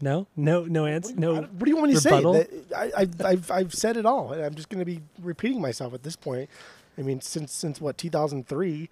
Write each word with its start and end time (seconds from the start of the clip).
No, 0.00 0.26
no, 0.36 0.64
no 0.64 0.86
answer. 0.86 1.14
No. 1.16 1.34
What 1.34 1.64
do 1.64 1.70
you 1.70 1.76
want 1.76 1.92
me 1.92 1.98
to 1.98 2.08
rebuttal? 2.08 2.34
say? 2.34 2.46
I, 2.76 2.92
I've, 2.96 3.20
I've, 3.24 3.50
I've 3.50 3.74
said 3.74 3.96
it 3.96 4.06
all. 4.06 4.32
I'm 4.32 4.54
just 4.54 4.68
going 4.68 4.78
to 4.78 4.84
be 4.84 5.00
repeating 5.20 5.60
myself 5.60 5.92
at 5.92 6.04
this 6.04 6.14
point. 6.14 6.48
I 6.96 7.02
mean, 7.02 7.20
since 7.20 7.52
since 7.52 7.80
what 7.80 7.98
2003, 7.98 8.90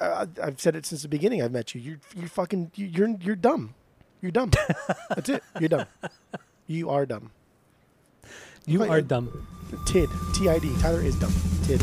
uh, 0.00 0.26
I've 0.42 0.60
said 0.60 0.76
it 0.76 0.86
since 0.86 1.02
the 1.02 1.08
beginning. 1.08 1.42
I've 1.42 1.52
met 1.52 1.74
you. 1.74 1.80
You're 1.80 1.98
you 2.14 2.28
fucking 2.28 2.70
you, 2.74 2.86
you're 2.86 3.08
you're 3.20 3.36
dumb. 3.36 3.74
You're 4.20 4.30
dumb. 4.30 4.50
That's 5.08 5.28
it. 5.28 5.42
You're 5.58 5.68
dumb. 5.68 5.86
You 6.66 6.90
are 6.90 7.06
dumb. 7.06 7.30
You 8.66 8.84
are 8.84 9.00
dumb. 9.00 9.46
Tid. 9.86 10.08
T 10.34 10.48
I 10.48 10.58
D. 10.58 10.72
Tyler 10.80 11.02
is 11.02 11.18
dumb. 11.18 11.32
Tid. 11.64 11.82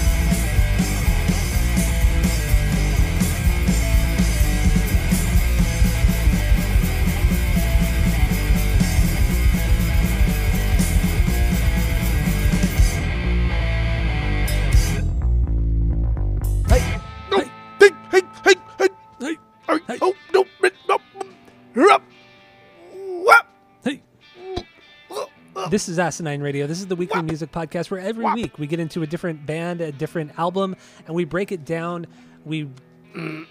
This 25.71 25.87
is 25.87 25.99
Asinine 25.99 26.41
Radio. 26.41 26.67
This 26.67 26.79
is 26.79 26.87
the 26.87 26.97
weekly 26.97 27.21
music 27.21 27.53
podcast 27.53 27.89
where 27.89 28.01
every 28.01 28.25
Whop. 28.25 28.35
week 28.35 28.59
we 28.59 28.67
get 28.67 28.81
into 28.81 29.03
a 29.03 29.07
different 29.07 29.45
band, 29.45 29.79
a 29.79 29.93
different 29.93 30.37
album, 30.37 30.75
and 31.07 31.15
we 31.15 31.23
break 31.23 31.53
it 31.53 31.63
down. 31.63 32.07
We 32.43 32.69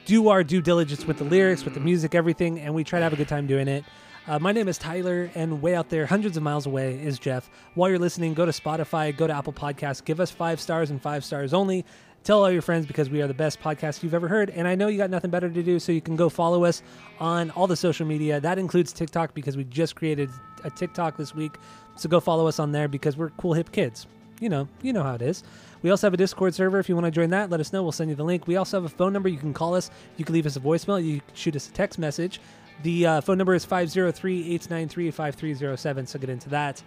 do 0.04 0.28
our 0.28 0.44
due 0.44 0.60
diligence 0.60 1.06
with 1.06 1.16
the 1.16 1.24
lyrics, 1.24 1.64
with 1.64 1.72
the 1.72 1.80
music, 1.80 2.14
everything, 2.14 2.60
and 2.60 2.74
we 2.74 2.84
try 2.84 2.98
to 2.98 3.04
have 3.04 3.14
a 3.14 3.16
good 3.16 3.26
time 3.26 3.46
doing 3.46 3.68
it. 3.68 3.86
Uh, 4.26 4.38
my 4.38 4.52
name 4.52 4.68
is 4.68 4.76
Tyler, 4.76 5.30
and 5.34 5.62
way 5.62 5.74
out 5.74 5.88
there, 5.88 6.04
hundreds 6.04 6.36
of 6.36 6.42
miles 6.42 6.66
away, 6.66 7.02
is 7.02 7.18
Jeff. 7.18 7.48
While 7.72 7.88
you're 7.88 7.98
listening, 7.98 8.34
go 8.34 8.44
to 8.44 8.52
Spotify, 8.52 9.16
go 9.16 9.26
to 9.26 9.34
Apple 9.34 9.54
Podcasts, 9.54 10.04
give 10.04 10.20
us 10.20 10.30
five 10.30 10.60
stars 10.60 10.90
and 10.90 11.00
five 11.00 11.24
stars 11.24 11.54
only. 11.54 11.86
Tell 12.22 12.42
all 12.42 12.50
your 12.50 12.62
friends 12.62 12.86
because 12.86 13.08
we 13.08 13.22
are 13.22 13.26
the 13.26 13.34
best 13.34 13.60
podcast 13.60 14.02
you've 14.02 14.12
ever 14.12 14.28
heard. 14.28 14.50
And 14.50 14.68
I 14.68 14.74
know 14.74 14.88
you 14.88 14.98
got 14.98 15.08
nothing 15.08 15.30
better 15.30 15.48
to 15.48 15.62
do, 15.62 15.78
so 15.78 15.90
you 15.90 16.02
can 16.02 16.16
go 16.16 16.28
follow 16.28 16.64
us 16.64 16.82
on 17.18 17.50
all 17.52 17.66
the 17.66 17.76
social 17.76 18.06
media. 18.06 18.40
That 18.40 18.58
includes 18.58 18.92
TikTok 18.92 19.32
because 19.32 19.56
we 19.56 19.64
just 19.64 19.96
created 19.96 20.28
a 20.62 20.70
TikTok 20.70 21.16
this 21.16 21.34
week. 21.34 21.56
So 21.96 22.08
go 22.08 22.20
follow 22.20 22.46
us 22.46 22.58
on 22.58 22.72
there 22.72 22.88
because 22.88 23.16
we're 23.16 23.30
cool 23.30 23.54
hip 23.54 23.72
kids. 23.72 24.06
You 24.38 24.48
know, 24.50 24.68
you 24.82 24.92
know 24.92 25.02
how 25.02 25.14
it 25.14 25.22
is. 25.22 25.42
We 25.82 25.90
also 25.90 26.06
have 26.06 26.14
a 26.14 26.18
Discord 26.18 26.54
server. 26.54 26.78
If 26.78 26.88
you 26.88 26.94
want 26.94 27.06
to 27.06 27.10
join 27.10 27.30
that, 27.30 27.48
let 27.48 27.60
us 27.60 27.72
know. 27.72 27.82
We'll 27.82 27.92
send 27.92 28.10
you 28.10 28.16
the 28.16 28.24
link. 28.24 28.46
We 28.46 28.56
also 28.56 28.76
have 28.76 28.84
a 28.84 28.94
phone 28.94 29.12
number. 29.12 29.28
You 29.28 29.38
can 29.38 29.54
call 29.54 29.74
us. 29.74 29.90
You 30.18 30.24
can 30.24 30.34
leave 30.34 30.46
us 30.46 30.56
a 30.56 30.60
voicemail. 30.60 31.02
You 31.02 31.20
can 31.20 31.34
shoot 31.34 31.56
us 31.56 31.68
a 31.68 31.72
text 31.72 31.98
message. 31.98 32.40
The 32.82 33.06
uh, 33.06 33.20
phone 33.22 33.38
number 33.38 33.54
is 33.54 33.64
503 33.64 34.40
893 34.40 35.10
5307. 35.10 36.06
So 36.06 36.18
get 36.18 36.30
into 36.30 36.48
that. 36.50 36.82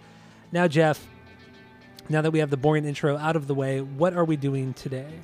Now, 0.52 0.68
Jeff, 0.68 1.04
now 2.08 2.20
that 2.20 2.30
we 2.30 2.38
have 2.38 2.50
the 2.50 2.56
boring 2.56 2.84
intro 2.84 3.16
out 3.16 3.36
of 3.36 3.46
the 3.46 3.54
way, 3.54 3.80
what 3.80 4.14
are 4.14 4.24
we 4.24 4.36
doing 4.36 4.74
today? 4.74 5.20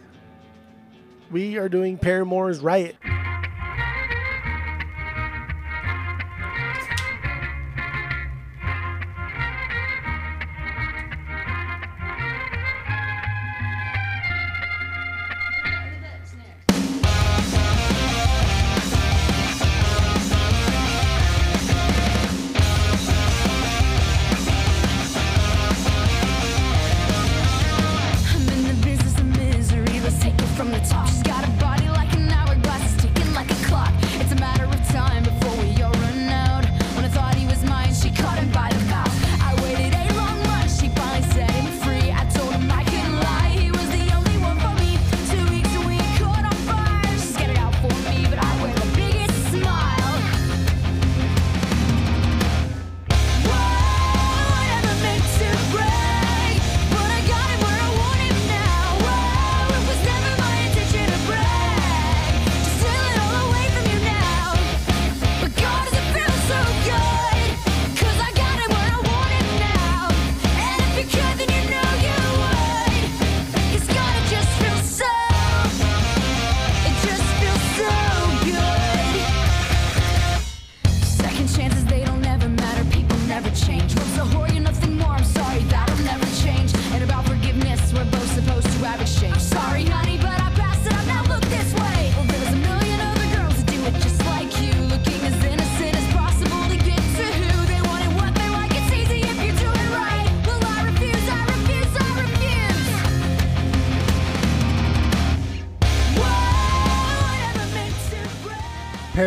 We 1.31 1.59
are 1.59 1.69
doing 1.69 1.98
Paramore's 1.98 2.61
Riot. 2.61 2.97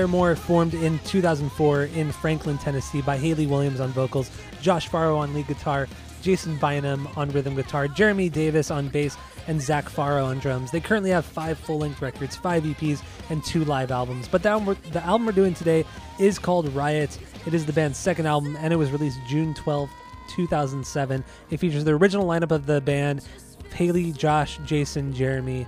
Paramore 0.03 0.35
formed 0.35 0.73
in 0.73 0.99
2004 1.05 1.83
in 1.95 2.11
Franklin, 2.11 2.57
Tennessee 2.57 3.01
by 3.01 3.15
Hayley 3.15 3.47
Williams 3.47 3.79
on 3.79 3.87
vocals, 3.93 4.29
Josh 4.61 4.89
Farro 4.89 5.15
on 5.15 5.33
lead 5.33 5.47
guitar, 5.47 5.87
Jason 6.21 6.57
Bynum 6.57 7.07
on 7.15 7.31
rhythm 7.31 7.55
guitar, 7.55 7.87
Jeremy 7.87 8.27
Davis 8.27 8.69
on 8.69 8.89
bass, 8.89 9.15
and 9.47 9.61
Zac 9.61 9.85
Farro 9.85 10.25
on 10.25 10.39
drums. 10.39 10.71
They 10.71 10.81
currently 10.81 11.09
have 11.11 11.23
five 11.23 11.57
full-length 11.57 12.01
records, 12.01 12.35
five 12.35 12.63
EPs, 12.63 13.01
and 13.29 13.41
two 13.45 13.63
live 13.63 13.91
albums. 13.91 14.27
But 14.27 14.43
the 14.43 14.49
album, 14.49 14.65
we're, 14.65 14.91
the 14.91 15.01
album 15.05 15.25
we're 15.25 15.31
doing 15.31 15.53
today 15.53 15.85
is 16.19 16.37
called 16.37 16.67
Riot. 16.75 17.17
It 17.45 17.53
is 17.53 17.65
the 17.65 17.71
band's 17.71 17.97
second 17.97 18.25
album, 18.25 18.57
and 18.57 18.73
it 18.73 18.75
was 18.75 18.91
released 18.91 19.19
June 19.25 19.53
12th, 19.53 19.89
2007. 20.35 21.23
It 21.49 21.61
features 21.61 21.85
the 21.85 21.95
original 21.95 22.27
lineup 22.27 22.51
of 22.51 22.65
the 22.65 22.81
band, 22.81 23.25
Hayley, 23.73 24.11
Josh, 24.11 24.59
Jason, 24.65 25.13
Jeremy, 25.13 25.65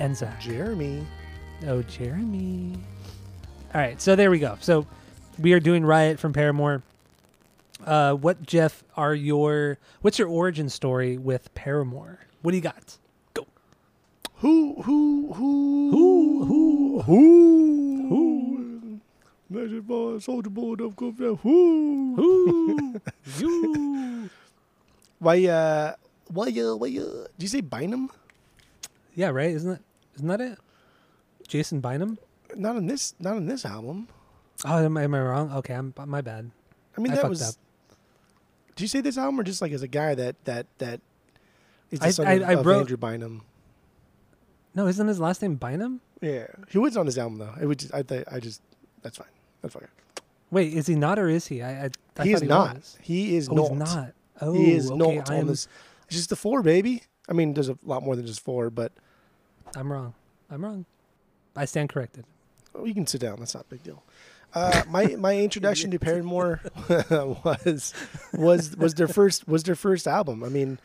and 0.00 0.16
Zac. 0.16 0.40
Jeremy. 0.40 1.06
Oh, 1.68 1.82
Jeremy. 1.82 2.74
All 3.74 3.80
right, 3.80 4.00
so 4.00 4.14
there 4.16 4.30
we 4.30 4.38
go. 4.38 4.58
So 4.60 4.86
we 5.38 5.54
are 5.54 5.60
doing 5.60 5.84
Riot 5.84 6.18
from 6.18 6.34
Paramore. 6.34 6.82
Uh, 7.86 8.12
what 8.12 8.42
Jeff 8.42 8.84
are 8.96 9.14
your 9.14 9.78
what's 10.02 10.18
your 10.18 10.28
origin 10.28 10.68
story 10.68 11.16
with 11.16 11.52
Paramore? 11.54 12.18
What 12.42 12.50
do 12.50 12.58
you 12.58 12.62
got? 12.62 12.98
Go. 13.32 13.46
Who, 14.36 14.82
who, 14.82 15.32
who, 15.32 15.90
Who, 15.90 16.44
who, 16.44 17.02
who, 17.02 18.08
who? 18.08 19.00
Magic 19.48 19.82
boy, 19.86 20.18
soldier 20.18 20.50
boy, 20.50 20.74
don't 20.76 20.94
go 20.94 21.10
there. 21.10 21.34
Who? 21.34 22.14
Who? 22.16 23.00
you? 23.38 24.30
Why, 25.18 25.46
uh, 25.46 25.94
why, 26.28 26.48
uh, 26.48 26.76
why, 26.76 26.88
uh, 26.88 27.26
did 27.38 27.42
you 27.42 27.48
say 27.48 27.60
Bynum? 27.62 28.10
Yeah, 29.14 29.28
right. 29.30 29.50
Isn't 29.50 29.70
that 29.70 29.80
isn't 30.16 30.28
that 30.28 30.40
it? 30.42 30.58
Jason 31.48 31.80
Bynum. 31.80 32.18
Not 32.56 32.76
on 32.76 32.86
this, 32.86 33.14
not 33.18 33.36
on 33.36 33.46
this 33.46 33.64
album. 33.64 34.08
Oh, 34.64 34.84
am, 34.84 34.96
I- 34.96 35.02
am 35.04 35.14
I 35.14 35.20
wrong? 35.22 35.52
Okay, 35.52 35.74
I'm 35.74 35.94
my 36.06 36.20
bad. 36.20 36.50
I 36.96 37.00
mean, 37.00 37.12
I 37.12 37.16
that 37.16 37.28
was. 37.28 37.42
up. 37.42 37.54
Did 38.76 38.82
you 38.82 38.88
say 38.88 39.00
this 39.00 39.18
album 39.18 39.38
or 39.40 39.42
just 39.42 39.60
like 39.62 39.72
as 39.72 39.82
a 39.82 39.88
guy 39.88 40.14
that 40.14 40.36
that 40.44 40.66
that 40.78 41.00
is 41.90 42.00
the 42.00 42.06
I- 42.06 42.10
son 42.10 42.26
I- 42.26 42.32
of, 42.34 42.42
I 42.48 42.52
of 42.54 42.66
wrote- 42.66 42.80
Andrew 42.80 42.96
Bynum? 42.96 43.42
No, 44.74 44.86
isn't 44.86 45.06
his 45.06 45.20
last 45.20 45.42
name 45.42 45.56
Bynum? 45.56 46.00
Yeah, 46.20 46.46
he 46.70 46.78
was 46.78 46.96
on 46.96 47.06
this 47.06 47.18
album 47.18 47.38
though. 47.38 47.54
It 47.60 47.66
would 47.66 47.78
just, 47.78 47.92
I 47.94 48.04
I 48.30 48.40
just 48.40 48.62
that's 49.02 49.18
fine. 49.18 49.26
That's 49.60 49.74
fine. 49.74 49.88
Wait, 50.50 50.72
is 50.74 50.86
he 50.86 50.94
not 50.94 51.18
or 51.18 51.28
is 51.28 51.46
he? 51.46 51.62
I, 51.62 51.90
I, 52.18 52.22
he 52.24 52.32
is 52.32 52.40
he 52.42 52.46
not. 52.46 52.76
Was. 52.76 52.98
He 53.00 53.36
is 53.36 53.48
Oh, 53.48 53.54
not. 53.54 53.74
not. 53.78 54.12
Oh, 54.40 54.52
he 54.52 54.72
is 54.72 54.90
okay, 54.90 55.16
not 55.16 55.30
I 55.30 55.34
on 55.34 55.40
am, 55.40 55.46
this. 55.46 55.66
It's 56.06 56.16
just 56.16 56.28
the 56.30 56.36
four, 56.36 56.62
baby. 56.62 57.02
I 57.28 57.32
mean, 57.32 57.54
there's 57.54 57.68
a 57.70 57.78
lot 57.84 58.02
more 58.02 58.16
than 58.16 58.26
just 58.26 58.40
four, 58.40 58.68
but 58.70 58.92
I'm 59.74 59.90
wrong. 59.90 60.14
I'm 60.50 60.62
wrong. 60.64 60.84
I 61.56 61.64
stand 61.64 61.88
corrected. 61.88 62.24
Oh, 62.74 62.84
you 62.84 62.94
can 62.94 63.06
sit 63.06 63.20
down. 63.20 63.36
That's 63.38 63.54
not 63.54 63.64
a 63.64 63.68
big 63.68 63.82
deal. 63.82 64.02
Uh, 64.54 64.82
my 64.88 65.06
my 65.16 65.38
introduction 65.38 65.90
to 65.90 65.98
Paramore 65.98 66.60
was 67.44 67.94
was 68.34 68.76
was 68.76 68.94
their 68.94 69.08
first 69.08 69.48
was 69.48 69.62
their 69.62 69.74
first 69.74 70.06
album. 70.06 70.44
I 70.44 70.48
mean, 70.48 70.78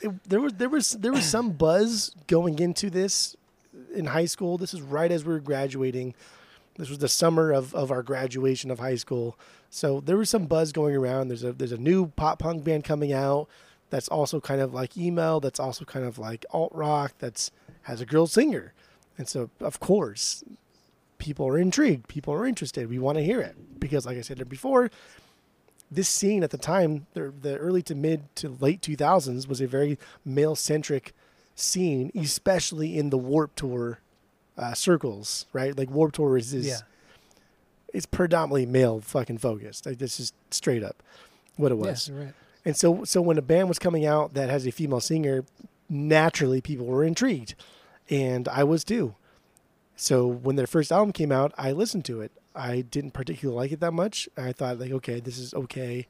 it, 0.00 0.28
there 0.28 0.40
was 0.40 0.52
there 0.54 0.68
was 0.68 0.92
there 0.92 1.12
was 1.12 1.24
some 1.24 1.50
buzz 1.52 2.14
going 2.28 2.58
into 2.60 2.90
this 2.90 3.36
in 3.94 4.06
high 4.06 4.26
school. 4.26 4.56
This 4.56 4.72
is 4.72 4.80
right 4.80 5.10
as 5.10 5.24
we 5.24 5.32
were 5.32 5.40
graduating. 5.40 6.14
This 6.76 6.88
was 6.88 6.98
the 6.98 7.08
summer 7.08 7.52
of, 7.52 7.74
of 7.74 7.90
our 7.90 8.02
graduation 8.02 8.70
of 8.70 8.78
high 8.78 8.96
school. 8.96 9.38
So 9.68 10.00
there 10.00 10.16
was 10.16 10.30
some 10.30 10.46
buzz 10.46 10.72
going 10.72 10.94
around. 10.94 11.28
There's 11.28 11.44
a 11.44 11.52
there's 11.52 11.72
a 11.72 11.78
new 11.78 12.08
pop 12.08 12.38
punk 12.38 12.64
band 12.64 12.84
coming 12.84 13.12
out 13.12 13.48
that's 13.90 14.08
also 14.08 14.40
kind 14.40 14.60
of 14.60 14.72
like 14.72 14.96
emo, 14.96 15.38
that's 15.38 15.60
also 15.60 15.84
kind 15.84 16.04
of 16.06 16.18
like 16.18 16.46
alt 16.50 16.72
rock, 16.74 17.14
that's 17.18 17.50
has 17.82 18.00
a 18.00 18.06
girl 18.06 18.26
singer. 18.26 18.72
And 19.18 19.28
so 19.28 19.50
of 19.60 19.80
course, 19.80 20.44
people 21.22 21.46
are 21.46 21.56
intrigued, 21.56 22.08
people 22.08 22.34
are 22.34 22.44
interested. 22.44 22.90
We 22.90 22.98
want 22.98 23.16
to 23.16 23.24
hear 23.24 23.40
it. 23.40 23.78
Because 23.78 24.04
like 24.04 24.18
I 24.18 24.22
said 24.22 24.46
before, 24.48 24.90
this 25.88 26.08
scene 26.08 26.42
at 26.42 26.50
the 26.50 26.58
time, 26.58 27.06
the, 27.14 27.32
the 27.40 27.56
early 27.58 27.80
to 27.82 27.94
mid 27.94 28.34
to 28.36 28.56
late 28.60 28.80
2000s 28.82 29.46
was 29.46 29.60
a 29.60 29.68
very 29.68 29.98
male 30.24 30.56
centric 30.56 31.14
scene, 31.54 32.10
especially 32.16 32.98
in 32.98 33.10
the 33.10 33.18
Warped 33.18 33.56
Tour 33.56 34.00
uh, 34.58 34.74
circles, 34.74 35.46
right? 35.52 35.78
Like 35.78 35.90
Warped 35.90 36.16
Tour 36.16 36.36
is, 36.36 36.52
is 36.52 36.66
yeah. 36.66 36.80
it's 37.94 38.06
predominantly 38.06 38.66
male 38.66 39.00
fucking 39.00 39.38
focused. 39.38 39.86
Like 39.86 39.98
this 39.98 40.18
is 40.18 40.32
straight 40.50 40.82
up 40.82 41.04
what 41.56 41.70
it 41.70 41.76
was. 41.76 41.86
Yes, 41.86 42.08
you're 42.08 42.18
right. 42.18 42.34
And 42.64 42.76
so 42.76 43.04
so 43.04 43.22
when 43.22 43.38
a 43.38 43.42
band 43.42 43.68
was 43.68 43.78
coming 43.78 44.04
out 44.04 44.34
that 44.34 44.50
has 44.50 44.66
a 44.66 44.72
female 44.72 45.00
singer, 45.00 45.44
naturally 45.88 46.60
people 46.60 46.86
were 46.86 47.04
intrigued. 47.04 47.54
And 48.10 48.48
I 48.48 48.64
was 48.64 48.82
too. 48.82 49.14
So 50.02 50.26
when 50.26 50.56
their 50.56 50.66
first 50.66 50.90
album 50.90 51.12
came 51.12 51.30
out, 51.30 51.54
I 51.56 51.70
listened 51.70 52.04
to 52.06 52.22
it. 52.22 52.32
I 52.56 52.80
didn't 52.80 53.12
particularly 53.12 53.56
like 53.56 53.70
it 53.70 53.78
that 53.78 53.92
much. 53.92 54.28
I 54.36 54.50
thought 54.50 54.80
like, 54.80 54.90
okay, 54.90 55.20
this 55.20 55.38
is 55.38 55.54
okay. 55.54 56.08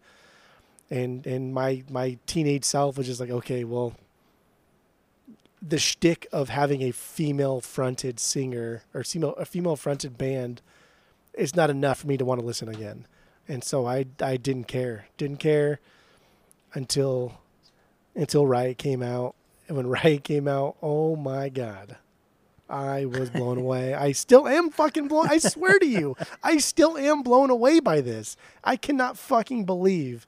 And 0.91 1.27
and 1.27 1.53
my 1.53 1.85
my 1.91 2.17
teenage 2.25 2.65
self 2.65 2.97
was 2.97 3.07
just 3.07 3.21
like, 3.21 3.29
okay, 3.29 3.65
well 3.65 3.93
the 5.61 5.79
shtick 5.79 6.27
of 6.33 6.49
having 6.49 6.83
a 6.83 6.91
female 6.91 7.61
fronted 7.61 8.19
singer 8.19 8.83
or 8.95 9.05
female 9.05 9.35
a 9.35 9.45
female 9.45 9.77
fronted 9.77 10.17
band 10.17 10.63
is 11.35 11.55
not 11.55 11.69
enough 11.69 11.99
for 11.99 12.07
me 12.07 12.17
to 12.17 12.25
want 12.25 12.41
to 12.41 12.47
listen 12.47 12.71
again. 12.71 13.07
And 13.47 13.63
so 13.63 13.87
I 13.87 14.07
I 14.23 14.39
didn't 14.39 14.69
care. 14.69 15.09
Didn't 15.19 15.39
care 15.39 15.81
until 16.73 17.43
until 18.15 18.47
Riot 18.47 18.79
came 18.79 19.03
out. 19.03 19.35
And 19.69 19.77
when 19.77 19.87
Riot 20.03 20.25
came 20.25 20.49
out, 20.49 20.77
oh 20.81 21.15
my 21.15 21.51
god. 21.51 21.99
I 22.73 23.05
was 23.05 23.29
blown 23.29 23.59
away. 23.59 23.93
I 23.95 24.13
still 24.13 24.49
am 24.49 24.71
fucking 24.71 25.07
blown. 25.09 25.29
I 25.29 25.39
swear 25.39 25.79
to 25.79 25.87
you, 25.87 26.17
I 26.43 26.57
still 26.57 26.97
am 26.97 27.23
blown 27.23 27.51
away 27.51 27.81
by 27.81 28.01
this. 28.01 28.37
I 28.65 28.77
cannot 28.77 29.19
fucking 29.19 29.67
believe 29.67 30.27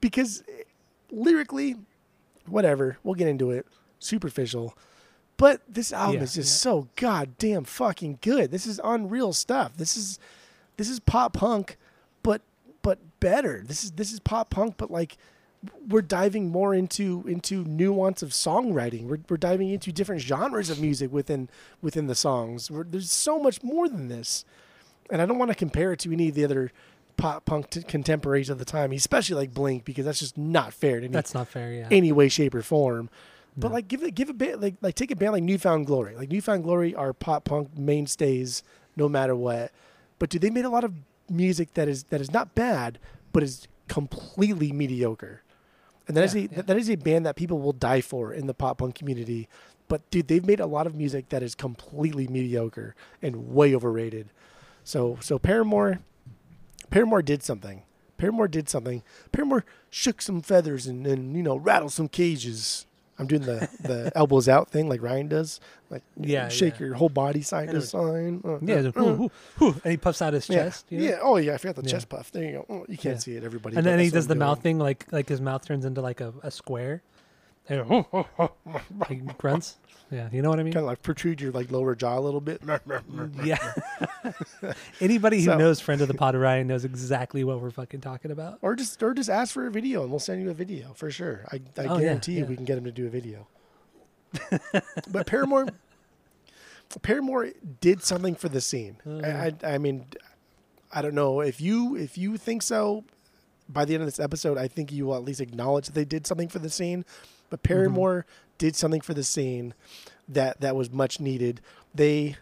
because 0.00 0.42
lyrically, 1.10 1.76
whatever, 2.46 2.98
we'll 3.02 3.14
get 3.14 3.28
into 3.28 3.50
it. 3.50 3.66
Superficial, 3.98 4.76
but 5.38 5.62
this 5.66 5.92
album 5.92 6.16
Yeah, 6.16 6.22
is 6.24 6.34
just 6.34 6.52
yeah. 6.52 6.70
so 6.70 6.88
goddamn 6.96 7.64
fucking 7.64 8.18
good. 8.20 8.50
This 8.50 8.66
is 8.66 8.78
unreal 8.84 9.32
stuff. 9.32 9.76
This 9.78 9.96
is 9.96 10.18
this 10.76 10.90
is 10.90 11.00
pop 11.00 11.32
punk, 11.32 11.78
but 12.22 12.42
but 12.82 12.98
better. 13.20 13.62
This 13.66 13.82
is 13.82 13.92
this 13.92 14.12
is 14.12 14.20
pop 14.20 14.50
punk, 14.50 14.74
but 14.76 14.90
like 14.90 15.16
we're 15.88 16.02
diving 16.02 16.50
more 16.50 16.74
into 16.74 17.24
into 17.26 17.64
nuance 17.64 18.22
of 18.22 18.30
songwriting. 18.30 19.04
We're 19.04 19.18
we're 19.28 19.36
diving 19.36 19.70
into 19.70 19.92
different 19.92 20.20
genres 20.22 20.70
of 20.70 20.80
music 20.80 21.12
within 21.12 21.48
within 21.82 22.06
the 22.06 22.14
songs. 22.14 22.70
We're, 22.70 22.84
there's 22.84 23.10
so 23.12 23.38
much 23.38 23.62
more 23.62 23.88
than 23.88 24.08
this, 24.08 24.44
and 25.10 25.20
I 25.22 25.26
don't 25.26 25.38
want 25.38 25.50
to 25.50 25.54
compare 25.56 25.92
it 25.92 26.00
to 26.00 26.12
any 26.12 26.28
of 26.28 26.34
the 26.34 26.44
other 26.44 26.72
pop 27.16 27.44
punk 27.46 27.70
t- 27.70 27.82
contemporaries 27.82 28.50
of 28.50 28.58
the 28.58 28.64
time, 28.64 28.92
especially 28.92 29.36
like 29.36 29.54
Blink, 29.54 29.84
because 29.84 30.04
that's 30.04 30.18
just 30.18 30.36
not 30.36 30.74
fair 30.74 30.98
to 31.00 31.06
any, 31.06 31.12
That's 31.12 31.32
not 31.32 31.48
fair. 31.48 31.72
Yeah. 31.72 31.88
any 31.90 32.12
way, 32.12 32.28
shape, 32.28 32.54
or 32.54 32.62
form. 32.62 33.08
But 33.56 33.68
No. 33.68 33.74
like, 33.74 33.88
give 33.88 34.02
it, 34.02 34.14
give 34.14 34.28
a 34.28 34.34
band 34.34 34.60
like 34.60 34.74
like 34.82 34.94
take 34.94 35.10
a 35.10 35.16
band 35.16 35.32
like 35.32 35.42
New 35.42 35.56
Found 35.58 35.86
Glory. 35.86 36.14
Like 36.14 36.30
New 36.30 36.42
Found 36.42 36.62
Glory 36.64 36.94
are 36.94 37.12
pop 37.14 37.44
punk 37.44 37.76
mainstays, 37.78 38.62
no 38.96 39.08
matter 39.08 39.34
what. 39.34 39.72
But 40.18 40.28
do 40.30 40.38
they 40.38 40.50
made 40.50 40.64
a 40.66 40.70
lot 40.70 40.84
of 40.84 40.92
music 41.30 41.72
that 41.74 41.88
is 41.88 42.04
that 42.04 42.20
is 42.20 42.30
not 42.32 42.54
bad, 42.54 42.98
but 43.32 43.42
is 43.42 43.66
completely 43.88 44.72
mediocre. 44.72 45.42
And 46.08 46.16
that 46.16 46.24
is 46.24 46.34
Yeah, 46.34 46.42
a 46.42 46.48
yeah. 46.56 46.62
that 46.62 46.76
is 46.76 46.90
a 46.90 46.96
band 46.96 47.26
that 47.26 47.36
people 47.36 47.58
will 47.58 47.72
die 47.72 48.00
for 48.00 48.32
in 48.32 48.46
the 48.46 48.54
pop 48.54 48.78
punk 48.78 48.94
community. 48.94 49.48
But 49.88 50.08
dude, 50.10 50.28
they've 50.28 50.44
made 50.44 50.60
a 50.60 50.66
lot 50.66 50.86
of 50.86 50.94
music 50.94 51.28
that 51.30 51.42
is 51.42 51.54
completely 51.54 52.26
mediocre 52.28 52.94
and 53.22 53.48
way 53.54 53.74
overrated. 53.74 54.28
So 54.84 55.18
so 55.20 55.38
Paramore, 55.38 56.00
Paramore 56.90 57.22
did 57.22 57.42
something. 57.42 57.82
Paramore 58.18 58.48
did 58.48 58.68
something. 58.68 59.02
Paramore 59.32 59.64
shook 59.90 60.22
some 60.22 60.40
feathers 60.40 60.86
and, 60.86 61.06
and 61.06 61.36
you 61.36 61.42
know 61.42 61.56
rattled 61.56 61.92
some 61.92 62.08
cages. 62.08 62.85
I'm 63.18 63.26
doing 63.26 63.42
the, 63.42 63.68
the 63.80 64.12
elbows 64.16 64.48
out 64.48 64.70
thing 64.70 64.88
like 64.88 65.00
Ryan 65.02 65.28
does, 65.28 65.60
like 65.90 66.02
Yeah, 66.20 66.48
shake 66.48 66.78
yeah. 66.78 66.86
your 66.86 66.94
whole 66.96 67.08
body 67.08 67.40
side 67.42 67.70
to 67.70 67.80
sign. 67.80 68.42
Uh, 68.44 68.58
yeah. 68.60 68.90
uh, 68.94 69.28
and 69.60 69.80
he 69.84 69.96
puffs 69.96 70.20
out 70.20 70.34
his 70.34 70.48
yeah, 70.50 70.64
chest. 70.64 70.86
you 70.90 70.98
know? 70.98 71.04
yeah. 71.04 71.18
Oh 71.22 71.36
yeah, 71.38 71.54
I 71.54 71.58
forgot 71.58 71.76
the 71.76 71.82
Yeah. 71.82 71.92
chest 71.92 72.08
puff. 72.10 72.30
There 72.30 72.44
you 72.44 72.52
go. 72.52 72.66
Oh, 72.68 72.86
you 72.88 72.98
can't 72.98 73.20
see 73.22 73.36
it, 73.36 73.44
everybody. 73.44 73.76
And 73.76 73.86
then 73.86 73.98
he 73.98 74.10
does 74.10 74.26
the 74.26 74.32
I'm 74.34 74.38
mouth 74.40 74.62
thing, 74.62 74.78
like 74.78 75.06
like 75.12 75.28
his 75.28 75.40
mouth 75.40 75.64
turns 75.66 75.84
into 75.84 76.00
like 76.02 76.20
a, 76.20 76.34
a 76.42 76.50
square. 76.50 77.02
He 79.08 79.16
grunts. 79.38 79.76
Yeah, 80.10 80.28
you 80.32 80.40
know 80.40 80.50
what 80.50 80.60
I 80.60 80.62
mean. 80.62 80.72
Kind 80.72 80.84
of 80.84 80.88
like 80.88 81.02
protrude 81.02 81.40
your 81.40 81.50
like 81.52 81.70
lower 81.72 81.94
jaw 81.96 82.16
a 82.16 82.20
little 82.20 82.40
bit. 82.40 82.62
Yeah. 83.42 83.58
Anybody 85.00 85.38
who 85.38 85.46
So- 85.46 85.58
knows 85.58 85.80
friend 85.80 86.00
of 86.00 86.08
the 86.08 86.14
pod 86.14 86.34
Ryan 86.36 86.66
knows 86.68 86.84
exactly 86.84 87.42
what 87.44 87.60
we're 87.60 87.70
fucking 87.70 88.00
talking 88.02 88.30
about. 88.30 88.58
Or 88.62 88.76
just 88.76 89.02
or 89.02 89.14
just 89.14 89.28
ask 89.28 89.52
for 89.52 89.66
a 89.66 89.70
video 89.70 90.02
and 90.02 90.10
we'll 90.10 90.20
send 90.20 90.42
you 90.42 90.50
a 90.50 90.54
video 90.54 90.92
for 90.94 91.10
sure. 91.10 91.44
I, 91.50 91.56
I 91.80 91.86
Oh, 91.86 91.94
yeah, 91.96 92.00
guarantee 92.04 92.32
you 92.34 92.40
yeah. 92.40 92.44
we 92.46 92.56
can 92.56 92.64
get 92.64 92.78
him 92.78 92.84
to 92.84 92.92
do 92.92 93.06
a 93.06 93.10
video. 93.10 93.46
but 95.10 95.26
Paramore 95.26 95.66
Paramore 97.02 97.50
did 97.80 98.02
something 98.02 98.34
for 98.34 98.48
the 98.48 98.60
scene. 98.60 98.96
Uh. 99.06 99.18
I, 99.24 99.52
I 99.64 99.74
I 99.74 99.78
mean 99.78 100.06
I 100.92 101.02
don't 101.02 101.14
know 101.14 101.40
if 101.40 101.60
you 101.60 101.96
if 101.96 102.16
you 102.16 102.36
think 102.36 102.62
so 102.62 103.04
by 103.68 103.84
the 103.84 103.94
end 103.94 104.02
of 104.02 104.06
this 104.06 104.20
episode 104.20 104.56
I 104.56 104.68
think 104.68 104.92
you 104.92 105.06
will 105.06 105.16
at 105.16 105.24
least 105.24 105.40
acknowledge 105.40 105.86
that 105.86 105.94
they 105.94 106.04
did 106.04 106.26
something 106.26 106.48
for 106.48 106.58
the 106.60 106.70
scene. 106.70 107.04
But 107.50 107.62
Mm-hmm. 107.62 107.72
Did 108.58 108.76
something 108.76 109.00
for 109.00 109.14
the 109.14 109.24
scene 109.24 109.74
that 110.28 110.60
that 110.60 110.74
was 110.76 110.90
much 110.90 111.20
needed. 111.20 111.60
They 111.94 112.36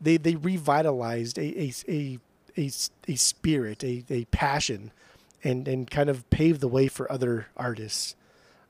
they 0.00 0.16
they 0.16 0.36
revitalized 0.36 1.38
a 1.38 1.42
a 1.60 1.72
a, 1.88 2.18
a, 2.58 2.70
a 3.08 3.14
spirit, 3.16 3.82
a, 3.84 4.04
a 4.10 4.24
passion, 4.26 4.92
and 5.42 5.66
and 5.68 5.90
kind 5.90 6.10
of 6.10 6.28
paved 6.30 6.60
the 6.60 6.68
way 6.68 6.88
for 6.88 7.10
other 7.10 7.46
artists. 7.56 8.14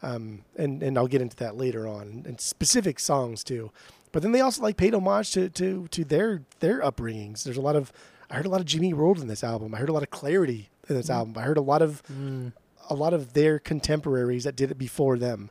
Um, 0.03 0.43
and 0.57 0.83
and 0.83 0.99
I'll 0.99 1.07
get 1.07 1.23
into 1.23 1.37
that 1.37 1.57
later 1.57 1.89
on, 1.89 2.25
and 2.27 2.41
specific 2.41 2.99
songs 3.01 3.43
too. 3.43 3.71
But 4.13 4.23
then 4.23 4.33
they 4.33 4.41
also 4.41 4.63
like 4.63 4.77
paid 4.77 4.95
homage 4.95 5.33
to 5.33 5.49
to 5.51 5.89
to 5.89 6.05
their 6.05 6.43
their 6.61 6.81
upbringings. 6.81 7.43
There's 7.43 7.57
a 7.57 7.63
lot 7.63 7.75
of 7.77 7.93
I 8.31 8.37
heard 8.37 8.47
a 8.47 8.51
lot 8.51 8.61
of 8.61 8.67
Jimmy 8.67 8.93
World 8.95 9.19
in 9.21 9.29
this 9.29 9.43
album. 9.43 9.75
I 9.75 9.79
heard 9.79 9.89
a 9.89 9.93
lot 9.93 10.03
of 10.03 10.11
Clarity 10.11 10.69
in 10.89 10.95
this 10.97 11.11
album. 11.11 11.35
I 11.37 11.43
heard 11.43 11.57
a 11.57 11.63
lot 11.63 11.83
of 11.83 12.03
Mm. 12.13 12.53
a 12.91 12.95
lot 12.95 13.15
of 13.15 13.33
their 13.33 13.59
contemporaries 13.59 14.45
that 14.45 14.57
did 14.57 14.71
it 14.71 14.79
before 14.79 15.19
them. 15.19 15.51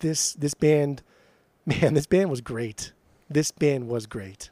This 0.00 0.32
this 0.34 0.54
band, 0.54 1.02
man, 1.66 1.94
this 1.94 2.06
band 2.06 2.30
was 2.30 2.40
great. 2.40 2.92
This 3.28 3.50
band 3.52 3.88
was 3.88 4.06
great. 4.06 4.50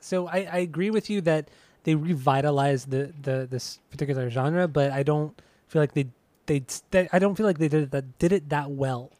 So 0.00 0.28
I, 0.28 0.48
I 0.52 0.58
agree 0.58 0.90
with 0.90 1.10
you 1.10 1.20
that 1.22 1.50
they 1.82 1.94
revitalized 1.94 2.90
the, 2.90 3.12
the 3.20 3.48
this 3.50 3.80
particular 3.90 4.30
genre, 4.30 4.68
but 4.68 4.92
I 4.92 5.02
don't 5.02 5.40
feel 5.68 5.82
like 5.82 5.94
they 5.94 6.06
they, 6.46 6.64
they 6.90 7.08
I 7.12 7.18
don't 7.18 7.34
feel 7.34 7.46
like 7.46 7.58
they 7.58 7.68
did 7.68 7.84
it 7.84 7.90
that 7.92 8.18
did 8.18 8.32
it 8.32 8.48
that 8.50 8.70
well. 8.70 9.10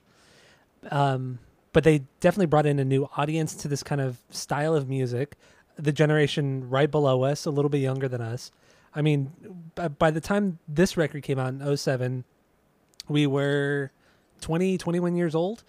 Um, 0.91 1.41
but 1.73 1.85
they 1.85 2.03
definitely 2.21 2.47
brought 2.47 2.67
in 2.67 2.79
a 2.79 2.85
new 2.85 3.09
audience 3.17 3.55
to 3.57 3.69
this 3.69 3.83
kind 3.83 4.01
of 4.01 4.19
style 4.31 4.75
of 4.75 4.89
music. 4.89 5.37
The 5.77 5.93
generation 5.93 6.71
right 6.71 6.91
below 6.91 7.23
us, 7.25 7.45
a 7.45 7.51
little 7.51 7.69
bit 7.69 7.79
younger 7.79 8.09
than 8.09 8.23
us. 8.23 8.51
I 8.95 9.03
mean, 9.03 9.31
by, 9.75 9.89
by 9.89 10.11
the 10.11 10.23
time 10.23 10.59
this 10.67 10.97
record 10.97 11.23
came 11.23 11.39
out 11.39 11.53
in 11.53 11.77
07, 11.77 12.25
we 13.09 13.27
were 13.27 13.91
20, 14.41 14.79
21 14.79 15.17
years 15.17 15.35
old. 15.35 15.63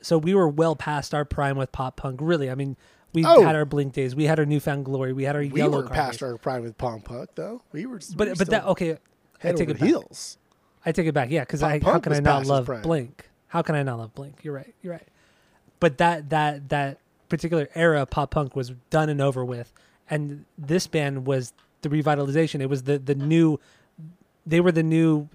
So 0.00 0.18
we 0.18 0.34
were 0.34 0.48
well 0.48 0.76
past 0.76 1.14
our 1.14 1.24
prime 1.24 1.56
with 1.56 1.72
pop 1.72 1.96
punk. 1.96 2.20
Really, 2.22 2.50
I 2.50 2.54
mean, 2.54 2.76
we 3.12 3.24
Oh. 3.24 3.42
had 3.42 3.54
our 3.56 3.64
Blink 3.64 3.92
days, 3.94 4.14
we 4.14 4.24
had 4.24 4.38
our 4.38 4.44
New 4.46 4.60
Found 4.60 4.84
Glory, 4.84 5.12
we 5.12 5.24
had 5.24 5.36
our 5.36 5.42
We 5.42 5.48
Yellow 5.60 5.82
were 5.82 5.88
past 5.88 6.22
our 6.22 6.36
prime 6.36 6.62
with 6.62 6.76
pop 6.76 7.04
Punk 7.04 7.30
though. 7.34 7.62
We 7.72 7.86
were, 7.86 7.96
we 8.10 8.14
But 8.16 8.28
were 8.28 8.34
but 8.34 8.50
that 8.50 8.64
okay, 8.66 8.98
I 9.42 9.52
take 9.52 9.68
it 9.70 9.78
back. 9.78 9.88
heels. 9.88 10.36
I 10.84 10.92
take 10.92 11.06
it 11.06 11.12
back. 11.14 11.30
Yeah, 11.30 11.40
because 11.40 11.62
I 11.62 11.78
how 11.78 11.98
can 12.00 12.12
I 12.12 12.20
not 12.20 12.46
love. 12.46 12.68
Blink? 12.82 13.30
How 13.48 13.62
can 13.62 13.74
I 13.74 13.82
not 13.82 13.98
love 13.98 14.14
Blink? 14.14 14.40
You're 14.42 14.52
right. 14.54 14.74
You're 14.82 14.92
right. 14.92 15.08
But 15.80 15.98
that 15.98 16.28
that 16.30 16.68
that 16.68 16.98
particular 17.28 17.68
era 17.74 18.02
of 18.02 18.10
pop 18.10 18.30
punk 18.32 18.54
was 18.54 18.72
done 18.90 19.08
and 19.08 19.20
over 19.20 19.44
with, 19.44 19.72
and 20.10 20.44
this 20.58 20.86
band 20.86 21.26
was 21.26 21.52
the 21.82 21.88
revitalization. 21.88 22.60
It 22.60 22.68
was 22.68 22.82
the 22.82 22.98
the 22.98 23.14
new. 23.14 23.58
They 24.46 24.60
were 24.60 24.72
the 24.72 24.82
new 24.82 25.28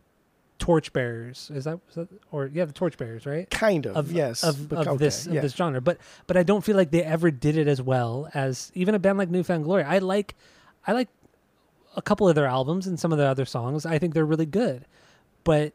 torchbearers. 0.59 1.51
Is 1.53 1.63
that, 1.63 1.79
is 1.89 1.95
that 1.95 2.07
or 2.31 2.49
yeah, 2.53 2.65
the 2.65 2.73
torchbearers, 2.73 3.25
right? 3.25 3.49
Kind 3.49 3.85
of, 3.85 3.95
Of 3.95 4.11
yes. 4.11 4.43
of, 4.43 4.71
of 4.71 4.87
okay, 4.87 4.97
this 4.97 5.25
yeah. 5.25 5.37
of 5.37 5.41
this 5.41 5.53
genre. 5.53 5.81
But 5.81 5.97
but 6.27 6.37
I 6.37 6.43
don't 6.43 6.63
feel 6.63 6.75
like 6.75 6.91
they 6.91 7.03
ever 7.03 7.31
did 7.31 7.57
it 7.57 7.67
as 7.67 7.81
well 7.81 8.29
as 8.33 8.71
even 8.75 8.93
a 8.93 8.99
band 8.99 9.17
like 9.17 9.29
New 9.29 9.43
Found 9.43 9.63
Glory. 9.63 9.83
I 9.83 9.99
like 9.99 10.35
I 10.85 10.91
like 10.91 11.09
a 11.95 12.01
couple 12.01 12.29
of 12.29 12.35
their 12.35 12.45
albums 12.45 12.85
and 12.85 12.99
some 12.99 13.11
of 13.11 13.17
their 13.17 13.29
other 13.29 13.45
songs. 13.45 13.85
I 13.85 13.97
think 13.97 14.13
they're 14.13 14.25
really 14.25 14.45
good, 14.45 14.85
but 15.43 15.73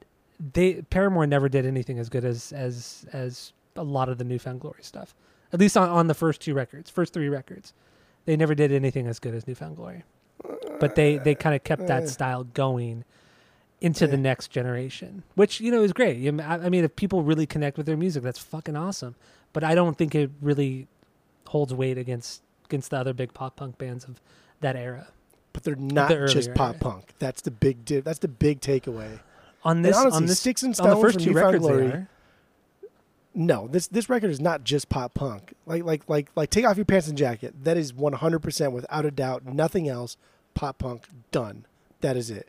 they 0.52 0.82
Paramore 0.82 1.26
never 1.26 1.48
did 1.48 1.66
anything 1.66 1.98
as 1.98 2.08
good 2.08 2.24
as 2.24 2.52
as 2.52 3.06
as 3.12 3.52
a 3.76 3.82
lot 3.82 4.08
of 4.08 4.18
the 4.18 4.24
New 4.24 4.38
Found 4.38 4.60
Glory 4.60 4.82
stuff. 4.82 5.14
At 5.52 5.60
least 5.60 5.76
on, 5.76 5.88
on 5.88 6.06
the 6.08 6.14
first 6.14 6.40
two 6.40 6.54
records, 6.54 6.90
first 6.90 7.12
three 7.12 7.28
records, 7.28 7.72
they 8.24 8.36
never 8.36 8.54
did 8.54 8.72
anything 8.72 9.06
as 9.06 9.18
good 9.18 9.34
as 9.34 9.46
New 9.46 9.54
Found 9.54 9.76
Glory. 9.76 10.04
But 10.78 10.94
they 10.94 11.18
they 11.18 11.34
kind 11.34 11.54
of 11.54 11.64
kept 11.64 11.86
that 11.86 12.02
uh, 12.04 12.06
style 12.06 12.44
going 12.44 13.04
into 13.84 14.06
the 14.06 14.16
next 14.16 14.50
generation, 14.50 15.22
which 15.34 15.60
you 15.60 15.70
know 15.70 15.82
is 15.82 15.92
great. 15.92 16.26
I 16.26 16.68
mean, 16.70 16.84
if 16.84 16.96
people 16.96 17.22
really 17.22 17.46
connect 17.46 17.76
with 17.76 17.84
their 17.86 17.96
music, 17.98 18.22
that's 18.22 18.38
fucking 18.38 18.76
awesome. 18.76 19.14
But 19.52 19.62
I 19.62 19.74
don't 19.74 19.96
think 19.98 20.14
it 20.14 20.30
really 20.40 20.88
holds 21.46 21.74
weight 21.74 21.98
against 21.98 22.42
against 22.64 22.90
the 22.90 22.96
other 22.96 23.12
big 23.12 23.34
pop 23.34 23.56
punk 23.56 23.76
bands 23.76 24.04
of 24.04 24.20
that 24.60 24.74
era. 24.74 25.08
But 25.52 25.64
they're 25.64 25.76
not 25.76 26.08
the 26.08 26.26
just 26.26 26.54
pop 26.54 26.76
era. 26.76 26.80
punk. 26.80 27.12
That's 27.18 27.42
the 27.42 27.50
big. 27.50 27.84
Di- 27.84 28.00
that's 28.00 28.18
the 28.20 28.28
big 28.28 28.60
takeaway. 28.60 29.20
On 29.64 29.76
And 29.76 29.84
this, 29.84 29.96
honestly, 29.96 30.16
on 30.16 30.26
this, 30.26 30.40
Sticks 30.40 30.62
and 30.62 30.74
on 30.80 30.88
the 30.88 30.96
Stones 30.96 31.02
first 31.14 31.20
two 31.24 31.32
records, 31.32 31.58
Glory-. 31.58 32.06
No, 33.34 33.68
this 33.68 33.88
this 33.88 34.08
record 34.08 34.30
is 34.30 34.40
not 34.40 34.64
just 34.64 34.88
pop 34.88 35.12
punk. 35.12 35.52
Like 35.66 35.84
like 35.84 36.08
like 36.08 36.30
like 36.36 36.50
take 36.50 36.64
off 36.64 36.76
your 36.76 36.86
pants 36.86 37.08
and 37.08 37.18
jacket. 37.18 37.54
That 37.64 37.76
is 37.76 37.92
100% 37.92 38.72
without 38.72 39.04
a 39.04 39.10
doubt 39.10 39.44
nothing 39.44 39.88
else 39.88 40.16
pop 40.54 40.78
punk 40.78 41.04
done. 41.32 41.66
That 42.00 42.16
is 42.16 42.30
it. 42.30 42.48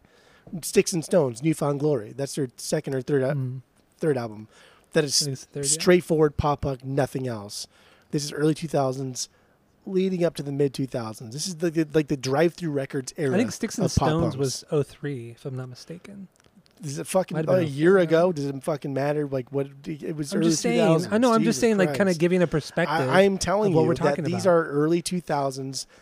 Sticks 0.62 0.94
and 0.94 1.04
Stones, 1.04 1.42
New 1.44 1.54
Found 1.54 1.80
Glory. 1.80 2.14
That's 2.16 2.36
their 2.36 2.48
second 2.58 2.96
or 2.96 3.02
third 3.02 3.24
Mm. 3.24 3.62
third 3.98 4.18
album. 4.18 4.48
That 4.94 5.04
is 5.04 5.12
I 5.14 5.14
is 5.14 5.20
think 5.26 5.34
it's 5.34 5.46
the 5.46 5.52
third, 5.54 5.66
yeah. 5.66 5.82
straightforward 5.82 6.38
pop 6.38 6.62
punk, 6.62 6.84
nothing 6.86 7.28
else. 7.28 7.68
This 8.12 8.24
is 8.24 8.32
early 8.32 8.54
2000s 8.54 9.28
leading 9.86 10.24
up 10.24 10.36
to 10.36 10.44
the 10.44 10.52
mid 10.52 10.74
2000s. 10.74 11.32
This 11.34 11.48
is 11.48 11.56
the, 11.58 11.70
the 11.70 11.88
like 11.94 12.08
the 12.08 12.18
drive-through 12.18 12.72
records 12.72 13.14
era. 13.18 13.36
I 13.36 13.38
think 13.38 13.52
Sticks 13.52 13.78
and 13.78 13.90
Stones 13.92 14.38
was 14.38 14.64
03, 14.72 15.32
if 15.32 15.46
I'm 15.46 15.56
not 15.56 15.70
mistaken. 15.70 16.28
Does 16.82 17.00
it 17.00 17.08
fucking 17.08 17.38
a 17.48 17.62
year 17.62 17.94
full 17.94 18.02
ago? 18.02 18.32
Does 18.34 18.46
it 18.46 18.64
fucking 18.64 18.94
matter? 18.94 19.26
Like 19.28 19.52
what 19.52 19.68
it 19.88 20.16
was 20.16 20.34
I'm 20.34 20.40
early 20.40 20.50
just 20.50 20.62
saying. 20.62 20.82
2000s. 20.82 21.08
I 21.12 21.18
know. 21.18 21.34
I'm 21.34 21.44
just 21.44 21.60
saying, 21.60 21.78
like, 21.78 21.96
kind 21.96 22.10
of 22.10 22.18
giving 22.20 22.42
a 22.42 22.48
perspective. 22.48 23.10
I, 23.10 23.22
I'm 23.24 23.38
telling 23.38 23.70
of 23.72 23.76
what 23.76 23.82
you 23.84 23.88
we're 23.88 23.94
that 23.96 24.20
about. 24.20 24.32
these 24.32 24.46
are 24.46 24.66
early 24.68 25.02
2000s, 25.02 25.86
com- 25.86 25.96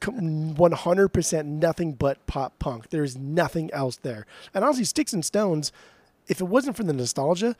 100% 0.00 1.44
nothing 1.46 1.92
but 1.94 2.26
pop 2.26 2.58
punk. 2.58 2.90
There's 2.90 3.16
nothing 3.16 3.72
else 3.72 3.96
there. 3.96 4.26
And 4.52 4.64
honestly, 4.64 4.84
Sticks 4.84 5.12
and 5.12 5.24
Stones, 5.24 5.72
if 6.28 6.40
it 6.40 6.44
wasn't 6.44 6.76
for 6.76 6.84
the 6.84 6.92
nostalgia, 6.92 7.56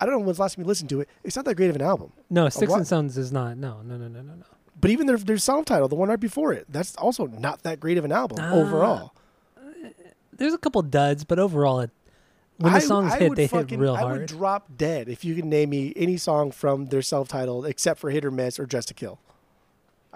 I 0.00 0.06
don't 0.06 0.14
know 0.14 0.20
when's 0.26 0.36
the 0.36 0.42
last 0.42 0.56
time 0.56 0.64
you 0.64 0.68
listened 0.68 0.90
to 0.90 1.00
it. 1.00 1.08
It's 1.24 1.36
not 1.36 1.44
that 1.46 1.54
great 1.54 1.70
of 1.70 1.76
an 1.76 1.82
album. 1.82 2.12
no, 2.30 2.48
Sticks 2.48 2.72
and 2.72 2.86
Stones 2.86 3.16
is 3.16 3.32
not. 3.32 3.56
No, 3.56 3.80
no, 3.82 3.96
no, 3.96 4.08
no, 4.08 4.20
no, 4.22 4.34
no. 4.34 4.44
But 4.78 4.90
even 4.90 5.06
their 5.06 5.16
their 5.16 5.38
song 5.38 5.64
title, 5.64 5.88
the 5.88 5.94
one 5.94 6.10
right 6.10 6.20
before 6.20 6.52
it, 6.52 6.66
that's 6.68 6.94
also 6.96 7.26
not 7.26 7.62
that 7.62 7.80
great 7.80 7.96
of 7.96 8.04
an 8.04 8.12
album 8.12 8.38
Ah. 8.40 8.52
overall. 8.52 9.14
There's 10.32 10.52
a 10.52 10.58
couple 10.58 10.82
duds, 10.82 11.24
but 11.24 11.38
overall, 11.38 11.80
it 11.80 11.90
when 12.58 12.72
the 12.72 12.76
I- 12.76 12.82
songs 12.82 13.12
I 13.14 13.18
hit, 13.20 13.36
they 13.36 13.46
fucking- 13.48 13.68
hit 13.68 13.78
real 13.78 13.96
hard. 13.96 14.16
I 14.16 14.18
would 14.18 14.26
drop 14.26 14.66
dead 14.76 15.08
if 15.08 15.24
you 15.24 15.34
could 15.34 15.46
name 15.46 15.70
me 15.70 15.94
any 15.96 16.18
song 16.18 16.50
from 16.50 16.86
their 16.86 17.00
self-titled 17.00 17.64
except 17.64 17.98
for 18.00 18.10
Hit 18.10 18.22
or 18.22 18.30
Miss 18.30 18.58
or 18.60 18.66
Dress 18.66 18.84
to 18.86 18.94
Kill. 18.94 19.18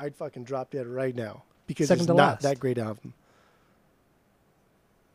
I'd 0.01 0.17
fucking 0.17 0.45
drop 0.45 0.71
dead 0.71 0.87
right 0.87 1.15
now 1.15 1.43
because 1.67 1.89
Second 1.89 2.03
it's 2.03 2.09
not 2.09 2.17
last. 2.17 2.43
that 2.43 2.59
great 2.59 2.79
album. 2.79 3.13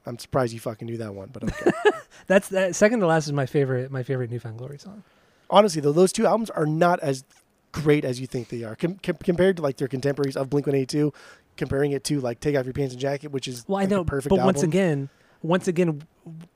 I'm 0.06 0.20
surprised 0.20 0.54
you 0.54 0.60
fucking 0.60 0.86
knew 0.86 0.98
that 0.98 1.16
one, 1.16 1.30
but 1.34 1.44
okay. 1.44 1.72
That's 2.28 2.48
that 2.50 2.76
second 2.76 3.00
to 3.00 3.08
last 3.08 3.26
is 3.26 3.34
my 3.34 3.46
favorite. 3.48 3.92
My 3.92 4.04
favorite 4.04 4.30
New 4.30 4.40
Found 4.40 4.58
Glory 4.60 4.78
song. 4.78 5.04
Honestly, 5.50 5.82
though, 5.82 5.92
those 5.92 6.12
two 6.12 6.26
albums 6.28 6.50
are 6.52 6.66
not 6.68 7.00
as 7.00 7.24
great 7.72 8.06
as 8.06 8.20
you 8.20 8.28
think 8.28 8.50
they 8.50 8.64
are 8.64 8.76
Com- 8.76 9.00
com- 9.02 9.18
compared 9.24 9.58
to 9.58 9.64
like 9.64 9.78
their 9.78 9.88
contemporaries 9.88 10.38
of 10.38 10.50
Blink 10.50 10.68
One 10.68 10.76
Eighty 10.76 10.86
Two. 10.86 11.14
Comparing 11.58 11.94
it 11.94 12.04
to 12.04 12.20
like 12.20 12.40
Take 12.42 12.56
Off 12.58 12.66
Your 12.66 12.74
Pants 12.74 12.94
and 12.94 13.02
Jacket, 13.02 13.32
which 13.32 13.48
is 13.48 13.64
Well, 13.68 13.78
I 13.78 13.82
like, 13.84 13.92
a 13.92 13.96
know, 13.96 14.04
perfect 14.04 14.30
but 14.30 14.44
once 14.44 14.62
again, 14.62 15.10
once 15.42 15.68
again, 15.70 16.04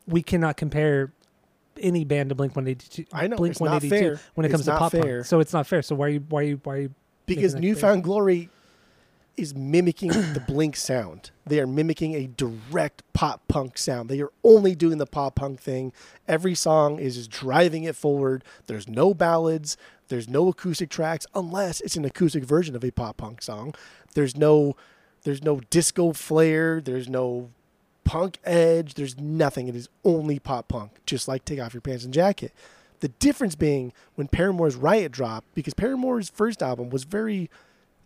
we 0.06 0.22
cannot 0.22 0.58
compare 0.58 1.14
any 1.80 2.04
band 2.04 2.30
to 2.30 2.36
Blink 2.36 2.56
One 2.56 2.68
Eighty 2.68 2.88
Two. 2.88 3.06
I 3.14 3.28
know, 3.28 3.38
Blink 3.38 3.60
One 3.60 3.74
Eighty 3.74 3.90
Two 3.90 4.18
when 4.36 4.46
it 4.46 4.50
It's 4.50 4.54
comes 4.54 4.66
to 4.66 4.78
pop 4.78 4.92
fair. 4.92 5.18
punk. 5.18 5.26
So 5.26 5.40
it's 5.40 5.54
not 5.54 5.66
fair. 5.66 5.82
So 5.82 5.96
why 5.96 6.08
are 6.08 6.10
you? 6.10 6.20
Why 6.30 6.42
are 6.42 6.44
you? 6.44 6.60
Why 6.64 6.74
are 6.74 6.80
you? 6.82 6.94
Because 7.36 7.56
New 7.56 7.76
Found 7.76 8.04
Glory 8.04 8.50
is 9.38 9.56
mimicking 9.56 10.10
the 10.34 10.44
Blink 10.46 10.76
sound. 10.76 11.32
They 11.46 11.60
are 11.60 11.68
mimicking 11.68 12.14
a 12.16 12.28
direct 12.28 13.04
pop 13.14 13.48
punk 13.48 13.78
sound. 13.78 14.10
They 14.10 14.22
are 14.22 14.32
only 14.44 14.76
doing 14.76 14.98
the 14.98 15.06
pop 15.06 15.36
punk 15.36 15.60
thing. 15.60 15.94
Every 16.28 16.56
song 16.56 17.00
is 17.00 17.16
just 17.16 17.32
driving 17.32 17.86
it 17.86 17.96
forward. 17.96 18.44
There's 18.68 18.88
no 18.88 19.14
ballads. 19.14 19.78
There's 20.10 20.28
no 20.28 20.50
acoustic 20.50 20.90
tracks 20.90 21.26
unless 21.34 21.82
it's 21.82 21.96
an 21.96 22.06
acoustic 22.06 22.44
version 22.44 22.76
of 22.76 22.84
a 22.84 22.92
pop 22.92 23.18
punk 23.18 23.42
song. 23.42 23.74
There's 24.14 24.36
no 24.36 24.76
there's 25.24 25.44
no 25.44 25.60
disco 25.70 26.14
flair. 26.14 26.82
There's 26.82 27.10
no 27.10 27.50
punk 28.04 28.40
edge. 28.44 28.96
There's 28.96 29.18
nothing. 29.20 29.68
It 29.68 29.76
is 29.76 29.90
only 30.04 30.40
pop 30.40 30.68
punk, 30.68 30.92
just 31.06 31.28
like 31.28 31.46
Take 31.46 31.60
Off 31.60 31.74
Your 31.74 31.82
Pants 31.82 32.04
and 32.06 32.14
Jacket. 32.14 32.54
The 33.02 33.08
difference 33.10 33.56
being 33.56 33.94
when 34.16 34.28
Paramore's 34.28 34.76
Riot 34.76 35.12
dropped, 35.12 35.54
because 35.56 35.74
Paramore's 35.74 36.30
first 36.30 36.62
album 36.62 36.90
was 36.90 37.06
very 37.06 37.50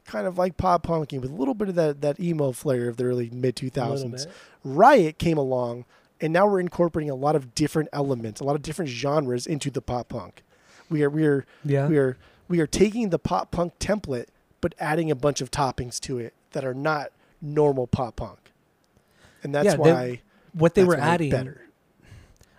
kind 0.06 0.28
of 0.28 0.38
like 0.38 0.58
pop 0.58 0.84
punky 0.84 1.18
with 1.18 1.32
a 1.32 1.34
little 1.34 1.54
bit 1.54 1.70
of 1.70 1.76
that, 1.76 2.02
that 2.02 2.20
emo 2.20 2.52
flair 2.52 2.90
of 2.90 2.98
the 2.98 3.06
early 3.06 3.30
mid 3.32 3.56
2000s. 3.56 4.28
Riot 4.64 5.18
came 5.18 5.38
along, 5.38 5.86
and 6.22 6.32
now 6.34 6.46
we're 6.46 6.60
incorporating 6.60 7.10
a 7.10 7.16
lot 7.16 7.36
of 7.36 7.56
different 7.56 7.90
elements, 7.94 8.40
a 8.40 8.44
lot 8.44 8.56
of 8.56 8.62
different 8.62 8.90
genres 8.90 9.48
into 9.48 9.72
the 9.72 9.82
pop 9.82 10.10
punk. 10.10 10.44
We 10.90 11.04
are 11.04 11.10
we 11.10 11.26
are 11.26 11.46
Yeah. 11.66 11.88
we 11.88 11.98
are 11.98 12.18
we 12.48 12.60
are 12.60 12.68
taking 12.68 13.10
the 13.10 13.18
pop 13.20 13.50
punk 13.52 13.80
template, 13.80 14.28
but 14.62 14.76
adding 14.80 15.10
a 15.10 15.16
bunch 15.16 15.42
of 15.42 15.50
toppings 15.50 16.00
to 16.02 16.20
it 16.20 16.34
that 16.52 16.64
are 16.64 16.74
not 16.76 17.12
normal 17.42 17.88
pop 17.88 18.18
punk, 18.18 18.52
and 19.42 19.56
that's 19.56 19.66
Yeah, 19.66 19.72
they- 19.76 19.80
why 19.80 20.22
what 20.54 20.76
they 20.76 20.84
were 20.84 20.96
adding. 20.98 21.32
better. 21.32 21.62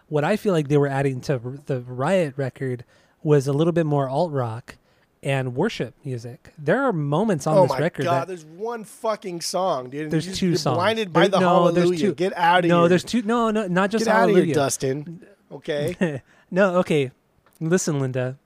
What 0.08 0.24
I 0.24 0.36
feel 0.36 0.52
like 0.52 0.68
they 0.68 0.76
were 0.76 0.88
adding 0.88 1.20
to 1.22 1.38
the 1.66 1.80
Riot 1.80 2.34
record 2.36 2.84
was 3.22 3.46
a 3.48 3.52
little 3.52 3.72
bit 3.72 3.86
more 3.86 4.08
alt 4.08 4.32
rock 4.32 4.76
and 5.22 5.54
worship 5.56 5.94
music. 6.04 6.52
There 6.58 6.82
are 6.82 6.92
moments 6.92 7.46
on 7.46 7.66
this 7.68 7.70
record. 7.70 7.72
oh 7.72 7.76
this 7.76 7.80
my 7.80 7.84
record 7.84 8.04
god, 8.04 8.20
that 8.20 8.26
there's 8.28 8.44
one 8.44 8.84
fucking 8.84 9.40
song, 9.40 9.88
dude. 9.88 10.10
there's 10.10 10.26
you- 10.28 10.34
two 10.34 10.48
you're 10.48 10.56
songs. 10.58 10.76
Blinded 10.76 11.12
by 11.12 11.20
There- 11.22 11.28
the 11.30 11.40
no, 11.40 11.70
there's 11.70 11.84
hallelujah. 11.84 11.98
two- 12.08 12.14
Get 12.14 12.36
out 12.36 12.64
of 12.64 12.68
no, 12.68 12.74
here. 12.76 12.82
No, 12.84 12.88
there's 12.88 13.04
two. 13.04 13.22
No, 13.22 13.50
no, 13.50 13.66
not 13.66 13.90
just 13.90 14.04
Get 14.04 14.10
out 14.14 14.24
of 14.24 14.28
hallelujah. 14.28 14.44
here, 14.46 14.54
Dustin. 14.54 15.26
Okay. 15.50 16.22
no, 16.50 16.76
okay. 16.76 17.10
Listen, 17.60 17.98
Linda. 18.00 18.36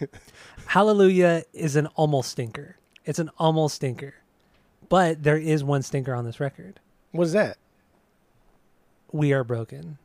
Hallelujah 0.66 1.44
is 1.52 1.76
an 1.76 1.86
almost 1.88 2.30
stinker. 2.30 2.76
It's 3.04 3.18
an 3.18 3.30
almost 3.38 3.76
stinker. 3.76 4.14
But 4.88 5.22
there 5.22 5.36
is 5.36 5.62
one 5.62 5.82
stinker 5.82 6.14
on 6.14 6.24
this 6.24 6.40
record. 6.40 6.80
what 7.12 7.24
is 7.24 7.32
that? 7.32 7.58
We 9.12 9.32
Are 9.32 9.44
Broken. 9.44 9.98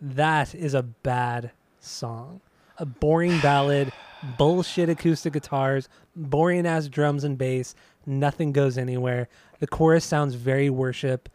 That 0.00 0.54
is 0.54 0.74
a 0.74 0.82
bad 0.82 1.52
song. 1.80 2.40
A 2.78 2.86
boring 2.86 3.40
ballad, 3.40 3.92
bullshit 4.36 4.88
acoustic 4.88 5.32
guitars, 5.32 5.88
boring 6.14 6.66
ass 6.66 6.88
drums 6.88 7.24
and 7.24 7.36
bass. 7.36 7.74
Nothing 8.06 8.52
goes 8.52 8.78
anywhere. 8.78 9.28
The 9.58 9.66
chorus 9.66 10.04
sounds 10.04 10.34
very 10.34 10.70
worship. 10.70 11.28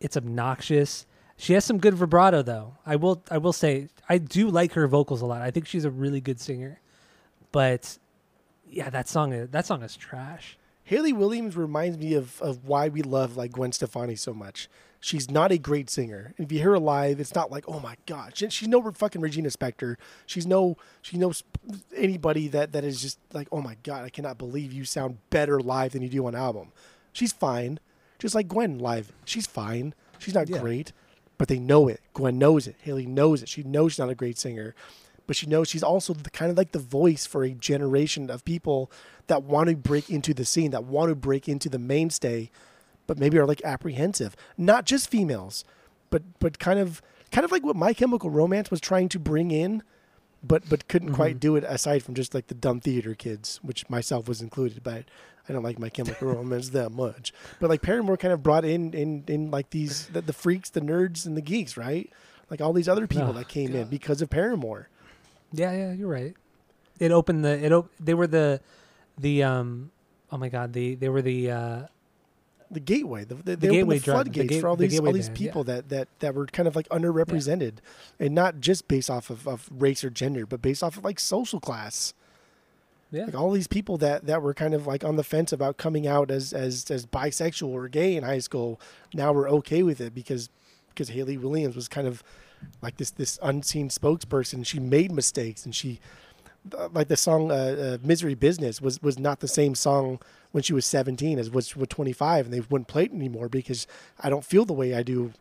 It's 0.00 0.16
obnoxious. 0.16 1.06
She 1.36 1.54
has 1.54 1.64
some 1.64 1.78
good 1.78 1.94
vibrato 1.94 2.42
though. 2.42 2.76
I 2.84 2.96
will 2.96 3.22
I 3.30 3.38
will 3.38 3.52
say 3.52 3.88
I 4.08 4.18
do 4.18 4.50
like 4.50 4.72
her 4.72 4.86
vocals 4.86 5.22
a 5.22 5.26
lot. 5.26 5.40
I 5.40 5.50
think 5.50 5.66
she's 5.66 5.84
a 5.84 5.90
really 5.90 6.20
good 6.20 6.40
singer. 6.40 6.80
But 7.52 7.98
yeah, 8.68 8.90
that 8.90 9.08
song 9.08 9.32
is 9.32 9.48
that 9.50 9.66
song 9.66 9.82
is 9.82 9.96
trash. 9.96 10.58
Hayley 10.84 11.12
Williams 11.12 11.56
reminds 11.56 11.98
me 11.98 12.14
of, 12.14 12.42
of 12.42 12.64
why 12.64 12.88
we 12.88 13.02
love 13.02 13.36
like 13.36 13.52
Gwen 13.52 13.70
Stefani 13.72 14.16
so 14.16 14.34
much. 14.34 14.68
She's 15.02 15.30
not 15.30 15.50
a 15.50 15.56
great 15.56 15.88
singer. 15.88 16.34
If 16.36 16.52
you 16.52 16.58
hear 16.58 16.72
her 16.72 16.78
live, 16.78 17.20
it's 17.20 17.34
not 17.34 17.50
like 17.50 17.64
oh 17.66 17.80
my 17.80 17.96
god. 18.06 18.36
She, 18.36 18.48
she's 18.50 18.68
no 18.68 18.82
fucking 18.90 19.20
Regina 19.20 19.48
Spektor. 19.48 19.96
She's 20.26 20.46
no 20.46 20.76
she's 21.00 21.18
no 21.18 21.32
sp- 21.32 21.56
anybody 21.96 22.48
that 22.48 22.72
that 22.72 22.84
is 22.84 23.00
just 23.00 23.18
like 23.32 23.48
oh 23.50 23.62
my 23.62 23.76
god. 23.82 24.04
I 24.04 24.10
cannot 24.10 24.36
believe 24.38 24.72
you 24.72 24.84
sound 24.84 25.18
better 25.30 25.60
live 25.60 25.92
than 25.92 26.02
you 26.02 26.08
do 26.08 26.26
on 26.26 26.34
album. 26.34 26.72
She's 27.12 27.32
fine, 27.32 27.80
just 28.18 28.34
like 28.34 28.48
Gwen 28.48 28.78
live. 28.78 29.12
She's 29.24 29.46
fine. 29.46 29.94
She's 30.18 30.34
not 30.34 30.48
Yeah. 30.48 30.58
great, 30.58 30.92
but 31.38 31.48
they 31.48 31.58
know 31.58 31.88
it. 31.88 32.00
Gwen 32.12 32.38
knows 32.38 32.66
it. 32.66 32.76
Hayley 32.82 33.06
knows 33.06 33.42
it. 33.42 33.48
She 33.48 33.62
knows 33.62 33.92
she's 33.92 33.98
not 34.00 34.10
a 34.10 34.14
great 34.14 34.38
singer 34.38 34.74
but 35.26 35.36
she 35.36 35.46
knows 35.46 35.68
she's 35.68 35.84
also 35.84 36.12
the 36.12 36.28
kind 36.28 36.50
of 36.50 36.58
like 36.58 36.72
the 36.72 36.78
voice 36.80 37.24
for 37.24 37.44
a 37.44 37.50
generation 37.52 38.30
of 38.30 38.44
people 38.44 38.90
that 39.28 39.44
want 39.44 39.68
to 39.68 39.76
break 39.76 40.10
into 40.10 40.34
the 40.34 40.44
scene, 40.44 40.72
that 40.72 40.82
want 40.82 41.08
to 41.08 41.14
break 41.14 41.48
into 41.48 41.68
the 41.68 41.78
mainstay, 41.78 42.50
but 43.10 43.18
maybe 43.18 43.36
are 43.38 43.44
like 43.46 43.60
apprehensive. 43.64 44.36
Not 44.56 44.86
just 44.86 45.10
females, 45.10 45.64
but 46.10 46.22
but 46.38 46.60
kind 46.60 46.78
of 46.78 47.02
kind 47.32 47.44
of 47.44 47.50
like 47.50 47.64
what 47.64 47.74
My 47.74 47.92
Chemical 47.92 48.30
Romance 48.30 48.70
was 48.70 48.80
trying 48.80 49.08
to 49.08 49.18
bring 49.18 49.50
in, 49.50 49.82
but 50.44 50.62
but 50.70 50.86
couldn't 50.86 51.12
quite 51.12 51.36
Mhm. 51.38 51.40
do 51.40 51.56
it 51.56 51.64
aside 51.64 52.04
from 52.04 52.14
just 52.14 52.34
like 52.34 52.46
the 52.46 52.54
dumb 52.54 52.78
theater 52.78 53.16
kids, 53.16 53.58
which 53.64 53.90
myself 53.90 54.28
was 54.28 54.40
included. 54.40 54.84
But 54.84 55.06
I 55.48 55.52
don't 55.52 55.64
like 55.64 55.80
My 55.80 55.88
Chemical 55.88 56.28
Romance 56.34 56.68
that 56.68 56.90
much. 56.92 57.32
But 57.58 57.68
like 57.68 57.82
Paramore 57.82 58.16
kind 58.16 58.32
of 58.32 58.44
brought 58.44 58.64
in 58.64 58.94
in 58.94 59.24
in 59.26 59.50
like 59.50 59.70
these 59.70 60.06
the, 60.06 60.20
the 60.20 60.32
freaks, 60.32 60.70
the 60.70 60.80
nerds, 60.80 61.26
and 61.26 61.36
the 61.36 61.42
geeks, 61.42 61.76
right? 61.76 62.08
Like 62.48 62.60
all 62.60 62.72
these 62.72 62.88
other 62.88 63.08
people 63.08 63.30
Oh, 63.30 63.32
that 63.32 63.48
came 63.48 63.74
in 63.74 63.88
because 63.88 64.22
of 64.22 64.30
Paramore. 64.30 64.88
Yeah, 65.52 65.72
yeah, 65.72 65.92
you're 65.92 66.06
right. 66.08 66.34
It 67.00 67.10
opened 67.10 67.44
the 67.44 67.58
it. 67.64 67.72
Op- 67.72 67.90
they 67.98 68.14
were 68.14 68.28
the 68.28 68.60
the 69.18 69.42
um. 69.42 69.90
Oh 70.30 70.36
my 70.38 70.48
God, 70.48 70.72
the 70.74 70.94
they 70.94 71.08
were 71.08 71.22
the 71.22 71.50
uh. 71.50 71.82
The 72.72 72.80
gateway, 72.80 73.24
the, 73.24 73.34
the, 73.34 73.42
The 73.42 73.56
they 73.56 73.68
gateway 73.68 73.98
the 73.98 74.04
drug- 74.04 74.26
the 74.26 74.32
floodgates 74.32 74.54
ga- 74.54 74.60
for 74.60 74.68
all 74.68 74.76
the 74.76 74.86
these 74.86 75.00
all 75.00 75.12
these 75.12 75.26
band, 75.28 75.38
people 75.38 75.64
that, 75.64 75.88
that 75.88 76.08
that 76.20 76.34
were 76.36 76.46
kind 76.46 76.68
of 76.68 76.76
like 76.76 76.88
underrepresented, 76.90 77.74
and 78.20 78.34
not 78.34 78.60
just 78.60 78.86
based 78.86 79.10
off 79.10 79.28
of, 79.28 79.48
of 79.48 79.68
race 79.72 80.04
or 80.04 80.10
gender, 80.10 80.46
but 80.46 80.62
based 80.62 80.82
off 80.84 80.96
of 80.96 81.04
like 81.04 81.18
social 81.18 81.58
class. 81.58 82.14
Yeah. 83.10 83.24
Like 83.24 83.34
all 83.34 83.50
these 83.50 83.66
people 83.66 83.96
that 83.98 84.26
that 84.26 84.40
were 84.40 84.54
kind 84.54 84.72
of 84.72 84.86
like 84.86 85.02
on 85.02 85.16
the 85.16 85.24
fence 85.24 85.52
about 85.52 85.78
coming 85.78 86.06
out 86.06 86.30
as 86.30 86.52
as 86.52 86.88
as 86.92 87.06
bisexual 87.06 87.68
or 87.70 87.88
gay 87.88 88.14
in 88.14 88.22
high 88.22 88.38
school, 88.38 88.80
now 89.12 89.32
we're 89.32 89.50
okay 89.50 89.82
with 89.82 90.00
it 90.00 90.14
because 90.14 90.48
because 90.90 91.08
Hayley 91.08 91.36
Williams 91.36 91.74
was 91.74 91.88
kind 91.88 92.06
of 92.06 92.22
like 92.82 92.98
this 92.98 93.10
this 93.10 93.36
unseen 93.42 93.88
spokesperson. 93.88 94.64
She 94.64 94.78
made 94.78 95.10
mistakes 95.10 95.64
and 95.64 95.74
she 95.74 95.98
like 96.92 97.08
the 97.08 97.16
song 97.16 97.50
uh, 97.50 97.54
uh, 97.54 98.06
"Misery 98.06 98.34
Business" 98.36 98.80
was 98.80 99.02
was 99.02 99.18
not 99.18 99.40
the 99.40 99.48
same 99.48 99.74
song 99.74 100.20
when 100.52 100.62
she 100.62 100.72
was 100.72 100.84
17 100.86 101.38
as 101.38 101.50
was 101.50 101.76
with 101.76 101.88
25, 101.88 102.46
and 102.46 102.54
they 102.54 102.60
wouldn't 102.60 102.88
play 102.88 103.04
it 103.04 103.12
anymore 103.12 103.48
because 103.48 103.86
I 104.18 104.28
don't 104.30 104.44
feel 104.44 104.64
the 104.64 104.72
way 104.72 104.94
I 104.94 105.02
do 105.02 105.32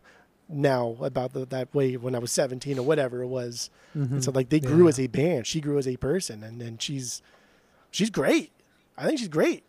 now 0.48 0.98
about 1.02 1.34
the, 1.34 1.46
that 1.46 1.74
way 1.74 1.96
when 1.98 2.16
I 2.16 2.20
was 2.20 2.32
17 2.32 2.78
or 2.80 2.82
whatever 2.84 3.22
it 3.22 3.28
was. 3.28 3.70
Mm-hmm. 3.96 4.16
And 4.16 4.24
so 4.24 4.32
like 4.32 4.50
they 4.50 4.60
grew 4.60 4.84
Yeah. 4.86 4.90
as 4.90 5.00
a 5.00 5.08
band, 5.08 5.48
she 5.48 5.62
grew 5.62 5.78
as 5.78 5.88
a 5.88 5.98
person, 5.98 6.44
and 6.44 6.62
and 6.62 6.82
she's 6.82 7.22
she's 7.92 8.10
great. 8.10 8.52
I 8.98 9.06
think 9.06 9.20
she's 9.20 9.28
great. 9.30 9.64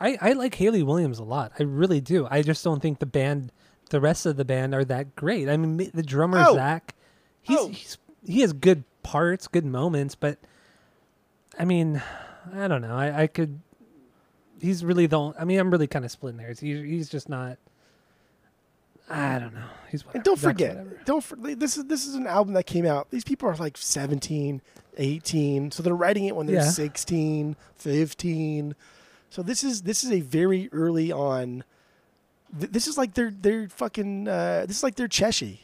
I, 0.00 0.18
I 0.20 0.32
like 0.32 0.54
Hayley 0.56 0.82
Williams 0.82 1.18
a 1.20 1.24
lot. 1.24 1.52
I 1.58 1.62
really 1.62 2.00
do. 2.00 2.26
I 2.30 2.42
just 2.42 2.64
don't 2.64 2.80
think 2.82 2.98
the 2.98 3.06
band, 3.06 3.52
the 3.90 4.00
rest 4.00 4.26
of 4.26 4.36
the 4.36 4.44
band, 4.44 4.74
are 4.74 4.84
that 4.84 5.14
great. 5.14 5.48
I 5.48 5.56
mean, 5.56 5.90
the 5.94 6.02
drummer 6.02 6.42
Oh. 6.44 6.54
Zac, 6.54 6.94
he's, 7.40 7.56
Oh. 7.58 7.68
he's 7.68 7.98
he 8.26 8.40
has 8.40 8.52
good 8.52 8.82
parts, 9.04 9.46
good 9.48 9.64
moments, 9.64 10.14
but 10.16 10.38
I 11.58 11.64
mean, 11.64 12.02
I 12.52 12.66
don't 12.68 12.82
know. 12.82 12.96
I, 12.96 13.22
I 13.22 13.26
could. 13.28 13.60
He's 14.62 14.84
really 14.84 15.06
the. 15.06 15.18
on- 15.18 15.34
I 15.38 15.44
mean, 15.44 15.58
I'm 15.58 15.70
really 15.70 15.86
kind 15.88 16.04
of 16.04 16.10
splitting 16.10 16.38
hairs. 16.40 16.60
He's 16.60 16.80
he's 16.82 17.08
just 17.10 17.28
not. 17.28 17.58
I 19.10 19.38
don't 19.38 19.52
know. 19.54 19.64
He's 19.90 20.06
whatever. 20.06 20.16
And 20.18 20.24
don't 20.24 20.38
forget, 20.38 20.76
whatever. 20.76 21.00
don't 21.04 21.24
for, 21.24 21.36
this 21.36 21.76
is 21.76 21.84
this 21.84 22.06
is 22.06 22.14
an 22.14 22.26
album 22.26 22.54
that 22.54 22.64
came 22.64 22.86
out. 22.86 23.10
These 23.10 23.24
people 23.24 23.48
are 23.48 23.56
like 23.56 23.76
17, 23.76 24.62
18, 24.96 25.70
so 25.70 25.82
they're 25.82 25.94
writing 25.94 26.24
it 26.26 26.36
when 26.36 26.46
they're 26.46 26.56
Yeah. 26.56 26.70
16, 26.70 27.56
15. 27.76 28.74
So 29.28 29.42
this 29.42 29.64
is 29.64 29.82
this 29.82 30.04
is 30.04 30.12
a 30.12 30.20
very 30.20 30.68
early 30.72 31.10
on. 31.12 31.64
th- 32.58 32.70
This 32.70 32.86
is 32.86 32.96
like 32.96 33.14
their 33.14 33.30
their 33.30 33.68
fucking. 33.68 34.28
Uh, 34.28 34.64
this 34.66 34.76
is 34.78 34.82
like 34.82 34.94
their 34.94 35.08
Cheshire. 35.08 35.58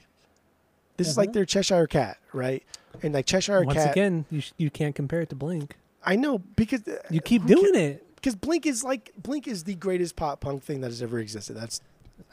This 0.96 1.06
is 1.08 1.16
like 1.16 1.30
Mhm. 1.30 1.34
their 1.34 1.44
Cheshire 1.44 1.86
cat, 1.86 2.18
right? 2.32 2.64
And 3.02 3.14
like 3.14 3.24
Cheshire 3.26 3.62
Once 3.62 3.76
cat. 3.78 3.92
again, 3.92 4.24
you 4.30 4.40
sh- 4.40 4.52
you 4.58 4.68
can't 4.70 4.94
compare 4.96 5.20
it 5.20 5.28
to 5.28 5.36
Blink. 5.36 5.76
I 6.04 6.16
know 6.16 6.38
because 6.38 6.86
uh, 6.88 6.96
You 7.08 7.20
keep 7.20 7.46
doing 7.46 7.74
it. 7.76 8.04
Because 8.20 8.34
Blink 8.36 8.66
is 8.66 8.84
like 8.84 9.12
Blink 9.16 9.46
is 9.48 9.64
the 9.64 9.74
greatest 9.74 10.16
pop 10.16 10.40
punk 10.40 10.62
thing 10.62 10.80
that 10.82 10.88
has 10.88 11.02
ever 11.02 11.18
existed. 11.18 11.54
That's 11.56 11.80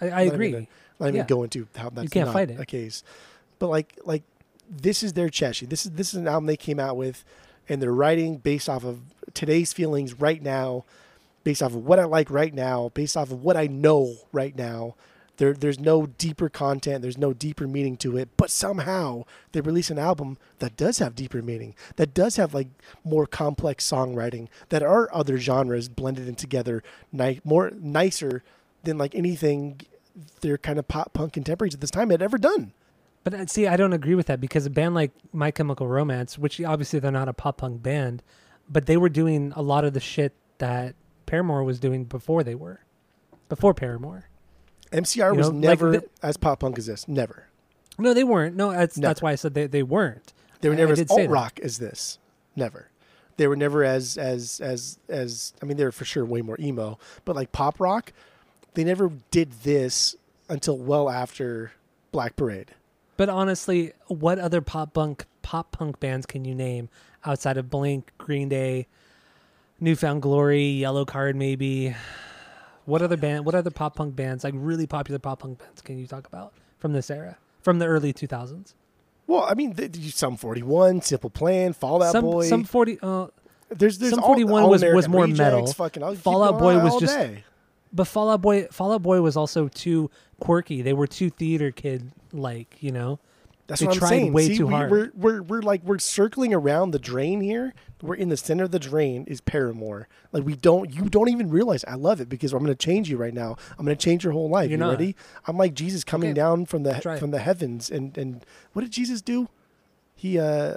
I, 0.01 0.09
I 0.09 0.21
even 0.23 0.35
agree. 0.35 0.51
gonna- 0.51 0.67
not 0.99 1.07
even 1.09 1.15
Yeah. 1.19 1.25
go 1.25 1.43
into 1.43 1.67
how 1.75 1.89
that's 1.89 2.09
can't 2.09 2.27
not 2.27 2.33
fight 2.33 2.51
it. 2.51 2.59
a 2.59 2.65
case. 2.65 3.03
But 3.59 3.67
like 3.67 3.97
like 4.05 4.23
this 4.69 5.03
is 5.03 5.13
their 5.13 5.29
Cheshire. 5.29 5.65
This 5.65 5.85
is 5.85 5.91
this 5.91 6.09
is 6.13 6.15
an 6.15 6.27
album 6.27 6.45
they 6.47 6.57
came 6.57 6.79
out 6.79 6.97
with, 6.97 7.23
and 7.69 7.81
they're 7.81 7.93
writing 7.93 8.37
based 8.37 8.67
off 8.69 8.83
of 8.83 8.99
today's 9.33 9.73
feelings 9.73 10.19
right 10.19 10.41
now, 10.41 10.85
based 11.43 11.61
off 11.61 11.73
of 11.73 11.85
what 11.85 11.99
I 11.99 12.05
like 12.05 12.29
right 12.31 12.53
now, 12.53 12.89
based 12.93 13.15
off 13.17 13.31
of 13.31 13.43
what 13.43 13.57
I 13.57 13.67
know 13.67 14.15
right 14.31 14.55
now. 14.55 14.95
There, 15.37 15.53
there's 15.53 15.79
no 15.79 16.05
deeper 16.05 16.49
content. 16.49 17.01
There's 17.01 17.17
no 17.17 17.33
deeper 17.33 17.67
meaning 17.67 17.97
to 17.97 18.17
it. 18.17 18.29
But 18.37 18.49
somehow 18.49 19.23
they 19.51 19.61
release 19.61 19.89
an 19.89 19.99
album 19.99 20.37
that 20.59 20.77
does 20.77 20.99
have 20.99 21.15
deeper 21.15 21.41
meaning. 21.41 21.75
That 21.97 22.13
does 22.13 22.37
have 22.37 22.53
like 22.53 22.69
more 23.03 23.25
complex 23.25 23.89
songwriting. 23.89 24.47
That 24.69 24.83
are 24.83 25.13
other 25.13 25.37
genres 25.37 25.89
blended 25.89 26.27
in 26.27 26.35
together, 26.35 26.83
ni- 27.11 27.41
more 27.43 27.71
nicer 27.71 28.43
than 28.83 28.97
like 28.97 29.15
anything 29.15 29.81
their 30.41 30.57
kind 30.57 30.79
of 30.79 30.87
pop 30.87 31.13
punk 31.13 31.33
contemporaries 31.33 31.73
at 31.73 31.81
this 31.81 31.91
time 31.91 32.09
had 32.09 32.21
ever 32.21 32.37
done. 32.37 32.71
But 33.23 33.33
uh, 33.33 33.45
see, 33.47 33.67
I 33.67 33.75
don't 33.75 33.93
agree 33.93 34.15
with 34.15 34.27
that 34.27 34.39
because 34.39 34.65
a 34.65 34.69
band 34.69 34.95
like 34.95 35.11
My 35.33 35.51
Chemical 35.51 35.87
Romance, 35.87 36.37
which 36.37 36.61
obviously 36.61 36.99
they're 36.99 37.11
not 37.11 37.27
a 37.27 37.33
pop 37.33 37.57
punk 37.57 37.83
band, 37.83 38.23
but 38.69 38.85
they 38.85 38.97
were 38.97 39.09
doing 39.09 39.51
a 39.55 39.61
lot 39.61 39.83
of 39.83 39.93
the 39.93 39.99
shit 39.99 40.33
that 40.59 40.95
Paramore 41.25 41.63
was 41.63 41.79
doing 41.79 42.05
before 42.05 42.43
they 42.43 42.55
were, 42.55 42.81
before 43.49 43.73
Paramore. 43.73 44.29
MCR 44.95 45.31
You 45.33 45.37
was 45.37 45.49
know, 45.49 45.55
like 45.55 45.61
never 45.79 45.91
the- 45.91 46.09
as 46.23 46.37
pop 46.37 46.59
punk 46.59 46.77
as 46.77 46.85
this. 46.85 47.07
Never. 47.07 47.47
No, 47.97 48.13
they 48.13 48.23
weren't. 48.23 48.55
No, 48.55 48.71
that's 48.71 48.97
Never. 48.97 49.09
that's 49.09 49.21
why 49.21 49.31
I 49.31 49.35
said 49.35 49.53
they, 49.53 49.67
they 49.67 49.83
weren't. 49.83 50.33
They 50.61 50.69
were 50.69 50.75
never 50.75 50.93
I 50.93 50.99
as 50.99 51.11
alt 51.11 51.29
rock 51.29 51.59
as 51.61 51.77
this. 51.77 52.17
Never. 52.55 52.89
They 53.37 53.47
were 53.47 53.55
never 53.55 53.83
as 53.83 54.17
as 54.17 54.59
as 54.61 54.97
as. 55.09 55.53
I 55.61 55.65
mean, 55.65 55.77
they 55.77 55.83
were 55.83 55.91
for 55.91 56.05
sure 56.05 56.25
way 56.25 56.41
more 56.41 56.57
emo, 56.59 56.97
but 57.25 57.35
like 57.35 57.51
pop 57.51 57.79
rock, 57.79 58.13
they 58.73 58.83
never 58.83 59.11
did 59.31 59.51
this 59.63 60.15
until 60.49 60.77
well 60.77 61.09
after 61.09 61.71
Black 62.11 62.35
Parade. 62.35 62.71
But 63.17 63.29
honestly, 63.29 63.93
what 64.07 64.39
other 64.39 64.61
pop 64.61 64.93
punk 64.93 65.25
pop 65.41 65.71
punk 65.71 65.99
bands 65.99 66.25
can 66.25 66.43
you 66.45 66.55
name 66.55 66.89
outside 67.25 67.57
of 67.57 67.69
Blink, 67.69 68.11
Green 68.17 68.49
Day, 68.49 68.87
New 69.79 69.95
Found 69.95 70.21
Glory, 70.21 70.79
Yellowcard, 70.81 71.35
maybe? 71.35 71.95
What 72.85 73.01
other 73.01 73.17
band? 73.17 73.45
What 73.45 73.55
other 73.55 73.71
pop 73.71 73.95
punk 73.95 74.15
bands, 74.15 74.43
like 74.43 74.53
really 74.55 74.87
popular 74.87 75.19
pop 75.19 75.39
punk 75.39 75.59
bands, 75.59 75.81
can 75.81 75.97
you 75.97 76.07
talk 76.07 76.27
about 76.27 76.53
from 76.79 76.93
this 76.93 77.09
era, 77.09 77.37
from 77.61 77.79
the 77.79 77.85
early 77.85 78.13
two 78.13 78.27
thousands? 78.27 78.75
Well, 79.27 79.43
I 79.43 79.55
mean, 79.55 79.73
the, 79.73 79.89
Sum 80.11 80.37
Forty 80.37 80.61
One, 80.61 81.01
Simple 81.01 81.29
Plan, 81.31 81.73
Fall 81.73 82.03
Out 82.03 82.11
Some 82.11 82.25
Boy. 82.25 82.47
Sum 82.47 82.63
forty. 82.63 82.99
Uh, 83.01 83.27
there's 83.69 83.97
there's 83.97 84.13
Sum 84.13 84.21
41 84.21 84.63
all 84.63 84.69
was- 84.69 84.83
was 84.83 85.07
more 85.07 85.23
Rejects, 85.23 85.39
metal. 85.39 85.65
Fucking, 85.73 86.03
I'll 86.03 86.15
Fall 86.15 86.43
Out 86.43 86.59
Boy 86.59 86.77
was 86.83 86.99
just- 86.99 87.15
day. 87.17 87.43
but 87.91 88.05
Fall 88.05 88.29
Out 88.29 88.41
Boy, 88.43 88.67
Fall 88.71 88.91
Out 88.93 89.01
Boy 89.01 89.21
was 89.21 89.35
also 89.35 89.67
too 89.67 90.11
quirky. 90.39 90.83
They 90.83 90.93
were 90.93 91.07
too 91.07 91.31
theater 91.31 91.71
kid 91.71 92.11
like, 92.31 92.77
you 92.81 92.91
know. 92.91 93.17
That's 93.67 93.79
They 93.81 93.87
what 93.87 93.93
I'm 93.95 93.99
tried 93.99 94.09
saying. 94.09 94.33
way 94.33 94.47
See, 94.49 94.57
too 94.57 94.67
we, 94.67 94.73
hard. 94.73 94.91
We're, 94.91 95.11
we're 95.15 95.41
we're 95.41 95.61
like 95.61 95.83
we're 95.83 95.97
circling 95.97 96.53
around 96.53 96.91
the 96.91 96.99
drain 96.99 97.41
here. 97.41 97.73
We're 98.01 98.13
in 98.15 98.29
the 98.29 98.37
center 98.37 98.63
of 98.65 98.69
the 98.71 98.77
drain 98.77 99.23
is 99.27 99.41
Paramore. 99.41 100.07
Like 100.31 100.43
we 100.45 100.55
don't 100.55 100.93
you 100.93 101.09
don't 101.09 101.29
even 101.29 101.49
realize 101.49 101.83
I 101.87 101.95
love 101.95 102.21
it 102.21 102.29
because 102.29 102.53
I'm 102.53 102.59
going 102.59 102.67
to 102.71 102.75
change 102.75 103.09
you 103.09 103.17
right 103.17 103.33
now. 103.33 103.55
I'm 103.79 103.85
going 103.85 103.97
to 103.97 104.03
change 104.03 104.23
your 104.23 104.33
whole 104.33 104.49
life. 104.49 104.69
You're 104.69 104.77
you 104.77 104.85
not. 104.85 104.91
ready? 104.91 105.15
I'm 105.47 105.57
like 105.57 105.73
Jesus 105.73 106.03
coming 106.03 106.29
Okay. 106.29 106.35
down 106.35 106.65
from 106.67 106.83
the 106.83 106.93
Try 106.99 107.15
it. 107.15 107.19
from 107.19 107.31
the 107.31 107.39
heavens 107.39 107.89
and 107.89 108.15
and 108.17 108.45
what 108.73 108.83
did 108.83 108.91
Jesus 108.91 109.21
do? 109.23 109.49
He 110.13 110.37
uh 110.37 110.75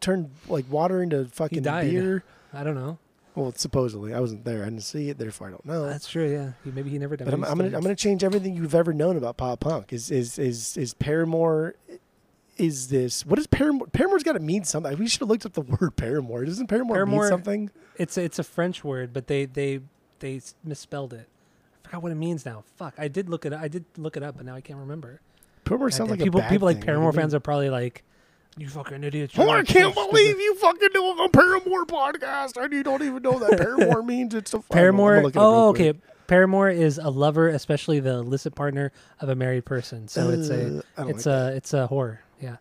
turned 0.00 0.30
like 0.48 0.64
water 0.70 1.02
into 1.02 1.26
fucking 1.26 1.62
beer. 1.62 2.24
I 2.52 2.64
don't 2.64 2.74
know. 2.74 2.98
Well, 3.36 3.52
supposedly 3.56 4.12
I 4.14 4.20
wasn't 4.20 4.44
there. 4.44 4.62
I 4.62 4.66
didn't 4.66 4.82
see 4.82 5.08
it, 5.08 5.18
therefore 5.18 5.48
I 5.48 5.50
don't 5.50 5.64
know. 5.66 5.86
That's 5.86 6.08
true. 6.08 6.28
Yeah, 6.30 6.52
He- 6.64 6.70
maybe 6.72 6.90
he 6.90 6.98
never 6.98 7.16
died. 7.16 7.26
But 7.26 7.34
I'm, 7.34 7.44
I'm 7.44 7.58
gonna 7.58 7.76
I'm 7.76 7.82
gonna 7.82 7.94
change 7.94 8.24
everything 8.24 8.56
you've 8.56 8.74
ever 8.74 8.92
known 8.92 9.16
about 9.16 9.36
pop 9.36 9.60
punk. 9.60 9.92
Is 9.92 10.10
is 10.10 10.38
is 10.38 10.76
is 10.76 10.94
Paramore? 10.94 11.74
Is 12.56 12.88
this 12.88 13.26
what 13.26 13.38
is 13.38 13.46
Paramore? 13.48 13.88
Paramore's 13.88 14.22
got 14.22 14.34
to 14.34 14.40
mean 14.40 14.62
something. 14.64 14.96
We 14.96 15.08
should 15.08 15.20
have 15.20 15.28
looked 15.28 15.44
up 15.44 15.54
the 15.54 15.60
word 15.80 15.96
Paramore. 15.96 16.44
Doesn't 16.44 16.68
Paramore, 16.68 16.96
Paramore- 16.96 17.22
mean 17.24 17.28
something? 17.28 17.70
It's 17.96 18.16
a, 18.16 18.22
it's 18.22 18.38
a 18.38 18.44
French 18.44 18.84
word, 18.84 19.12
but 19.12 19.26
they 19.26 19.46
they 19.46 19.80
they 20.20 20.40
misspelled 20.64 21.12
it. 21.12 21.28
I 21.84 21.88
forgot 21.88 22.02
what 22.02 22.12
it 22.12 22.16
means 22.16 22.46
now. 22.46 22.62
Fuck, 22.76 22.94
I 22.98 23.08
did 23.08 23.28
look 23.28 23.44
it. 23.44 23.52
I 23.52 23.68
did 23.68 23.84
look 23.96 24.16
it 24.16 24.22
up, 24.22 24.36
but 24.36 24.46
now 24.46 24.54
I 24.54 24.60
can't 24.60 24.78
remember. 24.78 25.20
Paramore 25.64 25.90
sounds 25.90 26.10
like 26.10 26.20
people 26.20 26.40
a 26.40 26.42
bad 26.44 26.50
people 26.50 26.66
like. 26.66 26.80
Paramore 26.84 27.12
fans 27.12 27.34
are 27.34 27.40
probably 27.40 27.70
like, 27.70 28.04
"You 28.56 28.68
fucking 28.68 29.02
idiots!" 29.02 29.34
Oh, 29.36 29.48
I 29.50 29.62
can't 29.64 29.94
believe 29.94 30.38
you 30.38 30.54
fucking 30.56 30.88
do 30.92 31.22
a 31.24 31.28
Paramore 31.30 31.86
podcast 31.86 32.62
and 32.62 32.72
you 32.72 32.82
don't 32.84 33.02
even 33.02 33.22
know 33.22 33.38
that 33.40 33.58
Paramore 33.58 34.02
means. 34.06 34.34
It's 34.34 34.54
a. 34.54 34.60
Paramore. 34.60 35.14
gonna 35.16 35.26
look 35.26 35.34
it 35.36 35.38
up 35.38 35.42
real 35.42 35.50
Oh, 35.52 35.72
quick. 35.74 35.88
okay. 35.96 35.98
Paramore 36.26 36.70
is 36.70 36.96
a 36.96 37.10
lover, 37.10 37.48
especially 37.48 38.00
the 38.00 38.14
illicit 38.14 38.54
partner 38.54 38.92
of 39.20 39.28
a 39.28 39.34
married 39.34 39.66
person. 39.66 40.08
So 40.08 40.30
it's 40.30 40.48
Uh, 40.48 40.54
a 40.54 40.56
I 40.56 41.04
don't 41.04 41.10
it's 41.10 41.26
like 41.26 41.34
a 41.52 41.56
it's 41.56 41.74
a 41.74 41.88
whore. 41.90 42.18
Yeah. 42.44 42.56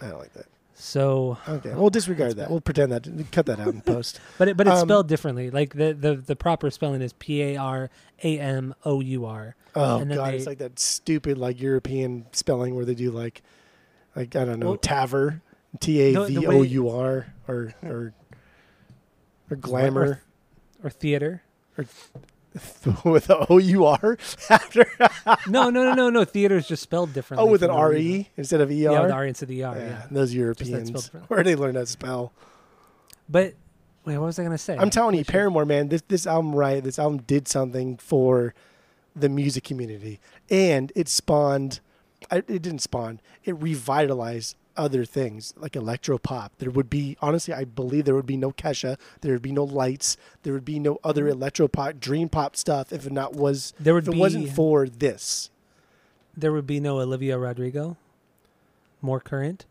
I 0.00 0.08
don't 0.08 0.18
like 0.18 0.32
that. 0.34 0.46
So, 0.76 1.38
Okay, 1.48 1.72
we'll 1.72 1.88
disregard 1.90 2.36
that. 2.36 2.50
We'll 2.50 2.60
pretend 2.60 2.90
that. 2.90 3.06
Cut 3.30 3.46
that 3.46 3.60
out 3.60 3.68
in 3.68 3.80
post. 3.80 4.20
but 4.38 4.48
it, 4.48 4.56
but 4.56 4.66
it's 4.66 4.80
Um, 4.80 4.88
spelled 4.88 5.06
differently. 5.08 5.50
Like 5.50 5.72
the, 5.74 5.92
the 5.92 6.16
the 6.16 6.34
proper 6.36 6.68
spelling 6.70 7.00
is 7.00 7.12
P 7.12 7.42
A 7.42 7.56
R 7.56 7.90
A 8.24 8.38
M 8.40 8.74
O 8.84 9.00
U 9.00 9.24
R. 9.24 9.54
Oh 9.76 9.98
And 9.98 10.12
god, 10.12 10.32
they- 10.32 10.36
it's 10.38 10.46
like 10.46 10.58
that 10.58 10.78
stupid 10.80 11.38
like 11.38 11.60
European 11.60 12.26
spelling 12.32 12.74
where 12.74 12.84
they 12.84 12.94
do 12.96 13.10
like, 13.12 13.42
like 14.16 14.34
I 14.34 14.44
don't 14.44 14.58
know, 14.58 14.70
Well- 14.70 14.78
taver, 14.78 15.40
T 15.78 16.00
A 16.00 16.26
V 16.26 16.46
O 16.46 16.62
U 16.62 16.88
R, 16.90 17.32
or 17.46 17.74
or 17.84 18.12
or 19.50 19.56
glamour. 19.56 20.22
or 20.82 20.90
theater. 20.90 21.42
with 23.04 23.26
the 23.26 23.46
O 23.50 23.58
U 23.58 23.84
R 23.86 24.16
after. 24.48 24.86
No, 25.48 25.70
no, 25.70 25.82
no, 25.82 25.94
no, 25.94 26.10
no. 26.10 26.24
Theater 26.24 26.56
is 26.56 26.68
just 26.68 26.82
spelled 26.82 27.12
differently. 27.12 27.48
oh, 27.48 27.50
with 27.50 27.62
an 27.62 27.70
R. 27.70 27.94
E 27.94 28.28
instead 28.36 28.60
of 28.60 28.70
E 28.70 28.86
R. 28.86 28.92
Yeah, 28.94 29.02
with 29.02 29.10
R. 29.10 29.26
Instead 29.26 29.46
of 29.46 29.48
the 29.48 29.64
R. 29.64 29.76
Yeah. 29.76 29.84
Yeah, 29.84 30.06
those 30.10 30.32
Europeans. 30.32 31.08
Where 31.28 31.42
they 31.42 31.56
learn 31.56 31.74
that 31.74 31.88
spell? 31.88 32.32
But 33.28 33.54
wait, 34.04 34.18
what 34.18 34.26
was 34.26 34.38
I 34.38 34.44
gonna 34.44 34.58
say? 34.58 34.76
I'm 34.78 34.90
telling 34.90 35.16
you, 35.16 35.24
Paramore, 35.24 35.64
man, 35.64 35.88
this 35.88 36.02
this 36.06 36.26
album, 36.26 36.54
right? 36.54 36.82
This 36.82 36.98
album 36.98 37.22
did 37.26 37.48
something 37.48 37.96
for 37.96 38.54
the 39.16 39.28
music 39.28 39.64
community, 39.64 40.20
and 40.50 40.92
it 40.94 41.08
spawned. 41.08 41.80
It 42.30 42.46
didn't 42.46 42.78
spawn. 42.80 43.20
It 43.44 43.60
revitalized 43.60 44.56
other 44.76 45.04
things 45.04 45.54
like 45.56 45.76
electro 45.76 46.18
pop. 46.18 46.52
There 46.58 46.70
would 46.70 46.90
be, 46.90 47.16
honestly, 47.20 47.54
I 47.54 47.64
believe 47.64 48.04
there 48.04 48.14
would 48.14 48.26
be 48.26 48.36
no 48.36 48.50
Kesha. 48.52 48.98
There 49.20 49.32
would 49.32 49.42
be 49.42 49.52
no 49.52 49.64
lights. 49.64 50.16
There 50.42 50.52
would 50.52 50.64
be 50.64 50.78
no 50.78 50.98
other 51.04 51.28
electro 51.28 51.68
pop, 51.68 51.98
dream 52.00 52.28
pop 52.28 52.56
stuff 52.56 52.92
if 52.92 53.06
it 53.06 53.12
not 53.12 53.34
was. 53.34 53.72
Mm-hmm. 53.72 53.84
There 53.84 53.94
would 53.94 54.08
if 54.08 54.14
it 54.14 54.18
wasn't 54.18 54.50
for 54.50 54.88
this. 54.88 55.50
There 56.36 56.52
would 56.52 56.66
be 56.66 56.80
no 56.80 56.98
Olivia 57.00 57.38
Rodrigo. 57.38 57.96
More 59.00 59.20
current, 59.20 59.66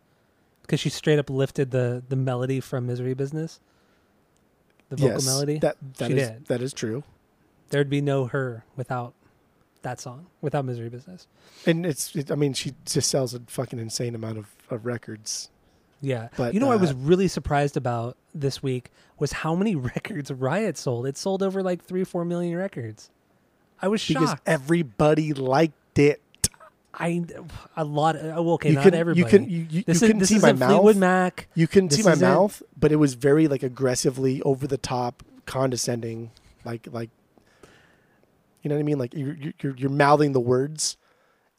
because 0.62 0.80
she 0.80 0.90
straight 0.90 1.18
up 1.18 1.30
lifted 1.30 1.72
the 1.72 2.04
the 2.08 2.16
melody 2.16 2.60
from 2.60 2.86
Misery 2.86 3.16
Business. 3.16 3.60
The 4.90 4.98
vocal 4.98 5.14
yes, 5.16 5.26
melody. 5.26 5.58
that 5.60 5.78
that 5.98 6.08
She 6.12 6.18
is- 6.18 6.30
did. 6.30 6.46
that 6.46 6.62
is 6.62 6.72
true. 6.72 7.04
There'd 7.70 7.90
be 7.90 8.00
no 8.02 8.26
her 8.28 8.64
without 8.76 9.14
that 9.84 10.00
song, 10.02 10.28
without 10.42 10.66
Misery 10.66 10.90
Business. 10.90 11.28
And 11.66 11.86
it's, 11.86 12.16
it, 12.16 12.32
I 12.32 12.36
mean, 12.36 12.54
she 12.54 12.74
just 12.86 13.10
sells 13.10 13.34
a 13.34 13.42
fucking 13.48 13.80
insane 13.80 14.16
amount 14.16 14.38
of, 14.38 14.48
of 14.70 14.86
records. 14.86 15.50
Yeah. 16.02 16.30
But, 16.36 16.54
you 16.54 16.60
know 16.60 16.68
what 16.68 16.74
I 16.74 16.82
was 16.82 16.92
uh, 16.92 16.96
really 16.98 17.28
surprised 17.30 17.78
about 17.78 18.18
this 18.36 18.62
week 18.62 18.92
was 19.20 19.32
how 19.32 19.56
many 19.56 19.76
records 19.96 20.32
Riot 20.32 20.78
sold. 20.78 21.08
It 21.08 21.18
sold 21.18 21.42
over 21.42 21.64
like 21.64 21.84
three, 21.84 22.04
four 22.04 22.26
million 22.26 22.58
records. 22.58 23.10
I 23.82 23.88
was 23.88 24.02
shocked 24.02 24.20
Because 24.20 24.38
everybody 24.46 25.34
liked 25.34 26.00
it. 26.00 26.22
I 26.94 27.26
a 27.76 27.84
lot. 27.84 28.16
oh, 28.18 28.54
okay, 28.54 28.70
you 28.70 28.76
not 28.76 28.84
couldn't, 28.84 29.00
everybody. 29.00 29.20
you 29.20 29.26
couldn't, 29.26 29.50
you, 29.50 29.68
you, 29.70 29.84
this 29.84 29.88
you 29.88 29.92
is 29.94 30.00
couldn't 30.02 30.20
this 30.20 30.30
see 30.30 30.40
my 30.40 30.50
a 30.50 30.56
Fleetwood 30.56 30.96
mouth. 30.96 30.98
Mac. 30.98 31.48
You 31.56 31.68
couldn't 31.68 31.90
see 31.90 32.04
my 32.04 32.16
mouth, 32.16 32.62
but 32.78 32.92
it 32.92 32.98
was 32.98 33.16
very 33.16 33.48
like 33.48 33.64
aggressively 33.64 34.42
over 34.44 34.68
the 34.68 34.78
top, 34.78 35.24
condescending, 35.46 36.30
like 36.64 36.88
like 36.92 37.10
you 38.64 38.70
know 38.70 38.76
what 38.76 38.80
I 38.80 38.84
mean? 38.84 38.98
Like 38.98 39.14
you're 39.14 39.38
you're 39.62 39.76
you're 39.78 39.90
mouthing 39.92 40.32
the 40.32 40.40
words. 40.40 40.98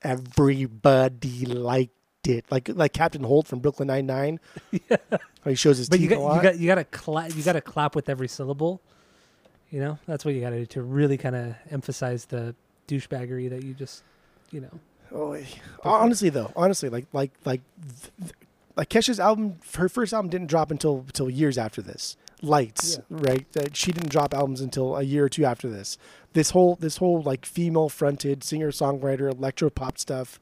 Everybody 0.03 1.47
liked 1.47 1.93
it, 2.27 2.45
like 2.51 2.69
like 2.69 2.93
Captain 2.93 3.23
Holt 3.23 3.47
from 3.47 3.61
Brooklyn 3.61 3.89
Nine 3.89 4.07
Nine. 4.07 4.41
Yeah. 4.91 4.97
He 5.45 5.55
shows 5.55 5.77
his 5.77 5.89
But 5.91 6.01
you 6.01 6.09
teeth 6.09 6.19
got 6.19 6.23
a 6.23 6.25
lot. 6.25 6.37
you 6.37 6.43
got 6.43 6.59
you 6.59 6.67
got 6.67 6.75
to 6.77 6.85
clap. 6.85 7.37
You 7.37 7.43
got 7.43 7.53
to 7.53 7.61
clap 7.61 7.95
with 7.95 8.09
every 8.09 8.29
syllable. 8.29 8.81
You 9.71 9.81
know 9.81 9.99
that's 10.07 10.25
what 10.25 10.35
you 10.35 10.41
got 10.41 10.51
to 10.51 10.61
do 10.61 10.67
to 10.67 10.83
really 10.83 11.17
kind 11.19 11.37
of 11.37 11.55
emphasize 11.71 12.25
the 12.27 12.55
douchebaggery 12.89 13.51
that 13.51 13.63
you 13.65 13.75
just, 13.75 14.03
you 14.51 14.61
know. 14.61 14.71
Oh, 15.13 15.37
honestly 15.85 16.29
though, 16.31 16.51
honestly, 16.57 16.89
like 16.89 17.07
like 17.13 17.31
like 17.45 17.61
like 18.77 18.89
Kesha's 18.89 19.21
album, 19.21 19.57
her 19.77 19.89
first 19.89 20.13
album 20.13 20.31
didn't 20.31 20.49
drop 20.49 20.71
until 20.71 20.99
until 21.07 21.29
years 21.31 21.59
after 21.59 21.83
this. 21.83 22.17
Lights, 22.45 22.97
Yeah. 22.97 23.05
right? 23.11 23.53
That 23.53 23.77
she 23.77 23.93
didn't 23.93 24.11
drop 24.11 24.35
albums 24.35 24.61
until 24.61 24.97
a 24.97 25.03
year 25.03 25.25
or 25.25 25.29
two 25.29 25.45
after 25.45 25.69
this. 25.69 25.97
This 26.33 26.51
whole 26.51 26.77
this 26.77 26.99
whole 26.99 27.23
like 27.23 27.47
female 27.47 27.89
fronted 27.89 28.45
singer 28.45 28.71
songwriter 28.71 29.31
electro 29.31 29.71
pop 29.71 29.99
stuff. 29.99 30.39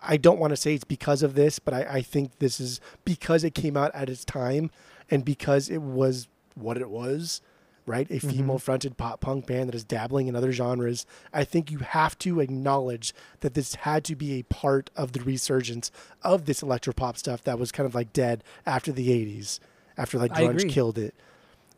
I 0.00 0.16
don't 0.16 0.38
want 0.38 0.50
to 0.52 0.56
say 0.56 0.74
it's 0.74 0.84
because 0.84 1.22
of 1.22 1.34
this, 1.34 1.58
but 1.58 1.74
I, 1.74 1.82
I 1.82 2.02
think 2.02 2.38
this 2.38 2.60
is 2.60 2.80
because 3.04 3.44
it 3.44 3.54
came 3.54 3.76
out 3.76 3.94
at 3.94 4.08
its 4.08 4.24
time 4.24 4.70
and 5.10 5.24
because 5.24 5.68
it 5.68 5.82
was 5.82 6.28
what 6.54 6.76
it 6.76 6.88
was, 6.88 7.40
right? 7.86 8.08
A 8.10 8.14
mm-hmm. 8.14 8.28
female 8.28 8.58
fronted 8.58 8.96
pop 8.96 9.20
punk 9.20 9.46
band 9.46 9.68
that 9.68 9.74
is 9.74 9.84
dabbling 9.84 10.28
in 10.28 10.36
other 10.36 10.52
genres. 10.52 11.06
I 11.32 11.44
think 11.44 11.70
you 11.70 11.78
have 11.78 12.18
to 12.20 12.40
acknowledge 12.40 13.14
that 13.40 13.54
this 13.54 13.74
had 13.76 14.04
to 14.04 14.14
be 14.14 14.34
a 14.34 14.42
part 14.44 14.90
of 14.94 15.12
the 15.12 15.20
resurgence 15.20 15.90
of 16.22 16.44
this 16.44 16.62
electro 16.62 16.92
pop 16.92 17.16
stuff 17.16 17.42
that 17.44 17.58
was 17.58 17.72
kind 17.72 17.86
of 17.86 17.94
like 17.94 18.12
dead 18.12 18.44
after 18.66 18.92
the 18.92 19.08
80s, 19.08 19.58
after 19.96 20.18
like 20.18 20.32
grunge 20.32 20.68
killed 20.68 20.98
it. 20.98 21.14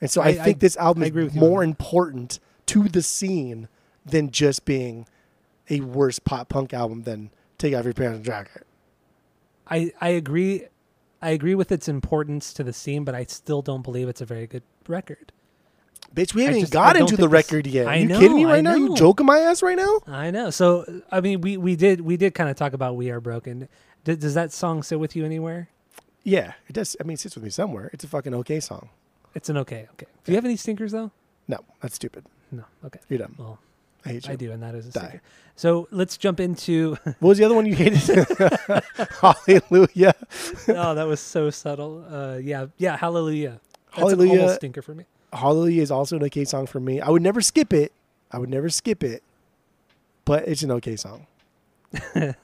And 0.00 0.10
so 0.10 0.22
I, 0.22 0.28
I- 0.28 0.32
think 0.34 0.56
I- 0.56 0.60
this 0.60 0.76
album 0.76 1.02
is 1.04 1.12
with 1.12 1.34
you 1.34 1.40
on 1.42 1.48
more 1.48 1.62
important 1.64 2.38
to 2.66 2.88
the 2.88 3.02
scene 3.02 3.68
than 4.04 4.30
just 4.30 4.64
being 4.64 5.06
a 5.68 5.80
worse 5.80 6.18
pop 6.18 6.48
punk 6.48 6.72
album 6.74 7.02
than 7.02 7.30
Take 7.58 7.74
Off 7.74 7.84
Your 7.84 7.94
Pants 7.94 8.16
and 8.16 8.24
Jacket. 8.24 8.66
I 9.68 9.92
I 10.00 10.08
agree. 10.10 10.64
I 11.22 11.30
agree 11.30 11.54
with 11.54 11.70
its 11.70 11.86
importance 11.88 12.52
to 12.54 12.64
the 12.64 12.72
scene, 12.72 13.04
but 13.04 13.14
I 13.14 13.24
still 13.24 13.60
don't 13.62 13.82
believe 13.82 14.08
it's 14.08 14.20
a 14.22 14.24
very 14.26 14.46
good 14.46 14.62
record. 14.88 15.32
Bitch, 16.14 16.34
we 16.34 16.44
haven't 16.44 16.60
just- 16.60 16.72
got 16.72 16.96
into 16.96 17.14
the 17.16 17.22
this- 17.28 17.30
record 17.32 17.66
yet. 17.66 17.86
Are 17.86 17.96
you 17.96 18.06
know, 18.06 18.18
kidding 18.18 18.36
me 18.36 18.44
right 18.46 18.64
now? 18.64 18.74
You 18.74 18.96
joking 18.96 19.26
my 19.26 19.38
ass 19.38 19.62
right 19.62 19.76
now? 19.76 20.00
I 20.06 20.30
know. 20.30 20.50
So 20.50 21.02
I 21.12 21.20
mean, 21.20 21.40
we 21.40 21.56
we 21.56 21.76
did 21.76 22.00
we 22.00 22.16
did 22.16 22.34
kind 22.34 22.48
of 22.50 22.56
talk 22.56 22.72
about 22.72 22.96
"We 22.96 23.10
Are 23.10 23.20
Broken." 23.20 23.68
D- 24.04 24.16
does 24.16 24.34
that 24.34 24.50
song 24.52 24.82
sit 24.82 24.98
with 24.98 25.14
you 25.14 25.24
anywhere? 25.24 25.68
Yeah, 26.24 26.54
it 26.68 26.72
does. 26.72 26.96
I 27.00 27.04
mean, 27.04 27.14
it 27.14 27.20
sits 27.20 27.34
with 27.36 27.44
me 27.44 27.50
somewhere. 27.50 27.90
It's 27.92 28.02
a 28.02 28.08
fucking 28.08 28.34
okay 28.34 28.60
song. 28.60 28.88
It's 29.34 29.48
an 29.48 29.56
okay. 29.58 29.86
Okay. 29.92 30.06
Do 30.24 30.32
you 30.32 30.36
have 30.36 30.44
any 30.44 30.56
stinkers 30.56 30.92
though? 30.92 31.10
No, 31.48 31.58
that's 31.80 31.94
stupid. 31.94 32.24
No. 32.50 32.64
Okay. 32.84 32.98
You're 33.08 33.20
dumb. 33.20 33.34
Well, 33.38 33.58
I 34.04 34.10
hate 34.10 34.26
you. 34.26 34.32
I 34.32 34.36
do, 34.36 34.52
and 34.52 34.62
that 34.62 34.74
is 34.74 34.86
a 34.88 34.92
Die. 34.92 35.00
stinker. 35.00 35.22
So 35.56 35.88
let's 35.90 36.16
jump 36.16 36.40
into. 36.40 36.96
What 37.04 37.20
was 37.20 37.38
the 37.38 37.44
other 37.44 37.54
one 37.54 37.66
you 37.66 37.74
hated? 37.74 38.00
Hallelujah. 39.20 40.14
oh, 40.68 40.94
that 40.94 41.06
was 41.06 41.20
so 41.20 41.50
subtle. 41.50 42.04
Uh, 42.10 42.38
yeah, 42.38 42.66
yeah. 42.78 42.96
Hallelujah. 42.96 43.60
That's 43.90 43.98
an 44.12 44.18
Hallelujah. 44.18 44.40
almost 44.40 44.56
stinker 44.56 44.82
for 44.82 44.94
me. 44.94 45.04
Hallelujah 45.32 45.82
is 45.82 45.90
also 45.90 46.16
an 46.16 46.24
okay 46.24 46.44
song 46.44 46.66
for 46.66 46.80
me. 46.80 47.00
I 47.00 47.08
would 47.10 47.22
never 47.22 47.40
skip 47.40 47.72
it. 47.72 47.92
I 48.32 48.38
would 48.38 48.48
never 48.48 48.68
skip 48.68 49.04
it. 49.04 49.22
But 50.24 50.48
it's 50.48 50.62
an 50.62 50.70
okay 50.72 50.96
song. 50.96 51.26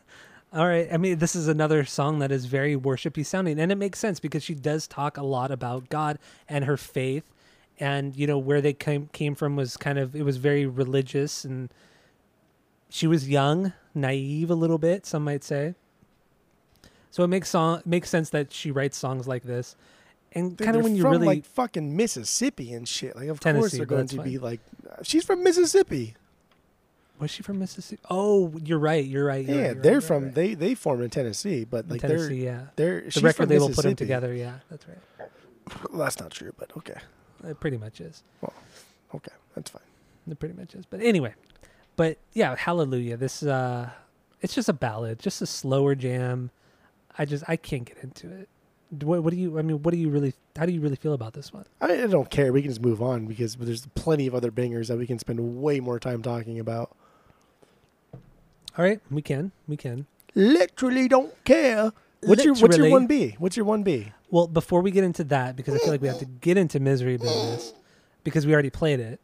All 0.56 0.66
right. 0.66 0.88
I 0.90 0.96
mean, 0.96 1.18
this 1.18 1.36
is 1.36 1.48
another 1.48 1.84
song 1.84 2.18
that 2.20 2.32
is 2.32 2.46
very 2.46 2.74
worshipy 2.76 3.26
sounding, 3.26 3.60
and 3.60 3.70
it 3.70 3.76
makes 3.76 3.98
sense 3.98 4.18
because 4.18 4.42
she 4.42 4.54
does 4.54 4.86
talk 4.86 5.18
a 5.18 5.22
lot 5.22 5.50
about 5.50 5.90
God 5.90 6.18
and 6.48 6.64
her 6.64 6.78
faith, 6.78 7.30
and 7.78 8.16
you 8.16 8.26
know 8.26 8.38
where 8.38 8.62
they 8.62 8.72
came 8.72 9.10
came 9.12 9.34
from 9.34 9.54
was 9.54 9.76
kind 9.76 9.98
of 9.98 10.16
it 10.16 10.22
was 10.22 10.38
very 10.38 10.64
religious, 10.64 11.44
and 11.44 11.68
she 12.88 13.06
was 13.06 13.28
young, 13.28 13.74
naive 13.94 14.50
a 14.50 14.54
little 14.54 14.78
bit, 14.78 15.04
some 15.04 15.24
might 15.24 15.44
say. 15.44 15.74
So 17.10 17.22
it 17.22 17.28
makes 17.28 17.50
song 17.50 17.82
makes 17.84 18.08
sense 18.08 18.30
that 18.30 18.50
she 18.50 18.70
writes 18.70 18.96
songs 18.96 19.28
like 19.28 19.42
this, 19.42 19.76
and 20.32 20.56
kind 20.56 20.74
of 20.74 20.84
when 20.84 20.96
you 20.96 21.02
from 21.02 21.12
really 21.12 21.26
like 21.26 21.44
fucking 21.44 21.94
Mississippi 21.94 22.72
and 22.72 22.88
shit. 22.88 23.14
Like, 23.14 23.28
of 23.28 23.40
course 23.40 23.54
Tennessee, 23.54 23.76
they're 23.76 23.84
going 23.84 24.06
to 24.06 24.16
fine. 24.16 24.24
be 24.24 24.38
like, 24.38 24.60
she's 25.02 25.24
from 25.24 25.42
Mississippi. 25.44 26.14
Was 27.18 27.30
she 27.30 27.42
from 27.42 27.58
Mississippi? 27.58 28.02
Oh, 28.10 28.52
you're 28.62 28.78
right. 28.78 29.04
You're 29.04 29.24
right. 29.24 29.44
You're 29.44 29.56
yeah, 29.56 29.62
right, 29.62 29.74
you're 29.74 29.82
they're 29.82 29.94
right, 29.94 30.02
from 30.04 30.24
right. 30.24 30.34
they 30.34 30.54
they 30.54 30.74
formed 30.74 31.02
in 31.02 31.10
Tennessee, 31.10 31.64
but 31.64 31.88
like 31.88 32.00
Tennessee. 32.00 32.44
they're 32.44 32.54
yeah, 32.54 32.66
they're 32.76 33.00
the 33.02 33.20
record 33.20 33.48
label 33.48 33.68
put 33.68 33.82
them 33.82 33.96
together. 33.96 34.34
Yeah, 34.34 34.58
that's 34.70 34.86
right. 34.88 35.28
Well, 35.90 36.04
that's 36.04 36.20
not 36.20 36.30
true, 36.30 36.52
but 36.56 36.70
okay, 36.76 36.98
It 37.44 37.58
pretty 37.58 37.76
much 37.76 38.00
is. 38.00 38.22
Well, 38.40 38.52
okay, 39.14 39.32
that's 39.54 39.70
fine. 39.70 39.82
It 40.30 40.38
pretty 40.38 40.54
much 40.54 40.74
is. 40.74 40.86
But 40.86 41.00
anyway, 41.00 41.34
but 41.96 42.18
yeah, 42.34 42.54
Hallelujah. 42.54 43.16
This 43.16 43.42
uh 43.42 43.90
it's 44.40 44.54
just 44.54 44.68
a 44.68 44.72
ballad, 44.72 45.18
just 45.18 45.42
a 45.42 45.46
slower 45.46 45.94
jam. 45.94 46.50
I 47.18 47.24
just 47.24 47.44
I 47.48 47.56
can't 47.56 47.84
get 47.84 47.98
into 48.02 48.30
it. 48.30 48.48
What, 49.02 49.24
what 49.24 49.32
do 49.32 49.36
you? 49.38 49.58
I 49.58 49.62
mean, 49.62 49.82
what 49.82 49.92
do 49.92 49.98
you 49.98 50.08
really? 50.08 50.34
How 50.56 50.66
do 50.66 50.72
you 50.72 50.80
really 50.80 50.96
feel 50.96 51.12
about 51.12 51.32
this 51.32 51.52
one? 51.52 51.64
I, 51.80 52.04
I 52.04 52.06
don't 52.06 52.30
care. 52.30 52.52
We 52.52 52.62
can 52.62 52.70
just 52.70 52.82
move 52.82 53.02
on 53.02 53.26
because 53.26 53.56
there's 53.56 53.86
plenty 53.94 54.26
of 54.26 54.34
other 54.34 54.50
bangers 54.50 54.88
that 54.88 54.98
we 54.98 55.06
can 55.06 55.18
spend 55.18 55.60
way 55.60 55.80
more 55.80 55.98
time 55.98 56.22
talking 56.22 56.60
about. 56.60 56.96
All 58.78 58.84
right, 58.84 59.00
we 59.10 59.22
can, 59.22 59.52
we 59.66 59.76
can. 59.76 60.06
Literally 60.34 61.08
don't 61.08 61.32
care. 61.44 61.92
What's 62.22 62.44
your 62.44 62.52
What's 62.52 62.60
your 62.60 62.68
Literally. 62.68 62.90
one 62.90 63.06
B? 63.06 63.36
What's 63.38 63.56
your 63.56 63.64
one 63.64 63.82
B? 63.82 64.12
Well, 64.30 64.46
before 64.46 64.82
we 64.82 64.90
get 64.90 65.04
into 65.04 65.24
that, 65.24 65.56
because 65.56 65.74
I 65.74 65.78
feel 65.78 65.88
like 65.90 66.02
we 66.02 66.08
have 66.08 66.18
to 66.18 66.26
get 66.26 66.58
into 66.58 66.78
misery 66.80 67.16
business, 67.16 67.72
because 68.22 68.44
we 68.46 68.52
already 68.52 68.70
played 68.70 69.00
it. 69.00 69.20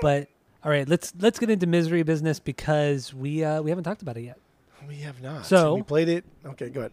But 0.00 0.28
all 0.64 0.70
right, 0.70 0.88
let's 0.88 1.12
let's 1.18 1.38
get 1.38 1.50
into 1.50 1.66
misery 1.66 2.02
business 2.02 2.40
because 2.40 3.12
we 3.12 3.44
uh 3.44 3.60
we 3.60 3.70
haven't 3.70 3.84
talked 3.84 4.00
about 4.00 4.16
it 4.16 4.22
yet. 4.22 4.38
We 4.86 4.96
have 5.00 5.20
not. 5.20 5.44
So- 5.44 5.74
we 5.74 5.82
played 5.82 6.08
it. 6.08 6.24
Okay, 6.46 6.70
go 6.70 6.80
ahead. 6.80 6.92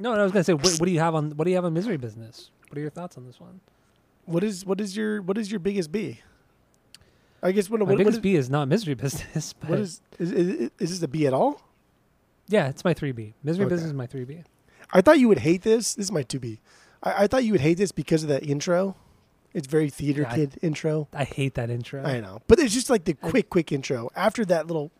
No, 0.00 0.14
I 0.14 0.22
was 0.22 0.32
gonna 0.32 0.44
say, 0.44 0.54
what, 0.54 0.72
what 0.78 0.86
do 0.86 0.92
you 0.92 0.98
have 0.98 1.14
on? 1.14 1.30
What 1.36 1.44
do 1.44 1.50
you 1.50 1.56
have 1.56 1.66
on 1.66 1.74
misery 1.74 1.98
business? 1.98 2.50
What 2.68 2.78
are 2.78 2.80
your 2.80 2.90
thoughts 2.90 3.16
on 3.16 3.26
this 3.26 3.38
one? 3.38 3.60
What 4.24 4.42
is 4.42 4.64
what 4.64 4.80
is 4.80 4.96
your 4.96 5.22
what 5.22 5.36
is 5.38 5.52
your 5.52 5.60
biggest 5.60 5.92
B? 5.92 6.20
I 7.42 7.52
guess 7.52 7.70
what 7.70 7.80
My 7.80 7.84
what, 7.84 7.90
what 7.92 7.98
biggest 7.98 8.16
is, 8.18 8.22
B 8.22 8.34
is 8.36 8.50
not 8.50 8.68
misery 8.68 8.94
business. 9.04 9.52
But 9.54 9.70
what 9.70 9.78
is 9.78 10.00
is, 10.18 10.32
is 10.32 10.70
is 10.78 10.90
this 10.90 11.02
a 11.02 11.08
B 11.08 11.26
at 11.26 11.32
all? 11.32 11.62
Yeah, 12.48 12.68
it's 12.68 12.84
my 12.84 12.94
three 12.94 13.12
B. 13.12 13.34
Misery 13.42 13.64
Okay. 13.66 13.74
business 13.74 13.88
is 13.88 13.94
my 13.94 14.06
three 14.06 14.24
B. 14.24 14.42
I 14.92 15.00
thought 15.00 15.18
you 15.20 15.28
would 15.28 15.38
hate 15.38 15.62
this. 15.62 15.94
This 15.94 16.06
is 16.06 16.12
my 16.12 16.22
two 16.22 16.40
B. 16.40 16.60
I, 17.02 17.24
I 17.24 17.26
thought 17.28 17.44
you 17.44 17.52
would 17.52 17.60
hate 17.60 17.78
this 17.78 17.92
because 17.92 18.22
of 18.24 18.28
that 18.28 18.42
intro. 18.42 18.96
It's 19.52 19.66
very 19.66 19.88
theater 19.90 20.22
Yeah, 20.22 20.32
I- 20.32 20.34
kid 20.36 20.58
intro. 20.62 21.08
I 21.12 21.24
hate 21.24 21.54
that 21.54 21.70
intro. 21.70 22.04
I 22.04 22.20
know, 22.20 22.40
but 22.46 22.58
it's 22.60 22.72
just 22.74 22.88
like 22.90 23.04
the 23.04 23.14
quick, 23.14 23.50
quick 23.50 23.72
intro. 23.72 24.10
After 24.14 24.44
that 24.44 24.66
little, 24.68 24.92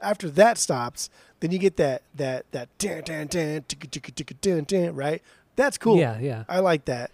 after 0.00 0.30
that 0.30 0.58
stops, 0.58 1.10
then 1.40 1.50
you 1.52 1.58
get 1.58 1.76
that 1.76 2.02
that 2.14 2.50
that 2.52 2.68
dan 2.78 3.02
dan 3.04 3.26
dan 3.26 3.62
ticka 3.62 3.88
ticka 3.88 4.12
ticka 4.12 4.34
dan 4.40 4.64
dan 4.64 4.94
right. 4.94 5.22
That's 5.56 5.78
cool. 5.78 5.98
Yeah, 5.98 6.18
yeah. 6.18 6.44
I 6.48 6.60
like 6.60 6.86
that. 6.86 7.10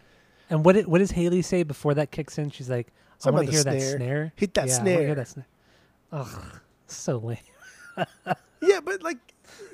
And 0.48 0.64
what 0.64 0.72
did, 0.74 0.86
what 0.86 0.98
does 0.98 1.10
Hayley 1.12 1.42
say 1.42 1.62
before 1.62 1.94
that 1.94 2.10
kicks 2.10 2.38
in? 2.38 2.50
She's 2.50 2.70
like, 2.70 2.88
Something 3.20 3.34
want 3.36 3.46
to 3.46 3.52
hear 3.52 3.62
snare. 3.62 3.74
that 3.74 3.96
snare. 3.96 4.32
Hit 4.36 4.54
that 4.54 4.66
yeah, 4.68 4.74
I 4.74 4.78
snare. 4.78 5.00
hear 5.00 5.14
that 5.14 5.28
snare. 5.28 5.46
Ugh, 6.12 6.42
so 6.86 7.18
lame. 7.18 7.38
Yeah, 8.62 8.80
but 8.84 9.02
like, 9.02 9.16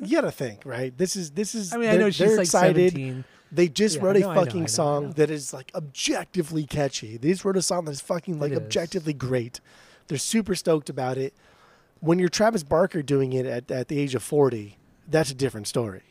you 0.01 0.17
gotta 0.17 0.31
think, 0.31 0.65
right? 0.65 0.97
This 0.97 1.17
is 1.17 1.33
this 1.33 1.57
is. 1.57 1.73
I 1.73 1.77
mean, 1.77 1.91
I 1.91 1.97
know 1.97 2.09
she's 2.09 2.19
they're 2.29 2.37
like 2.37 2.45
excited. 2.45 2.93
17. 2.93 3.25
They 3.51 3.69
just 3.69 3.97
Yeah, 3.97 4.03
wrote 4.03 4.17
I 4.17 4.19
a 4.19 4.23
know, 4.23 4.31
I 4.31 4.35
know, 4.35 4.41
fucking 4.45 4.57
I 4.57 4.61
know, 4.61 4.65
I 4.65 4.67
song 4.69 5.05
know. 5.07 5.13
that 5.15 5.31
is 5.31 5.53
like 5.53 5.73
objectively 5.75 6.67
catchy. 6.67 7.17
They 7.17 7.31
just 7.31 7.45
wrote 7.45 7.57
a 7.57 7.63
song 7.63 7.85
that 7.87 7.91
is 7.93 8.01
fucking 8.01 8.39
like 8.39 8.53
is. 8.53 8.59
objectively 8.59 9.13
great. 9.13 9.61
They're 10.07 10.19
super 10.19 10.55
stoked 10.55 10.89
about 10.89 11.19
it. 11.19 11.35
When 11.99 12.21
you're 12.21 12.29
Travis 12.29 12.63
Barker 12.63 13.03
doing 13.03 13.33
it 13.33 13.45
at, 13.47 13.71
at 13.73 13.89
the 13.89 13.99
age 13.99 14.15
of 14.15 14.23
40, 14.23 14.77
that's 15.09 15.31
a 15.31 15.35
different 15.35 15.67
story. 15.67 16.03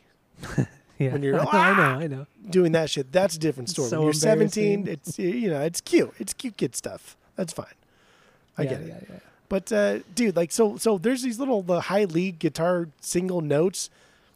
Yeah, 0.98 1.12
when 1.12 1.22
you're, 1.22 1.38
I 1.40 1.44
know, 1.44 1.50
I 1.50 1.74
know, 1.76 2.00
I 2.00 2.06
know. 2.06 2.26
Ah! 2.28 2.48
Doing 2.50 2.72
that 2.72 2.88
shit, 2.88 3.12
that's 3.12 3.36
a 3.36 3.38
different 3.38 3.68
story. 3.68 3.90
So 3.90 3.98
when 3.98 4.06
you're 4.06 4.12
17, 4.14 4.86
it's 4.88 5.18
you 5.18 5.50
know, 5.50 5.60
it's 5.60 5.82
cute. 5.82 6.10
It's 6.18 6.32
cute 6.32 6.56
kid 6.56 6.74
stuff. 6.74 7.18
That's 7.36 7.52
fine. 7.52 7.66
I 8.58 8.62
yeah, 8.62 8.70
get 8.70 8.80
it. 8.80 8.88
Yeah, 8.88 9.00
yeah. 9.10 9.18
But 9.48 9.72
uh, 9.72 9.98
dude, 10.14 10.34
like 10.36 10.50
so 10.52 10.76
so 10.76 10.98
there's 10.98 11.22
these 11.22 11.38
little 11.38 11.62
the 11.62 11.82
high 11.82 12.04
lead 12.04 12.38
guitar 12.38 12.88
single 13.00 13.40
notes. 13.40 13.90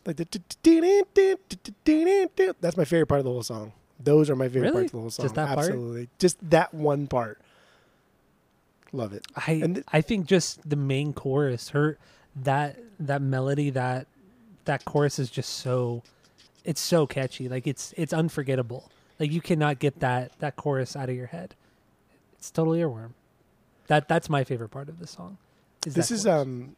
Like 0.06 0.16
the 0.16 0.24
that's 2.60 2.76
my 2.76 2.84
favorite 2.84 3.06
part 3.06 3.18
of 3.18 3.24
the 3.24 3.30
whole 3.30 3.42
song. 3.42 3.72
Those 4.02 4.30
are 4.30 4.36
my 4.36 4.48
favorite 4.48 4.70
Really? 4.70 4.72
parts 4.72 4.86
of 4.86 4.92
the 4.92 5.00
whole 5.00 5.10
song. 5.10 5.24
Just 5.24 5.34
that 5.34 5.48
part? 5.48 5.58
Absolutely. 5.58 6.08
Just 6.18 6.50
that 6.50 6.72
one 6.72 7.06
part. 7.06 7.38
Love 8.92 9.12
it. 9.12 9.26
I 9.36 9.60
th- 9.60 9.84
I 9.92 10.00
think 10.00 10.26
just 10.26 10.68
the 10.68 10.76
main 10.76 11.12
chorus, 11.12 11.70
her 11.70 11.98
that 12.36 12.78
that 12.98 13.22
melody 13.22 13.70
that 13.70 14.06
that 14.64 14.84
chorus 14.84 15.18
is 15.18 15.30
just 15.30 15.50
so 15.58 16.02
it's 16.64 16.80
so 16.80 17.06
catchy. 17.06 17.48
Like 17.48 17.66
it's 17.66 17.94
it's 17.96 18.12
unforgettable. 18.12 18.90
Like 19.18 19.30
you 19.30 19.40
cannot 19.40 19.78
get 19.78 20.00
that 20.00 20.32
that 20.40 20.56
chorus 20.56 20.96
out 20.96 21.08
of 21.08 21.14
your 21.16 21.26
head. 21.26 21.54
It's 22.40 22.50
totally 22.50 22.80
earworm. 22.80 23.10
That 23.88 24.08
that's 24.08 24.30
my 24.30 24.44
favorite 24.44 24.70
part 24.70 24.88
of 24.88 24.98
the 24.98 25.06
song. 25.06 25.36
Is 25.86 25.94
This 25.94 26.10
is 26.10 26.24
chorus. 26.24 26.40
um 26.42 26.76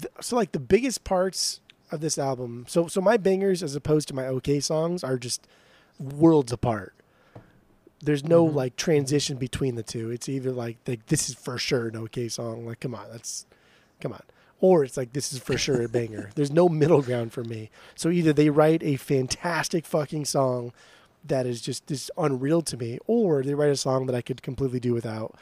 th- 0.00 0.12
so 0.20 0.36
like 0.36 0.52
the 0.52 0.60
biggest 0.60 1.02
parts 1.02 1.60
of 1.90 2.00
this 2.00 2.18
album. 2.18 2.66
So 2.68 2.86
so 2.88 3.00
my 3.00 3.16
bangers 3.16 3.62
as 3.62 3.74
opposed 3.74 4.06
to 4.08 4.14
my 4.14 4.26
okay 4.26 4.60
songs 4.60 5.02
are 5.02 5.16
just 5.18 5.46
worlds 5.98 6.52
apart. 6.52 6.94
There's 8.04 8.24
no 8.24 8.46
Mhm. 8.46 8.54
like 8.54 8.76
transition 8.76 9.36
between 9.38 9.76
the 9.76 9.82
two. 9.82 10.10
It's 10.10 10.28
either 10.28 10.50
like 10.52 10.76
like 10.86 11.06
this 11.06 11.28
is 11.28 11.34
for 11.36 11.56
sure 11.58 11.88
an 11.88 11.96
okay 11.96 12.28
song. 12.28 12.66
Like 12.66 12.80
come 12.80 12.94
on, 12.94 13.06
that's 13.10 13.46
come 14.00 14.12
on. 14.12 14.22
Or 14.60 14.84
it's 14.84 14.96
like 14.96 15.12
this 15.12 15.32
is 15.32 15.38
for 15.38 15.56
sure 15.56 15.82
a 15.82 15.88
banger. 15.88 16.30
There's 16.34 16.50
no 16.52 16.68
middle 16.68 17.02
ground 17.02 17.32
for 17.32 17.44
me. 17.44 17.70
So 17.94 18.10
either 18.10 18.32
they 18.32 18.50
write 18.50 18.82
a 18.82 18.96
fantastic 18.96 19.86
fucking 19.86 20.24
song 20.26 20.72
that 21.24 21.46
is 21.46 21.60
just 21.60 21.86
this 21.86 22.10
unreal 22.18 22.62
to 22.62 22.76
me, 22.76 22.98
or 23.06 23.42
they 23.42 23.54
write 23.54 23.70
a 23.70 23.76
song 23.76 24.06
that 24.06 24.14
I 24.16 24.22
could 24.22 24.42
completely 24.42 24.80
do 24.80 24.92
without. 24.92 25.34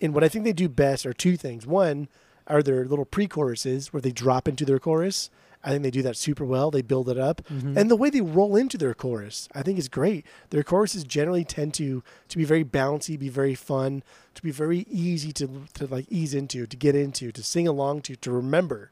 And 0.00 0.14
what 0.14 0.24
I 0.24 0.28
think 0.28 0.44
they 0.44 0.52
do 0.52 0.68
best 0.68 1.04
are 1.04 1.12
two 1.12 1.36
things. 1.36 1.66
One 1.66 2.08
are 2.46 2.62
their 2.62 2.84
little 2.86 3.04
pre-choruses 3.04 3.92
where 3.92 4.00
they 4.00 4.12
drop 4.12 4.48
into 4.48 4.64
their 4.64 4.78
chorus. 4.78 5.30
I 5.62 5.70
think 5.70 5.82
they 5.82 5.90
do 5.90 6.00
that 6.02 6.16
super 6.16 6.44
well. 6.44 6.70
They 6.70 6.80
build 6.80 7.10
it 7.10 7.18
up, 7.18 7.42
Mhm. 7.50 7.76
and 7.76 7.90
the 7.90 7.96
way 7.96 8.08
they 8.08 8.22
roll 8.22 8.56
into 8.56 8.78
their 8.78 8.94
chorus, 8.94 9.46
I 9.54 9.62
think 9.62 9.78
is 9.78 9.88
great. 9.90 10.24
Their 10.48 10.62
choruses 10.62 11.04
generally 11.04 11.44
tend 11.44 11.74
to 11.74 12.02
to 12.28 12.38
be 12.38 12.44
very 12.44 12.64
bouncy, 12.64 13.18
be 13.18 13.28
very 13.28 13.54
fun, 13.54 14.02
to 14.34 14.42
be 14.42 14.50
very 14.50 14.86
easy 14.90 15.32
to 15.34 15.66
to 15.74 15.86
like 15.86 16.06
ease 16.08 16.32
into, 16.32 16.66
to 16.66 16.76
get 16.78 16.94
into, 16.94 17.30
to 17.30 17.42
sing 17.42 17.68
along 17.68 18.00
to, 18.02 18.16
to 18.16 18.30
remember. 18.32 18.90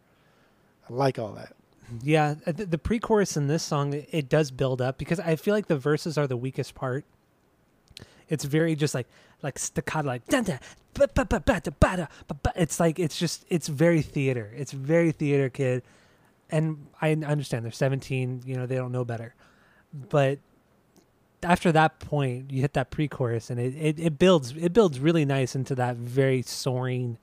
I 0.90 0.92
like 0.92 1.18
all 1.18 1.32
that. 1.32 1.54
Yeah, 2.03 2.35
uh, 2.46 2.53
the, 2.53 2.66
the 2.66 2.79
pre-chorus 2.79 3.37
in 3.37 3.46
this 3.46 3.62
song 3.62 3.94
it, 3.94 4.29
does 4.29 4.51
build 4.51 4.83
up 4.83 4.98
because 4.98 5.20
I 5.20 5.37
feel 5.37 5.55
like 5.55 5.66
the 5.66 5.79
verses 5.79 6.18
are 6.18 6.27
the 6.27 6.37
weakest 6.37 6.74
part. 6.74 7.05
It's 8.29 8.44
very 8.44 8.77
just 8.77 8.94
like 8.94 9.07
like 9.42 9.59
staccato, 9.59 10.07
like 10.07 10.27
dun, 10.27 10.44
dun, 10.44 10.59
ba. 10.94 12.09
it's 12.57 12.79
like 12.79 12.98
it's 12.98 13.18
just 13.18 13.46
it's 13.48 13.68
very 13.68 14.03
theater. 14.03 14.53
It's 14.55 14.72
very 14.72 15.12
theater 15.12 15.48
kid, 15.48 15.83
and 16.51 16.87
I 17.01 17.12
understand 17.12 17.64
they're 17.64 17.72
seventeen. 17.72 18.42
You 18.44 18.57
know 18.57 18.66
they 18.66 18.77
don't 18.77 18.92
know 18.92 19.07
better, 19.07 19.35
but 20.11 20.38
after 21.42 21.72
that 21.72 22.01
point 22.01 22.51
you 22.51 22.61
hit 22.61 22.72
that 22.72 22.90
pre-chorus 22.90 23.48
and 23.48 23.61
it, 23.61 23.74
it, 23.77 24.01
it 24.01 24.18
builds 24.18 24.57
it 24.57 24.72
builds 24.72 24.98
really 24.98 25.24
nice 25.24 25.55
into 25.55 25.74
that 25.74 25.96
very 25.96 26.42
soaring 26.42 27.16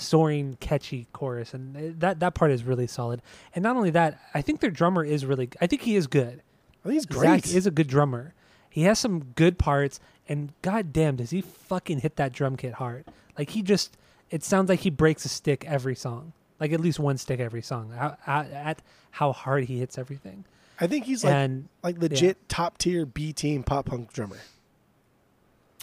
soaring 0.00 0.56
catchy 0.60 1.06
chorus 1.12 1.54
and 1.54 1.76
eh, 1.76 1.90
that 1.98 2.20
that 2.20 2.34
part 2.34 2.50
is 2.50 2.64
really 2.64 2.86
solid 2.86 3.20
and 3.54 3.62
not 3.62 3.76
only 3.76 3.90
that 3.90 4.18
i 4.34 4.40
think 4.40 4.60
their 4.60 4.70
drummer 4.70 5.04
is 5.04 5.24
really 5.26 5.48
i 5.60 5.66
think 5.66 5.82
he 5.82 5.96
is 5.96 6.06
good 6.06 6.42
I 6.84 6.88
think 6.88 6.96
it's 6.96 7.06
great. 7.06 7.44
Zac 7.44 7.54
is 7.54 7.66
a 7.66 7.70
good 7.70 7.88
drummer 7.88 8.34
he 8.68 8.82
has 8.82 8.98
some 8.98 9.32
good 9.34 9.58
parts 9.58 10.00
and 10.28 10.52
god 10.62 10.92
damn 10.92 11.16
does 11.16 11.30
he 11.30 11.40
fucking 11.40 12.00
hit 12.00 12.16
that 12.16 12.32
drum 12.32 12.56
kit 12.56 12.74
hard 12.74 13.04
like 13.38 13.50
he 13.50 13.62
just 13.62 13.96
it 14.30 14.42
sounds 14.44 14.68
like 14.68 14.80
he 14.80 14.90
breaks 14.90 15.24
a 15.24 15.28
stick 15.28 15.64
every 15.66 15.94
song 15.94 16.32
like 16.58 16.72
at 16.72 16.80
least 16.80 16.98
one 16.98 17.18
stick 17.18 17.40
every 17.40 17.62
song 17.62 17.92
at, 17.98 18.18
at, 18.26 18.50
at 18.50 18.82
how 19.12 19.32
hard 19.32 19.64
he 19.64 19.78
hits 19.78 19.98
everything 19.98 20.44
I 20.80 20.86
think 20.86 21.04
he's 21.04 21.22
like 21.22 21.34
and 21.34 21.68
like 21.82 21.98
legit 21.98 22.48
top 22.48 22.78
tier 22.78 23.04
B 23.04 23.32
team 23.34 23.62
pop 23.62 23.86
punk 23.86 24.12
drummer. 24.12 24.38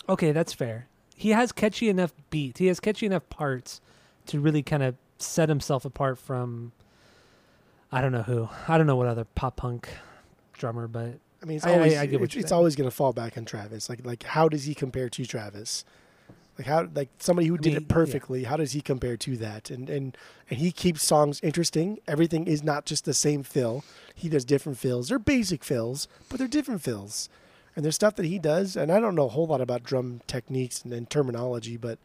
Okay, 0.10 0.32
that's 0.32 0.54
fair. 0.54 0.88
He 1.16 1.30
has 1.30 1.52
catchy 1.52 1.88
enough 1.88 2.14
beats. 2.30 2.60
He 2.60 2.68
has 2.68 2.80
catchy 2.80 3.06
enough 3.06 3.30
parts 3.30 3.80
to 4.28 4.40
really 4.40 4.64
kind 4.64 4.84
of 4.84 4.96
set 5.20 5.50
himself 5.50 5.86
apart 5.86 6.18
from 6.18 6.72
I 7.92 8.02
don't 8.02 8.12
know 8.12 8.24
who. 8.24 8.50
I 8.68 8.78
don't 8.78 8.88
know 8.88 8.96
what 8.96 9.08
other 9.08 9.26
pop 9.26 9.58
punk 9.58 9.90
drummer, 10.54 10.88
but 10.88 11.20
I 11.42 11.46
mean, 11.46 11.58
it's 11.58 11.66
I- 11.66 11.72
I- 11.72 11.74
always 11.74 11.98
I 11.98 12.06
get 12.06 12.20
what 12.20 12.26
it's, 12.26 12.36
it's 12.36 12.52
always 12.52 12.76
going 12.76 12.90
to 12.90 12.96
fall 12.96 13.14
back 13.14 13.38
on 13.38 13.46
Travis. 13.46 13.90
Like 13.90 14.06
like 14.06 14.24
how 14.24 14.50
does 14.50 14.66
he 14.66 14.76
compare 14.76 15.10
to 15.10 15.26
Travis? 15.26 15.86
Like 16.58 16.68
how 16.68 16.88
like 16.94 17.10
somebody 17.20 17.48
who 17.48 17.58
did 17.58 17.74
mean, 17.74 17.78
it 17.78 17.84
yeah. 17.84 17.94
perfectly, 17.94 18.44
how 18.46 18.58
does 18.58 18.72
he 18.72 18.82
compare 18.82 19.16
to 19.18 19.38
that? 19.38 19.70
And 19.70 19.90
and 19.90 20.18
and 20.50 20.60
he 20.60 20.72
keeps 20.72 21.04
songs 21.04 21.40
interesting. 21.44 22.00
Everything 22.08 22.48
is 22.48 22.64
not 22.64 22.86
just 22.86 23.06
the 23.06 23.14
same 23.14 23.44
fill. 23.44 23.84
He 24.16 24.28
does 24.28 24.44
different 24.44 24.78
fills. 24.78 25.10
They're 25.10 25.20
basic 25.20 25.64
fills, 25.64 26.08
but 26.30 26.40
they're 26.40 26.48
different 26.48 26.82
fills. 26.82 27.30
And 27.76 27.86
there's 27.86 27.94
stuff 27.94 28.16
that 28.16 28.26
he 28.26 28.40
does, 28.40 28.76
and 28.76 28.92
I 28.92 29.00
don't 29.00 29.14
know 29.14 29.28
a 29.28 29.30
whole 29.30 29.46
lot 29.46 29.62
about 29.62 29.84
drum 29.84 30.22
techniques 30.26 30.82
and, 30.82 30.92
and 30.92 31.08
terminology, 31.08 31.78
but 31.78 32.00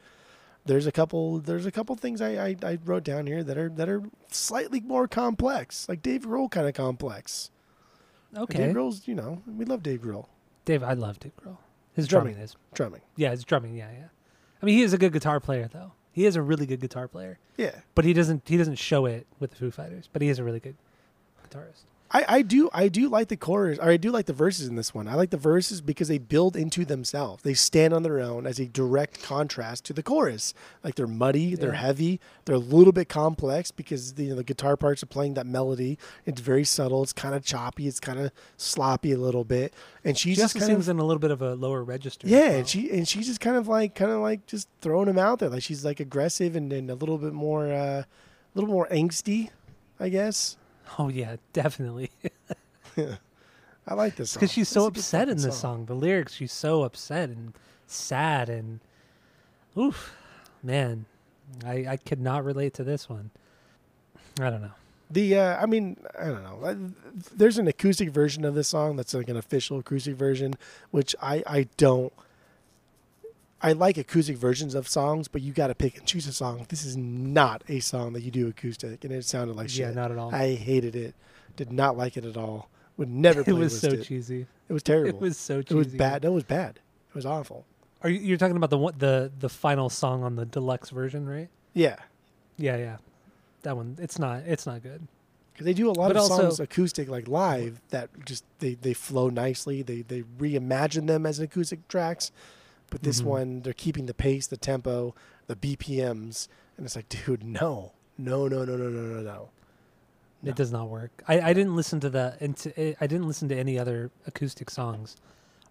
there's 0.65 0.87
a 0.87 0.93
couple 0.93 1.39
there's 1.41 1.67
a 1.67 1.73
couple 1.73 1.95
things 1.97 2.21
I, 2.21 2.47
I, 2.49 2.57
I 2.63 2.79
wrote 2.85 3.05
down 3.05 3.27
here 3.27 3.43
that 3.43 3.59
are 3.59 3.69
that 3.71 3.89
are 3.89 4.03
slightly 4.31 4.81
more 4.81 5.09
complex, 5.09 5.89
like 5.89 6.03
Dave 6.03 6.23
Grohl 6.23 6.51
kind 6.51 6.67
of 6.69 6.75
complex. 6.75 7.51
And 8.33 8.45
okay. 8.45 8.59
Dave 8.67 8.75
Grohl's, 8.77 9.07
you 9.09 9.15
know, 9.15 9.43
we 9.47 9.65
love 9.65 9.83
Dave 9.83 10.01
Grohl. 10.01 10.27
Dave, 10.65 10.83
I 10.83 10.93
love 10.95 11.19
Dave 11.21 11.33
Grohl. 11.37 11.59
His 11.95 12.07
Drumming. 12.09 12.35
drumming 12.35 12.45
is 12.45 12.57
Drumming. 12.73 13.01
yeah, 13.17 13.31
his 13.33 13.45
drumming, 13.45 13.75
yeah, 13.75 13.91
yeah. 13.93 14.07
I 14.63 14.67
mean, 14.67 14.77
he 14.77 14.83
is 14.83 14.93
a 14.95 14.99
good 14.99 15.13
guitar 15.13 15.41
player 15.41 15.69
though. 15.71 15.93
He 16.13 16.25
is 16.27 16.37
a 16.37 16.43
really 16.43 16.67
good 16.67 16.81
guitar 16.81 17.09
player, 17.09 17.39
Yeah. 17.57 17.81
but 17.95 18.05
he 18.05 18.13
doesn't 18.13 18.47
he 18.49 18.57
doesn't 18.57 18.77
show 18.77 19.07
it 19.07 19.27
with 19.41 19.51
the 19.51 19.57
Foo 19.57 19.71
Fighters. 19.71 20.09
But 20.13 20.23
he 20.23 20.29
is 20.29 20.39
a 20.39 20.45
really 20.45 20.61
good 20.61 20.77
guitarist. 21.49 21.83
I, 22.15 22.25
I 22.29 22.43
do 22.43 22.69
I 22.75 22.89
do 22.89 23.09
like 23.09 23.29
the 23.29 23.37
chorus 23.39 23.79
or 23.79 23.89
I 23.89 23.97
do 23.97 24.11
like 24.11 24.27
the 24.27 24.35
verses 24.35 24.69
in 24.69 24.77
this 24.77 24.95
one. 24.95 25.09
I 25.09 25.15
like 25.15 25.31
the 25.31 25.39
verses 25.39 25.81
because 25.81 26.09
they 26.09 26.19
build 26.19 26.57
into 26.57 26.85
themselves. 26.85 27.43
They 27.43 27.55
stand 27.55 27.95
on 27.95 28.03
their 28.03 28.21
own 28.21 28.47
as 28.47 28.59
a 28.61 28.67
direct 28.67 29.23
contrast 29.23 29.85
to 29.87 29.95
the 29.95 30.03
chorus. 30.03 30.53
Like 30.85 30.95
they're 30.97 31.07
muddy, 31.07 31.55
they're 31.55 31.73
heavy, 31.73 32.21
they're 32.45 32.57
a 32.57 32.59
little 32.59 32.93
bit 32.93 33.09
complex 33.09 33.71
because 33.71 34.15
the, 34.15 34.25
you 34.25 34.31
know, 34.31 34.37
the 34.37 34.45
guitar 34.45 34.77
parts 34.77 35.03
are 35.03 35.07
playing 35.07 35.35
that 35.35 35.47
melody. 35.47 35.99
It's 36.27 36.41
very 36.41 36.65
subtle. 36.65 37.03
It's 37.03 37.15
kind 37.15 37.35
of 37.35 37.45
choppy. 37.45 37.89
It's 37.89 38.01
kind 38.01 38.19
of 38.19 38.31
sloppy 38.59 39.13
a 39.13 39.19
little 39.19 39.45
bit. 39.45 39.73
And 40.05 40.19
she's 40.19 40.37
She 40.37 40.43
just 40.43 40.55
kind 40.55 40.67
sings 40.67 40.89
of 40.89 40.97
in 40.97 41.01
a 41.01 41.05
little 41.05 41.21
bit 41.21 41.31
of 41.31 41.41
a 41.41 41.55
lower 41.55 41.83
register. 41.83 42.29
yeah, 42.29 42.49
well. 42.49 42.59
and 42.59 42.69
she 42.69 42.91
and 42.91 43.09
she's 43.09 43.27
just 43.27 43.41
kind 43.41 43.57
of 43.57 43.69
like 43.69 43.95
kind 43.95 44.11
of 44.11 44.21
like 44.21 44.47
just 44.47 44.69
throwing 44.83 45.09
him 45.09 45.19
out 45.19 45.39
there. 45.39 45.49
Like 45.49 45.63
she's 45.63 45.85
like 45.85 45.99
aggressive 46.01 46.57
and, 46.57 46.73
and 46.73 46.91
a 46.91 46.95
little 46.95 47.17
bit 47.17 47.33
more 47.33 47.73
uh, 47.73 48.03
a 48.03 48.07
little 48.55 48.69
more 48.69 48.87
angsty, 48.89 49.49
I 49.99 50.11
guess. 50.11 50.57
Oh 50.99 51.09
yeah, 51.09 51.37
definitely. 51.53 52.11
yeah. 52.97 53.17
I 53.87 53.95
like 53.95 54.17
this 54.17 54.35
because 54.35 54.53
she's 54.53 54.69
so 54.69 54.87
upset 54.87 55.29
in 55.29 55.39
this 55.39 55.59
song. 55.59 55.87
The 55.87 55.95
lyrics, 55.95 56.35
she's 56.35 56.53
so 56.53 56.83
upset 56.83 57.31
and 57.31 57.53
sad 57.87 58.49
and 58.49 58.81
oof, 59.77 60.15
man, 60.63 61.07
I 61.65 61.87
I 61.89 61.97
could 61.97 62.21
not 62.21 62.45
relate 62.45 62.75
to 62.75 62.85
this 62.85 63.09
one. 63.09 63.31
I 64.41 64.51
don't 64.51 64.63
know. 64.63 64.73
The 65.11 65.39
uh, 65.39 65.63
I 65.63 65.67
mean, 65.67 65.99
I 66.19 66.27
don't 66.27 66.43
know. 66.43 66.93
There's 67.35 67.59
an 67.59 67.69
acoustic 67.69 68.11
version 68.11 68.45
of 68.45 68.55
this 68.55 68.69
song 68.69 68.97
that's 68.97 69.13
like 69.13 69.29
an 69.29 69.37
official 69.37 69.79
acoustic 69.79 70.17
version, 70.17 70.55
which 70.91 71.15
I 71.21 71.43
I 71.47 71.69
don't. 71.77 72.13
I 73.65 73.73
like 73.73 73.97
acoustic 73.97 74.37
versions 74.37 74.75
of 74.75 74.89
songs, 74.89 75.29
but 75.29 75.41
you 75.41 75.53
got 75.53 75.69
to 75.69 75.75
pick 75.75 75.97
and 75.99 76.07
choose 76.07 76.27
a 76.27 76.33
song. 76.33 76.67
This 76.69 76.85
is 76.85 76.97
not 76.97 77.63
a 77.69 77.79
song 77.81 78.13
that 78.15 78.23
you 78.23 78.31
do 78.33 78.49
acoustic, 78.49 79.05
and 79.05 79.13
it 79.13 79.25
sounded 79.25 79.55
like 79.57 79.69
shit. 79.69 79.79
Yeah, 79.89 79.93
not 79.93 80.11
at 80.11 80.19
all. 80.19 80.35
I 80.35 80.55
hated 80.55 80.97
it. 80.97 81.15
Did 81.57 81.73
not 81.73 81.97
like 81.97 82.17
it 82.17 82.25
at 82.25 82.37
all. 82.37 82.69
Would 82.97 83.09
never. 83.09 83.41
it 83.47 83.53
was 83.53 83.81
so 83.81 83.89
it. 83.89 84.03
cheesy. 84.05 84.47
It 84.69 84.73
was 84.73 84.83
terrible. 84.83 85.09
It 85.11 85.21
was 85.21 85.39
so 85.39 85.63
cheesy. 85.63 85.75
It 85.75 85.79
was 85.79 85.87
bad. 85.89 86.23
That 86.23 86.33
was 86.33 86.45
bad. 86.45 86.81
It 87.11 87.15
was 87.15 87.25
awful. 87.27 87.65
Are 88.03 88.09
you 88.11 88.19
you're 88.19 88.37
talking 88.39 88.57
about 88.57 88.71
the 88.71 88.79
one 88.79 88.95
the 88.99 89.31
the 89.39 89.49
final 89.49 89.89
song 89.89 90.25
on 90.25 90.35
the 90.35 90.45
deluxe 90.45 90.91
version, 90.91 91.29
right? 91.29 91.49
Yeah, 91.73 91.97
Yeah, 92.57 92.77
yeah. 92.77 92.97
That 93.63 93.77
one, 93.77 93.97
it's 94.01 94.19
not 94.19 94.43
it's 94.45 94.67
not 94.67 94.83
good. 94.83 95.07
because 95.53 95.65
they 95.67 95.73
do 95.73 95.89
a 95.89 95.93
lot 95.93 96.09
But 96.09 96.17
of 96.17 96.23
also- 96.23 96.43
songs 96.43 96.59
acoustic, 96.61 97.09
like 97.09 97.29
live, 97.29 97.81
that 97.91 98.11
just 98.27 98.45
they 98.59 98.75
they 98.75 98.93
flow 98.93 99.29
nicely. 99.29 99.83
They 99.83 100.03
they 100.03 100.23
reimagine 100.23 101.07
them 101.07 101.27
as 101.27 101.39
acoustic 101.39 101.87
tracks. 101.87 102.33
But 102.93 103.03
this 103.03 103.23
Mhm. 103.23 103.25
one, 103.25 103.61
they're 103.63 103.73
keeping 103.73 104.05
the 104.05 104.13
pace, 104.13 104.47
the 104.47 104.59
tempo, 104.59 105.15
the 105.47 105.57
BPMs, 105.57 106.47
and 106.77 106.85
it's 106.85 106.95
like, 106.95 107.09
dude, 107.09 107.43
no, 107.43 107.93
no, 108.19 108.47
no, 108.47 108.67
no, 108.67 108.77
no, 108.77 108.89
no, 108.91 109.01
no, 109.01 109.23
no. 109.23 109.49
No. 110.43 110.51
It 110.51 110.57
does 110.57 110.71
not 110.73 110.91
work. 110.91 111.23
I, 111.27 111.41
I 111.41 111.53
didn't 111.55 111.75
listen 111.75 112.01
to 112.01 112.11
the 112.11 112.37
into 112.41 112.71
I 113.03 113.07
didn't 113.07 113.27
listen 113.29 113.49
to 113.49 113.57
any 113.57 113.79
other 113.79 114.11
acoustic 114.27 114.69
songs 114.71 115.17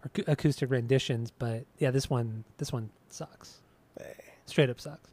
or 0.03 0.09
acoustic 0.27 0.71
renditions, 0.71 1.29
but 1.29 1.65
yeah, 1.77 1.91
this 1.91 2.09
one 2.09 2.43
this 2.57 2.71
one 2.73 2.89
sucks. 3.09 3.59
Eh. 3.99 4.03
Straight 4.47 4.69
up 4.71 4.79
sucks. 4.81 5.11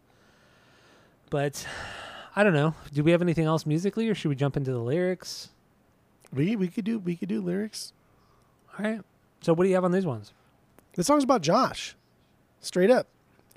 But 1.28 1.66
I 2.36 2.42
don't 2.44 2.54
know. 2.54 2.74
Do 2.92 3.02
we 3.04 3.10
have 3.10 3.20
anything 3.20 3.44
else 3.44 3.66
musically, 3.66 4.08
or 4.08 4.14
should 4.14 4.28
we 4.30 4.36
jump 4.36 4.56
into 4.56 4.70
the 4.72 4.78
lyrics? 4.78 5.50
We 6.32 6.56
we 6.56 6.68
could 6.68 6.84
do 6.86 6.98
we 7.00 7.16
could 7.16 7.28
do 7.28 7.42
lyrics. 7.42 7.92
All 8.78 8.84
right. 8.84 9.00
So 9.42 9.52
what 9.52 9.64
do 9.64 9.68
you 9.68 9.74
have 9.74 9.84
on 9.84 9.92
these 9.92 10.06
ones? 10.06 10.32
The 10.94 11.04
song's 11.04 11.24
about 11.24 11.42
Josh, 11.42 11.96
straight 12.68 12.90
up. 12.90 13.06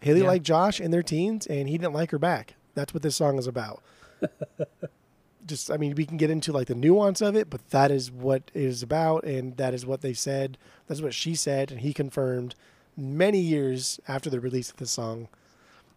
Hayley 0.01 0.21
Yeah. 0.21 0.27
liked 0.27 0.45
Josh 0.45 0.79
in 0.81 0.89
their 0.91 1.03
teens, 1.03 1.45
and 1.45 1.69
he 1.69 1.77
didn't 1.77 1.93
like 1.93 2.09
her 2.11 2.17
back. 2.17 2.55
That's 2.73 2.93
what 2.93 3.03
this 3.03 3.15
song 3.15 3.37
is 3.37 3.45
about. 3.45 3.83
Just, 5.47 5.71
I 5.71 5.77
mean, 5.77 5.95
we 5.95 6.05
can 6.05 6.17
get 6.17 6.29
into 6.29 6.51
like 6.51 6.67
the 6.67 6.75
nuance 6.75 7.19
of 7.21 7.35
it, 7.35 7.49
but 7.49 7.67
that 7.71 7.89
is 7.91 8.11
what 8.11 8.51
it 8.53 8.61
is 8.61 8.83
about, 8.83 9.23
and 9.23 9.57
that 9.57 9.73
is 9.73 9.85
what 9.85 10.01
they 10.01 10.13
said. 10.13 10.57
That's 10.87 11.01
what 11.01 11.13
she 11.15 11.33
said, 11.35 11.71
and 11.71 11.81
he 11.81 11.93
confirmed 11.93 12.53
many 12.95 13.39
years 13.39 13.99
after 14.07 14.29
the 14.29 14.39
release 14.39 14.69
of 14.69 14.77
the 14.77 14.85
song, 14.85 15.27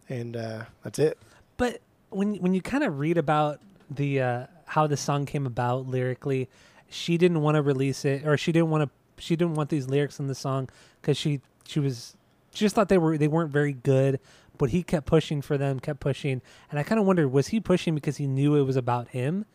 and 0.08 0.34
uh, 0.36 0.64
that's 0.82 0.98
it. 0.98 1.18
But 1.58 1.80
when 2.08 2.36
when 2.36 2.54
you 2.54 2.62
kind 2.62 2.84
of 2.84 2.98
read 2.98 3.18
about 3.18 3.60
the 3.90 4.20
uh, 4.22 4.46
how 4.64 4.86
the 4.86 4.96
song 4.96 5.26
came 5.26 5.46
about 5.46 5.86
lyrically, 5.86 6.48
she 6.88 7.18
didn't 7.18 7.42
want 7.42 7.56
to 7.56 7.62
release 7.62 8.04
it, 8.06 8.26
or 8.26 8.36
she 8.38 8.50
didn't 8.50 8.70
want 8.70 8.84
to. 8.84 9.22
She 9.22 9.36
didn't 9.36 9.54
want 9.54 9.68
these 9.68 9.88
lyrics 9.88 10.18
in 10.18 10.26
the 10.26 10.34
song 10.34 10.70
because 11.02 11.18
she 11.18 11.42
she 11.66 11.80
was 11.80 12.16
just 12.54 12.74
thought 12.74 12.88
they 12.88 12.98
were 12.98 13.18
they 13.18 13.28
weren't 13.28 13.50
very 13.50 13.72
good. 13.72 14.20
But 14.56 14.70
he 14.70 14.84
kept 14.84 15.06
pushing 15.06 15.42
for 15.42 15.58
them, 15.58 15.80
kept 15.80 15.98
pushing, 15.98 16.40
and 16.70 16.78
I 16.78 16.84
kind 16.84 17.00
of 17.00 17.06
wondered 17.06 17.28
was 17.28 17.48
he 17.48 17.58
pushing 17.60 17.94
because 17.94 18.18
he 18.18 18.26
knew 18.28 18.54
it 18.54 18.62
was 18.62 18.76
about 18.76 19.08
him, 19.08 19.46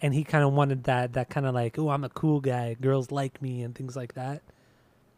and 0.00 0.14
he 0.14 0.22
kind 0.22 0.44
of 0.44 0.52
wanted 0.52 0.84
that 0.84 1.14
that 1.14 1.28
kind 1.30 1.46
of 1.46 1.54
like 1.54 1.78
oh 1.78 1.88
I'm 1.88 2.04
a 2.04 2.08
cool 2.08 2.40
guy, 2.40 2.74
girls 2.80 3.10
like 3.10 3.42
me, 3.42 3.62
and 3.62 3.74
things 3.74 3.96
like 3.96 4.14
that. 4.14 4.42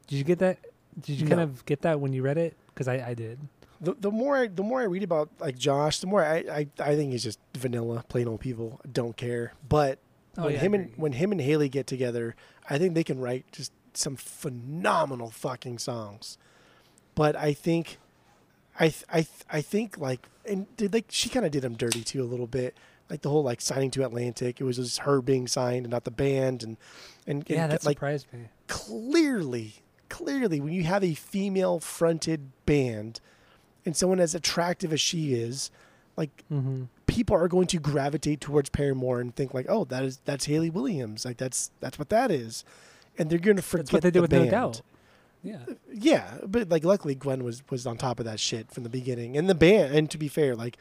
Did 0.06 0.16
you 0.16 0.24
get 0.24 0.38
that? 0.38 0.58
Did 1.00 1.20
you 1.20 1.26
kind 1.28 1.40
of 1.40 1.64
get 1.66 1.82
that 1.82 2.00
when 2.00 2.12
you 2.12 2.22
read 2.22 2.38
it? 2.38 2.56
Because 2.68 2.88
I, 2.88 3.08
I 3.08 3.14
did. 3.14 3.38
The, 3.80 3.94
the 3.94 4.10
more 4.10 4.36
I, 4.36 4.46
the 4.48 4.62
more 4.62 4.80
I 4.80 4.84
read 4.84 5.02
about 5.04 5.28
like 5.38 5.56
Josh, 5.58 6.00
the 6.00 6.06
more 6.08 6.24
I, 6.24 6.38
I, 6.50 6.66
I 6.80 6.96
think 6.96 7.12
he's 7.12 7.22
just 7.22 7.38
vanilla, 7.56 8.04
plain 8.08 8.26
old 8.26 8.40
people. 8.40 8.80
Don't 8.90 9.16
care. 9.16 9.52
But 9.68 9.98
Oh, 10.36 10.44
when 10.44 10.52
yeah, 10.54 10.58
him 10.60 10.74
and 10.74 10.92
when 10.96 11.12
him 11.12 11.32
and 11.32 11.40
Hayley 11.40 11.68
get 11.68 11.86
together, 11.86 12.36
I 12.70 12.78
think 12.78 12.94
they 12.94 13.04
can 13.04 13.18
write 13.20 13.44
just 13.52 13.72
some 13.92 14.16
phenomenal 14.16 15.30
fucking 15.30 15.78
songs. 15.78 16.38
But 17.18 17.34
I 17.34 17.52
think, 17.52 17.98
I 18.78 18.84
th- 18.90 19.04
I 19.10 19.22
th- 19.22 19.44
I 19.50 19.60
think 19.60 19.98
like 19.98 20.28
and 20.46 20.74
did 20.76 20.94
like 20.94 21.06
she 21.08 21.28
kind 21.28 21.44
of 21.44 21.50
did 21.50 21.64
him 21.64 21.74
dirty 21.74 22.02
too 22.04 22.22
a 22.22 22.24
little 22.24 22.46
bit. 22.46 22.76
Like 23.10 23.22
the 23.22 23.28
whole 23.28 23.42
like 23.42 23.60
signing 23.60 23.90
to 23.92 24.04
Atlantic, 24.04 24.60
it 24.60 24.64
was 24.64 24.76
just 24.76 25.00
her 25.00 25.20
being 25.20 25.48
signed 25.48 25.84
and 25.84 25.90
not 25.90 26.04
the 26.04 26.12
band, 26.12 26.62
and 26.62 26.76
and, 27.26 27.44
Yeah, 27.48 27.64
and 27.64 27.72
that 27.72 27.84
like 27.84 27.96
surprised 27.96 28.26
me. 28.32 28.48
clearly, 28.68 29.74
clearly, 30.08 30.60
when 30.60 30.72
you 30.72 30.84
have 30.84 31.02
a 31.02 31.14
female 31.14 31.80
fronted 31.80 32.52
band 32.66 33.20
and 33.84 33.96
someone 33.96 34.20
as 34.20 34.34
attractive 34.34 34.92
as 34.92 35.00
she 35.00 35.34
is, 35.34 35.70
like 36.16 36.44
hmm 36.48 36.84
people 37.06 37.34
are 37.34 37.48
going 37.48 37.66
to 37.66 37.78
gravitate 37.78 38.38
towards 38.40 38.68
Paramore 38.68 39.18
and 39.18 39.34
think 39.34 39.54
like, 39.54 39.66
oh, 39.68 39.84
that 39.86 40.04
is 40.04 40.20
that's 40.24 40.44
Hayley 40.44 40.70
Williams, 40.70 41.24
like 41.24 41.38
that's 41.38 41.70
that's 41.80 41.98
what 41.98 42.10
that 42.10 42.30
is, 42.30 42.64
and 43.18 43.28
they're 43.28 43.38
going 43.40 43.56
to 43.56 43.62
forget 43.62 43.86
That's 43.86 43.92
what 43.94 44.02
they 44.02 44.10
did 44.10 44.18
the 44.18 44.22
with 44.22 44.30
band. 44.30 44.44
No 44.44 44.50
Doubt. 44.50 44.82
Yeah. 45.42 45.64
Yeah, 45.92 46.38
but 46.46 46.68
like 46.68 46.84
luckily 46.84 47.14
Gwen 47.14 47.44
was 47.44 47.62
was 47.70 47.86
on 47.86 47.96
top 47.96 48.18
of 48.18 48.26
that 48.26 48.40
shit 48.40 48.70
from 48.70 48.82
the 48.82 48.88
beginning, 48.88 49.36
and 49.36 49.48
the 49.48 49.54
band. 49.54 49.94
And 49.94 50.10
to 50.10 50.18
be 50.18 50.28
fair, 50.28 50.56
like 50.56 50.76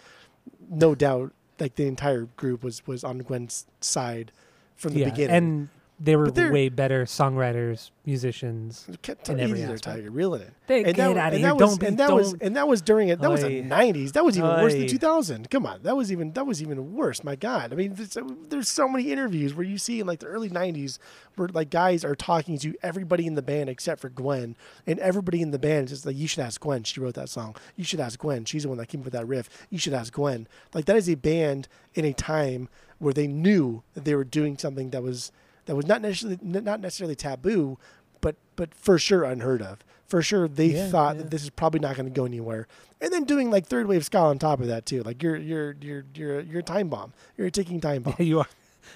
no 0.70 0.96
doubt, 0.96 1.34
like 1.60 1.76
the 1.76 1.88
entire 1.88 2.24
group 2.24 2.63
was 2.63 2.86
was 2.88 3.04
on 3.04 3.20
Gwen's 3.20 3.65
side 3.82 4.32
from 4.76 4.93
the 4.93 5.02
yeah, 5.02 5.10
beginning. 5.10 5.36
and 5.36 5.70
they 5.99 6.15
were 6.15 6.31
way 6.31 6.69
better 6.69 7.05
songwriters, 7.05 7.89
musicians. 8.05 8.88
Kept 9.01 9.29
in 9.29 9.38
easy 9.38 9.43
every 9.43 9.60
there, 9.62 9.73
aspect. 9.73 9.83
Tiger, 9.83 10.12
reel 10.12 10.36
it 10.36 10.43
in. 10.43 10.51
They 10.67 10.83
and 10.83 10.95
get 10.95 11.13
that, 11.15 11.17
out 11.17 11.33
of 11.33 11.39
here! 11.39 11.55
was, 11.55 11.60
don't 11.60 11.79
be, 11.79 11.88
and 11.88 11.97
that 11.97 12.07
don't. 12.07 12.17
was 12.17 12.36
and 12.39 12.55
that 12.55 12.67
was 12.67 12.81
during 12.83 13.10
it. 13.10 13.19
That 13.19 13.31
was 13.31 13.41
the 13.41 13.63
'90s. 13.63 14.12
That 14.13 14.23
was 14.23 14.38
even 14.38 14.49
worse 14.49 14.73
than 14.73 14.88
2000. 14.88 15.49
Come 15.49 15.65
on, 15.65 15.81
that 15.81 15.97
was 15.97 16.12
even 16.12 16.33
that 16.33 16.45
was 16.45 16.62
even 16.62 16.93
worse. 16.93 17.23
My 17.23 17.36
God, 17.36 17.73
I 17.73 17.75
mean, 17.75 17.95
there's, 17.95 18.17
there's 18.49 18.69
so 18.69 18.88
many 18.88 19.12
interviews 19.12 19.55
where 19.55 19.65
you 19.65 19.79
see 19.79 19.99
in 19.99 20.05
like 20.05 20.19
the 20.19 20.27
early 20.27 20.49
'90s 20.49 20.99
where 21.36 21.47
like 21.47 21.71
guys 21.71 22.05
are 22.05 22.15
talking 22.15 22.60
to 22.60 22.75
everybody 22.83 23.25
in 23.25 23.33
the 23.33 23.41
band 23.41 23.69
except 23.69 23.99
for 23.99 24.10
Gwen, 24.10 24.55
and 24.86 24.99
everybody 24.99 25.41
in 25.41 25.49
the 25.49 25.60
band 25.60 25.86
is 25.86 25.91
just 25.91 26.05
like, 26.05 26.15
"You 26.15 26.27
should 26.27 26.43
ask 26.43 26.62
Gwen. 26.62 26.83
She 26.83 26.99
wrote 26.99 27.15
that 27.15 27.29
song. 27.29 27.55
You 27.75 27.83
should 27.83 27.99
ask 27.99 28.19
Gwen. 28.19 28.45
She's 28.45 28.63
the 28.63 28.69
one 28.69 28.77
that 28.77 28.88
came 28.88 29.01
up 29.01 29.05
with 29.05 29.13
that 29.13 29.27
riff. 29.27 29.49
You 29.71 29.79
should 29.79 29.93
ask 29.93 30.13
Gwen." 30.13 30.47
Like 30.75 30.86
that 30.86 30.95
is 30.95 31.10
a 31.10 31.15
band 31.15 31.67
in 31.95 32.05
a 32.05 32.13
time 32.13 32.69
where 32.99 33.13
they 33.13 33.27
knew 33.27 33.83
that 33.95 34.05
they 34.05 34.13
were 34.15 34.23
doing 34.23 34.57
something 34.57 34.91
that 34.91 35.01
was 35.01 35.31
that 35.67 35.75
was 35.75 35.86
not 35.86 36.01
necessarily 36.01 36.39
not 36.41 36.80
necessarily 36.82 37.15
taboo, 37.15 37.77
but 38.19 38.36
but 38.56 38.73
for 38.73 38.97
sure 38.99 39.23
unheard 39.23 39.62
of. 39.62 39.80
For 40.08 40.21
sure, 40.21 40.47
they 40.47 40.67
Yeah, 40.67 40.88
thought 40.89 41.15
yeah. 41.17 41.23
that 41.23 41.32
this 41.32 41.43
is 41.43 41.49
probably 41.49 41.82
not 41.82 41.95
going 41.97 42.08
to 42.08 42.13
go 42.15 42.25
anywhere. 42.25 42.67
And 43.01 43.12
then 43.12 43.25
doing 43.25 43.51
like 43.51 43.67
third 43.67 43.88
wave 43.88 44.06
ska 44.06 44.17
on 44.19 44.39
top 44.39 44.62
of 44.62 44.67
that 44.67 44.86
too. 44.86 45.03
Like 45.03 45.21
you're 45.21 45.36
you're 45.38 45.75
you're 45.82 46.06
you're 46.15 46.39
you're 46.41 46.60
a 46.60 46.63
time 46.63 46.89
bomb. 46.89 47.13
You're 47.38 47.47
a 47.47 47.51
ticking 47.51 47.80
time 47.82 48.01
bomb. 48.03 48.15
you 48.19 48.39
are. 48.39 48.47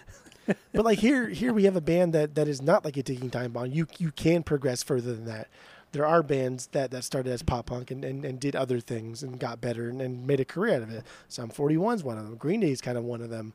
but 0.73 0.86
like 0.86 0.99
here 0.99 1.27
here 1.29 1.53
we 1.53 1.65
have 1.65 1.75
a 1.75 1.81
band 1.81 2.13
that 2.13 2.36
that 2.36 2.47
is 2.47 2.62
not 2.62 2.84
like 2.86 2.97
a 2.97 3.03
ticking 3.03 3.29
time 3.29 3.51
bomb. 3.51 3.67
You 3.67 3.88
you 3.99 4.12
can 4.12 4.41
progress 4.43 4.81
further 4.84 5.13
than 5.13 5.25
that. 5.25 5.47
There 5.91 6.05
are 6.05 6.23
bands 6.23 6.67
that, 6.67 6.89
that 6.91 7.03
started 7.03 7.34
as 7.34 7.43
pop 7.43 7.65
punk 7.65 7.91
and, 7.91 8.05
and, 8.05 8.23
and 8.23 8.39
did 8.39 8.55
other 8.55 8.79
things 8.79 9.23
and 9.23 9.38
got 9.38 9.60
better 9.60 9.89
and, 9.89 10.01
and 10.01 10.25
made 10.25 10.39
a 10.39 10.45
career 10.45 10.75
out 10.77 10.84
of 10.84 10.89
it. 10.89 11.03
Sum 11.27 11.49
41's 11.49 12.01
one 12.01 12.17
of 12.17 12.23
them. 12.23 12.38
Green 12.38 12.62
Day 12.62 12.71
is 12.71 12.79
kind 12.79 12.97
of 12.97 13.03
one 13.03 13.21
of 13.21 13.29
them. 13.29 13.51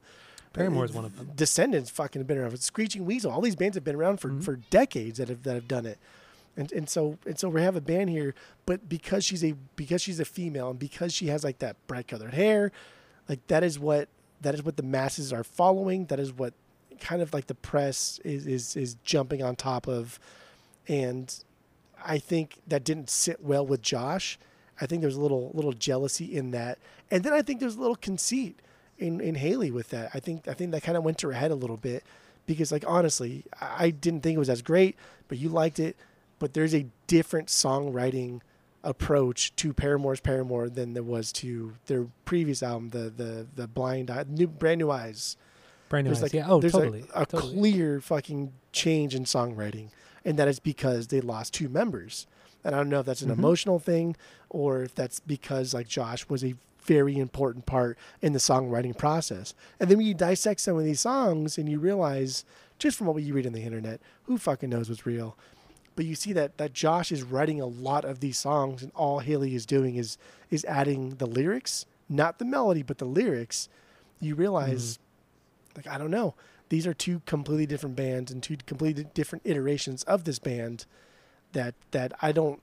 Paramore's 0.57 0.93
one 0.93 1.05
of 1.05 1.17
them. 1.17 1.31
Descendents 1.37 1.91
fucking 1.91 2.21
have 2.21 2.27
been 2.27 2.39
around. 2.39 2.59
Screeching 2.61 3.05
Weasel. 3.05 3.31
All 3.31 3.41
these 3.41 3.57
bands 3.57 3.77
have 3.77 3.85
been 3.85 3.95
around 3.97 4.19
for, 4.21 4.31
Mhm. 4.31 4.43
for 4.43 4.57
decades 4.71 5.19
that 5.19 5.29
have 5.29 5.43
that 5.45 5.55
have 5.55 5.69
done 5.69 5.87
it. 5.87 5.99
And 6.57 6.73
and 6.73 6.89
so 6.89 7.19
and 7.27 7.39
so 7.39 7.49
we 7.51 7.61
have 7.63 7.77
a 7.77 7.81
band 7.81 8.09
here, 8.11 8.35
but 8.65 8.89
because 8.89 9.25
she's 9.25 9.45
a 9.45 9.53
because 9.77 10.01
she's 10.01 10.19
a 10.19 10.25
female 10.25 10.71
and 10.71 10.79
because 10.79 11.13
she 11.13 11.27
has 11.27 11.45
like 11.45 11.59
that 11.59 11.77
bright 11.87 12.09
colored 12.09 12.33
hair, 12.35 12.73
like 13.29 13.47
that 13.49 13.63
is 13.63 13.79
what 13.79 14.09
that 14.41 14.55
is 14.55 14.63
what 14.63 14.77
the 14.77 14.83
masses 14.83 15.33
are 15.33 15.45
following. 15.45 16.07
That 16.07 16.19
is 16.19 16.33
what 16.33 16.55
kind 16.99 17.21
of 17.21 17.35
like 17.35 17.47
the 17.49 17.55
press 17.55 18.19
is 18.25 18.47
is 18.47 18.75
is 18.77 18.97
jumping 19.05 19.43
on 19.43 19.55
top 19.57 19.87
of, 19.87 20.19
and 20.89 21.35
I 22.03 22.19
think 22.19 22.61
that 22.67 22.85
didn't 22.85 23.11
sit 23.11 23.43
well 23.43 23.67
with 23.67 23.83
Josh. 23.83 24.39
I 24.81 24.87
think 24.87 25.03
there's 25.03 25.17
a 25.17 25.21
little 25.21 25.51
little 25.53 25.73
jealousy 25.75 26.35
in 26.35 26.53
that, 26.53 26.79
and 27.11 27.23
then 27.23 27.35
I 27.35 27.43
think 27.43 27.61
there's 27.61 27.77
a 27.77 27.81
little 27.81 27.97
conceit 27.97 28.59
in 28.99 29.21
in 29.21 29.35
Hayley 29.37 29.71
with 29.71 29.91
that. 29.91 30.11
I 30.15 30.21
think 30.21 30.49
I 30.49 30.55
think 30.55 30.73
that 30.73 30.83
kind 30.83 30.97
of 30.97 31.05
went 31.05 31.19
to 31.19 31.29
her 31.29 31.33
head 31.35 31.51
a 31.51 31.55
little 31.55 31.77
bit 31.77 32.05
because 32.47 32.71
like 32.73 32.85
honestly, 32.87 33.45
I 33.61 33.91
didn't 33.91 34.21
think 34.23 34.37
it 34.37 34.39
was 34.39 34.51
as 34.51 34.63
great, 34.63 34.97
but 35.29 35.39
you 35.39 35.49
liked 35.49 35.79
it. 35.79 35.97
But 36.39 36.53
there's 36.55 36.75
a 36.75 36.87
different 37.07 37.49
songwriting 37.49 38.41
approach 38.85 39.55
to 39.57 39.73
Paramore's 39.73 40.21
Paramore 40.21 40.69
than 40.69 40.95
there 40.95 41.03
was 41.03 41.33
to 41.33 41.75
their 41.87 42.07
previous 42.25 42.63
album, 42.63 42.91
the 42.91 43.11
the 43.11 43.47
the 43.55 43.67
Blind 43.67 44.11
Eye, 44.11 44.25
new 44.29 44.47
brand 44.47 44.79
new 44.79 44.91
eyes. 44.91 45.37
Brand 45.89 46.05
new 46.05 46.11
There's 46.11 46.19
eyes. 46.19 46.23
like 46.23 46.33
yeah. 46.35 46.47
Oh, 46.49 46.61
there's 46.61 46.73
totally. 46.73 47.05
a, 47.15 47.23
a 47.23 47.27
totally. 47.27 47.53
clear 47.55 48.01
fucking 48.01 48.53
change 48.73 49.15
in 49.15 49.25
songwriting, 49.25 49.89
and 50.25 50.39
that 50.39 50.49
is 50.49 50.59
because 50.59 51.09
they 51.09 51.21
lost 51.21 51.55
two 51.55 51.69
members. 51.69 52.27
And 52.65 52.75
I 52.75 52.79
don't 52.79 52.89
know 52.89 52.99
if 53.01 53.07
that's 53.07 53.23
an 53.23 53.29
Mhm. 53.31 53.39
emotional 53.39 53.79
thing 53.79 54.17
or 54.51 54.83
if 54.83 54.95
that's 54.95 55.21
because 55.21 55.73
like 55.73 55.87
Josh 55.87 56.29
was 56.29 56.43
a 56.43 56.55
very 56.87 57.19
important 57.19 57.67
part 57.67 57.99
in 58.23 58.33
the 58.33 58.39
songwriting 58.39 58.97
process. 58.97 59.55
And 59.79 59.91
then 59.91 59.99
when 59.99 60.07
you 60.07 60.15
dissect 60.15 60.61
some 60.61 60.79
of 60.79 60.85
these 60.85 61.01
songs 61.01 61.59
and 61.59 61.69
you 61.69 61.79
realize, 61.79 62.45
just 62.79 62.97
from 62.97 63.09
what 63.09 63.23
you 63.23 63.35
read 63.35 63.47
on 63.47 63.53
the 63.53 63.63
internet, 63.63 64.01
who 64.25 64.39
fucking 64.39 64.71
knows 64.71 64.89
what's 64.89 65.07
real? 65.07 65.37
But 65.97 66.05
you 66.05 66.15
see 66.15 66.33
that 66.35 66.59
that 66.59 66.75
Josh 66.75 67.11
is 67.11 67.23
writing 67.23 67.61
a 67.61 67.67
lot 67.67 68.05
of 68.05 68.21
these 68.21 68.37
songs, 68.39 68.83
and 68.83 68.93
all 68.95 69.21
Hayley 69.21 69.55
is 69.55 69.65
doing 69.65 69.97
is 69.97 70.19
is 70.51 70.65
adding 70.67 71.17
the 71.17 71.27
lyrics, 71.27 71.87
not 72.09 72.39
the 72.39 72.45
melody, 72.45 72.83
but 72.83 72.99
the 72.99 73.07
lyrics. 73.07 73.69
You 74.21 74.35
realize, 74.35 74.99
mm-hmm. 74.99 75.79
like 75.79 75.95
I 75.95 75.99
don't 75.99 76.11
know, 76.11 76.35
these 76.69 76.87
are 76.87 76.95
two 76.95 77.23
completely 77.25 77.67
different 77.67 77.97
bands 77.97 78.31
and 78.31 78.43
two 78.43 78.59
completely 78.67 79.05
different 79.15 79.47
iterations 79.47 80.03
of 80.05 80.25
this 80.25 80.39
band. 80.39 80.85
That 81.53 81.75
that 81.93 82.13
I 82.21 82.33
don't, 82.33 82.61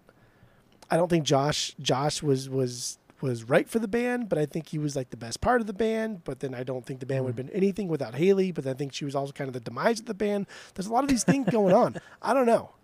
I 0.91 0.97
don't 0.97 1.09
think 1.09 1.25
Josh 1.25 1.75
Josh 1.81 2.21
was 2.21 2.49
was 2.49 2.99
was 3.23 3.45
right 3.45 3.67
for 3.69 3.79
the 3.79 3.87
band, 3.87 4.27
but 4.29 4.37
I 4.37 4.45
think 4.45 4.67
he 4.67 4.77
was 4.77 4.95
like 4.95 5.09
the 5.09 5.17
best 5.17 5.41
part 5.41 5.61
of 5.61 5.67
the 5.67 5.73
band. 5.73 6.23
But 6.25 6.41
then 6.41 6.53
I 6.53 6.63
don't 6.63 6.85
think 6.85 6.99
the 6.99 7.05
band 7.05 7.23
would 7.25 7.37
have 7.37 7.45
mm. 7.45 7.49
been 7.49 7.55
anything 7.55 7.87
without 7.87 8.15
Hayley. 8.15 8.51
But 8.51 8.67
I 8.67 8.73
think 8.73 8.93
she 8.93 9.05
was 9.05 9.15
also 9.15 9.31
kind 9.31 9.47
of 9.47 9.53
the 9.53 9.61
demise 9.61 10.01
of 10.01 10.05
the 10.05 10.13
band. 10.13 10.45
There's 10.75 10.87
a 10.87 10.93
lot 10.93 11.03
of 11.03 11.09
these 11.09 11.23
things 11.23 11.49
going 11.49 11.73
on. 11.73 11.95
I 12.21 12.33
don't 12.33 12.45
know. 12.45 12.71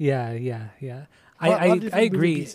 Yeah, 0.00 0.30
yeah, 0.30 0.68
yeah. 0.78 1.06
Lot- 1.42 1.60
I 1.60 1.66
lot 1.66 1.92
I, 1.92 1.98
I 1.98 2.00
agree. 2.02 2.46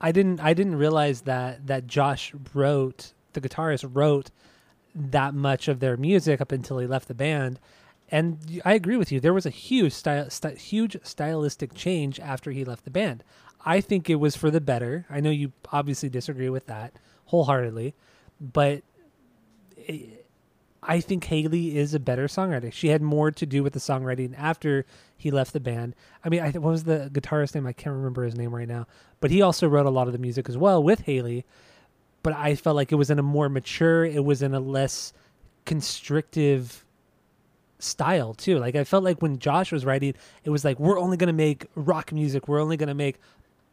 I 0.00 0.10
didn't 0.10 0.40
I 0.40 0.52
didn't 0.52 0.74
realize 0.74 1.20
that 1.20 1.68
that 1.68 1.86
Josh 1.86 2.34
wrote 2.52 3.12
the 3.34 3.40
guitarist 3.40 3.88
wrote 3.92 4.32
that 4.92 5.32
much 5.32 5.68
of 5.68 5.78
their 5.78 5.96
music 5.96 6.40
up 6.40 6.50
until 6.50 6.78
he 6.78 6.88
left 6.88 7.06
the 7.06 7.14
band. 7.14 7.60
And 8.10 8.60
I 8.64 8.72
agree 8.74 8.96
with 8.96 9.12
you. 9.12 9.20
There 9.20 9.32
was 9.32 9.46
a 9.46 9.50
huge 9.50 9.92
style, 9.92 10.28
st- 10.28 10.58
huge 10.58 10.96
stylistic 11.04 11.74
change 11.74 12.18
after 12.18 12.50
he 12.50 12.64
left 12.64 12.84
the 12.84 12.90
band. 12.90 13.22
I 13.64 13.80
think 13.80 14.08
it 14.08 14.16
was 14.16 14.36
for 14.36 14.50
the 14.50 14.60
better. 14.60 15.06
I 15.10 15.20
know 15.20 15.30
you 15.30 15.52
obviously 15.72 16.08
disagree 16.08 16.48
with 16.48 16.66
that 16.66 16.94
wholeheartedly, 17.26 17.94
but 18.40 18.82
I- 20.82 21.00
think 21.00 21.24
Hayley 21.24 21.76
is 21.76 21.94
a 21.94 22.00
better 22.00 22.26
songwriter. 22.26 22.72
She 22.72 22.88
had 22.88 23.02
more 23.02 23.30
to 23.30 23.46
do 23.46 23.62
with 23.62 23.74
the 23.74 23.78
songwriting 23.78 24.34
after 24.36 24.86
he 25.16 25.30
left 25.30 25.52
the 25.52 25.60
band. 25.60 25.94
I 26.24 26.28
mean, 26.28 26.40
I, 26.40 26.50
what 26.52 26.70
was 26.70 26.84
the 26.84 27.10
guitarist 27.12 27.54
name? 27.54 27.66
I 27.66 27.72
can't 27.72 27.94
remember 27.94 28.24
his 28.24 28.34
name 28.34 28.54
right 28.54 28.68
now, 28.68 28.86
but 29.20 29.30
he 29.30 29.42
also 29.42 29.68
wrote 29.68 29.86
a 29.86 29.90
lot 29.90 30.06
of 30.06 30.12
the 30.12 30.18
music 30.18 30.48
as 30.48 30.56
well 30.56 30.82
with 30.82 31.00
Hayley. 31.00 31.44
But 32.22 32.34
I 32.34 32.54
felt 32.54 32.76
like 32.76 32.92
it 32.92 32.96
was 32.96 33.10
in 33.10 33.18
a 33.18 33.22
more 33.22 33.48
mature, 33.48 34.04
it 34.04 34.24
was 34.24 34.42
in 34.42 34.54
a 34.54 34.60
less 34.60 35.12
constrictive 35.64 36.84
style 37.78 38.34
too. 38.34 38.58
Like 38.58 38.74
I 38.74 38.84
felt 38.84 39.04
like 39.04 39.22
when 39.22 39.38
Josh 39.38 39.72
was 39.72 39.84
writing, 39.84 40.14
it 40.44 40.50
was 40.50 40.64
like 40.64 40.78
we're 40.78 40.98
only 40.98 41.16
gonna 41.16 41.32
make 41.32 41.66
rock 41.74 42.12
music, 42.12 42.48
we're 42.48 42.60
only 42.60 42.76
gonna 42.76 42.94
make 42.94 43.18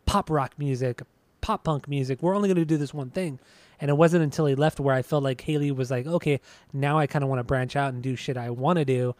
pop 0.07 0.31
rock 0.31 0.53
music, 0.57 1.03
pop 1.41 1.63
punk 1.63 1.87
music. 1.87 2.23
We're 2.23 2.35
only 2.35 2.49
gonna 2.49 2.65
do 2.65 2.77
this 2.77 2.93
one 2.93 3.11
thing. 3.11 3.39
And 3.79 3.91
it 3.91 3.93
wasn't 3.93 4.23
until 4.23 4.47
he 4.47 4.55
left 4.55 4.79
where 4.79 4.95
I 4.95 5.03
felt 5.03 5.23
like 5.23 5.39
Hayley 5.41 5.69
was 5.69 5.91
like, 5.91 6.07
okay, 6.07 6.39
now 6.73 6.97
I 6.97 7.05
kind 7.05 7.21
of 7.21 7.29
want 7.29 7.39
to 7.39 7.43
branch 7.43 7.75
out 7.75 7.93
and 7.93 8.01
do 8.01 8.15
shit 8.15 8.35
I 8.35 8.49
want 8.49 8.79
to 8.79 8.85
do, 8.85 9.13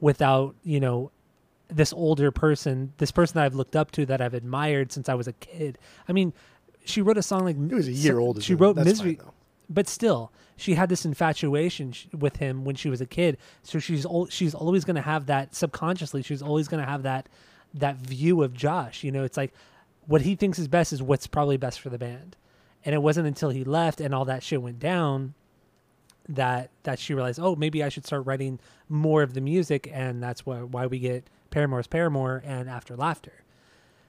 without 0.00 0.54
you 0.62 0.80
know 0.80 1.10
this 1.68 1.94
older 1.94 2.30
person, 2.30 2.92
this 2.98 3.10
person 3.10 3.36
that 3.36 3.44
I've 3.44 3.54
looked 3.54 3.74
up 3.74 3.90
to 3.92 4.04
that 4.06 4.20
I've 4.20 4.34
admired 4.34 4.92
since 4.92 5.08
I 5.08 5.14
was 5.14 5.26
a 5.26 5.32
kid. 5.32 5.78
I 6.06 6.12
mean, 6.12 6.34
she 6.84 7.00
wrote 7.00 7.16
a 7.16 7.22
song 7.22 7.44
like 7.44 7.56
It 7.56 7.74
was 7.74 7.88
a 7.88 7.92
year 7.92 8.18
older. 8.18 8.42
She 8.42 8.54
wrote 8.54 8.74
that's 8.76 8.84
Misery 8.84 9.14
Fine, 9.14 9.30
but 9.70 9.88
still 9.88 10.30
she 10.56 10.74
had 10.74 10.88
this 10.90 11.04
infatuation 11.06 11.92
sh- 11.92 12.06
with 12.12 12.36
him 12.36 12.64
when 12.64 12.76
she 12.76 12.90
was 12.90 13.00
a 13.00 13.06
kid 13.06 13.38
so 13.62 13.78
she's 13.78 14.04
al- 14.04 14.26
she's 14.26 14.54
always 14.54 14.84
going 14.84 14.96
to 14.96 15.02
have 15.02 15.26
that 15.26 15.54
subconsciously 15.54 16.22
she's 16.22 16.42
always 16.42 16.68
going 16.68 16.82
to 16.82 16.88
have 16.88 17.02
that 17.04 17.28
that 17.72 17.96
view 17.96 18.42
of 18.42 18.52
Josh 18.52 19.02
you 19.02 19.10
know 19.10 19.24
it's 19.24 19.36
like 19.38 19.54
what 20.06 20.22
he 20.22 20.34
thinks 20.34 20.58
is 20.58 20.68
best 20.68 20.92
is 20.92 21.02
what's 21.02 21.26
probably 21.26 21.56
best 21.56 21.80
for 21.80 21.88
the 21.90 21.98
band 21.98 22.36
and 22.84 22.94
it 22.94 22.98
wasn't 23.02 23.26
until 23.26 23.50
he 23.50 23.64
left 23.64 24.00
and 24.00 24.14
all 24.14 24.24
that 24.24 24.42
shit 24.42 24.60
went 24.62 24.78
down 24.78 25.34
that 26.28 26.70
that 26.84 26.98
she 26.98 27.14
realized 27.14 27.38
oh 27.40 27.54
maybe 27.56 27.82
I 27.82 27.88
should 27.88 28.06
start 28.06 28.24
writing 28.26 28.58
more 28.88 29.22
of 29.22 29.34
the 29.34 29.40
music 29.40 29.88
and 29.92 30.22
that's 30.22 30.44
why 30.46 30.58
why 30.58 30.86
we 30.86 30.98
get 30.98 31.24
Paramore's 31.50 31.86
Paramore 31.86 32.42
and 32.44 32.68
After 32.70 32.96
Laughter 32.96 33.42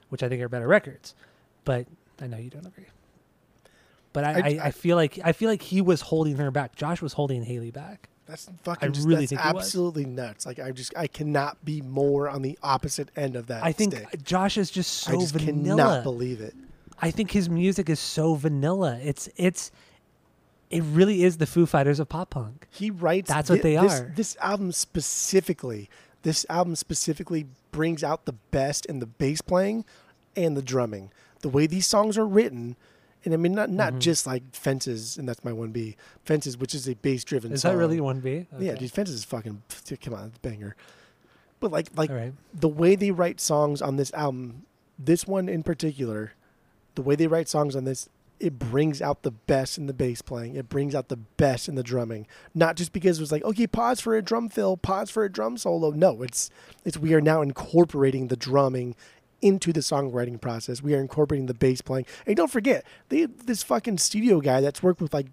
which 0.08 0.22
I 0.22 0.28
think 0.28 0.40
are 0.42 0.48
better 0.48 0.68
records 0.68 1.14
but 1.64 1.86
I 2.20 2.26
know 2.26 2.36
you 2.38 2.50
don't 2.50 2.66
agree 2.66 2.86
but 4.12 4.22
I, 4.24 4.30
I- 4.32 4.34
I, 4.38 4.58
I 4.66 4.70
feel 4.70 4.96
like 4.96 5.18
I 5.24 5.32
feel 5.32 5.48
like 5.50 5.62
he 5.62 5.80
was 5.80 6.00
holding 6.02 6.36
her 6.36 6.50
back. 6.52 6.76
Josh 6.76 7.02
was 7.02 7.14
holding 7.14 7.42
Hayley 7.42 7.72
back. 7.72 8.08
That's 8.26 8.48
fucking. 8.62 8.88
I 8.88 8.90
just, 8.90 9.06
really 9.06 9.26
that's 9.26 9.30
think 9.30 9.44
absolutely 9.44 10.06
nuts. 10.06 10.46
Like 10.46 10.58
I 10.58 10.70
just, 10.70 10.96
I 10.96 11.06
cannot 11.06 11.62
be 11.64 11.82
more 11.82 12.28
on 12.28 12.42
the 12.42 12.58
opposite 12.62 13.10
end 13.16 13.36
of 13.36 13.48
that. 13.48 13.62
I 13.62 13.72
think 13.72 13.94
stick. 13.94 14.24
Josh 14.24 14.56
is 14.56 14.70
just 14.70 14.92
so 14.92 15.12
I 15.12 15.16
just 15.16 15.34
vanilla. 15.34 15.76
cannot 15.76 16.04
believe 16.04 16.40
it. 16.40 16.54
I 17.00 17.10
think 17.10 17.32
his 17.32 17.50
music 17.50 17.90
is 17.90 18.00
so 18.00 18.34
vanilla. 18.34 18.98
It's 19.02 19.28
it's 19.36 19.70
it 20.70 20.82
really 20.82 21.22
is 21.22 21.36
the 21.36 21.46
Foo 21.46 21.66
Fighters 21.66 22.00
of 22.00 22.08
pop 22.08 22.30
punk. 22.30 22.66
He 22.70 22.90
writes. 22.90 23.28
That's 23.28 23.50
what 23.50 23.62
they 23.62 23.76
this, 23.76 24.00
are. 24.00 24.12
This 24.14 24.36
album 24.40 24.72
specifically, 24.72 25.90
this 26.22 26.46
album 26.48 26.76
specifically 26.76 27.46
brings 27.72 28.02
out 28.02 28.24
the 28.24 28.32
best 28.32 28.86
in 28.86 29.00
the 29.00 29.06
bass 29.06 29.40
playing 29.40 29.84
and 30.34 30.56
the 30.56 30.62
drumming. 30.62 31.12
The 31.40 31.48
way 31.50 31.66
these 31.66 31.86
songs 31.86 32.16
are 32.16 32.26
written, 32.26 32.76
and 33.24 33.34
I 33.34 33.36
mean 33.36 33.52
not 33.54 33.68
Mm-hmm. 33.68 33.76
not 33.76 33.98
just 33.98 34.26
like 34.26 34.42
Fences, 34.52 35.16
and 35.16 35.28
that's 35.28 35.44
my 35.44 35.52
one 35.52 35.70
B. 35.70 35.96
Fences, 36.24 36.56
which 36.58 36.74
is 36.74 36.88
a 36.88 36.94
bass 36.94 37.24
driven. 37.24 37.52
Is 37.52 37.62
song. 37.62 37.72
that 37.72 37.78
really 37.78 38.00
one 38.00 38.20
B? 38.20 38.46
Yeah, 38.58 38.74
dude, 38.74 38.92
Fences 38.92 39.14
is 39.14 39.24
fucking. 39.24 39.62
Come 40.02 40.14
on, 40.14 40.32
banger. 40.42 40.76
But 41.60 41.72
like, 41.72 41.88
like 41.96 42.10
right. 42.10 42.32
the 42.52 42.68
way 42.68 42.94
they 42.94 43.10
write 43.10 43.40
songs 43.40 43.80
on 43.80 43.96
this 43.96 44.12
album, 44.12 44.64
this 44.98 45.26
one 45.26 45.48
in 45.48 45.62
particular, 45.62 46.32
the 46.94 47.02
way 47.02 47.16
they 47.16 47.26
write 47.26 47.48
songs 47.48 47.74
on 47.74 47.84
this, 47.84 48.08
it 48.40 48.58
brings 48.58 49.00
out 49.00 49.22
the 49.22 49.30
best 49.30 49.78
in 49.78 49.86
the 49.86 49.94
bass 49.94 50.20
playing. 50.20 50.56
It 50.56 50.68
brings 50.68 50.94
out 50.94 51.08
the 51.08 51.16
best 51.16 51.68
in 51.68 51.76
the 51.76 51.82
drumming. 51.82 52.26
Not 52.54 52.76
just 52.76 52.92
because 52.92 53.18
it 53.18 53.22
was 53.22 53.32
like, 53.32 53.44
okay, 53.44 53.66
pause 53.66 54.00
for 54.00 54.14
a 54.14 54.20
drum 54.20 54.50
fill, 54.50 54.76
pause 54.76 55.08
for 55.08 55.24
a 55.24 55.32
drum 55.32 55.56
solo. 55.56 55.90
No, 55.90 56.22
it's 56.22 56.50
it's 56.84 56.98
we 56.98 57.14
are 57.14 57.20
now 57.22 57.40
incorporating 57.40 58.28
the 58.28 58.36
drumming 58.36 58.96
into 59.44 59.74
the 59.74 59.80
songwriting 59.80 60.40
process. 60.40 60.82
We 60.82 60.94
are 60.94 61.00
incorporating 61.00 61.46
the 61.46 61.54
bass 61.54 61.82
playing. 61.82 62.06
And 62.26 62.34
don't 62.34 62.50
forget, 62.50 62.84
they 63.10 63.26
this 63.26 63.62
fucking 63.62 63.98
studio 63.98 64.40
guy 64.40 64.62
that's 64.62 64.82
worked 64.82 65.02
with 65.02 65.12
like 65.12 65.26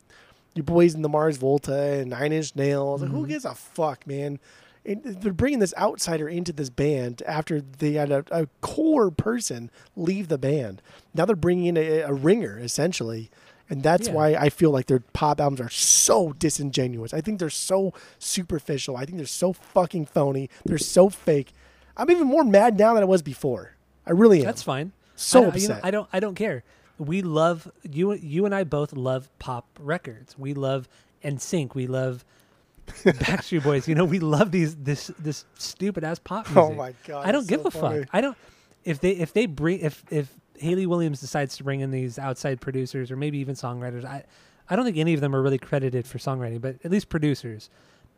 your 0.54 0.66
boys 0.66 0.94
in 0.94 1.02
the 1.02 1.10
Mars 1.10 1.38
Volta 1.38 2.00
and 2.00 2.10
Nine 2.10 2.34
Inch 2.34 2.54
Nails. 2.56 3.02
Like, 3.02 3.10
who 3.10 3.20
mm-hmm. 3.20 3.30
gives 3.30 3.46
a 3.46 3.56
fuck, 3.56 4.06
man? 4.06 4.40
And 4.86 5.02
they're 5.04 5.32
bringing 5.32 5.60
this 5.60 5.74
outsider 5.78 6.28
into 6.28 6.52
this 6.52 6.70
band 6.70 7.22
after 7.26 7.62
they 7.62 7.94
had 7.94 8.12
a, 8.12 8.26
a 8.32 8.48
core 8.60 9.12
person 9.12 9.72
leave 9.96 10.28
the 10.28 10.40
band. 10.40 10.82
Now 11.14 11.26
they're 11.26 11.36
bringing 11.36 11.68
in 11.68 11.78
a, 11.78 12.00
a 12.02 12.14
ringer 12.14 12.60
essentially, 12.60 13.30
and 13.70 13.82
that's 13.82 14.08
Yeah. 14.10 14.14
why 14.16 14.34
I 14.34 14.50
feel 14.50 14.72
like 14.72 14.88
their 14.88 15.04
pop 15.14 15.40
albums 15.40 15.62
are 15.62 15.70
so 15.70 16.34
disingenuous. 16.34 17.14
I 17.14 17.22
think 17.22 17.40
they're 17.40 17.50
so 17.50 17.94
superficial. 18.20 18.98
I 18.98 19.06
think 19.06 19.18
they're 19.20 19.28
so 19.28 19.54
fucking 19.54 20.08
phony. 20.08 20.50
They're 20.66 20.78
so 20.78 21.10
fake. 21.10 21.54
I'm 21.96 22.10
even 22.12 22.28
more 22.28 22.44
mad 22.44 22.78
now 22.78 22.94
than 22.96 23.04
I 23.04 23.06
was 23.06 23.22
before. 23.22 23.76
I 24.06 24.12
really 24.12 24.40
am. 24.40 24.46
That's 24.46 24.64
fine. 24.64 24.92
So 25.16 25.40
I, 25.40 25.44
don't- 25.44 25.62
you 25.62 25.68
know, 25.68 25.74
upset. 25.76 25.86
I 25.86 25.92
don't. 25.92 26.10
I 26.14 26.20
don't 26.20 26.36
care. 26.36 26.64
We 26.98 27.22
love 27.22 27.72
you. 27.90 28.14
You 28.14 28.46
and 28.46 28.54
I 28.54 28.64
both 28.64 28.94
love 28.94 29.28
pop 29.40 29.68
records. 29.80 30.38
We 30.38 30.54
love 30.54 30.88
NSYNC. 31.24 31.74
We 31.76 31.88
love 31.88 32.24
Backstreet 32.88 33.64
Boys. 33.64 33.88
You 33.88 33.96
know, 33.96 34.06
we 34.06 34.20
love 34.20 34.52
these 34.52 34.76
this 34.76 35.08
this 35.20 35.46
stupid 35.58 36.04
ass 36.04 36.20
pop 36.20 36.46
oh 36.50 36.54
music. 36.54 36.74
Oh 36.74 36.76
my 36.76 36.94
God, 37.08 37.26
I 37.26 37.32
don't 37.32 37.48
give 37.48 37.62
so 37.62 37.68
a 37.68 37.72
funny. 37.72 38.00
fuck. 38.02 38.10
I 38.14 38.22
don't. 38.22 38.38
If 38.84 39.00
they 39.00 39.12
if 39.12 39.34
they 39.34 39.46
bring 39.46 39.80
if 39.80 40.04
if 40.12 40.32
Hayley 40.58 40.86
Williams 40.86 41.20
decides 41.22 41.58
to 41.58 41.64
bring 41.64 41.80
in 41.82 41.92
these 41.92 42.20
outside 42.20 42.62
producers 42.62 43.10
or 43.12 43.16
maybe 43.16 43.38
even 43.40 43.56
songwriters, 43.56 44.06
I 44.06 44.24
I 44.70 44.76
don't 44.76 44.86
think 44.86 44.98
any 44.98 45.14
of 45.14 45.22
them 45.22 45.36
are 45.36 45.42
really 45.42 45.58
credited 45.60 46.06
for 46.08 46.18
songwriting, 46.18 46.62
but 46.62 46.78
at 46.84 46.92
least 46.92 47.10
producers. 47.10 47.70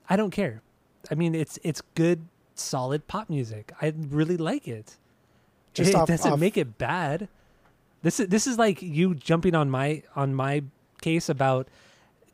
I 0.09 0.15
don't 0.15 0.31
care. 0.31 0.61
I 1.11 1.15
mean, 1.15 1.35
it's 1.35 1.59
it's 1.63 1.81
good, 1.95 2.25
solid 2.55 3.07
pop 3.07 3.29
music. 3.29 3.71
I 3.81 3.93
really 4.09 4.37
like 4.37 4.67
it. 4.67 4.97
Just 5.73 5.89
it 5.91 5.95
off- 5.95 6.07
doesn't 6.07 6.33
off- 6.33 6.39
make 6.39 6.57
it 6.57 6.77
bad. 6.77 7.27
This 8.01 8.19
is 8.19 8.27
this 8.27 8.47
is 8.47 8.57
like 8.57 8.81
you 8.81 9.15
jumping 9.15 9.55
on 9.55 9.69
my 9.69 10.03
on 10.15 10.33
my 10.35 10.63
case 11.01 11.29
about 11.29 11.67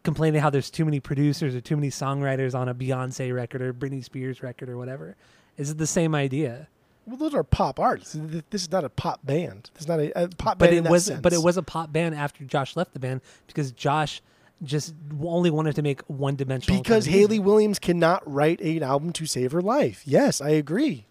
complaining 0.03 0.41
how 0.41 0.49
there's 0.49 0.69
too 0.69 0.85
many 0.85 0.99
producers 0.99 1.53
or 1.55 1.61
too 1.61 1.75
many 1.75 1.89
songwriters 1.89 2.55
on 2.55 2.67
a 2.69 2.73
Beyonce 2.75 3.33
record 3.35 3.61
or 3.61 3.73
Britney 3.73 4.03
Spears 4.03 4.41
record 4.41 4.69
or 4.69 4.77
whatever. 4.77 5.15
Is 5.57 5.69
it 5.69 5.77
the 5.77 5.87
same 5.87 6.15
idea? 6.15 6.67
Well, 7.05 7.17
those 7.17 7.33
are 7.33 7.43
pop 7.43 7.79
artists. 7.79 8.15
This 8.49 8.61
is 8.63 8.71
not 8.71 8.83
a 8.83 8.89
pop 8.89 9.19
band. 9.25 9.71
Is 9.79 9.87
not 9.87 9.99
a, 9.99 10.23
a 10.23 10.27
pop 10.29 10.57
But 10.59 10.65
band. 10.67 10.73
it 10.73 10.77
in 10.79 10.83
that 10.85 10.91
was 10.91 11.05
sense. 11.05 11.21
but 11.21 11.33
it 11.33 11.41
was 11.41 11.57
a 11.57 11.63
pop 11.63 11.91
band 11.91 12.15
after 12.15 12.43
Josh 12.45 12.75
left 12.75 12.93
the 12.93 12.99
band 12.99 13.21
because 13.47 13.71
Josh 13.71 14.21
just 14.63 14.93
only 15.23 15.49
wanted 15.49 15.75
to 15.75 15.81
make 15.81 16.01
one 16.07 16.35
dimensional. 16.35 16.81
because 16.81 17.05
Hayley 17.05 17.39
Williams 17.39 17.79
cannot 17.79 18.21
write 18.31 18.59
an 18.61 18.83
album 18.83 19.11
to 19.13 19.25
save 19.25 19.51
her 19.53 19.61
life. 19.61 20.01
Yes, 20.05 20.39
I 20.41 20.49
agree. 20.49 21.05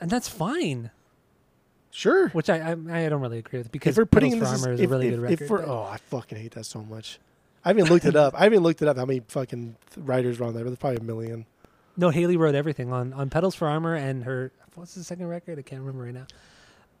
and 0.00 0.10
that's 0.10 0.28
fine. 0.28 0.90
Sure. 1.96 2.28
Which 2.30 2.50
I 2.50 2.58
I, 2.58 3.04
I 3.04 3.08
don't 3.08 3.20
really 3.20 3.38
agree 3.38 3.60
with 3.60 3.70
because 3.70 3.90
if 3.92 3.98
we're 3.98 4.04
putting 4.06 4.32
Petals 4.32 4.48
for 4.48 4.54
this, 4.56 4.62
Armor 4.64 4.74
is 4.74 4.80
if, 4.80 4.86
a 4.86 4.90
really 4.90 5.08
if, 5.08 5.14
good 5.20 5.30
if 5.30 5.40
record. 5.42 5.50
we're, 5.50 5.58
but- 5.66 5.68
oh, 5.68 5.82
I 5.84 5.96
fucking 5.96 6.36
hate 6.38 6.50
that 6.52 6.66
so 6.66 6.82
much. 6.82 7.20
I 7.64 7.68
haven't 7.68 7.88
looked 7.88 8.04
it 8.04 8.16
up. 8.16 8.34
I 8.34 8.42
haven't 8.42 8.62
looked 8.64 8.82
it 8.82 8.88
up 8.88 8.96
how 8.96 9.04
many 9.06 9.20
fucking 9.28 9.76
writers 9.98 10.38
were 10.40 10.46
on 10.46 10.54
there, 10.54 10.64
but 10.64 10.70
there's 10.70 10.78
probably 10.78 10.98
a 10.98 11.02
million. 11.04 11.46
No, 11.96 12.10
Hayley 12.10 12.36
wrote 12.36 12.56
everything 12.56 12.92
on 12.92 13.12
on 13.12 13.30
Petals 13.30 13.54
for 13.54 13.68
Armor 13.68 13.94
and 13.94 14.24
her 14.24 14.50
what's 14.74 14.96
the 14.96 15.04
second 15.04 15.28
record? 15.28 15.56
I 15.58 15.62
can't 15.62 15.80
remember 15.82 16.04
right 16.04 16.14
now. 16.14 16.26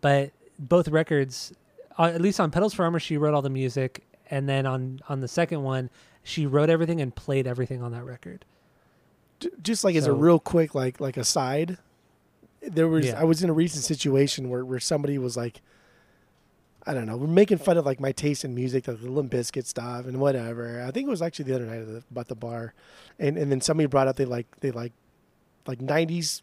But 0.00 0.30
both 0.60 0.86
records, 0.88 1.52
uh, 1.98 2.04
at 2.14 2.20
least 2.20 2.38
on 2.38 2.52
Petals 2.52 2.72
for 2.72 2.84
Armor, 2.84 3.00
she 3.00 3.16
wrote 3.16 3.34
all 3.34 3.42
the 3.42 3.50
music, 3.50 4.04
and 4.30 4.48
then 4.48 4.64
on 4.64 5.00
on 5.08 5.20
the 5.20 5.26
second 5.28 5.64
one, 5.64 5.90
she 6.22 6.46
wrote 6.46 6.70
everything 6.70 7.00
and 7.00 7.12
played 7.12 7.48
everything 7.48 7.82
on 7.82 7.90
that 7.90 8.04
record. 8.04 8.44
J- 9.40 9.50
Just 9.60 9.82
like 9.82 9.96
as 9.96 10.06
a 10.06 10.12
real 10.12 10.38
quick, 10.38 10.72
like 10.74 11.00
like 11.00 11.16
aside, 11.16 11.78
there 12.66 12.88
was 12.88 13.06
Yeah. 13.06 13.20
I 13.20 13.24
was 13.24 13.42
in 13.42 13.50
a 13.50 13.52
recent 13.52 13.84
situation 13.84 14.50
where 14.50 14.64
where 14.64 14.80
somebody 14.80 15.18
was 15.18 15.36
like, 15.36 15.60
I 16.86 16.94
don't 16.94 17.06
know, 17.06 17.16
we're 17.16 17.26
making 17.26 17.58
fun 17.58 17.76
of 17.76 17.86
like 17.86 18.00
my 18.00 18.12
taste 18.12 18.44
in 18.44 18.54
music, 18.54 18.88
like 18.88 19.00
the 19.00 19.10
Limp 19.10 19.32
Bizkit 19.32 19.66
stuff 19.66 20.06
and 20.06 20.20
whatever. 20.20 20.82
I 20.86 20.90
think 20.90 21.06
it 21.06 21.10
was 21.10 21.22
actually 21.22 21.46
the 21.46 21.54
other 21.54 21.66
night 21.66 21.80
at 21.80 21.86
the, 21.86 22.02
about 22.10 22.28
the 22.28 22.34
bar, 22.34 22.74
and 23.18 23.38
and 23.38 23.50
then 23.50 23.60
somebody 23.60 23.86
brought 23.86 24.08
up 24.08 24.16
they 24.16 24.24
like 24.24 24.46
they 24.60 24.70
like 24.70 24.92
like 25.66 25.78
'90s 25.78 26.42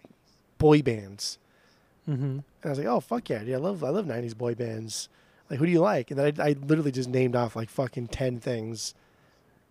boy 0.57 0.82
bands. 0.82 1.38
Mm-hmm. 2.09 2.24
And 2.24 2.43
I 2.65 2.69
was 2.69 2.78
like, 2.80 2.88
oh 2.88 2.99
fuck 2.99 3.30
yeah, 3.30 3.39
dude, 3.39 3.53
I 3.53 3.57
love 3.57 3.84
I 3.84 3.89
love 3.89 4.05
'90s 4.05 4.36
boy 4.36 4.55
bands. 4.55 5.09
Like, 5.49 5.59
who 5.59 5.65
do 5.65 5.72
you 5.72 5.82
like? 5.82 6.11
And 6.11 6.19
then 6.19 6.34
I, 6.39 6.49
I 6.49 6.55
literally 6.65 6.91
just 6.93 7.09
named 7.09 7.36
off 7.36 7.55
like 7.55 7.69
fucking 7.69 8.07
ten 8.07 8.39
things, 8.39 8.93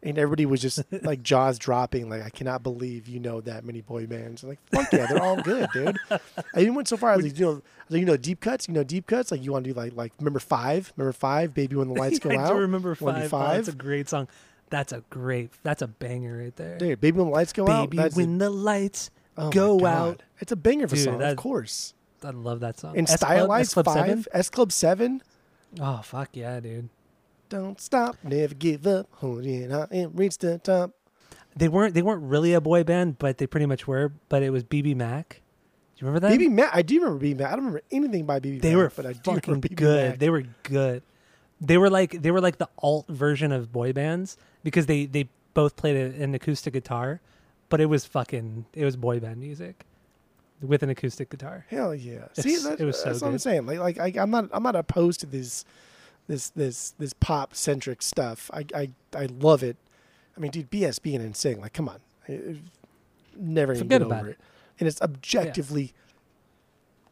and 0.03 0.19
everybody 0.19 0.47
was 0.47 0.61
just 0.63 0.81
like 1.03 1.23
jaws 1.23 1.59
dropping. 1.59 2.09
Like, 2.09 2.23
I 2.23 2.31
cannot 2.31 2.63
believe 2.63 3.07
you 3.09 3.21
know 3.21 3.41
that 3.43 3.65
many 3.65 3.81
boy 3.83 4.07
bands. 4.07 4.43
I'm 4.43 4.51
like, 4.51 4.59
fuck 4.73 4.93
yeah, 4.93 5.07
they're 5.07 5.23
all 5.23 5.41
good, 5.43 5.69
dude. 5.73 5.97
I 6.11 6.21
even 6.61 6.75
went 6.75 6.89
so 6.89 6.97
far 6.97 7.13
as 7.13 7.23
like, 7.23 7.39
you 7.39 7.45
know, 7.45 7.51
I 7.51 7.55
was 7.55 7.63
like, 7.91 8.01
you 8.01 8.07
know, 8.07 8.17
deep 8.17 8.41
cuts. 8.41 8.67
You 8.69 8.75
know, 8.75 8.85
deep 8.85 9.07
cuts. 9.07 9.31
Like, 9.31 9.45
you 9.45 9.53
want 9.53 9.65
to 9.65 9.73
do 9.73 9.79
like 9.79 9.95
like 9.95 10.13
remember 10.19 10.41
five? 10.41 10.93
Remember 10.97 11.13
five? 11.13 11.53
Baby, 11.55 11.77
when 11.77 11.89
the 11.89 11.95
lights 11.95 12.19
go 12.21 12.31
I 12.31 12.37
out. 12.37 12.49
do 12.49 12.55
remember 12.57 12.97
Wanna 13.01 13.21
five. 13.21 13.25
Oh, 13.27 13.29
five? 13.29 13.57
that's 13.57 13.69
a 13.69 13.73
great 13.79 14.09
song. 14.09 14.29
That's 14.71 14.93
a 14.93 15.03
great. 15.11 15.51
That's 15.65 15.83
a 15.83 15.89
banger 15.89 16.39
right 16.39 16.55
there. 16.57 16.79
Dude, 16.79 17.01
baby, 17.01 17.19
when 17.19 17.27
the 17.27 17.33
lights 17.35 17.53
go 17.53 17.67
out. 17.69 17.91
Baby, 17.91 18.03
that's 18.03 18.15
a- 18.15 18.19
when 18.19 18.39
the 18.39 18.51
lights 18.51 19.11
oh 19.37 19.51
go 19.51 19.85
out. 19.85 20.23
It's 20.39 20.53
a 20.53 20.57
banger 20.57 20.85
of 20.85 20.93
a 20.93 20.97
Dude, 20.97 21.05
song, 21.05 21.19
that- 21.19 21.33
of 21.33 21.37
course. 21.39 21.93
I 22.23 22.31
love 22.31 22.61
that 22.61 22.79
song. 22.79 22.97
And 22.99 23.09
S 23.09 23.17
Club- 23.19 23.31
stylized 23.31 23.69
S 23.71 23.73
Club 23.75 23.87
five? 23.87 24.29
S 24.33 24.51
Club 24.51 24.71
Seven. 24.73 25.23
Oh 25.81 26.01
fuck 26.05 26.29
yeah, 26.35 26.61
dude. 26.61 26.89
Don't 27.51 27.79
stop, 27.81 28.17
never 28.23 28.55
give 28.55 28.87
up, 28.87 29.09
hold 29.17 29.45
it 29.45 29.71
out 29.71 29.91
and 29.91 30.19
reach 30.19 30.39
the 30.39 30.57
top. 30.59 30.93
They 31.57 31.69
weren't 31.69 31.95
they 31.95 32.01
weren't 32.03 32.23
really 32.23 32.55
a 32.55 32.61
boy 32.61 32.85
band, 32.85 33.19
but 33.19 33.37
they 33.39 33.47
pretty 33.47 33.67
much 33.67 33.87
were. 33.87 34.13
But 34.29 34.43
it 34.43 34.51
was 34.51 34.63
BBMak. 34.65 35.25
Do 35.29 35.37
you 35.97 36.07
remember 36.07 36.21
that? 36.29 36.39
BBMak, 36.39 36.71
I 36.73 36.83
do 36.83 37.01
remember 37.03 37.25
BBMak. 37.25 37.47
I 37.47 37.51
don't 37.51 37.59
remember 37.59 37.83
anything 37.91 38.25
by 38.25 38.39
BB 38.41 38.63
they 38.63 38.71
Mac, 38.75 38.77
were 38.79 38.93
but 38.97 39.05
I 39.07 39.13
do 39.15 39.19
fucking 39.25 39.43
remember 39.47 39.69
BB 39.69 39.75
good. 39.77 40.11
Mac. 40.13 40.19
They 40.21 40.31
were 40.31 40.45
good. 40.63 41.03
They 41.61 41.77
were 41.77 41.91
like 41.91 42.23
they 42.23 42.31
were 42.31 42.41
like 42.41 42.59
the 42.59 42.69
alt 42.79 43.07
version 43.09 43.53
of 43.53 43.71
boy 43.73 43.93
bands 43.93 44.39
because 44.63 44.87
they 44.87 45.05
they 45.07 45.29
both 45.53 45.75
played 45.77 45.97
a, 45.97 46.23
an 46.23 46.35
acoustic 46.35 46.73
guitar, 46.73 47.21
but 47.69 47.81
it 47.81 47.87
was 47.87 48.07
fucking 48.07 48.65
it 48.73 48.85
was 48.85 48.97
boy 48.97 49.19
band 49.21 49.41
music 49.41 49.85
with 50.63 50.83
an 50.85 50.89
acoustic 50.91 51.31
guitar. 51.31 51.67
Hell 51.69 51.95
yeah! 51.97 52.27
It's- 52.37 52.43
See, 52.45 52.57
that, 52.59 52.81
it 52.81 52.85
was 52.85 52.97
so 52.99 53.07
that's 53.11 53.23
what 53.23 53.29
I'm 53.33 53.39
saying. 53.39 53.67
Like, 53.67 53.79
like 53.81 53.99
I, 54.17 54.23
I'm 54.23 54.31
not, 54.31 54.49
I'm 54.53 54.63
not 54.63 54.77
opposed 54.77 55.19
to 55.21 55.27
this, 55.27 55.65
this, 56.31 56.51
this, 56.51 56.95
this 56.99 57.13
pop 57.13 57.55
centric 57.57 58.03
stuff. 58.03 58.51
I, 58.55 58.65
I, 58.75 58.91
I 59.15 59.27
love 59.41 59.63
it. 59.65 59.77
I 60.37 60.41
mean, 60.41 60.53
dude, 60.53 60.71
BSB 60.71 61.17
and 61.17 61.35
NSYNC, 61.35 61.61
like, 61.61 61.73
come 61.73 61.89
on, 61.89 61.99
I, 62.29 62.57
never 63.37 63.75
Forget 63.75 63.89
get 63.89 64.03
about 64.03 64.21
over 64.21 64.29
it. 64.29 64.33
it. 64.33 64.39
And 64.79 64.89
it's 64.89 65.03
objectively 65.03 65.93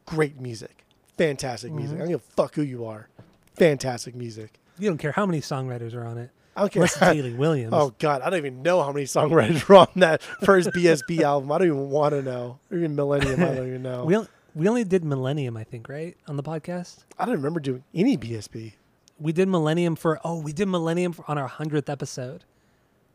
great 0.06 0.40
music, 0.40 0.84
fantastic 1.16 1.72
music. 1.72 1.96
Mhm. 1.96 2.00
I 2.00 2.04
don't 2.04 2.08
give 2.10 2.20
a 2.20 2.32
fuck 2.34 2.54
who 2.54 2.62
you 2.62 2.86
are. 2.86 3.08
Fantastic 3.56 4.14
music. 4.14 4.58
You 4.78 4.88
don't 4.88 4.98
care 4.98 5.12
how 5.12 5.26
many 5.26 5.40
songwriters 5.40 5.94
are 5.94 6.06
on 6.06 6.16
it. 6.18 6.30
I 6.56 6.60
don't 6.60 6.72
care. 6.72 6.86
Unless 7.00 7.34
Williams. 7.38 7.72
Oh 7.76 7.92
God, 7.98 8.22
I 8.22 8.30
don't 8.30 8.38
even 8.38 8.62
know 8.62 8.82
how 8.82 8.92
many 8.92 9.04
songwriters 9.06 9.68
were 9.68 9.76
on 9.76 9.88
that 9.96 10.22
first 10.22 10.70
BSB 10.70 11.20
album. 11.22 11.50
I 11.52 11.58
don't 11.58 11.66
even 11.66 11.90
want 11.90 12.12
to 12.14 12.22
know. 12.22 12.58
Or 12.70 12.78
even 12.78 12.94
Millennium, 12.96 13.42
I 13.42 13.54
don't 13.54 13.66
even 13.68 13.82
know. 13.90 14.04
we 14.04 14.14
on- 14.14 14.28
we 14.54 14.66
only 14.66 14.82
did 14.82 15.04
Millennium, 15.04 15.56
I 15.56 15.62
think, 15.64 15.88
right 15.88 16.16
on 16.26 16.36
the 16.36 16.42
podcast. 16.42 17.04
I 17.18 17.26
don't 17.26 17.34
remember 17.36 17.60
doing 17.60 17.84
any 17.94 18.16
BSB. 18.16 18.72
We 19.18 19.32
did 19.32 19.48
Millennium 19.48 19.96
for 19.96 20.20
oh, 20.24 20.40
we 20.40 20.52
did 20.52 20.68
Millennium 20.68 21.12
for, 21.12 21.24
on 21.28 21.38
our 21.38 21.48
hundredth 21.48 21.88
episode. 21.88 22.44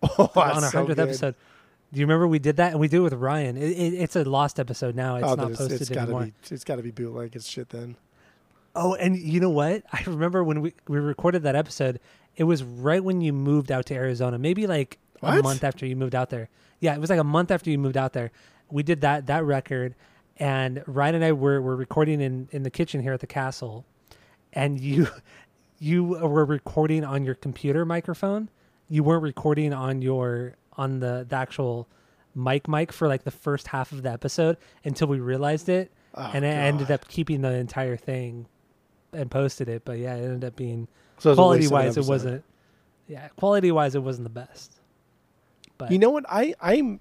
Oh, 0.20 0.30
on 0.36 0.64
our 0.64 0.70
hundredth 0.70 0.98
good. 0.98 1.00
episode. 1.00 1.36
Do 1.94 2.00
you 2.00 2.06
remember 2.06 2.28
we 2.28 2.40
did 2.40 2.58
that 2.58 2.72
and 2.72 2.80
we 2.82 2.90
did 2.90 2.98
it 2.98 3.02
with 3.02 3.14
Ryan? 3.14 3.56
It, 3.56 3.70
it, 3.70 3.94
it's 3.94 4.16
a 4.18 4.26
lost 4.26 4.60
episode 4.60 4.96
now. 4.96 5.16
It's 5.16 5.26
oh, 5.26 5.36
not 5.36 5.54
posted 5.54 5.80
it's 5.80 5.90
gotta 5.90 6.02
anymore. 6.02 6.26
be 6.26 6.34
it's 6.52 6.64
gotta 6.66 6.82
be 6.82 6.92
bootleg 6.92 7.36
as 7.38 7.48
shit 7.48 7.70
then. 7.70 7.96
Oh, 8.76 8.96
and 8.96 9.18
you 9.18 9.40
know 9.40 9.50
what? 9.50 9.84
I 9.94 10.04
remember 10.08 10.44
when 10.44 10.62
we, 10.62 10.74
we 10.88 10.98
recorded 11.00 11.44
that 11.44 11.56
episode, 11.56 12.00
it 12.36 12.44
was 12.44 12.64
right 12.64 13.04
when 13.04 13.22
you 13.22 13.32
moved 13.32 13.72
out 13.72 13.86
to 13.86 13.94
Arizona. 13.94 14.38
Maybe 14.40 14.68
like 14.68 14.98
a 15.22 15.42
month 15.42 15.64
after 15.64 15.86
you 15.86 15.96
moved 15.96 16.16
out 16.16 16.32
there. 16.32 16.50
Yeah, 16.80 16.96
it 16.96 17.00
was 17.00 17.10
like 17.10 17.20
a 17.20 17.24
month 17.24 17.52
after 17.52 17.70
you 17.70 17.78
moved 17.78 17.96
out 17.96 18.14
there. 18.14 18.32
We 18.70 18.84
did 18.84 19.02
that 19.02 19.28
that 19.28 19.46
record 19.46 19.96
and 20.38 20.84
Ryan 20.88 21.16
and 21.16 21.26
I 21.26 21.32
were, 21.32 21.62
were 21.62 21.76
recording 21.76 22.20
in, 22.20 22.50
in 22.52 22.64
the 22.64 22.72
kitchen 22.72 23.02
here 23.02 23.14
at 23.14 23.20
the 23.20 23.28
castle 23.28 23.86
and 24.52 24.80
you 24.80 25.08
you 25.84 26.04
were 26.04 26.46
recording 26.46 27.04
on 27.04 27.26
your 27.26 27.36
computer 27.36 27.86
microphone. 27.86 28.50
You 28.88 29.04
weren't 29.04 29.24
recording 29.24 29.74
on 29.74 30.02
your 30.02 30.56
on 30.78 31.00
the, 31.00 31.26
the 31.28 31.36
actual 31.36 31.88
mic 32.34 32.68
mic 32.68 32.92
for 32.92 33.08
like 33.08 33.24
the 33.24 33.32
first 33.32 33.68
half 33.68 33.92
of 33.92 34.02
the 34.02 34.10
episode 34.10 34.58
until 34.84 35.08
we 35.08 35.20
realized 35.20 35.70
it 35.70 35.92
Oh, 36.16 36.32
and 36.34 36.46
I 36.46 36.50
ended 36.50 36.92
up 36.92 37.08
keeping 37.08 37.42
the 37.42 37.52
entire 37.54 37.98
thing 37.98 38.48
and 39.14 39.30
posted 39.32 39.68
it. 39.68 39.84
But 39.84 39.98
yeah, 39.98 40.16
it 40.16 40.24
ended 40.24 40.46
up 40.46 40.56
being 40.56 40.88
So 41.18 41.32
it 41.32 41.36
quality 41.36 41.68
waste 41.68 41.72
of 41.72 41.74
an 41.74 41.86
wise, 41.86 41.98
it 41.98 42.06
wasn't. 42.06 42.44
Yeah, 43.08 43.28
quality 43.36 43.72
wise, 43.72 43.96
it 43.96 44.04
wasn't 44.04 44.26
the 44.26 44.30
best. 44.30 44.80
But 45.78 45.92
You 45.92 45.98
know 45.98 46.12
what? 46.12 46.26
I 46.30 46.54
I'm 46.62 47.00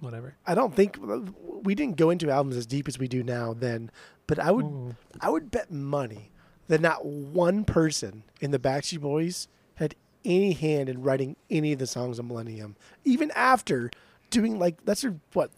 whatever. 0.00 0.36
I 0.46 0.54
don't 0.54 0.74
think 0.74 0.98
uh, 1.02 1.20
we 1.62 1.74
didn't 1.74 1.96
go 1.96 2.10
into 2.10 2.30
albums 2.30 2.56
as 2.56 2.66
deep 2.66 2.86
as 2.86 2.98
we 2.98 3.08
do 3.08 3.22
now 3.22 3.54
then, 3.54 3.90
but 4.26 4.38
I 4.38 4.50
would. 4.50 4.94
I 5.20 5.30
would 5.30 5.50
bet 5.50 5.70
money 5.70 6.30
that 6.70 6.80
not 6.80 7.04
one 7.04 7.64
person 7.64 8.22
in 8.40 8.50
the 8.50 8.58
Backstreet 8.58 9.00
Boys 9.00 9.46
had 9.74 9.94
any 10.24 10.52
hand 10.52 10.88
in 10.88 11.02
writing 11.02 11.36
any 11.50 11.72
of 11.72 11.78
the 11.78 11.86
songs 11.86 12.18
on 12.18 12.28
Millennium, 12.28 12.76
even 13.04 13.30
after 13.32 13.90
doing 14.30 14.58
like 14.58 14.84
that's 14.84 15.02
their 15.02 15.16
what 15.32 15.50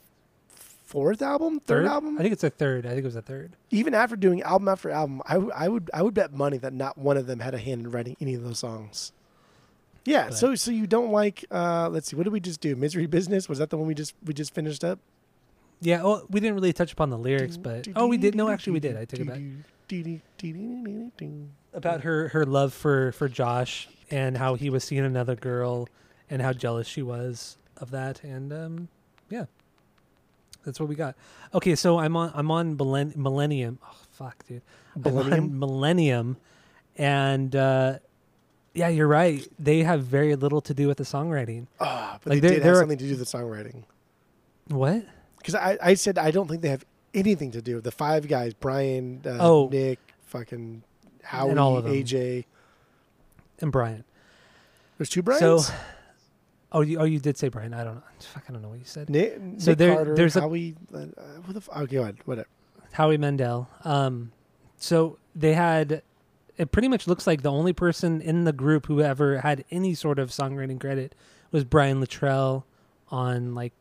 fourth 0.85 1.23
album, 1.23 1.61
third, 1.61 1.87
album. 1.87 2.19
I 2.19 2.23
think 2.23 2.33
it's 2.33 2.45
a 2.45 2.51
third. 2.51 2.85
I 2.87 2.91
think 2.91 3.01
it 3.01 3.05
was 3.05 3.17
a 3.17 3.23
third. 3.23 3.53
even 3.71 3.95
after 3.95 4.17
doing 4.17 4.43
album 4.43 4.69
after 4.69 4.91
album, 4.91 5.23
I, 5.27 5.35
w- 5.35 5.53
I 5.55 5.69
would 5.69 5.91
I 5.95 6.03
would 6.03 6.15
bet 6.15 6.33
money 6.33 6.59
that 6.59 6.73
not 6.73 6.99
one 6.99 7.17
of 7.17 7.27
them 7.27 7.41
had 7.41 7.55
a 7.55 7.59
hand 7.59 7.83
in 7.83 7.91
writing 7.91 8.17
any 8.21 8.35
of 8.35 8.43
those 8.43 8.59
songs. 8.59 9.13
Yeah, 10.05 10.29
But- 10.29 10.35
so 10.39 10.55
so 10.55 10.71
you 10.71 10.87
don't 10.87 11.13
like 11.13 11.45
uh 11.51 11.89
let's 11.91 12.09
see, 12.09 12.17
what 12.17 12.25
did 12.25 12.33
we 12.33 12.41
just 12.41 12.61
do? 12.61 12.75
Misery 12.77 13.07
Business? 13.07 13.49
Was 13.49 13.59
that 13.59 13.71
the 13.71 13.77
one 13.77 13.87
we 13.87 13.95
just 13.95 14.15
we 14.25 14.35
just 14.35 14.55
finished 14.55 14.83
up? 14.85 14.99
Yeah. 15.81 16.03
Well, 16.05 16.27
we 16.31 16.39
didn't 16.41 16.55
really 16.55 16.73
touch 16.73 16.93
upon 16.93 17.11
the 17.11 17.19
lyrics, 17.19 17.57
but 17.57 17.89
oh, 17.97 18.07
we 18.07 18.17
did. 18.17 18.37
No, 18.37 18.49
actually, 18.49 18.75
we 18.75 18.81
did. 18.81 18.97
I 18.97 19.05
take 19.05 19.21
it 19.21 19.27
back. 19.27 19.41
About 21.75 22.03
her 22.03 22.29
her 22.29 22.45
love 22.47 22.73
for 22.75 23.13
for 23.13 23.29
Josh 23.29 23.89
and 24.11 24.37
how 24.37 24.55
he 24.55 24.69
was 24.71 24.85
seeing 24.85 25.05
another 25.05 25.35
girl 25.37 25.89
and 26.31 26.43
how 26.43 26.53
jealous 26.53 26.87
she 26.87 27.03
was 27.03 27.57
of 27.79 27.91
that. 27.91 28.23
And 28.23 28.53
um 28.53 28.89
yeah 29.31 29.47
that's 30.65 30.79
what 30.79 30.89
we 30.89 30.95
got. 30.95 31.15
Okay 31.55 31.75
so 31.75 31.99
i'm 31.99 32.17
on 32.17 32.31
i'm 32.35 32.51
on 32.51 32.77
millenn- 32.77 33.17
millennium. 33.17 33.79
Oh 33.85 33.97
fuck 34.13 34.45
dude. 34.47 34.63
Millennium? 34.97 35.59
millennium. 35.59 36.37
And 36.97 37.57
uh 37.57 37.99
yeah 38.75 38.89
you're 38.89 39.09
right. 39.09 39.47
They 39.59 39.83
have 39.83 40.05
very 40.05 40.37
little 40.37 40.61
to 40.63 40.75
do 40.75 40.89
with 40.89 40.99
the 40.99 41.05
songwriting. 41.05 41.67
Ah, 41.81 42.19
but 42.23 42.33
Like, 42.35 42.43
they 42.43 42.49
did 42.51 42.63
have 42.63 42.77
something 42.77 42.99
to 42.99 43.05
do 43.05 43.17
with 43.17 43.31
the 43.31 43.39
songwriting. 43.39 43.85
what? 44.69 45.05
Because 45.39 45.55
I, 45.55 45.79
I 45.83 45.95
said 45.95 46.19
I 46.19 46.31
don't 46.31 46.49
think 46.49 46.63
they 46.63 46.69
have 46.69 46.85
anything 47.15 47.51
to 47.53 47.63
do 47.63 47.77
with 47.77 47.85
the 47.85 47.91
five 47.91 48.29
guys: 48.29 48.55
Brian, 48.55 49.23
uh, 49.27 49.37
Oh. 49.41 49.69
Nick, 49.71 49.99
fucking 50.27 50.83
Howie, 51.23 51.57
all 51.57 51.77
of 51.77 51.85
them. 51.85 51.93
AJ. 51.93 52.45
and 53.61 53.71
brian 53.71 54.05
There's 54.99 55.09
two 55.09 55.23
Brians. 55.23 55.41
so 55.69 55.75
oh 56.73 56.81
you 56.81 56.99
oh 56.99 57.05
you 57.05 57.21
did 57.21 57.37
say 57.39 57.49
brian 57.49 57.73
i 57.75 57.85
don't 57.85 57.95
know 57.97 58.03
fuck 58.19 58.45
i 58.49 58.53
don't 58.53 58.63
know 58.63 58.69
what 58.71 58.79
you 58.79 58.85
said 58.85 59.09
Nick, 59.11 59.39
so 59.59 59.71
Nick 59.73 59.79
there- 59.79 59.95
Carter, 59.95 60.15
there's 60.17 60.35
Howie. 60.35 60.75
Uh, 60.93 60.97
uh, 60.99 61.05
what 61.45 61.55
the? 61.55 61.59
F- 61.59 61.69
okay, 61.83 61.97
go 61.97 62.03
ahead. 62.03 62.17
Whatever. 62.25 62.49
Howie 62.93 63.17
Mandel. 63.19 63.69
Um, 63.85 64.33
so 64.77 65.19
they 65.35 65.55
had. 65.55 66.03
It 66.59 66.71
pretty 66.73 66.89
much 66.89 67.07
looks 67.07 67.27
like 67.27 67.43
the 67.43 67.51
only 67.51 67.73
person 67.73 68.21
in 68.21 68.45
the 68.45 68.53
group 68.53 68.87
who 68.87 69.01
ever 69.01 69.39
had 69.39 69.65
any 69.71 69.95
sort 69.95 70.19
of 70.19 70.29
songwriting 70.31 70.79
credit 70.79 71.15
was 71.51 71.65
Brian 71.65 72.05
Littrell 72.05 72.65
on 73.11 73.55
like 73.55 73.73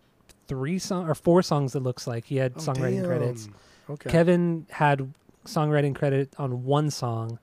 three 0.47 0.79
songs 0.79 1.09
or 1.09 1.15
four 1.15 1.41
songs. 1.41 1.75
It 1.75 1.81
looks 1.81 2.07
like 2.07 2.25
he 2.25 2.37
had 2.37 2.53
Oh, 2.55 2.59
songwriting 2.59 3.05
credits. 3.05 3.49
Okay. 3.89 4.09
Kevin 4.09 4.65
had 4.69 5.13
songwriting 5.45 5.95
credit 5.95 6.33
on 6.37 6.63
one 6.63 6.89
song, 6.91 7.39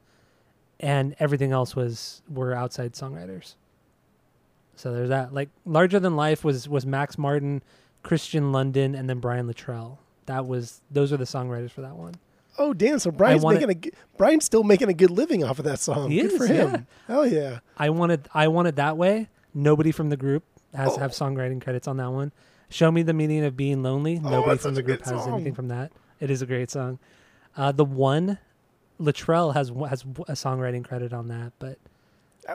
and 0.81 1.15
everything 1.19 1.53
else 1.53 1.75
was 1.77 2.23
were 2.29 2.55
outside 2.55 2.93
songwriters. 2.95 3.55
So 4.77 4.93
there's 4.93 5.09
that. 5.09 5.33
Like 5.35 5.49
larger 5.65 5.99
than 6.01 6.17
life 6.17 6.45
was 6.45 6.69
was 6.69 6.87
Max 6.87 7.19
Martin, 7.19 7.63
Kristian 8.05 8.53
Lundin, 8.53 8.99
and 8.99 9.09
then 9.09 9.19
Brian 9.19 9.47
Littrell. 9.53 9.99
That 10.27 10.47
was 10.47 10.81
those 10.91 11.13
are 11.13 11.17
the 11.17 11.25
songwriters 11.25 11.71
for 11.71 11.81
that 11.81 11.97
one. 11.97 12.15
Oh 12.59 12.73
damn! 12.73 12.99
So 12.99 13.11
Brian's 13.11 13.43
wanna- 13.43 13.67
making 13.67 13.91
a 13.93 14.17
Brian's 14.17 14.45
still 14.45 14.65
making 14.65 14.89
a 14.89 14.95
good 14.95 15.11
living 15.11 15.45
off 15.45 15.59
of 15.59 15.65
that 15.65 15.79
song. 15.81 16.11
He 16.11 16.21
good 16.23 16.33
is, 16.33 16.37
for 16.39 16.47
him. 16.47 16.87
Hell 17.07 17.27
yeah! 17.27 17.61
I 17.77 17.91
wanted 17.91 18.29
I 18.35 18.49
wanted 18.49 18.77
that 18.77 18.97
way. 18.97 19.29
Nobody 19.55 19.91
from 19.93 20.11
the 20.11 20.17
group 20.17 20.45
has 20.75 20.91
Oh. 20.93 20.95
to 20.95 21.01
have 21.01 21.11
songwriting 21.13 21.61
credits 21.63 21.89
on 21.89 21.97
that 21.97 22.11
one. 22.13 22.31
Show 22.71 22.91
me 22.91 23.03
the 23.03 23.15
meaning 23.15 23.45
of 23.45 23.57
being 23.57 23.83
lonely. 23.83 24.21
Oh, 24.23 24.29
Nobody 24.29 24.59
from 24.59 24.75
the 24.75 24.83
group 24.83 25.05
has 25.05 25.27
anything 25.27 25.55
from 25.55 25.69
that. 25.69 25.91
It 26.21 26.31
is 26.31 26.43
a 26.43 26.47
great 26.47 26.71
song. 26.71 26.99
Uh, 27.57 27.73
the 27.73 27.85
one, 27.85 28.39
Littrell 29.01 29.55
has 29.55 29.69
has 29.89 30.03
a 30.03 30.33
songwriting 30.33 30.85
credit 30.85 31.13
on 31.13 31.29
that, 31.29 31.53
but 31.59 31.79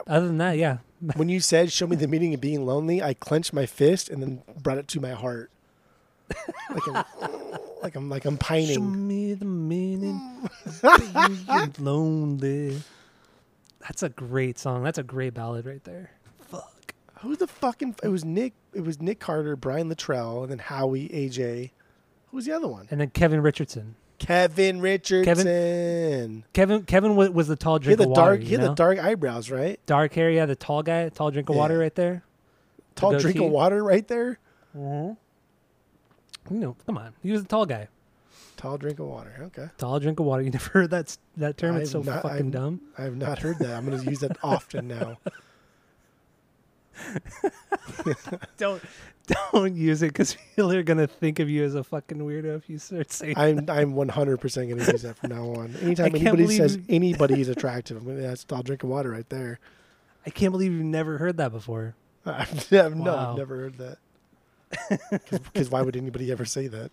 other 0.06 0.26
than 0.26 0.38
that, 0.38 0.56
yeah, 0.56 0.78
When 1.16 1.28
you 1.28 1.40
said 1.40 1.70
"Show 1.72 1.86
me 1.86 1.96
the 1.96 2.08
meaning 2.08 2.32
of 2.34 2.40
being 2.40 2.64
lonely," 2.64 3.02
I 3.02 3.14
clenched 3.14 3.52
my 3.52 3.66
fist 3.66 4.08
and 4.08 4.22
then 4.22 4.42
brought 4.62 4.78
it 4.78 4.88
to 4.88 5.00
my 5.00 5.10
heart, 5.10 5.50
like 6.70 6.86
I'm, 6.88 7.04
like 7.82 7.94
I'm 7.96 8.08
like 8.08 8.24
I'm 8.24 8.36
Show 8.36 8.44
pining. 8.46 9.08
me 9.08 9.34
the 9.34 9.44
meaning 9.44 10.48
of 10.64 10.82
being 11.46 11.74
lonely. 11.84 12.82
That's 13.80 14.02
a 14.02 14.08
great 14.08 14.58
song. 14.58 14.82
That's 14.82 14.96
a 14.98 15.02
great 15.02 15.34
ballad 15.34 15.66
right 15.66 15.84
there. 15.84 16.12
Who 17.24 17.36
the 17.36 17.46
fucking? 17.46 17.96
It 18.02 18.08
was 18.08 18.24
Nick. 18.24 18.52
It 18.72 18.82
was 18.82 19.00
Nick 19.00 19.18
Carter, 19.20 19.56
Brian 19.56 19.88
Littrell, 19.92 20.42
and 20.42 20.50
then 20.52 20.58
Howie, 20.60 21.08
AJ. 21.08 21.70
Who 22.30 22.36
was 22.36 22.46
the 22.46 22.52
other 22.52 22.68
one? 22.68 22.86
And 22.90 23.00
then 23.00 23.10
Kevin 23.10 23.40
Richardson. 23.40 23.96
Kevin 24.18 24.80
Richardson. 24.80 26.44
Kevin 26.52 26.82
Kevin 26.84 27.16
was, 27.16 27.30
was 27.30 27.48
the 27.48 27.56
tall 27.56 27.78
He 27.80 27.88
had 27.90 27.96
drink 27.96 27.98
the 27.98 28.04
of 28.04 28.10
water. 28.10 28.20
dark. 28.36 28.40
He 28.42 28.52
had 28.52 28.60
know? 28.60 28.68
the 28.68 28.74
dark 28.74 28.98
eyebrows, 28.98 29.50
right? 29.50 29.78
dark 29.86 30.12
hair. 30.14 30.30
Yeah, 30.30 30.46
the 30.46 30.54
tall 30.56 30.82
guy, 30.82 31.08
tall 31.08 31.30
drink 31.30 31.48
of 31.50 31.56
water 31.56 31.78
right 31.78 31.94
there. 31.94 32.22
Tall 32.94 33.18
drink 33.18 33.40
of 33.40 33.50
water, 33.50 33.82
right 33.82 34.06
there. 34.06 34.38
Mm-hmm. 34.76 36.54
You 36.54 36.60
know, 36.60 36.76
come 36.86 36.98
on. 36.98 37.12
He 37.22 37.32
was 37.32 37.42
a 37.42 37.46
tall 37.46 37.66
guy. 37.66 37.88
Tall 38.56 38.78
drink 38.78 38.98
of 38.98 39.06
water. 39.06 39.34
Okay. 39.46 39.68
Tall 39.78 39.98
drink 39.98 40.20
of 40.20 40.26
water. 40.26 40.42
You 40.42 40.50
never 40.50 40.70
heard 40.70 40.90
that 40.90 41.16
that 41.36 41.56
term? 41.56 41.76
It's 41.76 41.90
so 41.90 42.02
not- 42.02 42.22
fucking 42.22 42.38
I've- 42.38 42.50
dumb. 42.50 42.80
I 42.96 43.02
have 43.02 43.16
not 43.16 43.38
heard 43.40 43.58
that. 43.58 43.70
I'm 43.76 43.84
going 43.86 44.00
to 44.02 44.08
use 44.10 44.20
that 44.20 44.36
often 44.42 44.88
now. 44.88 45.18
Don't 48.56 48.82
Don't 49.52 49.74
use 49.74 50.02
it 50.02 50.08
because 50.08 50.36
people 50.56 50.72
are 50.72 50.82
gonna 50.82 51.06
think 51.06 51.38
of 51.38 51.48
you 51.48 51.64
as 51.64 51.74
a 51.74 51.82
fucking 51.84 52.18
weirdo 52.18 52.56
if 52.56 52.68
you 52.68 52.78
start 52.78 53.10
saying. 53.12 53.34
I'm 53.38 53.68
I'm 53.68 53.94
100 53.94 54.38
percent 54.38 54.68
going 54.68 54.84
to 54.84 54.92
use 54.92 55.02
that 55.02 55.16
from 55.16 55.30
now 55.30 55.44
on. 55.54 55.74
Anytime 55.82 56.14
anybody 56.14 56.46
says 56.56 56.78
anybody 56.88 57.40
is 57.40 57.48
attractive, 57.48 57.96
I'm 57.96 58.04
gonna 58.06 58.20
that's 58.20 58.44
all 58.50 58.62
drinking 58.62 58.90
water 58.90 59.10
right 59.10 59.28
there. 59.28 59.58
I 60.26 60.30
can't 60.30 60.52
believe 60.52 60.72
you've 60.72 60.82
never 60.84 61.18
heard 61.18 61.36
that 61.38 61.52
before. 61.52 61.94
I've, 62.26 62.70
no, 62.72 62.88
Wow. 62.94 63.30
I've 63.32 63.38
never 63.38 63.56
heard 63.56 63.78
that. 63.78 63.98
Because 65.30 65.70
why 65.70 65.82
would 65.82 65.96
anybody 65.96 66.32
ever 66.32 66.44
say 66.46 66.66
that? 66.68 66.90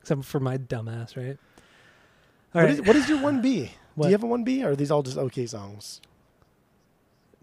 Except 0.00 0.24
for 0.24 0.40
my 0.40 0.56
dumbass, 0.56 1.16
right? 1.16 1.36
All 2.54 2.62
What 2.62 2.62
right. 2.62 2.70
is, 2.70 2.80
what 2.82 2.96
is 2.96 3.08
your 3.08 3.20
one 3.20 3.42
B? 3.42 3.72
Do 4.00 4.06
you 4.08 4.12
have 4.12 4.22
a 4.22 4.26
one 4.26 4.44
B, 4.44 4.62
or 4.64 4.70
are 4.70 4.76
these 4.76 4.90
all 4.90 5.02
just 5.02 5.18
okay 5.18 5.46
songs? 5.46 6.00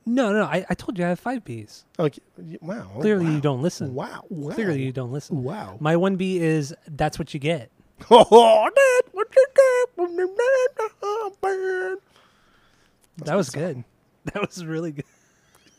No, 0.06 0.34
no. 0.34 0.44
I, 0.44 0.66
I 0.70 0.74
told 0.74 0.98
you 0.98 1.06
I 1.06 1.10
have 1.10 1.20
five 1.20 1.46
Bs. 1.46 1.84
Okay, 1.98 2.20
wow. 2.62 2.90
Clearly 3.00 3.26
wow. 3.26 3.32
you 3.32 3.42
don't 3.42 3.62
listen. 3.62 3.94
Wow, 3.94 4.26
wow. 4.30 4.54
Clearly 4.54 4.84
you 4.84 4.92
don't 4.92 5.12
listen. 5.12 5.44
Wow. 5.44 5.78
My 5.80 5.96
one 5.96 6.16
B 6.18 6.40
is 6.40 6.76
that's 6.88 7.18
what 7.18 7.34
you 7.34 7.40
get. 7.40 7.70
Oh, 8.10 8.70
that's 8.76 9.14
what 9.14 9.28
you 9.34 9.46
get 9.56 9.90
when 9.96 10.18
you 10.18 10.28
let 10.28 10.92
the 11.00 11.32
burn. 11.40 11.98
That's 13.18 13.30
that 13.30 13.36
was 13.36 13.50
good. 13.50 13.84
That 14.34 14.40
was 14.40 14.66
really 14.66 14.94
good. 14.94 15.06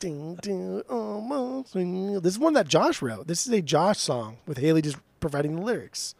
Ding, 0.00 0.34
ding, 0.42 0.82
almost. 0.90 1.72
This 1.72 2.34
is 2.34 2.38
one 2.38 2.52
that 2.52 2.68
Josh 2.68 3.00
wrote. 3.00 3.26
This 3.26 3.46
is 3.46 3.52
a 3.54 3.62
Josh 3.62 3.98
song 3.98 4.36
with 4.46 4.58
Hayley 4.58 4.82
just 4.82 4.98
providing 5.18 5.56
the 5.56 5.62
lyrics. 5.62 6.14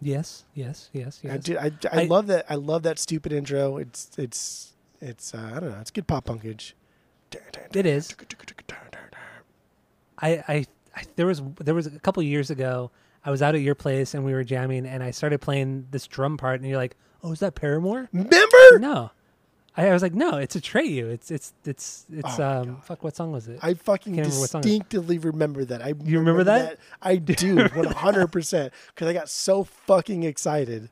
Yes, 0.00 0.44
yes, 0.52 0.90
yes, 0.92 1.20
I, 1.22 1.28
yes. 1.28 1.44
do, 1.44 1.58
I, 1.58 1.70
I, 1.92 2.00
I- 2.00 2.04
love 2.06 2.26
that. 2.26 2.46
I 2.48 2.56
love 2.56 2.82
that 2.82 2.98
stupid 2.98 3.32
intro. 3.32 3.76
It's 3.76 4.10
it's 4.18 4.72
it's. 5.00 5.32
Uh, 5.32 5.52
I 5.54 5.60
don't 5.60 5.70
know. 5.70 5.78
It's 5.80 5.92
good 5.92 6.08
pop 6.08 6.26
punkage. 6.26 6.72
It 7.74 7.86
is. 7.86 8.14
I, 10.18 10.30
I, 10.48 10.66
I 10.94 11.02
there 11.16 11.26
was 11.26 11.42
there 11.60 11.74
was 11.74 11.86
a 11.86 11.98
couple 11.98 12.22
years 12.22 12.50
ago. 12.50 12.90
I 13.24 13.30
was 13.30 13.40
out 13.40 13.54
at 13.54 13.60
your 13.60 13.74
place 13.74 14.14
and 14.14 14.24
we 14.24 14.32
were 14.32 14.44
jamming, 14.44 14.84
and 14.86 15.02
I 15.02 15.10
started 15.12 15.40
playing 15.40 15.86
this 15.90 16.06
drum 16.06 16.36
part, 16.36 16.60
and 16.60 16.68
you're 16.68 16.78
like, 16.78 16.96
"Oh, 17.22 17.32
is 17.32 17.40
that 17.40 17.54
Paramore?" 17.54 18.08
Remember? 18.12 18.78
No, 18.78 19.10
I, 19.76 19.88
I 19.88 19.92
was 19.92 20.02
like, 20.02 20.14
"No, 20.14 20.36
it's 20.36 20.56
a 20.56 20.60
Atreyu. 20.60 21.10
It's 21.10 21.30
it's 21.30 21.52
it's 21.64 22.06
it's 22.12 22.38
Oh 22.38 22.60
um 22.62 22.80
fuck. 22.82 23.02
What 23.04 23.16
song 23.16 23.32
was 23.32 23.48
it? 23.48 23.58
I 23.62 23.74
fucking 23.74 24.14
Can't 24.14 24.26
remember 24.26 24.40
what 24.40 24.50
song 24.50 24.60
it 24.62 24.66
is. 24.66 24.78
distinctly 24.80 25.18
remember 25.18 25.64
that. 25.64 25.82
I 25.84 25.94
You 26.04 26.18
remember 26.18 26.44
that? 26.44 26.78
I 27.00 27.16
do, 27.16 27.56
one 27.68 27.86
hundred 27.86 28.28
percent, 28.28 28.72
because 28.88 29.08
I 29.08 29.12
got 29.12 29.28
so 29.28 29.64
fucking 29.64 30.24
excited. 30.24 30.90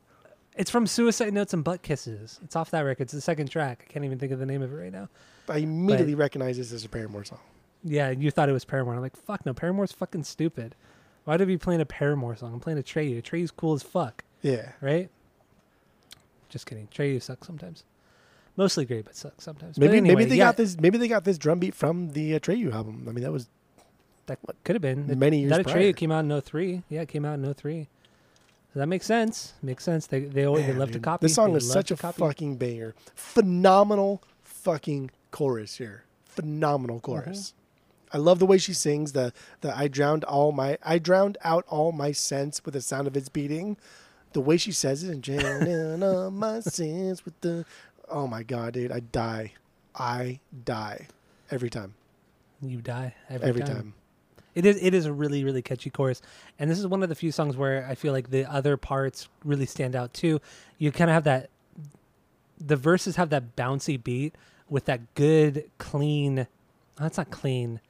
it's 0.57 0.71
from 0.71 0.87
Suicide 0.87 1.33
Notes 1.35 1.53
and 1.53 1.63
Butt 1.65 1.83
Kisses. 1.83 2.39
It's 2.45 2.55
off 2.57 2.71
that 2.71 2.81
record. 2.83 3.03
It's 3.05 3.13
the 3.13 3.21
second 3.21 3.51
track. 3.51 3.85
I 3.89 3.93
can't 3.93 4.05
even 4.05 4.19
think 4.19 4.33
of 4.33 4.39
the 4.39 4.47
name 4.47 4.63
of 4.63 4.73
it 4.73 4.77
right 4.77 4.93
now. 4.93 5.09
I 5.49 5.59
immediately 5.59 6.15
recognized 6.15 6.61
this 6.61 6.73
as 6.73 6.85
a 6.85 6.89
Paramore 6.89 7.25
song. 7.25 7.41
Yeah, 7.83 8.11
you 8.11 8.31
thought 8.31 8.49
it 8.49 8.53
was 8.53 8.65
Paramore. 8.65 8.95
I'm 8.95 9.01
like, 9.01 9.17
fuck 9.17 9.45
no, 9.47 9.55
Paramore's 9.55 9.93
fucking 9.93 10.25
stupid. 10.25 10.75
Why 11.25 11.35
would 11.35 11.43
I 11.43 11.45
be 11.47 11.59
playing 11.59 11.81
a 11.81 11.87
Paramore 11.87 12.37
song? 12.37 12.53
I'm 12.55 12.61
playing 12.61 12.79
a 12.79 12.83
Treyu. 12.83 13.23
Treyu's 13.23 13.51
cool 13.51 13.75
as 13.75 13.83
fuck, 13.83 14.25
Yeah, 14.43 14.73
right? 14.81 15.09
Just 16.49 16.67
kidding. 16.67 16.89
Treyu 16.93 17.23
sucks 17.23 17.47
sometimes. 17.47 17.85
Mostly 18.57 18.85
great, 18.85 19.05
but 19.05 19.15
sucks 19.17 19.45
sometimes. 19.45 19.79
maybe 19.79 19.99
anyway, 19.99 20.15
maybe 20.17 20.25
they 20.31 20.37
yeah, 20.37 20.47
got 20.47 20.57
this. 20.57 20.79
Maybe 20.79 20.99
they 20.99 21.09
got 21.09 21.25
this 21.25 21.39
drum 21.39 21.59
beat 21.61 21.75
from 21.75 22.11
the 22.11 22.35
uh, 22.35 22.39
Atreyu 22.41 22.73
album. 22.73 23.07
I 23.09 23.13
mean, 23.13 23.23
that 23.23 23.33
was 23.33 23.49
That 24.27 24.39
could 24.65 24.75
have 24.75 24.83
been 24.83 25.19
many 25.19 25.41
years 25.41 25.51
That. 25.51 25.67
Atreyu 25.67 25.95
came 25.97 26.11
out 26.13 26.25
in 26.25 26.41
03. 26.41 26.83
Yeah, 26.89 27.03
it 27.03 27.09
came 27.09 27.25
out 27.25 27.39
in 27.39 27.55
03. 27.55 27.89
So 28.75 28.79
that 28.81 28.87
makes 28.87 29.07
sense. 29.07 29.55
Makes 29.63 29.85
sense. 29.85 30.07
They 30.07 30.21
they 30.21 30.45
always 30.45 30.65
they 30.67 30.73
Man, 30.73 30.79
love 30.81 30.89
to 30.89 30.95
dude, 30.95 31.03
copy. 31.03 31.27
This 31.27 31.35
song 31.35 31.53
They 31.53 31.59
is 31.59 31.71
such 31.71 31.91
a 31.91 31.97
copy. 31.97 32.19
fucking 32.19 32.57
banger. 32.57 32.95
Phenomenal 33.15 34.23
fucking 34.43 35.11
chorus 35.31 35.77
here. 35.77 36.05
Phenomenal 36.25 36.97
mm-hmm. 36.97 37.13
chorus. 37.13 37.55
I 38.13 38.19
love 38.19 38.39
the 38.39 38.47
way 38.47 38.59
she 38.59 38.73
sings 38.73 39.13
the 39.13 39.33
the 39.61 39.77
I 39.77 39.89
drowned 39.89 40.25
all 40.25 40.53
my 40.53 40.79
I 40.83 40.99
drowned 40.99 41.39
out 41.43 41.65
all 41.69 41.93
my 41.93 42.13
sense 42.13 42.65
with 42.65 42.75
the 42.75 42.81
sound 42.81 43.07
of 43.07 43.17
its 43.17 43.29
beating. 43.29 43.77
The 44.33 44.41
way 44.41 44.57
she 44.57 44.73
says 44.73 45.03
it 45.05 45.11
and 45.11 45.23
drowning 45.23 46.03
all 46.03 46.31
my 46.31 46.61
sins 46.61 47.25
with 47.25 47.41
the 47.41 47.65
Oh 48.09 48.27
my 48.27 48.43
god, 48.43 48.75
dude, 48.75 48.91
I 48.91 49.01
die. 49.01 49.53
I 49.95 50.41
die 50.65 51.07
every 51.51 51.71
time. 51.71 51.95
You 52.61 52.81
die 52.81 53.15
every, 53.29 53.49
Every 53.49 53.63
time. 53.63 53.77
time. 53.77 53.95
It 54.55 54.67
is 54.67 54.83
it 54.83 54.95
is 54.95 55.07
a 55.07 55.13
really 55.13 55.45
really 55.45 55.63
catchy 55.63 55.91
chorus, 55.91 56.21
and 56.59 56.69
this 56.69 56.79
is 56.79 56.87
one 56.87 57.03
of 57.05 57.09
the 57.09 57.15
few 57.15 57.31
songs 57.31 57.57
where 57.57 57.87
I 57.89 57.95
feel 57.95 58.13
like 58.13 58.31
the 58.31 58.45
other 58.51 58.77
parts 58.77 59.29
really 59.45 59.67
stand 59.67 59.95
out 59.95 60.13
too. 60.13 60.41
You 60.79 60.91
kind 60.91 61.09
of 61.09 61.15
have 61.15 61.25
that. 61.25 61.51
The 62.59 62.77
verses 62.77 63.17
have 63.17 63.31
that 63.31 63.57
bouncy 63.57 64.03
beat 64.03 64.35
with 64.71 64.87
that 64.87 65.15
good 65.15 65.71
clean. 65.79 66.47
That's 66.97 67.19
not 67.19 67.31
clean, 67.31 67.81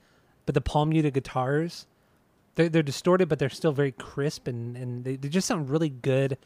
but 0.47 0.55
the 0.55 0.61
palm 0.61 0.89
muted 0.89 1.15
guitars. 1.15 1.87
They're 2.57 2.69
they're 2.69 2.83
distorted, 2.83 3.29
but 3.29 3.39
they're 3.39 3.49
still 3.49 3.73
very 3.73 3.93
crisp 3.93 4.49
and 4.49 4.77
and 4.77 5.05
they, 5.05 5.17
they 5.17 5.29
just 5.29 5.47
sound 5.47 5.71
really 5.71 5.89
good. 5.91 6.37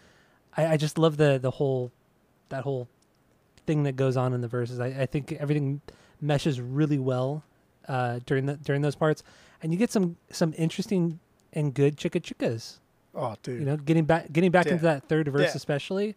I, 0.57 0.66
I 0.66 0.76
just 0.76 0.99
love 0.99 1.16
the 1.16 1.39
the 1.41 1.53
whole 1.53 1.91
that 2.51 2.64
whole 2.64 2.89
thing 3.66 3.85
that 3.85 3.97
goes 3.97 4.16
on 4.16 4.32
in 4.35 4.41
the 4.43 4.49
verses. 4.49 4.80
I, 4.80 4.87
I 4.89 5.07
think 5.07 5.32
everything 5.32 5.80
meshes 6.20 6.61
really 6.61 6.99
well 6.99 7.43
uh, 7.89 8.20
during 8.26 8.47
the 8.47 8.57
during 8.57 8.82
those 8.82 8.95
parts, 8.97 9.22
and 9.62 9.72
you 9.72 9.78
get 9.78 9.91
some 9.91 10.16
some 10.30 10.53
interesting 10.59 11.18
and 11.53 11.72
good 11.72 11.97
chicka 11.97 12.20
chickas. 12.20 12.78
Oh, 13.14 13.37
dude. 13.43 13.61
You 13.61 13.66
know, 13.66 13.76
getting 13.76 14.05
back 14.05 14.32
getting 14.32 14.51
back 14.51 14.66
Yeah. 14.66 14.72
into 14.72 14.85
that 14.85 15.09
third 15.09 15.28
verse 15.28 15.43
Yeah. 15.51 15.53
especially, 15.55 16.16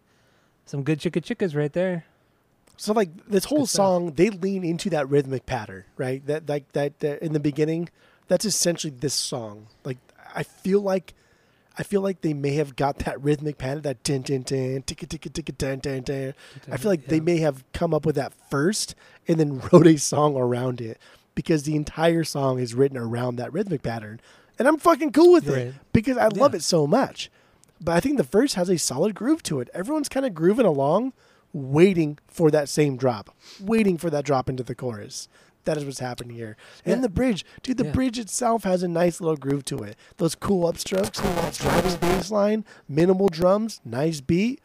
some 0.66 0.82
good 0.82 0.98
chicka 0.98 1.22
chickas 1.22 1.56
right 1.56 1.72
there. 1.72 2.04
So 2.78 2.92
like 2.92 3.10
this 3.26 3.44
whole 3.44 3.66
song, 3.66 4.12
they 4.12 4.30
lean 4.30 4.64
into 4.64 4.88
that 4.90 5.08
rhythmic 5.08 5.44
pattern, 5.46 5.84
right? 5.96 6.24
That 6.26 6.48
like 6.48 6.70
that, 6.72 7.00
that 7.00 7.20
in 7.22 7.32
the 7.32 7.40
beginning, 7.40 7.90
that's 8.28 8.44
essentially 8.44 8.92
this 8.96 9.14
song. 9.14 9.66
Like 9.84 9.98
I 10.34 10.44
feel 10.44 10.80
like, 10.80 11.14
I 11.76 11.82
feel 11.82 12.00
like 12.00 12.20
they 12.22 12.34
may 12.34 12.54
have 12.54 12.76
got 12.76 13.00
that 13.00 13.20
rhythmic 13.20 13.58
pattern, 13.58 13.82
that 13.82 14.04
tin 14.04 14.22
tin 14.22 14.44
tin, 14.44 14.82
ticka 14.82 15.06
ticka 15.06 15.28
ticka 15.28 15.52
tin 15.52 15.80
tin 15.80 16.04
tin. 16.04 16.34
I 16.70 16.76
feel 16.76 16.90
like 16.90 17.06
they 17.06 17.20
may 17.20 17.38
have 17.38 17.64
come 17.72 17.92
up 17.92 18.06
with 18.06 18.14
that 18.14 18.32
first 18.50 18.94
and 19.26 19.38
then 19.40 19.60
wrote 19.72 19.86
a 19.86 19.96
song 19.96 20.36
around 20.36 20.80
it 20.80 20.98
because 21.34 21.64
the 21.64 21.76
entire 21.76 22.24
song 22.24 22.58
is 22.58 22.74
written 22.74 22.96
around 22.96 23.36
that 23.36 23.52
rhythmic 23.52 23.82
pattern, 23.82 24.20
and 24.58 24.66
I'm 24.68 24.78
fucking 24.78 25.12
cool 25.12 25.32
with 25.32 25.48
it 25.48 25.74
because 25.92 26.16
I 26.16 26.28
love 26.28 26.54
it 26.54 26.62
so 26.62 26.86
much. 26.86 27.30
But 27.80 27.92
I 27.96 28.00
think 28.00 28.16
the 28.18 28.24
verse 28.24 28.54
has 28.54 28.68
a 28.68 28.76
solid 28.78 29.14
groove 29.14 29.42
to 29.44 29.60
it. 29.60 29.68
Everyone's 29.72 30.08
kind 30.08 30.26
of 30.26 30.34
grooving 30.34 30.66
along, 30.66 31.12
waiting 31.52 32.18
for 32.26 32.50
that 32.50 32.68
same 32.68 32.96
drop, 32.96 33.30
waiting 33.60 33.96
for 33.98 34.10
that 34.10 34.24
drop 34.24 34.48
into 34.48 34.62
the 34.62 34.74
chorus. 34.74 35.28
That 35.64 35.76
is 35.76 35.84
what's 35.84 35.98
happening 35.98 36.34
here. 36.36 36.56
And 36.84 36.96
Yeah. 36.96 37.02
the 37.02 37.08
bridge, 37.10 37.44
dude, 37.62 37.76
the 37.76 37.84
Yeah. 37.86 37.92
bridge 37.92 38.18
itself 38.18 38.64
has 38.64 38.82
a 38.82 38.88
nice 38.88 39.20
little 39.20 39.36
groove 39.36 39.64
to 39.66 39.78
it. 39.82 39.96
Those 40.16 40.34
cool 40.34 40.70
upstrokes, 40.72 41.20
that 41.22 41.54
driving 41.54 41.96
bass 41.96 42.30
line, 42.30 42.64
minimal 42.88 43.28
drums, 43.28 43.80
nice 43.84 44.20
beat, 44.20 44.60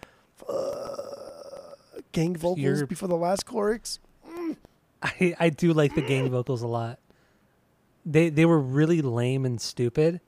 uh, 0.47 0.95
gang 2.11 2.35
vocals 2.35 2.59
You're- 2.59 2.85
before 2.85 3.07
the 3.09 3.17
last 3.17 3.45
chorus. 3.45 3.99
I 5.03 5.35
I 5.39 5.49
do 5.49 5.73
like 5.73 5.95
the 5.95 6.01
gang 6.01 6.29
vocals 6.29 6.61
a 6.61 6.67
lot. 6.67 6.99
They 8.05 8.29
they 8.29 8.45
were 8.45 8.59
really 8.59 9.01
lame 9.01 9.45
and 9.45 9.59
stupid, 9.59 10.21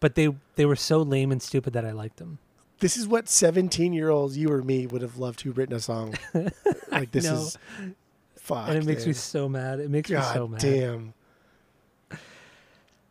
but 0.00 0.14
they 0.14 0.34
they 0.56 0.66
were 0.66 0.76
so 0.76 1.02
lame 1.02 1.32
and 1.32 1.42
stupid 1.42 1.72
that 1.72 1.84
I 1.84 1.90
liked 1.92 2.18
them. 2.18 2.38
This 2.78 2.96
is 2.96 3.08
what 3.08 3.28
17 3.28 3.92
year 3.92 4.10
olds, 4.10 4.36
you 4.36 4.50
or 4.50 4.62
me, 4.62 4.86
would 4.86 5.02
have 5.02 5.18
loved 5.18 5.38
to 5.40 5.48
have 5.48 5.58
written 5.58 5.74
a 5.74 5.80
song. 5.80 6.14
like, 6.90 7.10
this 7.10 7.24
know. 7.24 7.34
is. 7.34 7.58
Fuck. 8.36 8.68
and 8.68 8.78
it 8.78 8.84
makes 8.84 9.06
me 9.06 9.12
so 9.12 9.48
mad. 9.48 9.80
It 9.80 9.90
makes 9.90 10.10
me 10.10 10.20
so 10.20 10.46
mad. 10.46 10.60
damn. 10.60 11.14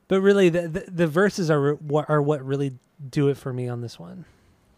But 0.07 0.21
really, 0.21 0.49
the, 0.49 0.67
the 0.67 0.85
the 0.91 1.07
verses 1.07 1.49
are 1.49 1.73
what 1.73 2.09
are 2.09 2.21
what 2.21 2.45
really 2.45 2.73
do 3.09 3.27
it 3.29 3.37
for 3.37 3.51
me 3.51 3.67
on 3.67 3.81
this 3.81 3.99
one. 3.99 4.25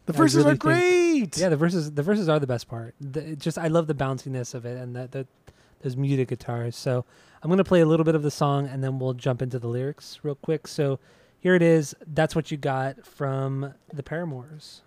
The 0.05 0.13
I 0.13 0.17
verses 0.17 0.37
really 0.37 0.47
are 0.47 0.51
think- 0.53 0.61
great. 0.61 1.37
Yeah, 1.37 1.49
the 1.49 1.57
verses 1.57 1.91
the 1.91 2.03
verses 2.03 2.29
are 2.29 2.39
the 2.39 2.47
best 2.47 2.67
part. 2.67 2.95
The, 3.01 3.35
just 3.35 3.57
I 3.57 3.67
love 3.67 3.87
the 3.87 3.93
bounciness 3.93 4.53
of 4.53 4.65
it 4.65 4.77
and 4.77 4.95
that 4.95 5.11
the 5.11 5.27
those 5.81 5.97
muted 5.97 6.29
guitars. 6.29 6.75
So 6.75 7.05
I'm 7.43 7.49
gonna 7.49 7.63
play 7.65 7.81
a 7.81 7.85
little 7.85 8.05
bit 8.05 8.15
of 8.15 8.23
the 8.23 8.31
song 8.31 8.67
and 8.67 8.83
then 8.83 8.99
we'll 8.99 9.13
jump 9.13 9.41
into 9.41 9.59
the 9.59 9.67
lyrics 9.67 10.19
real 10.23 10.35
quick. 10.35 10.67
So 10.67 10.97
here 11.47 11.55
it 11.55 11.61
is. 11.61 11.95
That's 12.05 12.35
what 12.35 12.51
you 12.51 12.57
got 12.57 13.05
from 13.05 13.73
the 13.93 14.03
Paramours. 14.03 14.81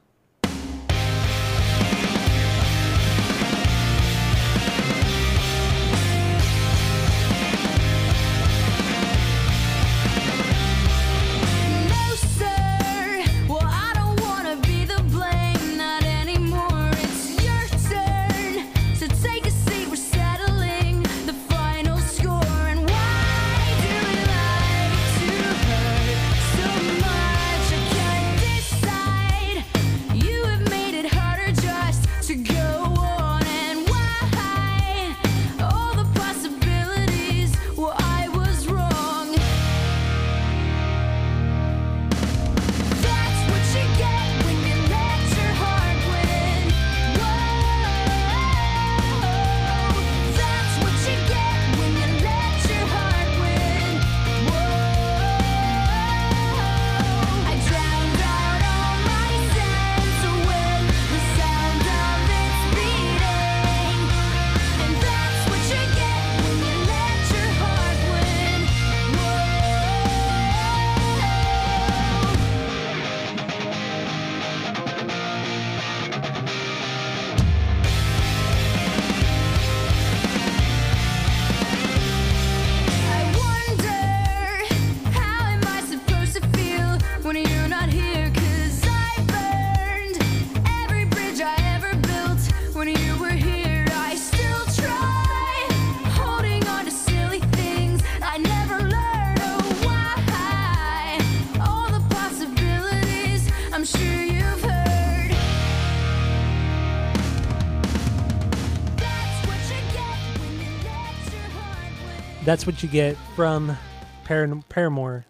That's 112.51 112.67
what 112.67 112.83
you 112.83 112.89
get 112.89 113.17
from 113.37 113.79
Par- 114.25 114.49
Paramore 114.69 115.25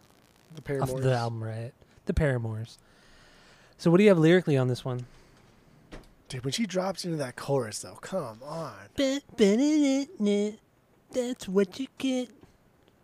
The 0.54 0.80
off 0.80 0.96
the 1.02 1.14
album, 1.14 1.44
right? 1.44 1.72
The 2.06 2.14
Paramours. 2.14 2.78
So, 3.76 3.90
what 3.90 3.98
do 3.98 4.04
you 4.04 4.08
have 4.08 4.18
lyrically 4.18 4.56
on 4.56 4.68
this 4.68 4.86
one? 4.86 5.04
Dude, 6.30 6.46
when 6.46 6.52
she 6.52 6.64
drops 6.64 7.04
into 7.04 7.18
that 7.18 7.36
chorus, 7.36 7.80
though, 7.80 7.98
come 8.00 8.38
on. 8.42 8.72
That's 8.96 9.20
what 11.46 11.78
you 11.78 11.88
get. 11.98 12.30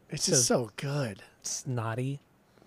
It's 0.08 0.24
just 0.24 0.46
so 0.46 0.70
good. 0.76 1.22
Snotty. 1.42 2.20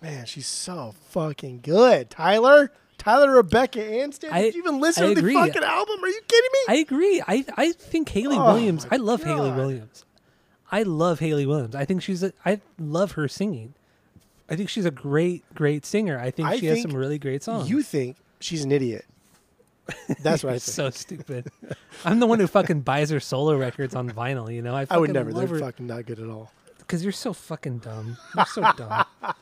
Man, 0.03 0.27
she's 0.27 0.45
so 0.45 0.93
fucking 1.09 1.61
good. 1.61 2.11
Tyler? 2.11 2.71
Tyler, 2.99 3.31
Rebecca 3.31 3.79
Anston? 3.79 4.31
I- 4.31 4.43
Did 4.43 4.53
you 4.53 4.61
even 4.61 4.79
listen 4.79 5.05
I 5.05 5.13
to 5.15 5.19
the 5.19 5.33
fucking 5.33 5.63
album? 5.63 6.03
Are 6.03 6.09
you 6.09 6.21
kidding 6.27 6.49
me? 6.53 6.59
I 6.67 6.75
agree. 6.75 7.23
I 7.27 7.43
I 7.57 7.71
think 7.71 8.09
Hayley 8.09 8.37
Oh 8.37 8.53
Williams. 8.53 8.85
I 8.91 8.97
love 8.97 9.23
Hayley 9.23 9.51
Williams. 9.51 10.05
I 10.71 10.83
love 10.83 11.19
Hayley 11.19 11.45
Williams. 11.45 11.75
I 11.75 11.85
think 11.85 12.01
she's 12.01 12.23
a. 12.23 12.33
I 12.45 12.61
love 12.77 13.13
her 13.13 13.27
singing. 13.27 13.73
I 14.49 14.55
think 14.55 14.69
she's 14.69 14.85
a 14.85 14.91
great, 14.91 15.43
great 15.53 15.85
singer. 15.85 16.19
I 16.19 16.31
think 16.31 16.47
I 16.47 16.57
she 16.57 16.65
has 16.67 16.81
some 16.81 16.91
really 16.95 17.19
great 17.19 17.43
songs. 17.43 17.69
You 17.69 17.83
think 17.83 18.17
she's 18.39 18.63
an 18.63 18.71
idiot. 18.71 19.05
That's 20.21 20.43
what 20.43 20.51
I 20.51 20.53
think. 20.53 20.61
so 20.61 20.89
stupid. 20.89 21.51
I'm 22.05 22.19
the 22.19 22.27
one 22.27 22.39
who 22.39 22.47
fucking 22.47 22.81
buys 22.81 23.09
her 23.09 23.19
solo 23.19 23.55
records 23.57 23.95
on 23.95 24.09
vinyl. 24.09 24.53
You 24.53 24.61
know, 24.61 24.75
I, 24.75 24.85
I 24.89 24.97
would 24.97 25.11
never. 25.13 25.33
They're 25.33 25.47
her 25.47 25.59
fucking 25.59 25.87
not 25.87 26.05
good 26.05 26.19
at 26.19 26.29
all. 26.29 26.51
because 26.79 27.03
you're 27.03 27.11
so 27.11 27.33
fucking 27.33 27.79
dumb. 27.79 28.17
You're 28.35 28.45
so 28.45 28.71
dumb. 28.75 29.05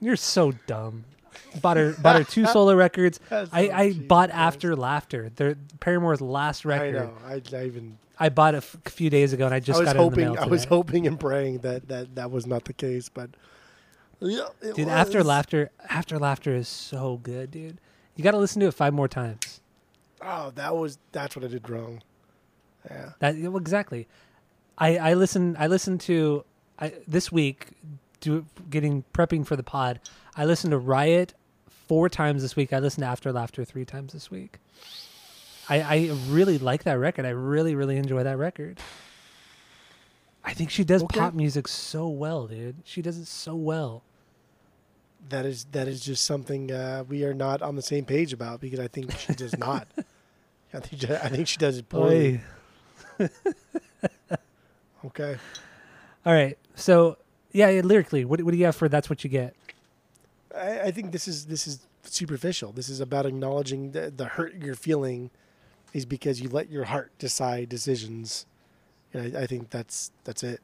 You're 0.00 0.16
so 0.16 0.50
dumb. 0.66 1.04
Bought 1.60 1.76
her, 1.76 1.92
bought 1.92 2.16
her 2.16 2.24
two 2.24 2.44
solo 2.46 2.74
records. 2.74 3.20
That's 3.28 3.52
I, 3.52 3.68
so 3.68 3.72
I 3.72 3.92
bought. 3.92 4.30
After 4.30 4.74
Laughter, 4.74 5.30
their 5.36 5.54
Paramore's 5.78 6.20
last 6.20 6.64
record. 6.64 6.96
I 6.96 6.98
know. 6.98 7.12
I, 7.24 7.56
I 7.56 7.66
even. 7.66 7.98
I 8.22 8.28
bought 8.28 8.54
it 8.54 8.64
a 8.86 8.90
few 8.90 9.10
days 9.10 9.32
ago, 9.32 9.46
and 9.46 9.54
I 9.54 9.58
just 9.58 9.78
I 9.78 9.80
was 9.80 9.92
got 9.92 9.96
it 9.96 9.98
in 9.98 10.04
the 10.04 10.10
hoping. 10.10 10.32
mail 10.34 10.42
I 10.44 10.46
was 10.46 10.64
hoping 10.64 11.06
and 11.08 11.18
praying 11.18 11.58
that 11.58 11.88
that 11.88 12.14
that 12.14 12.30
was 12.30 12.46
not 12.46 12.64
the 12.64 12.72
case, 12.72 13.08
but. 13.08 13.30
Yeah, 14.20 14.46
it 14.60 14.76
Dude, 14.76 14.86
after 14.86 15.24
laughter, 15.24 15.72
after 15.88 16.16
laughter 16.16 16.54
is 16.54 16.68
so 16.68 17.18
good, 17.24 17.50
dude. 17.50 17.78
You 18.14 18.22
got 18.22 18.30
to 18.30 18.38
listen 18.38 18.60
to 18.60 18.68
it 18.68 18.74
five 18.74 18.94
more 18.94 19.08
times. 19.08 19.60
Oh, 20.20 20.52
that 20.54 20.76
was. 20.76 20.98
That's 21.10 21.34
what 21.34 21.44
I 21.44 21.48
did 21.48 21.68
wrong. 21.68 22.02
Yeah. 22.88 23.10
That 23.18 23.36
well, 23.38 23.56
exactly. 23.56 24.06
I 24.78 24.98
I 24.98 25.14
listen. 25.14 25.56
I 25.58 25.66
listened 25.66 26.00
to 26.02 26.44
I 26.78 26.92
this 27.08 27.32
week, 27.32 27.70
do 28.20 28.46
getting 28.70 29.04
prepping 29.12 29.44
for 29.44 29.56
the 29.56 29.64
pod. 29.64 29.98
I 30.36 30.44
listened 30.44 30.70
to 30.70 30.78
Riot 30.78 31.34
four 31.68 32.08
times 32.08 32.42
this 32.42 32.54
week. 32.54 32.72
I 32.72 32.78
listened 32.78 33.02
to 33.02 33.08
After 33.08 33.32
Laughter 33.32 33.64
three 33.64 33.84
times 33.84 34.12
this 34.12 34.30
week. 34.30 34.60
I 35.78 35.94
I 35.96 36.10
really 36.28 36.58
like 36.58 36.84
that 36.84 36.94
record. 36.98 37.24
I 37.26 37.30
really 37.30 37.74
really 37.74 37.96
enjoy 37.96 38.22
that 38.22 38.38
record. 38.38 38.78
I 40.44 40.54
think 40.54 40.70
she 40.70 40.82
does 40.84 41.02
Okay. 41.04 41.20
pop 41.20 41.34
music 41.34 41.68
so 41.68 42.08
well, 42.08 42.46
dude. 42.48 42.76
She 42.84 43.00
does 43.00 43.16
it 43.18 43.26
so 43.26 43.54
well. 43.54 44.02
That 45.28 45.46
is 45.46 45.66
that 45.72 45.86
is 45.86 46.00
just 46.00 46.24
something 46.24 46.72
uh, 46.72 47.04
we 47.08 47.24
are 47.24 47.34
not 47.34 47.62
on 47.62 47.76
the 47.76 47.82
same 47.82 48.04
page 48.04 48.32
about 48.32 48.60
because 48.60 48.80
I 48.80 48.88
think 48.88 49.12
she 49.18 49.34
does 49.34 49.56
not. 49.56 49.86
I 50.74 50.80
think 50.80 51.02
she, 51.02 51.08
I 51.14 51.28
think 51.28 51.46
she 51.48 51.58
does 51.58 51.78
it 51.78 51.88
poorly. 51.88 52.40
Okay. 55.04 55.36
All 56.24 56.32
right. 56.32 56.56
So 56.76 57.18
yeah, 57.52 57.68
yeah, 57.70 57.82
lyrically, 57.84 58.24
what 58.24 58.40
what 58.42 58.52
do 58.52 58.56
you 58.56 58.64
have 58.66 58.76
for 58.76 58.88
that's 58.88 59.10
what 59.10 59.24
you 59.24 59.30
get? 59.30 59.54
I, 60.56 60.80
I 60.80 60.90
think 60.92 61.12
this 61.12 61.26
is 61.26 61.46
this 61.46 61.66
is 61.66 61.80
superficial. 62.04 62.72
This 62.72 62.88
is 62.88 63.00
about 63.00 63.26
acknowledging 63.26 63.92
the, 63.92 64.10
the 64.10 64.26
hurt 64.26 64.54
you're 64.54 64.74
feeling 64.76 65.30
is 65.92 66.04
because 66.06 66.40
you 66.40 66.48
let 66.48 66.70
your 66.70 66.84
heart 66.84 67.12
decide 67.18 67.68
decisions. 67.68 68.46
And 69.12 69.36
I, 69.36 69.42
I 69.42 69.46
think 69.46 69.70
that's 69.70 70.10
that's 70.24 70.42
it. 70.42 70.60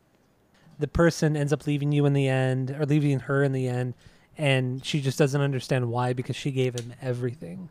the 0.78 0.88
person 0.88 1.36
ends 1.36 1.52
up 1.52 1.66
leaving 1.66 1.92
you 1.92 2.06
in 2.06 2.12
the 2.14 2.28
end 2.28 2.70
or 2.70 2.86
leaving 2.86 3.20
her 3.20 3.42
in 3.42 3.52
the 3.52 3.68
end 3.68 3.94
and 4.36 4.84
she 4.84 5.00
just 5.00 5.18
doesn't 5.18 5.40
understand 5.40 5.90
why 5.90 6.12
because 6.12 6.36
she 6.36 6.50
gave 6.52 6.74
him 6.78 6.94
everything. 7.02 7.68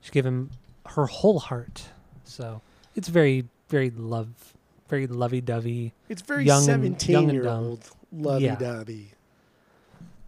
She 0.00 0.10
gave 0.10 0.24
him 0.24 0.50
her 0.86 1.06
whole 1.06 1.38
heart. 1.38 1.84
So 2.24 2.62
it's 2.96 3.08
very 3.08 3.44
very 3.68 3.90
love 3.90 4.54
very 4.88 5.06
lovey-dovey 5.06 5.92
It's 6.10 6.20
very 6.22 6.44
Young 6.44 6.58
and- 6.58 6.64
seventeen 6.66 7.12
young 7.12 7.24
and 7.24 7.32
year 7.32 7.48
old 7.48 7.88
lovey 8.12 8.54
dovey. 8.58 9.12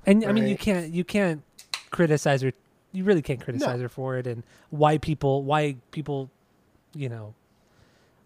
and 0.06 0.24
i 0.24 0.32
mean 0.32 0.46
you 0.46 0.56
can't 0.56 0.90
you 0.92 1.04
can't 1.04 1.42
criticize 1.90 2.40
her. 2.42 2.52
You 2.92 3.04
really 3.04 3.20
can't 3.22 3.40
criticize 3.40 3.80
her 3.80 3.88
for 3.90 4.16
it 4.16 4.26
and 4.26 4.42
why 4.70 4.96
people 4.98 5.42
why 5.42 5.76
people 5.90 6.30
you 6.94 7.08
know 7.08 7.34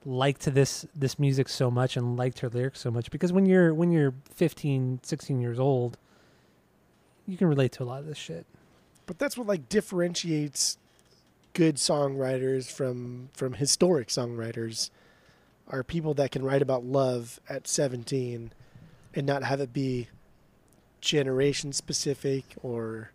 liked 0.04 0.42
this 0.54 0.86
this 0.94 1.18
music 1.18 1.48
so 1.48 1.70
much 1.70 1.96
and 1.96 2.16
liked 2.16 2.38
her 2.40 2.48
lyrics 2.48 2.80
so 2.80 2.90
much 2.90 3.10
because 3.10 3.32
when 3.32 3.46
you're 3.46 3.74
when 3.74 3.90
you're 3.90 4.14
15 4.34 5.00
16 5.02 5.40
years 5.40 5.58
old 5.58 5.98
you 7.26 7.36
can 7.36 7.48
relate 7.48 7.72
to 7.72 7.82
a 7.82 7.84
lot 7.84 8.00
of 8.00 8.06
this 8.06 8.16
shit 8.18 8.46
But 9.06 9.18
that's 9.18 9.36
what 9.36 9.46
like 9.46 9.68
differentiates 9.68 10.78
good 11.52 11.76
songwriters 11.76 12.70
from 12.70 13.28
from 13.34 13.54
historic 13.54 14.08
songwriters 14.08 14.90
are 15.68 15.82
people 15.82 16.14
that 16.14 16.30
can 16.30 16.42
write 16.42 16.62
about 16.62 16.84
love 16.84 17.40
at 17.48 17.66
17 17.66 18.52
and 19.14 19.26
not 19.26 19.42
have 19.42 19.60
it 19.60 19.72
be 19.72 20.08
generation 21.00 21.72
specific 21.72 22.44
or 22.62 23.10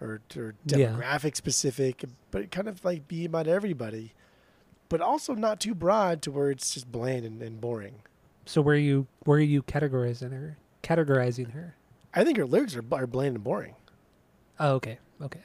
or, 0.00 0.20
or 0.36 0.54
Yeah. 0.66 0.76
demographic 0.78 1.36
specific 1.36 2.04
but 2.32 2.50
kind 2.50 2.68
of 2.68 2.84
like 2.84 3.06
be 3.08 3.24
about 3.24 3.46
everybody 3.46 4.12
but 4.92 5.00
also 5.00 5.34
not 5.34 5.58
too 5.58 5.74
broad 5.74 6.20
to 6.22 6.30
where 6.30 6.50
it's 6.50 6.74
just 6.74 6.92
bland 6.92 7.24
and, 7.24 7.40
and 7.42 7.60
boring 7.60 7.94
so 8.44 8.60
where 8.60 8.74
are 8.74 8.78
you 8.78 9.06
where 9.24 9.38
are 9.38 9.40
you 9.40 9.62
categorizing 9.62 10.32
her 10.32 10.58
categorizing 10.82 11.52
her 11.52 11.76
i 12.14 12.22
think 12.22 12.36
her 12.36 12.44
lyrics 12.46 12.76
are, 12.76 12.84
are 12.92 13.06
bland 13.06 13.34
and 13.36 13.44
boring 13.44 13.74
oh 14.60 14.74
okay 14.74 14.98
okay 15.20 15.40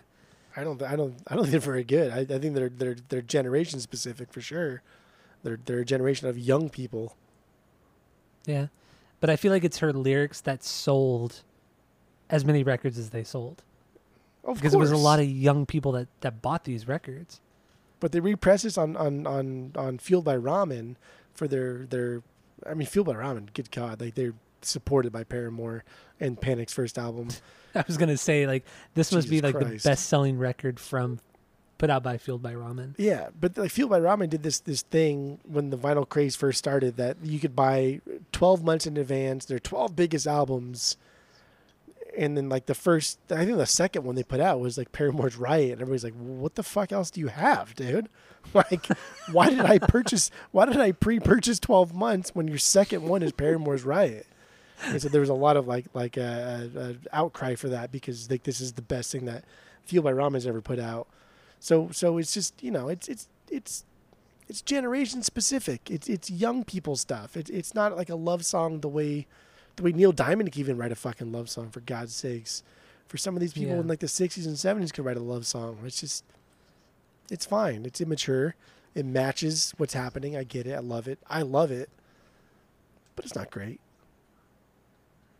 I 0.60 0.64
don't. 0.64 0.82
I 0.82 0.96
don't. 0.96 1.14
I 1.28 1.36
don't 1.36 1.44
think 1.44 1.52
they're 1.52 1.60
very 1.60 1.84
good. 1.84 2.12
I, 2.12 2.22
I 2.36 2.40
think 2.40 2.56
they're 2.56 2.70
they're 2.70 2.96
they're 3.10 3.22
generation 3.22 3.80
specific 3.80 4.34
for 4.34 4.42
sure. 4.42 4.82
They're 5.44 5.60
they're 5.64 5.82
a 5.82 5.86
generation 5.86 6.28
of 6.28 6.36
young 6.36 6.70
people. 6.70 7.16
yeah 8.48 8.68
but 9.20 9.30
i 9.30 9.36
feel 9.36 9.52
like 9.52 9.64
it's 9.64 9.80
her 9.80 9.94
lyrics 9.94 10.42
that 10.42 10.64
sold 10.64 11.44
as 12.30 12.44
many 12.44 12.64
records 12.64 12.98
as 12.98 13.12
they 13.12 13.24
sold 13.24 13.64
Of 14.44 14.56
because 14.58 14.74
it 14.74 14.78
was 14.78 14.92
a 14.92 14.98
lot 14.98 15.20
of 15.20 15.28
young 15.30 15.66
people 15.66 15.92
that 15.94 16.08
that 16.22 16.42
bought 16.42 16.64
these 16.64 16.88
records 16.88 17.40
But 18.00 18.12
they 18.12 18.20
repress 18.20 18.64
this 18.64 18.78
on 18.78 18.96
on 18.96 19.26
on 19.26 19.72
on 19.76 19.98
Fueled 19.98 20.26
by 20.26 20.36
Ramen 20.36 20.96
for 21.34 21.48
their 21.48 21.86
their. 21.86 22.22
I 22.66 22.74
mean, 22.74 22.88
Fueled 22.88 23.08
by 23.08 23.14
Ramen. 23.14 23.54
Good 23.54 23.72
God, 23.72 24.02
like 24.02 24.16
they're 24.16 24.34
supported 24.62 25.12
by 25.12 25.24
Paramore 25.24 25.84
and 26.20 26.40
Panic's 26.40 26.74
first 26.74 26.98
album. 26.98 27.30
I 27.76 27.84
was 27.88 27.98
gonna 27.98 28.18
say 28.18 28.48
like 28.48 28.66
this 28.94 29.12
must 29.12 29.30
be 29.30 29.42
like 29.42 29.56
Christ. 29.56 29.84
the 29.84 29.90
best 29.90 30.08
selling 30.08 30.38
record 30.38 30.80
from 30.80 31.20
put 31.78 31.90
out 31.90 32.04
by 32.04 32.18
Fueled 32.18 32.42
by 32.42 32.54
Ramen. 32.54 32.96
Yeah, 32.98 33.30
but 33.40 33.58
like 33.58 33.72
Fueled 33.72 33.92
by 33.92 34.00
Ramen 34.00 34.30
did 34.30 34.44
this 34.44 34.60
this 34.60 34.82
thing 34.82 35.40
when 35.44 35.70
the 35.70 35.78
vinyl 35.78 36.08
craze 36.08 36.36
first 36.36 36.60
started 36.60 36.98
that 36.98 37.18
you 37.24 37.40
could 37.40 37.56
buy 37.56 38.02
12 38.32 38.64
months 38.64 38.88
in 38.88 38.98
advance 38.98 39.46
their 39.46 39.60
12 39.60 39.96
biggest 39.96 40.28
albums. 40.28 40.98
And 42.18 42.36
then 42.36 42.50
like 42.50 42.66
the 42.66 42.76
first 42.76 43.20
I 43.30 43.46
think 43.46 43.58
the 43.58 43.66
second 43.66 44.04
one 44.04 44.16
they 44.16 44.24
put 44.24 44.40
out 44.40 44.60
was 44.60 44.78
like 44.78 44.92
Paramore's 44.92 45.38
Riot 45.38 45.74
and 45.74 45.82
everybody's 45.82 46.04
like 46.04 46.16
what 46.16 46.56
the 46.56 46.64
fuck 46.64 46.92
else 46.92 47.12
do 47.12 47.20
you 47.20 47.28
have, 47.28 47.76
dude? 47.76 48.10
Like 48.54 48.86
why 49.34 49.50
did 49.50 49.66
I 49.66 49.78
purchase 49.78 50.32
why 50.52 50.68
did 50.68 50.78
I 50.78 50.94
pre-purchase 50.94 51.60
12 51.60 51.94
months 51.94 52.34
when 52.34 52.48
your 52.48 52.58
second 52.58 53.04
one 53.04 53.22
is 53.22 53.34
Paramore's 53.34 53.84
Riot? 53.84 54.26
And 54.86 55.02
so 55.02 55.10
there 55.10 55.20
was 55.20 55.30
a 55.30 55.34
lot 55.34 55.58
of 55.58 55.68
like 55.68 55.88
like 55.94 56.16
a, 56.16 56.70
a, 56.74 56.80
a 56.80 56.96
outcry 57.12 57.56
for 57.56 57.68
that 57.68 57.92
because 57.92 58.32
like 58.32 58.44
this 58.44 58.62
is 58.62 58.74
the 58.74 58.82
best 58.82 59.12
thing 59.12 59.26
that 59.26 59.44
Fueled 59.86 60.06
by 60.06 60.12
Ramen's 60.12 60.48
ever 60.48 60.62
put 60.62 60.80
out. 60.80 61.08
So 61.60 61.90
so 61.92 62.18
it's 62.18 62.34
just 62.34 62.62
you 62.64 62.72
know 62.72 62.88
it's 62.88 63.08
it's 63.08 63.28
it's 63.50 63.84
it's 64.48 64.62
generation 64.62 65.24
specific. 65.24 65.90
It's 65.90 66.08
it's 66.08 66.30
young 66.30 66.64
people 66.64 66.96
stuff. 66.96 67.36
It's 67.36 67.50
it's 67.50 67.76
not 67.76 67.98
like 67.98 68.10
a 68.10 68.16
love 68.16 68.46
song 68.46 68.82
the 68.82 68.88
way 68.88 69.28
the 69.78 69.84
way 69.84 69.92
Neil 69.94 70.12
Diamond 70.12 70.52
could 70.52 70.60
even 70.60 70.78
write 70.78 70.92
a 70.92 70.96
fucking 70.96 71.32
love 71.32 71.50
song 71.50 71.70
for 71.70 71.80
God's 71.80 72.14
sakes. 72.14 72.62
For 73.08 73.16
some 73.18 73.36
of 73.36 73.40
these 73.42 73.54
people 73.54 73.72
Yeah. 73.76 73.80
in 73.80 73.88
like 73.88 74.00
the 74.00 74.08
sixties 74.10 74.46
and 74.46 74.60
seventies 74.60 74.92
could 74.92 75.06
write 75.06 75.16
a 75.18 75.22
love 75.22 75.48
song. 75.48 75.80
It's 75.86 76.02
just 76.02 76.26
it's 77.32 77.46
fine. 77.46 77.86
It's 77.86 78.02
immature. 78.02 78.56
It 78.96 79.06
matches 79.06 79.74
what's 79.78 79.94
happening. 79.94 80.36
I 80.36 80.44
get 80.44 80.68
it. 80.68 80.74
I 80.74 80.80
love 80.80 81.08
it. 81.08 81.20
I 81.30 81.42
love 81.44 81.72
it. 81.72 81.90
But 83.16 83.26
it's 83.26 83.36
not 83.36 83.50
great. 83.50 83.80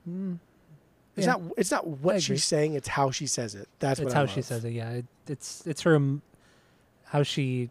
Hmm. 0.06 0.36
It's 1.16 1.26
Yeah. 1.26 1.34
not. 1.34 1.42
It's 1.58 1.72
not 1.72 1.88
what 1.88 2.22
she's 2.22 2.46
saying. 2.46 2.74
It's 2.76 2.88
how 2.88 3.12
she 3.12 3.28
says 3.28 3.56
it. 3.56 3.68
That's 3.80 4.00
what 4.00 4.08
it's 4.08 4.14
how 4.14 4.26
she 4.28 4.42
says 4.42 4.64
it. 4.64 4.72
Yeah, 4.72 4.90
it, 4.92 5.06
it's 5.28 5.66
it's 5.66 5.82
her 5.82 6.00
how 7.06 7.24
she 7.24 7.70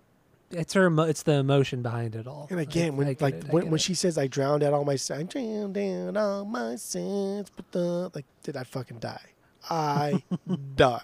it's 0.51 0.73
her 0.75 0.87
emo- 0.87 1.05
it's 1.05 1.23
the 1.23 1.33
emotion 1.35 1.83
behind 1.83 2.15
it 2.15 2.27
all. 2.27 2.47
And 2.51 2.59
I- 2.59 2.63
again, 2.63 2.97
when 2.97 3.07
I 3.09 3.17
like 3.21 3.35
it, 3.35 3.49
when, 3.53 3.71
when 3.71 3.79
she 3.79 3.95
says, 3.95 4.17
"I 4.19 4.27
drowned 4.27 4.63
out 4.63 4.73
all 4.73 4.85
my 4.85 4.97
sins," 4.97 5.21
I 5.21 5.23
drowned 5.41 5.77
out 5.79 6.17
all 6.17 6.45
my 6.45 6.77
sins, 6.77 7.51
but 7.55 7.71
the 7.73 8.11
like, 8.15 8.25
did 8.43 8.57
I 8.57 8.65
fucking 8.65 8.99
die? 8.99 9.27
I 9.69 10.23
die. 10.77 11.03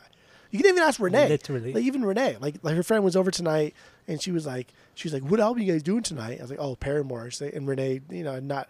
You 0.50 0.58
can 0.58 0.68
even 0.68 0.82
ask 0.82 1.00
Renee. 1.00 1.28
Literally. 1.28 1.72
Like 1.72 1.84
even 1.84 2.04
Renee, 2.04 2.36
like 2.40 2.56
like 2.62 2.74
her 2.76 2.82
friend 2.82 3.02
was 3.04 3.16
over 3.16 3.30
tonight, 3.30 3.74
and 4.06 4.20
she 4.20 4.30
was 4.30 4.46
like, 4.46 4.68
she 4.94 5.08
was 5.08 5.14
like, 5.14 5.22
"What 5.30 5.40
album 5.40 5.62
you 5.62 5.72
guys 5.72 5.82
doing 5.82 6.02
tonight?" 6.02 6.38
I 6.38 6.42
was 6.42 6.50
like, 6.50 6.60
"Oh, 6.60 6.76
Paramore." 6.76 7.30
Like, 7.40 7.54
and 7.54 7.66
Renee, 7.66 8.02
you 8.10 8.22
know, 8.22 8.38
not 8.38 8.68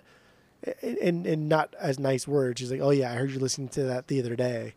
in 0.81 1.27
in 1.27 1.49
not 1.49 1.75
as 1.81 1.99
nice 1.99 2.27
words. 2.29 2.61
She's 2.61 2.71
like, 2.71 2.81
"Oh 2.81 2.91
yeah, 2.91 3.11
I 3.11 3.17
heard 3.17 3.31
you 3.33 3.41
listening 3.41 3.69
to 3.71 3.83
that 3.85 4.07
the 4.07 4.21
other 4.21 4.37
day," 4.37 4.75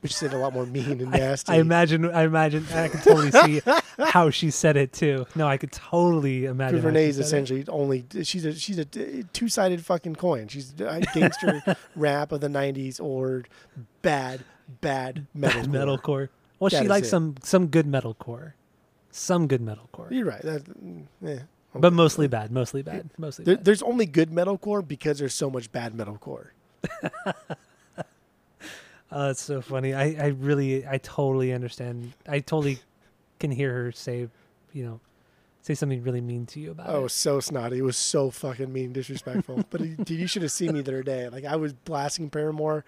which 0.00 0.14
said 0.14 0.32
a 0.32 0.38
lot 0.38 0.52
more 0.52 0.66
mean 0.66 1.00
and 1.00 1.10
nasty. 1.10 1.52
I 1.52 1.56
imagine 1.56 2.04
I 2.10 2.22
imagine 2.24 2.66
I 2.72 2.88
can 2.88 3.00
totally 3.00 3.30
see 3.30 3.60
how 3.98 4.30
she 4.30 4.50
said 4.50 4.76
it 4.76 4.92
too. 4.92 5.26
No, 5.34 5.46
I 5.46 5.56
could 5.56 5.72
totally 5.72 6.46
imagine. 6.46 6.80
Because 6.80 6.84
how 6.84 6.90
she 6.90 6.96
Renee's 6.98 7.14
said 7.16 7.20
it. 7.22 7.26
essentially 7.26 7.64
only 7.68 8.04
she's 8.22 8.44
a 8.44 8.54
she's 8.54 8.78
a 8.78 8.84
two 8.84 9.48
sided 9.48 9.84
fucking 9.84 10.16
coin. 10.16 10.48
She's 10.48 10.72
a 10.80 11.00
gangster 11.14 11.62
rap 11.96 12.32
of 12.32 12.40
the 12.40 12.48
'90s 12.48 13.00
or 13.00 13.44
bad 14.02 14.40
bad 14.80 15.26
metal. 15.34 15.62
bad 15.62 15.70
metalcore. 15.70 16.28
Well, 16.58 16.70
That 16.70 16.82
she 16.82 16.88
likes 16.88 17.06
it. 17.06 17.10
some 17.10 17.34
some 17.42 17.66
good 17.68 17.86
metalcore, 17.86 18.52
some 19.10 19.46
good 19.48 19.62
metalcore, 19.62 20.10
You're 20.10 20.26
right. 20.26 20.42
That, 20.42 20.62
yeah. 21.22 21.38
but 21.74 21.92
mostly 21.92 22.26
bad, 22.28 22.50
mostly 22.52 22.82
bad, 22.82 23.10
mostly 23.18 23.44
There, 23.46 23.56
bad. 23.56 23.64
there's 23.64 23.82
only 23.82 24.04
good 24.06 24.30
metalcore 24.30 24.86
because 24.86 25.18
there's 25.18 25.34
so 25.34 25.48
much 25.50 25.72
bad 25.72 25.94
metalcore. 25.94 26.48
Oh, 29.12 29.26
that's 29.26 29.42
so 29.42 29.60
funny. 29.60 29.92
I, 29.92 30.12
I 30.12 30.26
really, 30.28 30.86
I 30.86 30.98
totally 30.98 31.52
understand. 31.52 32.12
I 32.28 32.38
totally 32.40 32.78
can 33.38 33.50
hear 33.50 33.72
her 33.72 33.92
say, 33.92 34.28
you 34.72 34.84
know, 34.84 35.00
say 35.62 35.74
something 35.74 36.02
really 36.02 36.20
mean 36.20 36.46
to 36.46 36.60
you 36.60 36.70
about 36.70 36.88
Oh, 36.88 36.92
it. 36.92 37.04
Oh, 37.04 37.08
so 37.08 37.40
snotty. 37.40 37.78
It 37.78 37.82
was 37.82 37.96
so 37.96 38.30
fucking 38.30 38.72
mean, 38.72 38.92
disrespectful. 38.92 39.64
but 39.70 39.80
dude, 40.04 40.10
you 40.10 40.26
should 40.26 40.42
have 40.42 40.52
seen 40.52 40.72
me 40.74 40.80
the 40.82 40.92
other 40.92 41.02
day. 41.02 41.28
Like 41.28 41.44
I 41.44 41.56
was 41.56 41.72
blasting 41.72 42.30
Paramore. 42.30 42.84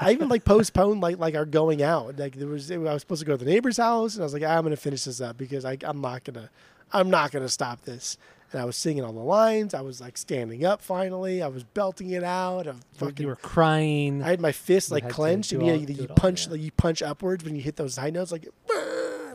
I 0.00 0.10
even 0.12 0.28
like 0.28 0.44
postponed 0.44 1.00
like 1.00 1.18
like 1.18 1.36
our 1.36 1.44
going 1.44 1.80
out. 1.82 2.18
Like 2.18 2.34
there 2.34 2.48
was 2.48 2.70
I 2.70 2.76
was 2.78 3.02
supposed 3.02 3.20
to 3.20 3.26
go 3.26 3.36
to 3.36 3.44
the 3.44 3.48
neighbor's 3.50 3.76
house, 3.76 4.14
and 4.14 4.22
I 4.22 4.24
was 4.24 4.32
like, 4.32 4.42
I'm 4.42 4.64
gonna 4.64 4.74
finish 4.76 5.04
this 5.04 5.20
up 5.20 5.36
because 5.36 5.64
I 5.64 5.78
I'm 5.84 6.00
not 6.00 6.24
gonna 6.24 6.50
I'm 6.92 7.10
not 7.10 7.30
gonna 7.30 7.48
stop 7.48 7.82
this. 7.82 8.18
And 8.56 8.62
I 8.62 8.64
was 8.64 8.76
singing 8.76 9.04
all 9.04 9.12
the 9.12 9.18
lines. 9.20 9.74
I 9.74 9.82
was 9.82 10.00
like 10.00 10.16
standing 10.16 10.64
up 10.64 10.80
finally. 10.80 11.42
I 11.42 11.48
was 11.48 11.62
belting 11.62 12.12
it 12.12 12.24
out. 12.24 12.64
You- 12.64 12.74
fucking, 12.94 13.16
you 13.22 13.26
were 13.26 13.36
crying. 13.36 14.22
I 14.22 14.28
had 14.28 14.40
my 14.40 14.52
fist 14.52 14.90
like 14.90 15.10
clenched, 15.10 15.52
and 15.52 15.60
you, 15.62 15.72
all- 15.72 15.78
you, 15.78 15.86
you 15.94 16.06
all, 16.08 16.16
punch 16.16 16.46
yeah. 16.46 16.52
like 16.52 16.60
you 16.62 16.70
punch 16.70 17.02
upwards 17.02 17.44
when 17.44 17.54
you 17.54 17.60
hit 17.60 17.76
those 17.76 17.98
high 17.98 18.08
notes, 18.08 18.32
like, 18.32 18.48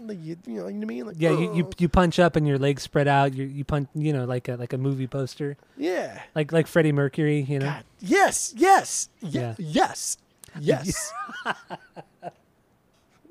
like 0.01 0.17
you, 0.24 0.38
you 0.47 0.55
know 0.55 0.63
what 0.63 0.69
I 0.69 0.74
mean? 0.74 1.05
Like, 1.05 1.17
yeah, 1.19 1.30
you, 1.30 1.53
you 1.53 1.69
you 1.78 1.88
punch 1.88 2.17
up 2.17 2.36
and 2.36 2.47
your 2.47 2.57
legs 2.57 2.82
spread 2.82 3.07
out. 3.07 3.36
You 3.36 3.45
you 3.45 3.63
punch, 3.63 3.89
you 3.93 4.11
know, 4.11 4.26
like 4.26 4.47
a 4.47 4.55
like 4.55 4.74
a 4.74 4.80
movie 4.80 5.05
poster, 5.05 5.55
yeah. 5.78 6.19
like 6.34 6.51
like 6.51 6.65
Freddie 6.65 6.91
Mercury. 6.91 7.41
You 7.41 7.59
know, 7.59 7.67
God, 7.67 7.84
yes, 7.99 8.55
yes, 8.57 9.09
ye- 9.19 9.39
Yeah. 9.39 9.53
yes, 9.59 10.17
yes. 10.59 11.13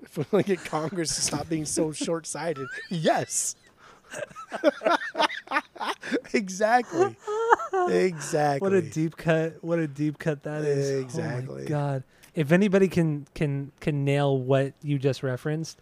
if 0.04 0.16
we 0.16 0.24
want 0.30 0.46
to 0.46 0.54
get 0.56 0.64
Congress 0.64 1.16
to 1.16 1.20
stop 1.20 1.48
being 1.48 1.64
so 1.64 1.90
short-sighted, 1.90 2.68
yes. 2.90 3.56
exactly. 6.34 7.16
Exactly. 7.88 8.68
what 8.68 8.72
a 8.76 8.82
deep 8.82 9.16
cut! 9.16 9.62
What 9.62 9.78
a 9.78 9.86
deep 9.86 10.18
cut 10.18 10.42
that 10.44 10.62
is. 10.62 10.90
Oh 10.90 11.00
Exactly. 11.00 11.64
God, 11.66 12.02
if 12.34 12.52
anybody 12.52 12.88
can 12.88 13.26
can 13.34 13.72
can 13.80 14.04
nail 14.04 14.38
what 14.38 14.74
you 14.82 14.98
just 14.98 15.22
referenced, 15.22 15.80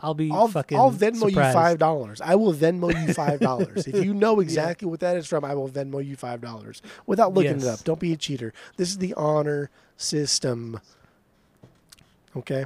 I'll 0.00 0.14
be 0.14 0.30
I'll, 0.30 0.48
fucking. 0.48 0.78
I'll 0.78 0.90
Venmo 0.90 1.28
surprised. 1.28 1.36
you 1.36 1.52
five 1.52 1.78
dollars. 1.78 2.20
I 2.20 2.34
will 2.34 2.54
Venmo 2.54 2.90
you 3.06 3.12
five 3.14 3.40
dollars. 3.40 3.86
if 3.86 4.04
you 4.04 4.14
know 4.14 4.40
exactly 4.40 4.88
what 4.88 5.00
that 5.00 5.16
is 5.16 5.26
from, 5.26 5.44
I 5.44 5.54
will 5.54 5.68
Venmo 5.68 6.04
you 6.04 6.16
five 6.16 6.40
dollars 6.40 6.82
without 7.06 7.34
looking 7.34 7.58
it 7.58 7.64
up. 7.64 7.84
Don't 7.84 8.00
be 8.00 8.12
a 8.12 8.16
cheater. 8.16 8.52
This 8.76 8.88
is 8.88 8.98
the 8.98 9.14
honor 9.14 9.70
system. 9.96 10.80
Okay. 12.36 12.64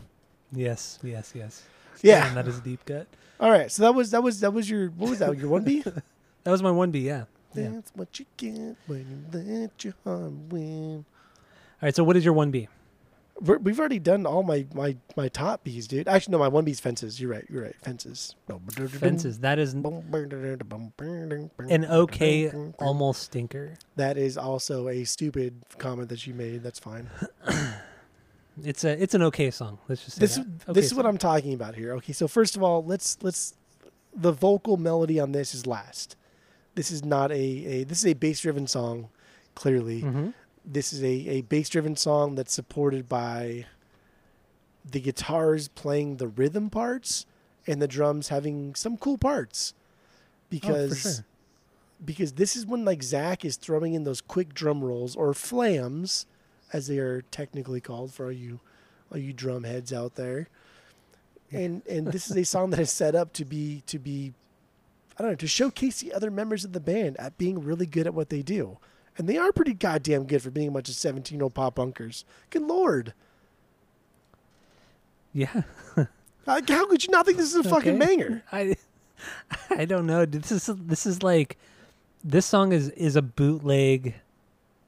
Yes, 0.52 0.98
yes, 1.02 1.32
yes. 1.34 1.62
Yeah. 2.02 2.24
Damn, 2.24 2.34
that 2.36 2.46
is 2.48 2.58
a 2.58 2.60
deep 2.60 2.84
cut. 2.84 3.06
All 3.40 3.50
right. 3.50 3.70
So 3.70 3.82
that 3.82 3.94
was 3.94 4.10
that 4.12 4.22
was 4.22 4.40
that 4.40 4.52
was 4.52 4.68
your 4.68 4.88
what 4.90 5.10
was 5.10 5.18
that? 5.18 5.36
Your 5.38 5.48
one 5.48 5.64
B. 5.64 5.84
That 6.44 6.50
was 6.50 6.62
my 6.62 6.70
one 6.70 6.90
B. 6.90 7.00
Yeah. 7.00 7.24
yeah. 7.54 7.70
That's 7.70 7.90
what 7.94 8.20
you 8.20 8.26
get 8.36 8.76
when 8.86 9.26
you 9.32 9.32
let 9.32 9.82
your 9.82 9.94
heart 10.04 10.30
win. 10.50 11.06
right. 11.80 11.96
So 11.96 12.04
what 12.04 12.18
is 12.18 12.24
your 12.24 12.34
one 12.34 12.50
B? 12.50 12.68
We've 13.40 13.80
already 13.80 13.98
done 13.98 14.26
all 14.26 14.42
my 14.42 14.66
my 14.74 14.96
my 15.16 15.28
top 15.28 15.64
B's, 15.64 15.88
dude. 15.88 16.06
Actually, 16.06 16.32
no, 16.32 16.38
my 16.38 16.48
one 16.48 16.64
B's 16.64 16.80
fences. 16.80 17.18
You're 17.18 17.30
right. 17.30 17.46
You're 17.48 17.64
right. 17.64 17.74
Fences. 17.82 18.36
Fences. 19.00 19.38
That 19.40 19.58
is 19.58 19.72
an 19.74 19.82
okay, 21.86 22.52
almost 22.78 23.22
stinker. 23.22 23.74
That 23.96 24.18
is 24.18 24.38
also 24.38 24.88
a 24.88 25.04
stupid 25.04 25.62
comment 25.78 26.10
that 26.10 26.26
you 26.26 26.34
made. 26.34 26.62
That's 26.62 26.78
fine. 26.78 27.10
It's 28.62 28.84
a 28.84 29.02
it's 29.02 29.14
an 29.14 29.22
okay 29.22 29.50
song. 29.50 29.78
Let's 29.88 30.04
just 30.04 30.16
say 30.16 30.20
This. 30.20 30.38
Okay 30.38 30.72
this 30.72 30.86
is 30.86 30.94
what. 30.94 31.06
I'm 31.06 31.18
talking 31.18 31.54
about 31.54 31.74
here. 31.74 31.94
Okay, 31.94 32.12
so 32.12 32.28
first 32.28 32.56
of 32.56 32.62
all, 32.62 32.84
let's 32.84 33.18
let's 33.22 33.54
the 34.14 34.30
vocal 34.32 34.76
melody 34.76 35.18
on 35.18 35.32
this 35.32 35.54
is 35.54 35.66
last. 35.66 36.16
This 36.76 36.90
is 36.90 37.04
not 37.04 37.30
a, 37.32 37.34
a 37.34 37.84
this 37.84 37.98
is 37.98 38.06
a 38.06 38.14
bass 38.14 38.40
driven 38.40 38.66
song, 38.66 39.08
clearly. 39.54 40.02
Mhm. 40.02 40.34
This 40.64 40.92
is 40.92 41.02
a, 41.02 41.06
a 41.30 41.40
bass 41.42 41.68
driven 41.68 41.96
song 41.96 42.36
that's 42.36 42.52
supported 42.54 43.08
by 43.08 43.66
the 44.88 45.00
guitars 45.00 45.68
playing 45.68 46.16
the 46.18 46.28
rhythm 46.28 46.70
parts 46.70 47.26
and 47.66 47.82
the 47.82 47.88
drums 47.88 48.28
having 48.28 48.74
some 48.74 48.96
cool 48.96 49.18
parts. 49.18 49.74
Because 50.48 50.92
Oh, 50.92 51.10
sure. 51.10 51.24
because 52.04 52.32
this 52.32 52.54
is 52.56 52.66
when 52.66 52.84
like 52.84 53.02
Zac 53.02 53.44
is 53.44 53.56
throwing 53.56 53.94
in 53.94 54.04
those 54.04 54.20
quick 54.20 54.54
drum 54.54 54.82
rolls 54.84 55.16
or 55.16 55.32
flams, 55.34 56.26
as 56.74 56.88
they 56.88 56.98
are 56.98 57.22
technically 57.30 57.80
called 57.80 58.12
for 58.12 58.26
all 58.26 58.32
you 58.32 58.58
all 59.12 59.16
you 59.18 59.32
drum 59.32 59.62
heads 59.62 59.92
out 59.92 60.16
there. 60.16 60.48
And 61.52 61.82
and 61.88 62.08
this 62.08 62.28
is 62.30 62.36
a 62.36 62.44
song 62.44 62.70
that 62.70 62.80
is 62.80 62.90
set 62.90 63.14
up 63.14 63.32
to 63.34 63.44
be 63.44 63.82
to 63.86 63.98
be 64.00 64.34
I 65.16 65.22
don't 65.22 65.30
know, 65.32 65.36
to 65.36 65.46
showcase 65.46 66.00
the 66.00 66.12
other 66.12 66.30
members 66.32 66.64
of 66.64 66.72
the 66.72 66.80
band 66.80 67.16
at 67.20 67.38
being 67.38 67.62
really 67.62 67.86
good 67.86 68.06
at 68.08 68.14
what 68.14 68.28
they 68.30 68.42
do. 68.42 68.78
And 69.16 69.28
they 69.28 69.38
are 69.38 69.52
pretty 69.52 69.72
goddamn 69.74 70.24
good 70.24 70.42
for 70.42 70.50
being 70.50 70.66
a 70.66 70.70
bunch 70.72 70.88
of 70.88 70.96
17 70.96 71.38
year 71.38 71.44
old 71.44 71.54
pop 71.54 71.76
punkers. 71.76 72.24
Good 72.50 72.62
lord. 72.62 73.14
Yeah. 75.32 75.62
How, 76.46 76.60
how 76.68 76.86
could 76.86 77.02
you 77.02 77.10
not 77.10 77.24
think 77.24 77.38
this 77.38 77.54
is 77.54 77.64
a 77.64 77.68
fucking 77.70 77.94
Okay. 77.94 78.06
banger? 78.06 78.42
I 78.52 78.76
I 79.70 79.86
don't 79.86 80.06
know. 80.06 80.26
This 80.26 80.52
is 80.52 80.66
this 80.66 81.06
is 81.06 81.22
like 81.22 81.56
this 82.22 82.44
song 82.44 82.72
is 82.72 82.90
is 82.90 83.16
a 83.16 83.22
bootleg 83.22 84.14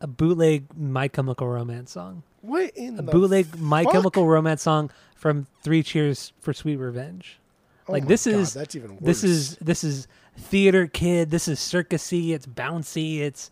a 0.01 0.07
bootleg 0.07 0.66
My 0.76 1.09
Chemical 1.09 1.49
Romance 1.49 1.92
song. 1.92 2.22
What 2.42 2.70
in 2.76 2.97
the 2.97 3.03
A 3.03 3.07
bootleg 3.07 3.59
My? 3.59 3.84
Chemical 3.84 4.26
Romance 4.26 4.62
song 4.62 4.90
from 5.14 5.47
Three 5.62 5.82
Cheers 5.82 6.32
for 6.40 6.53
Sweet 6.53 6.76
Revenge. 6.76 7.38
Oh 7.88 7.92
like 7.92 8.07
this 8.07 8.26
God, 8.26 8.34
is 8.34 8.55
that's 8.55 8.74
even 8.74 8.92
worse. 8.92 9.01
this 9.01 9.24
is 9.24 9.57
this 9.57 9.84
is 9.84 10.09
theater 10.36 10.86
kid. 10.86 11.30
This 11.30 11.49
is 11.49 11.59
circusy. 11.61 12.30
It's 12.30 12.47
bouncy. 12.47 13.20
It's 13.20 13.51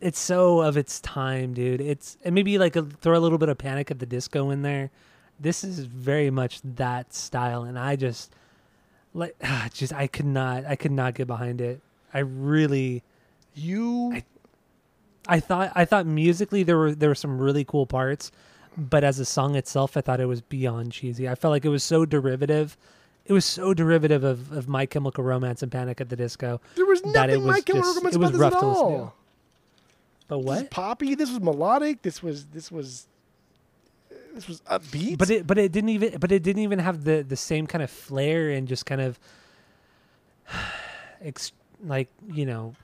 it's 0.00 0.18
so 0.18 0.60
of 0.60 0.76
its 0.76 1.00
time, 1.00 1.54
dude. 1.54 1.80
It's 1.80 2.18
and 2.24 2.34
maybe 2.34 2.58
like 2.58 2.76
a, 2.76 2.82
throw 2.82 3.16
a 3.16 3.20
little 3.20 3.38
bit 3.38 3.48
of 3.48 3.58
Panic 3.58 3.90
at 3.90 3.98
the 3.98 4.06
Disco 4.06 4.50
in 4.50 4.62
there. 4.62 4.90
This 5.40 5.64
is 5.64 5.80
very 5.80 6.30
much 6.30 6.60
that 6.62 7.14
style, 7.14 7.62
and 7.64 7.78
I 7.78 7.96
just 7.96 8.34
like 9.14 9.34
just 9.72 9.92
I 9.92 10.06
could 10.06 10.26
not 10.26 10.64
I 10.66 10.76
could 10.76 10.92
not 10.92 11.14
get 11.14 11.26
behind 11.26 11.60
it. 11.60 11.80
I 12.12 12.20
really 12.20 13.02
you 13.54 14.12
I- 14.12 14.24
I 15.28 15.40
thought 15.40 15.72
I 15.74 15.84
thought 15.84 16.06
musically 16.06 16.62
there 16.62 16.76
were 16.76 16.94
there 16.94 17.08
were 17.08 17.14
some 17.14 17.38
really 17.38 17.64
cool 17.64 17.86
parts, 17.86 18.32
but 18.76 19.04
as 19.04 19.18
a 19.18 19.24
song 19.24 19.54
itself, 19.54 19.96
I 19.96 20.00
thought 20.00 20.20
it 20.20 20.26
was 20.26 20.40
beyond 20.40 20.92
cheesy. 20.92 21.28
I 21.28 21.34
felt 21.34 21.52
like 21.52 21.64
it 21.64 21.68
was 21.70 21.84
so 21.84 22.04
derivative. 22.04 22.76
It 23.24 23.32
was 23.32 23.44
so 23.44 23.72
derivative 23.72 24.24
of, 24.24 24.50
of 24.50 24.66
My 24.66 24.84
Chemical 24.84 25.22
Romance 25.22 25.62
and 25.62 25.70
Panic 25.70 26.00
at 26.00 26.08
the 26.08 26.16
Disco. 26.16 26.60
there 26.74 26.84
was 26.86 27.00
that 27.02 27.30
it 27.30 27.34
nothing 27.34 27.44
was 27.44 27.54
My 27.54 27.60
Chemical 27.60 27.88
just- 27.92 27.96
Romance 27.98 28.14
it 28.16 28.18
was 28.18 28.30
about 28.30 28.32
this 28.32 28.40
rough 28.40 28.54
at 28.54 28.60
to 28.60 28.66
listen 28.68 28.88
to. 28.88 28.94
all. 28.94 29.14
But 30.28 30.38
This 30.38 30.46
was 30.46 30.60
what? 30.62 30.70
poppy. 30.70 31.14
This 31.14 31.30
was 31.30 31.40
melodic. 31.40 32.02
This 32.02 32.20
was 32.22 32.46
this 32.46 32.72
was 32.72 33.06
this 34.34 34.48
was 34.48 34.60
upbeat. 34.62 35.18
But 35.18 35.30
it 35.30 35.46
but 35.46 35.56
it 35.58 35.70
didn't 35.70 35.90
even 35.90 36.18
but 36.18 36.32
it 36.32 36.42
didn't 36.42 36.62
even 36.62 36.80
have 36.80 37.04
the 37.04 37.22
the 37.22 37.36
same 37.36 37.66
kind 37.68 37.82
of 37.82 37.90
flair 37.90 38.50
and 38.50 38.66
just 38.66 38.86
kind 38.86 39.00
of 39.00 39.20
ex, 41.22 41.52
like 41.84 42.08
you 42.28 42.46
know 42.46 42.74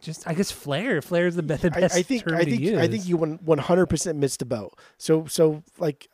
just 0.00 0.26
I 0.26 0.34
guess 0.34 0.50
flair. 0.50 1.00
Flair 1.02 1.26
is 1.26 1.36
the, 1.36 1.42
be- 1.42 1.54
the 1.56 1.72
I, 1.76 1.80
best 1.80 1.96
I 1.96 2.02
think 2.02 2.24
term 2.24 2.36
I 2.36 2.44
to 2.44 2.50
think 2.50 2.62
use. 2.62 2.78
I 2.78 2.88
think 2.88 3.06
you 3.06 3.16
one 3.16 3.58
hundred 3.58 3.86
percent 3.86 4.18
missed 4.18 4.38
the 4.40 4.44
boat. 4.44 4.76
So 4.98 5.26
so 5.26 5.62
like 5.78 6.08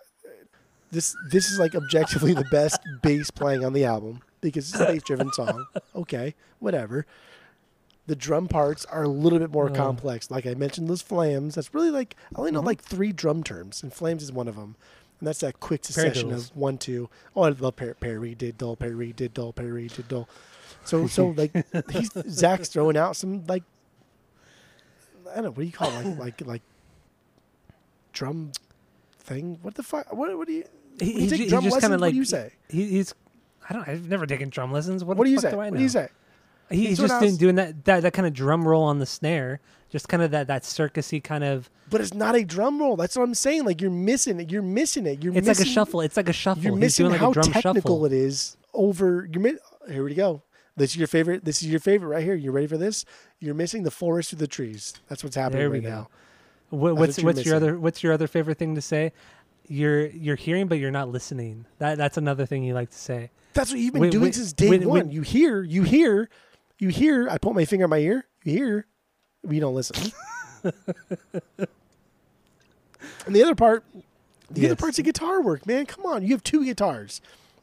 this 0.90 1.16
this 1.30 1.50
is 1.50 1.58
like 1.58 1.74
objectively 1.74 2.32
the 2.34 2.44
best 2.50 2.80
bass 3.02 3.30
playing 3.30 3.64
on 3.64 3.72
the 3.72 3.84
album 3.84 4.20
because 4.40 4.70
it's 4.72 4.80
a 4.80 4.86
bass 4.86 5.02
driven 5.02 5.32
song. 5.32 5.66
Okay, 5.94 6.34
whatever. 6.58 7.06
The 8.06 8.14
drum 8.14 8.46
parts 8.46 8.84
are 8.84 9.02
a 9.02 9.08
little 9.08 9.40
bit 9.40 9.50
more 9.50 9.68
Oh. 9.68 9.74
complex. 9.74 10.30
Like 10.30 10.46
I 10.46 10.54
mentioned, 10.54 10.88
those 10.88 11.02
flams. 11.02 11.56
That's 11.56 11.74
really 11.74 11.90
like 11.90 12.14
I 12.34 12.38
only 12.38 12.52
know 12.52 12.60
Mm-hmm. 12.60 12.66
like 12.66 12.82
three 12.82 13.12
drum 13.12 13.42
terms, 13.42 13.82
and 13.82 13.92
flams 13.92 14.22
is 14.22 14.30
one 14.32 14.46
of 14.48 14.54
them. 14.56 14.76
And 15.18 15.26
that's 15.26 15.40
that 15.40 15.60
quick 15.60 15.82
succession 15.84 16.30
of 16.32 16.54
one, 16.54 16.76
two. 16.78 17.08
Oh, 17.34 17.42
I 17.42 17.48
love 17.48 17.76
par- 17.76 17.94
parry, 17.98 18.34
did 18.34 18.58
dull, 18.58 18.76
parry, 18.76 19.12
did 19.14 19.32
dull, 19.32 19.52
parry, 19.52 19.88
did 19.88 20.08
dull. 20.08 20.28
So, 20.84 21.06
so 21.06 21.28
like 21.28 21.52
he's 21.90 22.10
Zac's 22.28 22.68
throwing 22.68 22.96
out 22.98 23.16
some 23.16 23.44
like 23.46 23.64
I 25.30 25.34
don't 25.36 25.44
know 25.44 25.50
what 25.50 25.58
do 25.58 25.64
you 25.64 25.72
call 25.72 25.90
it? 25.90 26.04
like 26.18 26.40
like 26.40 26.46
like 26.46 26.62
drum 28.12 28.52
thing. 29.20 29.58
What 29.62 29.74
the 29.74 29.82
fuck? 29.82 30.12
What 30.12 30.36
what 30.36 30.46
do 30.46 30.54
you? 30.54 30.64
He, 31.00 31.12
you 31.12 31.20
he 31.20 31.28
take 31.28 31.38
ju- 31.38 31.44
he 31.44 31.50
drum 31.50 31.64
just 31.64 31.74
lessons, 31.74 31.80
kind 31.82 31.94
of 31.94 32.00
what 32.00 32.10
do 32.10 32.16
you 32.16 32.24
say? 32.24 32.52
He, 32.68 32.84
he's. 32.88 33.14
I 33.68 33.74
don't. 33.74 33.86
I've 33.88 34.08
never 34.08 34.26
taken 34.26 34.48
drum 34.48 34.72
lessons. 34.72 35.04
What, 35.04 35.16
What 35.16 35.24
do 35.24 35.30
you 35.30 35.38
say? 35.40 35.50
Do 35.50 35.56
What 35.56 35.74
do 35.74 35.82
you 35.82 35.88
say? 35.88 36.08
He- 36.70 36.86
He's 36.88 36.98
just 36.98 37.20
doing, 37.20 37.36
doing 37.36 37.54
that, 37.56 37.84
that 37.84 38.02
that 38.02 38.12
kind 38.12 38.26
of 38.26 38.32
drum 38.32 38.66
roll 38.66 38.82
on 38.82 38.98
the 38.98 39.06
snare, 39.06 39.60
just 39.90 40.08
kind 40.08 40.22
of 40.22 40.30
that 40.32 40.46
that 40.48 40.62
circusy 40.62 41.22
kind 41.22 41.44
of. 41.44 41.70
But 41.90 42.00
it's 42.00 42.14
not 42.14 42.34
a 42.34 42.44
drum 42.44 42.80
roll. 42.80 42.96
That's 42.96 43.16
what 43.16 43.22
I'm 43.22 43.34
saying. 43.34 43.64
Like 43.64 43.80
you're 43.80 43.90
missing 43.90 44.40
it. 44.40 44.50
You're 44.50 44.62
missing 44.62 45.06
it. 45.06 45.22
You're 45.22 45.36
It's 45.36 45.46
missing, 45.46 45.64
like 45.64 45.70
a 45.70 45.72
shuffle. 45.74 46.00
It's 46.00 46.16
like 46.16 46.28
a 46.28 46.32
shuffle. 46.32 46.62
You're 46.64 46.72
He's 46.72 46.80
missing 46.80 47.04
doing 47.04 47.12
like 47.12 47.20
how 47.20 47.30
a 47.30 47.34
drum 47.34 47.52
technical 47.52 47.74
shuffle. 47.98 48.04
it 48.06 48.12
is. 48.12 48.56
Over. 48.74 49.28
You're 49.32 49.42
mi- 49.42 49.58
here 49.88 50.02
we 50.04 50.14
go. 50.14 50.42
This 50.76 50.90
is 50.90 50.96
your 50.96 51.06
favorite. 51.06 51.44
This 51.44 51.62
is 51.62 51.68
your 51.68 51.80
favorite 51.80 52.08
right 52.08 52.22
here. 52.24 52.34
You 52.34 52.50
ready 52.52 52.66
for 52.66 52.76
this? 52.76 53.04
You're 53.40 53.54
missing 53.54 53.82
the 53.82 53.90
forest 53.90 54.30
through 54.30 54.40
the 54.40 54.46
trees. 54.46 54.94
That's 55.08 55.24
what's 55.24 55.36
happening 55.36 55.60
There 55.60 55.70
we 55.70 55.78
right 55.78 55.84
go. 55.84 55.88
now. 55.90 56.08
What, 56.70 56.96
what's 56.96 57.16
what 57.18 57.36
what's 57.36 57.46
your 57.46 57.56
other 57.56 57.78
what's 57.78 58.02
your 58.02 58.12
other 58.12 58.26
favorite 58.26 58.58
thing 58.58 58.74
to 58.74 58.82
say? 58.82 59.12
You're 59.68 60.06
you're 60.06 60.36
hearing, 60.36 60.66
but 60.68 60.78
you're 60.78 60.90
not 60.90 61.08
listening. 61.08 61.64
That 61.78 61.96
that's 61.96 62.16
another 62.18 62.44
thing 62.44 62.62
you 62.64 62.74
like 62.74 62.90
to 62.90 62.98
say. 62.98 63.30
That's 63.54 63.70
what 63.70 63.80
you've 63.80 63.92
been 63.94 64.02
Wait, 64.02 64.12
doing 64.12 64.24
wait, 64.24 64.34
since 64.34 64.52
day 64.52 64.68
when- 64.68 64.86
one. 64.88 64.98
when- 65.06 65.10
you 65.10 65.22
hear. 65.22 65.62
You 65.62 65.82
hear. 65.82 66.28
You 66.78 66.88
hear. 66.90 67.28
I 67.30 67.38
put 67.38 67.54
my 67.54 67.64
finger 67.64 67.84
in 67.84 67.90
my 67.90 67.98
ear. 67.98 68.26
You 68.44 68.52
hear. 68.52 68.86
we 69.42 69.60
don't 69.60 69.74
listen. 69.74 70.12
and 73.26 73.34
the 73.34 73.42
other 73.42 73.54
part. 73.54 73.84
The 74.50 74.66
other 74.66 74.76
part's 74.76 74.96
the 74.98 75.02
guitar 75.02 75.40
work, 75.42 75.66
man. 75.66 75.86
Come 75.86 76.06
on, 76.06 76.22
you 76.22 76.28
have 76.30 76.44
two 76.44 76.64
guitars. 76.64 77.20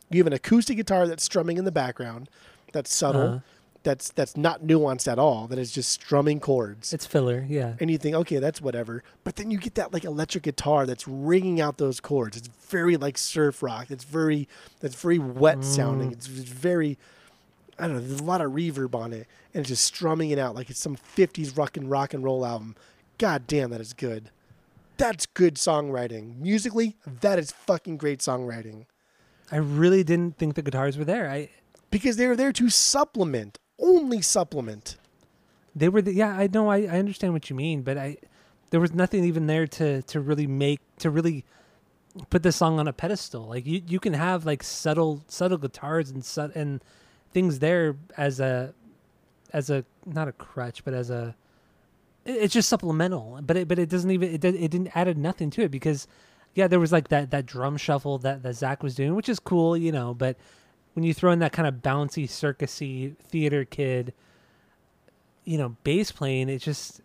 You 0.10 0.18
have 0.20 0.28
an 0.28 0.34
acoustic 0.34 0.76
guitar 0.78 1.08
that's 1.08 1.24
strumming 1.24 1.58
in 1.58 1.64
the 1.66 1.72
background, 1.72 2.30
that's 2.74 2.94
subtle, 2.94 3.22
Uh-huh. 3.22 3.40
that's 3.84 4.12
that's 4.12 4.36
not 4.36 4.64
nuanced 4.64 5.10
at 5.12 5.18
all. 5.20 5.48
That 5.48 5.58
is 5.60 5.72
just 5.72 5.92
strumming 5.92 6.40
chords. 6.40 6.94
It's 6.94 7.06
filler, 7.06 7.46
yeah. 7.48 7.76
and 7.80 7.90
you 7.90 7.98
think, 7.98 8.16
okay, 8.16 8.38
that's 8.38 8.62
whatever. 8.62 9.04
But 9.24 9.38
then 9.38 9.50
you 9.52 9.58
get 9.58 9.76
that 9.76 9.94
like 9.94 10.04
electric 10.04 10.44
guitar 10.44 10.86
that's 10.86 11.08
ringing 11.08 11.62
out 11.62 11.78
those 11.78 12.00
chords. 12.00 12.36
It's 12.38 12.48
very 12.48 12.98
like 12.98 13.18
surf 13.18 13.64
rock. 13.64 13.90
It's 13.90 14.04
very 14.04 14.48
that's 14.82 14.96
very 14.96 15.20
wet 15.20 15.64
sounding. 15.64 16.12
It's, 16.12 16.28
it's 16.28 16.50
very 16.50 16.98
I 17.80 17.88
don't 17.88 17.96
know. 17.96 18.02
There's 18.02 18.20
a 18.20 18.24
lot 18.24 18.42
of 18.42 18.52
reverb 18.52 18.94
on 18.94 19.14
it, 19.14 19.28
and 19.54 19.62
it's 19.62 19.70
just 19.70 19.84
strumming 19.86 20.30
it 20.30 20.38
out 20.40 20.54
like 20.56 20.70
it's 20.70 20.80
some 20.80 20.96
'50s 20.96 21.58
rock 21.58 21.78
and 21.78 21.90
rock 21.90 22.14
and 22.14 22.24
roll 22.24 22.46
album. 22.46 22.76
God 23.18 23.48
damn, 23.48 23.70
that 23.72 23.82
is 23.82 23.94
good. 23.94 24.30
That's 24.98 25.26
good 25.26 25.56
songwriting. 25.56 26.40
Musically, 26.40 26.96
that 27.22 27.40
is 27.40 27.52
fucking 27.52 27.98
great 27.98 28.20
songwriting 28.20 28.86
I 29.52 29.58
really 29.58 30.04
didn't 30.04 30.38
think 30.38 30.56
the 30.56 30.62
guitars 30.62 30.98
were 30.98 31.04
there. 31.06 31.30
I 31.30 31.50
because 31.94 32.18
they're 32.18 32.36
there 32.36 32.54
to 32.54 32.70
supplement, 32.70 33.60
only 33.80 34.22
supplement. 34.22 34.98
they 35.76 35.90
were 35.90 36.02
the, 36.04 36.14
yeah, 36.14 36.38
I 36.38 36.48
know 36.54 36.70
I, 36.70 36.80
I 36.84 37.00
understand 37.00 37.34
what 37.34 37.50
you 37.50 37.56
mean, 37.56 37.84
but 37.84 37.98
I 37.98 38.18
there 38.72 38.82
was 38.82 38.94
nothing 38.94 39.24
even 39.26 39.48
there 39.48 39.68
to 39.68 40.02
to 40.04 40.20
really 40.22 40.48
make 40.48 40.82
to 41.00 41.10
really 41.12 41.46
put 42.30 42.44
the 42.44 42.52
song 42.52 42.80
on 42.80 42.88
a 42.88 42.94
pedestal. 42.94 43.46
Like 43.48 43.66
you 43.68 43.82
you 43.88 44.00
can 44.00 44.14
have 44.14 44.46
like 44.46 44.64
subtle 44.64 45.24
subtle 45.28 45.60
guitars 45.60 46.10
and 46.12 46.26
su- 46.26 46.52
and 46.56 46.84
things 47.32 47.60
there 47.60 47.98
as 48.18 48.40
a 48.40 48.74
as 49.54 49.70
a 49.70 49.86
not 50.06 50.28
a 50.28 50.34
crutch, 50.34 50.84
but 50.86 50.94
as 50.96 51.10
a 51.12 51.36
it- 52.26 52.38
it's 52.44 52.54
just 52.54 52.70
supplemental. 52.70 53.40
But 53.44 53.58
it 53.58 53.68
but 53.70 53.80
it 53.80 53.90
doesn't 53.90 54.12
even 54.12 54.34
it 54.34 54.42
did, 54.42 54.56
it 54.56 54.72
didn't 54.72 54.96
added 54.98 55.18
nothing 55.18 55.52
to 55.52 55.64
it 55.64 55.72
because 55.72 56.08
yeah, 56.56 56.68
there 56.68 56.80
was 56.82 56.92
like 56.92 57.10
that 57.10 57.32
that 57.32 57.46
drum 57.48 57.78
shuffle 57.78 58.18
that 58.20 58.44
that 58.44 58.56
Zac 58.56 58.84
was 58.84 58.96
doing, 58.96 59.16
which 59.16 59.30
is 59.30 59.40
cool, 59.40 59.78
you 59.78 59.92
know. 59.92 60.14
But 60.16 60.38
when 60.94 61.04
you 61.04 61.14
throw 61.14 61.32
in 61.32 61.40
that 61.40 61.52
kind 61.52 61.68
of 61.68 61.76
bouncy, 61.76 62.26
circusy 62.26 63.16
theater 63.18 63.66
kid, 63.66 64.14
you 65.44 65.58
know, 65.58 65.76
bass 65.84 66.12
playing, 66.12 66.50
it 66.50 66.60
just 66.60 67.02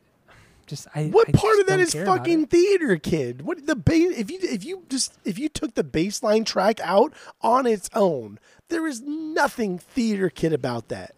just 0.67 0.87
I 0.95 1.07
What 1.07 1.29
I 1.29 1.33
part 1.33 1.59
of 1.61 1.67
that 1.67 1.81
is 1.81 1.95
fucking 1.95 2.47
theater, 2.47 2.97
kid? 2.97 3.43
What 3.43 3.67
the 3.67 3.75
bass? 3.75 4.19
If 4.19 4.31
you 4.31 4.39
if 4.43 4.65
you 4.65 4.85
just 4.89 5.19
if 5.25 5.39
you 5.39 5.49
took 5.49 5.75
the 5.75 5.85
bass 5.85 6.23
line 6.23 6.45
track 6.45 6.79
out 6.81 7.13
on 7.41 7.67
its 7.67 7.89
own, 7.95 8.39
there 8.69 8.87
is 8.87 9.01
nothing 9.01 9.79
theater 9.79 10.29
kid 10.29 10.53
about 10.53 10.89
that. 10.89 11.15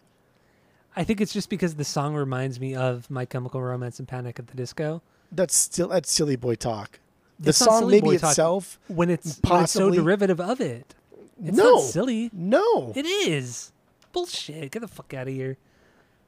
I 0.95 1.03
think 1.03 1.21
it's 1.21 1.33
just 1.33 1.49
because 1.49 1.75
the 1.75 1.85
song 1.85 2.15
reminds 2.15 2.59
me 2.59 2.75
of 2.75 3.09
My 3.09 3.25
Chemical 3.25 3.61
Romance 3.61 3.99
and 3.99 4.07
Panic 4.07 4.39
at 4.39 4.47
the 4.47 4.57
Disco. 4.57 5.01
That's 5.31 5.55
still 5.55 5.89
that's 5.89 6.11
silly 6.11 6.35
boy 6.35 6.55
talk. 6.55 6.99
The 7.39 7.49
It's 7.49 7.57
song 7.57 7.89
maybe 7.89 8.09
itself, 8.09 8.79
when 8.87 9.09
it's 9.09 9.39
when 9.41 9.63
it's 9.63 9.71
so 9.71 9.89
derivative 9.89 10.39
of 10.39 10.61
it. 10.61 10.95
It's 11.43 11.57
no, 11.57 11.75
not 11.75 11.81
silly. 11.83 12.29
No, 12.33 12.93
It 12.95 13.05
is 13.05 13.71
bullshit. 14.11 14.71
Get 14.71 14.79
the 14.81 14.87
fuck 14.87 15.13
out 15.13 15.27
of 15.27 15.33
here. 15.33 15.57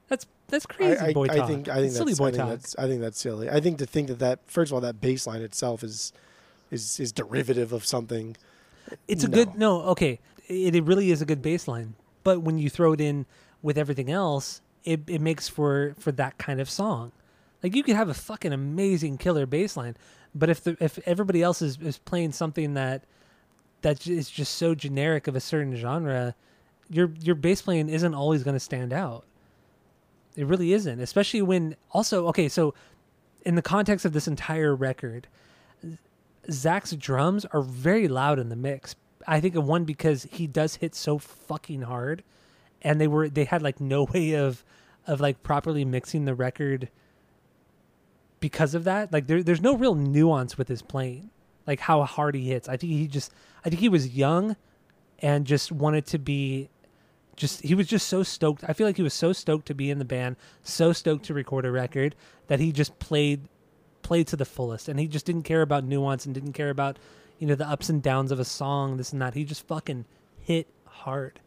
That's 0.08 0.26
that's 0.48 0.66
crazy 0.66 0.98
I, 0.98 1.12
boy 1.12 1.24
I 1.30 1.36
talk. 1.38 1.48
think 1.48 1.68
I 1.68 1.74
think 1.76 1.86
It's 1.86 1.96
silly 1.96 2.14
boy 2.14 2.26
I 2.26 2.30
think 2.30 2.36
talk. 2.40 2.48
that's 2.50 2.76
I 2.76 2.86
think 2.86 3.00
that's 3.00 3.18
silly. 3.20 3.48
I 3.48 3.60
think 3.60 3.78
to 3.78 3.86
think 3.86 4.08
that 4.08 4.18
that 4.18 4.40
first 4.46 4.70
of 4.70 4.74
all 4.74 4.80
that 4.82 5.00
bassline 5.00 5.40
itself 5.40 5.82
is 5.82 6.12
is 6.70 6.98
is 7.00 7.12
derivative 7.12 7.72
of 7.72 7.84
something. 7.84 8.36
It's 9.08 9.24
a 9.24 9.28
No. 9.28 9.34
good 9.34 9.54
no. 9.56 9.82
Okay, 9.82 10.20
it, 10.48 10.74
it 10.74 10.84
really 10.84 11.10
is 11.10 11.22
a 11.22 11.24
good 11.24 11.42
bassline. 11.42 11.92
But 12.22 12.42
when 12.42 12.58
you 12.58 12.68
throw 12.70 12.92
it 12.92 13.00
in 13.00 13.24
with 13.62 13.78
everything 13.78 14.10
else, 14.10 14.60
it 14.84 15.00
it 15.06 15.20
makes 15.20 15.48
for 15.48 15.94
for 15.98 16.12
that 16.12 16.36
kind 16.38 16.60
of 16.60 16.68
song. 16.68 17.12
Like 17.62 17.74
you 17.74 17.82
could 17.82 17.96
have 17.96 18.10
a 18.10 18.14
fucking 18.14 18.52
amazing 18.52 19.16
killer 19.16 19.46
bassline, 19.46 19.94
but 20.34 20.50
if 20.50 20.62
the 20.62 20.76
if 20.80 20.98
everybody 21.06 21.42
else 21.42 21.62
is 21.62 21.78
is 21.80 21.96
playing 21.98 22.32
something 22.32 22.74
that 22.74 23.04
that 23.84 24.06
is 24.06 24.30
just 24.30 24.54
so 24.54 24.74
generic 24.74 25.28
of 25.28 25.36
a 25.36 25.40
certain 25.40 25.76
genre, 25.76 26.34
your 26.88 27.10
your 27.20 27.34
bass 27.34 27.60
playing 27.60 27.90
isn't 27.90 28.14
always 28.14 28.42
going 28.42 28.56
to 28.56 28.60
stand 28.60 28.92
out. 28.92 29.24
It 30.36 30.46
really 30.46 30.72
isn't, 30.72 31.00
especially 31.00 31.42
when 31.42 31.76
also 31.92 32.26
okay. 32.28 32.48
So, 32.48 32.74
in 33.44 33.54
the 33.56 33.62
context 33.62 34.06
of 34.06 34.14
this 34.14 34.26
entire 34.26 34.74
record, 34.74 35.28
Zac's 36.50 36.92
drums 36.92 37.44
are 37.44 37.60
very 37.60 38.08
loud 38.08 38.38
in 38.38 38.48
the 38.48 38.56
mix. 38.56 38.96
I 39.28 39.38
think 39.38 39.54
of 39.54 39.66
one 39.66 39.84
because 39.84 40.26
he 40.32 40.46
does 40.46 40.76
hit 40.76 40.94
so 40.94 41.18
fucking 41.18 41.82
hard, 41.82 42.24
and 42.80 42.98
they 42.98 43.06
were 43.06 43.28
they 43.28 43.44
had 43.44 43.60
like 43.60 43.80
no 43.80 44.04
way 44.14 44.32
of 44.32 44.64
of 45.06 45.20
like 45.20 45.42
properly 45.42 45.84
mixing 45.84 46.24
the 46.24 46.34
record 46.34 46.88
because 48.40 48.74
of 48.74 48.84
that. 48.84 49.12
Like 49.12 49.26
there, 49.26 49.42
there's 49.42 49.60
no 49.60 49.76
real 49.76 49.94
nuance 49.94 50.56
with 50.56 50.68
his 50.68 50.80
playing, 50.80 51.28
like 51.66 51.80
how 51.80 52.02
hard 52.04 52.34
he 52.34 52.48
hits. 52.48 52.68
I 52.68 52.76
think 52.76 52.92
he 52.92 53.06
just 53.06 53.32
I 53.64 53.68
think 53.68 53.80
he 53.80 53.88
was 53.88 54.16
young, 54.16 54.56
and 55.20 55.46
just 55.46 55.72
wanted 55.72 56.06
to 56.06 56.18
be. 56.18 56.68
Just 57.36 57.62
he 57.62 57.74
was 57.74 57.88
just 57.88 58.06
so 58.06 58.22
stoked. 58.22 58.62
I 58.68 58.72
feel 58.74 58.86
like 58.86 58.96
he 58.96 59.02
was 59.02 59.14
so 59.14 59.32
stoked 59.32 59.66
to 59.66 59.74
be 59.74 59.90
in 59.90 59.98
the 59.98 60.04
band, 60.04 60.36
so 60.62 60.92
stoked 60.92 61.24
to 61.26 61.34
record 61.34 61.64
a 61.64 61.72
record 61.72 62.14
that 62.46 62.60
he 62.60 62.70
just 62.70 62.98
played 63.00 63.48
played 64.04 64.26
to 64.28 64.36
the 64.36 64.44
fullest 64.44 64.88
and 64.88 65.00
he 65.00 65.08
just 65.08 65.24
didn't 65.26 65.42
care 65.42 65.62
about 65.62 65.82
nuance 65.82 66.26
and 66.26 66.34
didn't 66.34 66.52
care 66.52 66.70
about 66.70 66.98
you 67.38 67.46
know 67.46 67.54
the 67.54 67.66
ups 67.66 67.88
and 67.88 68.02
downs 68.02 68.30
of 68.30 68.38
a 68.38 68.44
song 68.44 68.98
this 68.98 69.12
and 69.12 69.20
that 69.20 69.34
he 69.34 69.44
just 69.44 69.66
fucking 69.66 70.04
hit 70.38 70.68
hard 70.84 71.40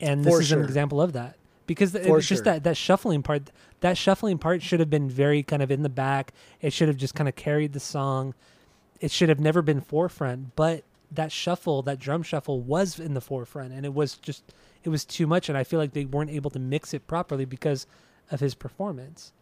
and 0.00 0.24
this 0.24 0.32
For 0.32 0.40
is 0.40 0.48
sure. 0.48 0.58
an 0.58 0.64
example 0.64 1.00
of 1.00 1.12
that 1.12 1.36
because 1.66 1.94
it's 1.94 2.26
just 2.26 2.44
that 2.44 2.64
that 2.64 2.76
shuffling 2.76 3.22
part 3.22 3.50
that 3.80 3.98
shuffling 3.98 4.38
part 4.38 4.62
should 4.62 4.80
have 4.80 4.90
been 4.90 5.08
very 5.08 5.42
kind 5.42 5.62
of 5.62 5.70
in 5.70 5.82
the 5.82 5.88
back 5.88 6.32
it 6.60 6.72
should 6.72 6.88
have 6.88 6.96
just 6.96 7.14
kind 7.14 7.28
of 7.28 7.36
carried 7.36 7.74
the 7.74 7.80
song 7.80 8.34
it 9.00 9.10
should 9.10 9.28
have 9.28 9.40
never 9.40 9.62
been 9.62 9.80
forefront 9.80 10.54
but 10.56 10.84
that 11.10 11.30
shuffle 11.32 11.82
that 11.82 11.98
drum 11.98 12.22
shuffle 12.22 12.60
was 12.60 12.98
in 12.98 13.14
the 13.14 13.20
forefront 13.20 13.72
and 13.72 13.84
it 13.86 13.94
was 13.94 14.16
just 14.18 14.42
it 14.84 14.88
was 14.88 15.04
too 15.04 15.26
much 15.26 15.48
and 15.48 15.56
i 15.56 15.62
feel 15.64 15.78
like 15.78 15.92
they 15.92 16.04
weren't 16.04 16.30
able 16.30 16.50
to 16.50 16.58
mix 16.58 16.92
it 16.94 17.06
properly 17.06 17.44
because 17.44 17.86
of 18.30 18.40
his 18.40 18.54
performance 18.54 19.32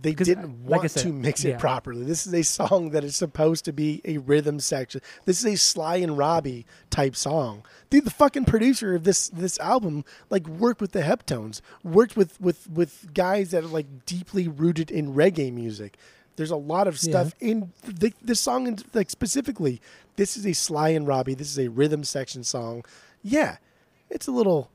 They 0.00 0.14
'Cause, 0.14 0.26
didn't 0.26 0.64
want 0.64 0.82
like 0.84 0.90
said, 0.90 1.02
to 1.02 1.12
mix 1.12 1.44
it 1.44 1.50
yeah. 1.50 1.58
properly. 1.58 2.06
This 2.06 2.26
is 2.26 2.32
a 2.32 2.42
song 2.42 2.90
that 2.92 3.04
is 3.04 3.14
supposed 3.14 3.66
to 3.66 3.74
be 3.74 4.00
a 4.06 4.16
rhythm 4.16 4.58
section. 4.58 5.02
This 5.26 5.38
is 5.40 5.44
a 5.44 5.56
Sly 5.58 5.96
and 5.96 6.16
Robbie 6.16 6.64
type 6.88 7.14
song. 7.14 7.62
Dude, 7.90 8.06
the 8.06 8.10
fucking 8.10 8.46
producer 8.46 8.94
of 8.94 9.04
this 9.04 9.28
this 9.28 9.60
album 9.60 10.06
like 10.30 10.48
worked 10.48 10.80
with 10.80 10.92
the 10.92 11.02
Heptones, 11.02 11.60
worked 11.84 12.16
with 12.16 12.40
with 12.40 12.70
with 12.70 13.12
guys 13.12 13.50
that 13.50 13.64
are 13.64 13.74
like 13.78 14.06
deeply 14.06 14.48
rooted 14.48 14.90
in 14.90 15.12
reggae 15.14 15.52
music. 15.52 15.98
There's 16.42 16.50
a 16.50 16.56
lot 16.56 16.88
of 16.88 16.98
stuff 16.98 17.34
in 17.40 17.72
the, 17.84 18.12
this 18.20 18.40
song, 18.40 18.66
in- 18.66 18.78
like 18.92 19.10
specifically. 19.10 19.80
This 20.16 20.36
is 20.36 20.44
a 20.44 20.52
Sly 20.52 20.88
and 20.88 21.06
Robbie. 21.06 21.34
This 21.34 21.48
is 21.50 21.58
a 21.58 21.68
rhythm 21.68 22.02
section 22.02 22.42
song. 22.42 22.84
Yeah, 23.22 23.58
it's 24.10 24.26
a 24.26 24.32
little 24.32 24.70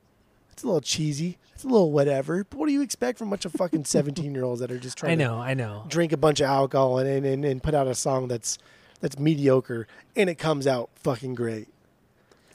it's 0.50 0.62
a 0.62 0.66
little 0.66 0.80
cheesy. 0.80 1.36
It's 1.54 1.64
a 1.64 1.68
little 1.68 1.92
whatever. 1.92 2.44
But 2.44 2.58
what 2.58 2.66
do 2.68 2.72
you 2.72 2.80
expect 2.80 3.18
from 3.18 3.28
a 3.28 3.30
bunch 3.32 3.44
of 3.44 3.52
fucking 3.52 3.84
17 3.96 4.34
year 4.34 4.44
olds 4.44 4.60
that 4.60 4.70
are 4.72 4.78
just 4.78 4.96
trying 4.96 5.12
i 5.12 5.14
to 5.16 5.24
know 5.24 5.38
i 5.40 5.52
know 5.54 5.84
drink 5.88 6.12
a 6.12 6.16
bunch 6.16 6.40
of 6.40 6.46
alcohol 6.46 6.98
and, 6.98 7.26
and, 7.26 7.44
and 7.44 7.62
put 7.62 7.74
out 7.74 7.86
a 7.86 7.94
song 7.94 8.28
that's 8.28 8.56
that's 9.00 9.18
mediocre 9.18 9.86
and 10.16 10.30
it 10.30 10.36
comes 10.36 10.66
out 10.66 10.88
fucking 10.94 11.34
great. 11.34 11.68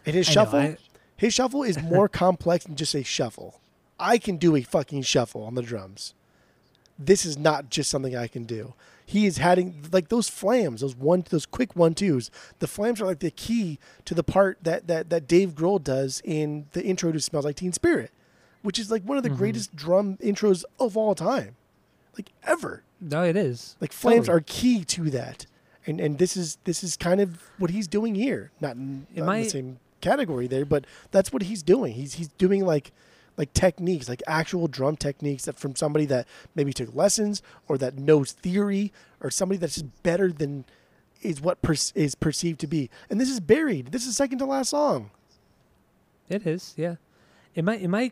And 0.06 0.16
his 0.16 0.28
I 0.28 0.32
know, 0.32 0.34
shuffle 0.34 0.60
I- 0.60 0.78
his 1.18 1.34
shuffle 1.36 1.64
is 1.64 1.80
more 1.82 2.10
complex 2.24 2.66
than 2.66 2.76
just 2.76 2.96
a 2.96 3.04
shuffle. 3.04 3.60
I 4.00 4.18
can 4.18 4.38
do 4.38 4.56
a 4.56 4.62
fucking 4.64 5.04
shuffle 5.04 5.44
on 5.44 5.54
the 5.56 5.62
drums. 5.62 6.14
this 7.00 7.26
is 7.26 7.38
not 7.38 7.70
just 7.70 7.90
something 7.90 8.16
I 8.16 8.28
can 8.28 8.44
do. 8.44 8.74
He 9.06 9.26
is 9.26 9.38
having 9.38 9.86
like 9.92 10.10
those 10.10 10.30
flams, 10.30 10.82
those 10.82 10.96
one, 10.96 11.26
those 11.30 11.46
quick 11.46 11.76
one 11.76 11.94
twos. 11.94 12.32
The 12.60 12.68
flams 12.68 13.02
are 13.02 13.06
like 13.06 13.20
the 13.20 13.32
key 13.32 13.80
to 14.06 14.14
the 14.14 14.24
part 14.24 14.58
that 14.64 14.88
that 14.88 15.10
that 15.10 15.28
Dave 15.28 15.56
Grohl 15.56 15.84
does 15.84 16.22
in 16.24 16.68
the 16.72 16.84
intro 16.84 17.12
to 17.12 17.20
"Smells 17.20 17.46
Like 17.46 17.58
Teen 17.58 17.74
Spirit," 17.74 18.12
which 18.62 18.80
is 18.80 18.90
like 18.90 19.04
one 19.04 19.18
of 19.18 19.24
the 19.24 19.30
mm-hmm. 19.30 19.38
greatest 19.38 19.76
drum 19.76 20.18
intros 20.18 20.64
of 20.80 20.96
all 20.96 21.16
time, 21.16 21.56
like 22.16 22.32
ever. 22.44 22.84
No, 23.02 23.24
it 23.24 23.36
is. 23.36 23.76
Like 23.82 23.92
flams 23.92 24.28
Totally. 24.28 24.38
are 24.38 24.44
key 24.46 24.86
to 24.86 25.10
that, 25.10 25.46
and 25.86 26.00
and 26.00 26.18
this 26.18 26.38
is 26.38 26.58
this 26.64 26.84
is 26.84 26.96
kind 26.96 27.20
of 27.20 27.42
what 27.58 27.72
he's 27.72 27.88
doing 27.88 28.16
here. 28.16 28.52
Not 28.62 28.76
in, 28.76 29.08
not 29.16 29.34
in 29.34 29.44
the 29.44 29.50
same 29.50 29.80
category 30.02 30.48
there, 30.48 30.66
but 30.66 30.86
that's 31.12 31.34
what 31.34 31.44
he's 31.44 31.64
doing. 31.64 31.94
He's 31.94 32.14
he's 32.16 32.30
doing 32.30 32.66
like 32.66 32.92
like 33.38 33.54
techniques, 33.54 34.08
like 34.08 34.22
actual 34.28 34.68
drum 34.68 34.96
techniques 34.96 35.46
that 35.46 35.58
from 35.58 35.76
somebody 35.76 36.06
that 36.06 36.28
maybe 36.56 36.74
took 36.74 36.94
lessons 36.96 37.42
or 37.68 37.78
that 37.78 37.98
knows 37.98 38.32
theory 38.32 38.92
or 39.22 39.32
somebody 39.32 39.58
that's 39.58 39.76
just 39.76 40.04
better 40.04 40.32
than 40.32 40.66
is 41.22 41.42
what 41.42 41.62
per- 41.62 41.76
is 41.96 42.16
perceived 42.16 42.60
to 42.60 42.68
be. 42.68 42.90
And 43.10 43.20
this 43.20 43.30
is 43.30 43.40
buried. 43.40 43.92
This 43.92 44.06
is 44.06 44.16
second 44.16 44.40
to 44.40 44.46
last 44.46 44.70
song. 44.70 45.10
It 46.30 46.46
is. 46.46 46.74
Yeah. 46.78 46.96
Am 47.56 47.70
I 47.70 47.78
am 47.78 47.96
I 47.96 48.12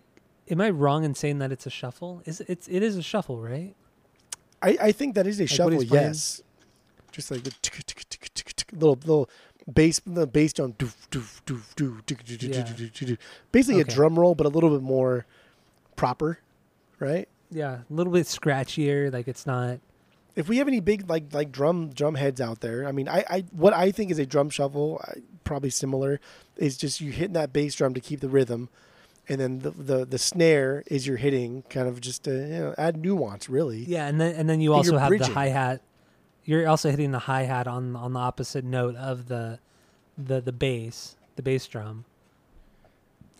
am 0.49 0.61
I 0.61 0.69
wrong 0.69 1.03
in 1.03 1.15
saying 1.15 1.39
that 1.39 1.51
it's 1.51 1.65
a 1.65 1.69
shuffle? 1.69 2.21
Is 2.25 2.41
it's 2.47 2.67
it 2.67 2.83
is 2.83 2.97
a 2.97 3.03
shuffle, 3.03 3.39
right? 3.39 3.75
I, 4.61 4.77
I 4.79 4.91
think 4.91 5.15
that 5.15 5.25
is 5.25 5.39
a 5.39 5.43
what 5.43 5.49
shuffle. 5.49 5.83
Yes, 5.83 6.41
just 7.11 7.31
like 7.31 7.43
tick, 7.61 7.85
tick, 7.85 8.05
tick, 8.33 8.67
little 8.73 8.95
little 8.95 9.29
bass 9.71 9.99
the 10.05 10.27
bass 10.27 10.53
drum. 10.53 10.73
doof, 10.73 10.95
doof, 11.09 11.41
doof, 11.45 11.75
doof, 12.05 13.09
Yeah. 13.09 13.15
Basically 13.51 13.81
Okay. 13.81 13.91
a 13.91 13.95
drum 13.95 14.17
roll, 14.19 14.35
but 14.35 14.45
a 14.45 14.49
little 14.49 14.69
bit 14.69 14.81
more 14.81 15.25
proper, 15.95 16.39
right? 16.99 17.27
Yeah, 17.51 17.79
a 17.89 17.93
little 17.93 18.13
bit 18.13 18.25
scratchier. 18.27 19.11
Like 19.11 19.27
it's 19.27 19.45
not. 19.45 19.79
If 20.35 20.47
we 20.47 20.57
have 20.57 20.67
any 20.67 20.79
big 20.79 21.09
like 21.09 21.33
like 21.33 21.51
drum 21.51 21.89
drum 21.89 22.15
heads 22.15 22.39
out 22.39 22.61
there, 22.61 22.87
I 22.87 22.91
mean, 22.93 23.09
I, 23.09 23.25
I 23.29 23.39
what 23.51 23.73
I 23.73 23.91
think 23.91 24.11
is 24.11 24.19
a 24.19 24.25
drum 24.25 24.49
shuffle, 24.49 25.01
I, 25.03 25.19
probably 25.43 25.69
similar, 25.69 26.19
is 26.55 26.77
just 26.77 27.01
you 27.01 27.11
hitting 27.11 27.33
that 27.33 27.51
bass 27.51 27.75
drum 27.75 27.93
to 27.95 27.99
keep 27.99 28.21
the 28.21 28.29
rhythm, 28.29 28.69
and 29.27 29.41
then 29.41 29.59
the 29.59 29.71
the, 29.71 30.05
the 30.05 30.17
snare 30.17 30.83
is 30.87 31.05
you're 31.05 31.17
hitting 31.17 31.63
kind 31.69 31.89
of 31.89 31.99
just 31.99 32.23
to 32.23 32.31
you 32.31 32.59
know 32.59 32.75
add 32.77 32.95
nuance, 32.95 33.49
really. 33.49 33.79
Yeah, 33.83 34.07
and 34.07 34.21
then 34.21 34.33
and 34.35 34.49
then 34.49 34.61
you 34.61 34.73
also 34.73 34.97
have 34.97 35.09
bridging. 35.09 35.27
the 35.27 35.33
hi 35.33 35.49
hat. 35.49 35.81
You're 36.43 36.67
also 36.67 36.89
hitting 36.89 37.11
the 37.11 37.19
hi 37.19 37.43
hat 37.43 37.67
on 37.67 37.95
on 37.95 38.13
the 38.13 38.19
opposite 38.19 38.63
note 38.65 38.95
of 38.95 39.27
the 39.27 39.59
the 40.17 40.41
the 40.41 40.51
bass, 40.51 41.15
the 41.35 41.41
bass 41.41 41.67
drum. 41.67 42.05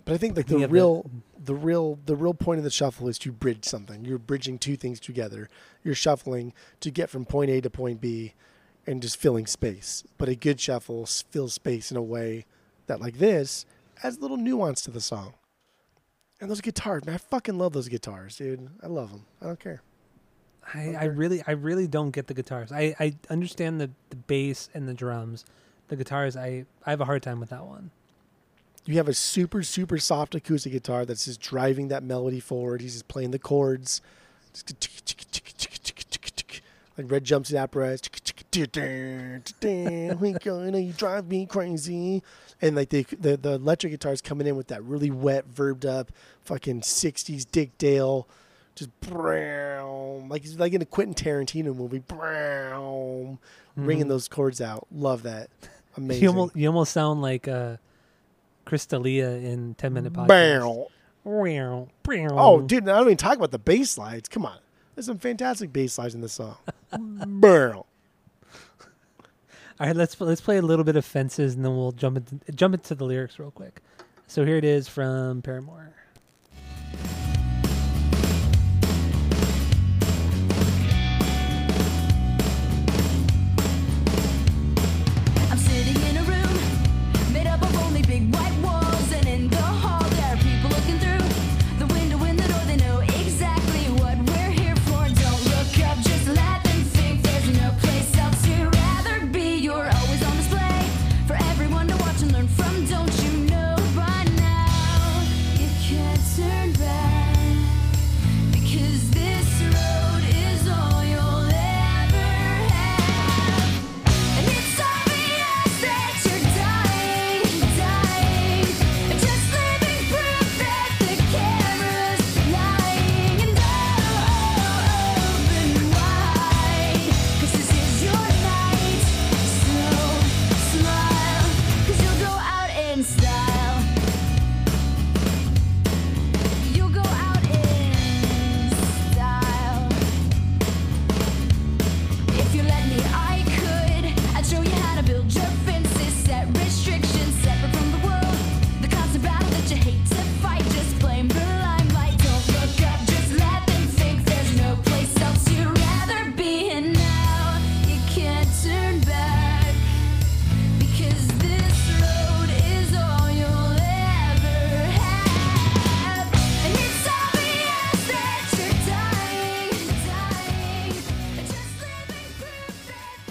But 0.06 0.14
I 0.14 0.18
think 0.18 0.36
like 0.36 0.48
the 0.48 0.60
the- 0.60 0.68
real, 0.68 1.10
the 1.44 1.56
real, 1.56 2.00
the 2.06 2.16
real 2.16 2.34
point 2.34 2.58
of 2.58 2.64
the 2.64 2.72
shuffle 2.72 3.08
is 3.08 3.20
to 3.20 3.32
bridge 3.32 3.66
something. 3.66 4.04
You're 4.04 4.18
bridging 4.18 4.58
two 4.58 4.76
things 4.76 5.00
together. 5.00 5.48
You're 5.84 5.96
shuffling 5.96 6.54
to 6.80 6.90
get 6.92 7.10
from 7.10 7.26
point 7.26 7.52
A 7.52 7.62
to 7.62 7.70
point 7.70 8.02
B, 8.02 8.34
and 8.88 9.02
just 9.02 9.18
filling 9.18 9.46
space. 9.46 10.04
But 10.18 10.30
a 10.30 10.36
good 10.36 10.60
shuffle 10.60 11.06
fills 11.06 11.54
space 11.54 11.92
in 11.92 11.98
a 11.98 12.02
way 12.02 12.46
that, 12.88 13.00
like 13.00 13.20
this, 13.20 13.66
adds 14.04 14.18
a 14.18 14.22
little 14.22 14.38
nuance 14.38 14.82
to 14.82 14.92
the 14.92 15.02
song. 15.02 15.34
And 16.40 16.50
those 16.50 16.62
guitars, 16.62 17.06
man, 17.06 17.16
I 17.16 17.18
fucking 17.20 17.58
love 17.58 17.74
those 17.74 17.88
guitars, 17.88 18.38
dude. 18.38 18.68
I 18.82 18.88
love 18.88 19.12
them. 19.12 19.26
I 19.42 19.46
don't 19.46 19.60
care. 19.60 19.84
I, 20.74 20.96
I 21.00 21.04
really 21.06 21.44
I 21.46 21.52
really 21.52 21.88
don't 21.88 22.12
get 22.12 22.28
the 22.28 22.34
guitars. 22.34 22.72
I, 22.72 22.96
I 23.00 23.16
understand 23.30 23.82
the, 23.82 23.90
the 24.10 24.16
bass 24.16 24.70
and 24.74 24.88
the 24.88 24.94
drums. 24.94 25.46
The 25.88 25.96
guitars 25.96 26.38
I, 26.38 26.66
I 26.86 26.92
have 26.92 27.02
a 27.02 27.06
hard 27.06 27.24
time 27.24 27.40
with 27.40 27.50
that 27.50 27.66
one. 27.66 27.92
You 28.86 28.96
have 28.96 29.08
a 29.08 29.14
super, 29.14 29.62
super 29.62 30.00
soft 30.00 30.34
acoustic 30.34 30.72
guitar 30.72 31.06
that's 31.06 31.26
just 31.26 31.40
driving 31.40 31.90
that 31.90 32.04
melody 32.04 32.40
forward. 32.40 32.82
He's 32.82 32.94
just 32.94 33.08
playing 33.08 33.32
the 33.32 33.40
chords. 33.40 34.02
Like 36.98 37.12
Red 37.12 37.24
Jumpsuit 37.24 37.60
Apparatus. 37.60 38.10
We 40.20 40.34
gonna 40.34 40.80
you 40.80 40.94
drive 40.94 41.28
me 41.28 41.46
crazy. 41.46 42.24
And 42.62 42.76
like 42.76 42.90
the, 42.90 43.04
the 43.04 43.38
the 43.38 43.54
electric 43.54 43.92
guitar's 43.94 44.22
coming 44.22 44.48
in 44.48 44.56
with 44.56 44.68
that 44.68 44.84
really 44.84 45.12
wet, 45.12 45.46
verbed 45.48 45.86
up, 45.86 46.12
fucking 46.44 46.82
'60s 46.82 47.46
Dick 47.50 47.78
Dale, 47.78 48.28
just 48.76 48.98
brown, 49.02 50.30
like 50.30 50.42
he's 50.44 50.58
like 50.60 50.74
in 50.74 50.82
a 50.82 50.86
Quentin 50.86 51.14
Tarantino 51.14 51.76
movie, 51.76 52.00
brown, 52.00 53.38
ringing 53.76 54.08
those 54.08 54.28
chords 54.28 54.62
out. 54.62 54.88
Love 54.92 55.24
that. 55.24 55.50
Amazing. 55.98 56.24
You 56.24 56.30
almost 56.30 56.56
you 56.56 56.68
almost 56.68 56.94
sound 56.94 57.22
like 57.22 57.48
uh, 57.48 57.78
Chris 58.66 58.86
D'Elia 58.86 59.30
in 59.32 59.76
Ten 59.76 59.94
Minute 59.94 60.14
Podcast. 60.14 60.28
Bow. 60.28 60.88
Oh, 61.26 61.90
Oh, 62.32 62.62
dude, 62.62 62.84
I 62.90 62.98
don't 62.98 63.08
even 63.08 63.18
talk 63.18 63.36
about 63.38 63.52
the 63.52 63.60
bass 63.60 63.92
slides. 63.92 64.28
Come 64.30 64.46
on. 64.46 64.58
There's 64.96 65.06
some 65.06 65.20
fantastic 65.20 65.72
bass 65.72 65.94
slides 65.94 66.16
in 66.16 66.22
this 66.22 66.34
song. 66.34 66.58
Burl. 67.28 67.86
All 69.80 69.88
right, 69.88 69.96
let's 69.96 70.20
let's 70.22 70.42
play 70.42 70.58
a 70.58 70.62
little 70.62 70.86
bit 70.86 70.96
of 70.96 71.04
fences, 71.06 71.56
and 71.56 71.66
then 71.66 71.76
we'll 71.76 71.92
jump 71.92 72.18
into 72.18 72.52
jump 72.54 72.74
into 72.76 72.94
the 72.96 73.04
lyrics 73.04 73.40
real 73.40 73.52
quick. 73.52 73.82
So 74.28 74.46
here 74.46 74.58
it 74.58 74.64
is 74.64 74.88
from 74.88 75.42
Paramore. 75.42 75.94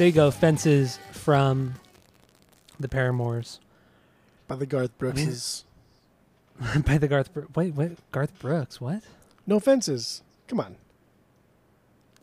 There 0.01 0.07
you 0.07 0.15
go, 0.15 0.31
fences 0.31 0.99
from 1.13 1.75
the 2.79 2.89
Paramours 2.89 3.61
By 4.49 4.57
the 4.57 4.65
Garth 4.65 4.97
Brookses. 4.97 5.67
by 6.87 6.97
the 6.97 7.07
Garth. 7.07 7.35
Bro- 7.35 7.49
wait, 7.55 7.75
wait, 7.75 7.99
Garth 8.11 8.33
Brooks. 8.39 8.81
What 8.81 9.03
No 9.47 9.61
fences. 9.61 10.23
Come 10.49 10.59
on. 10.59 10.77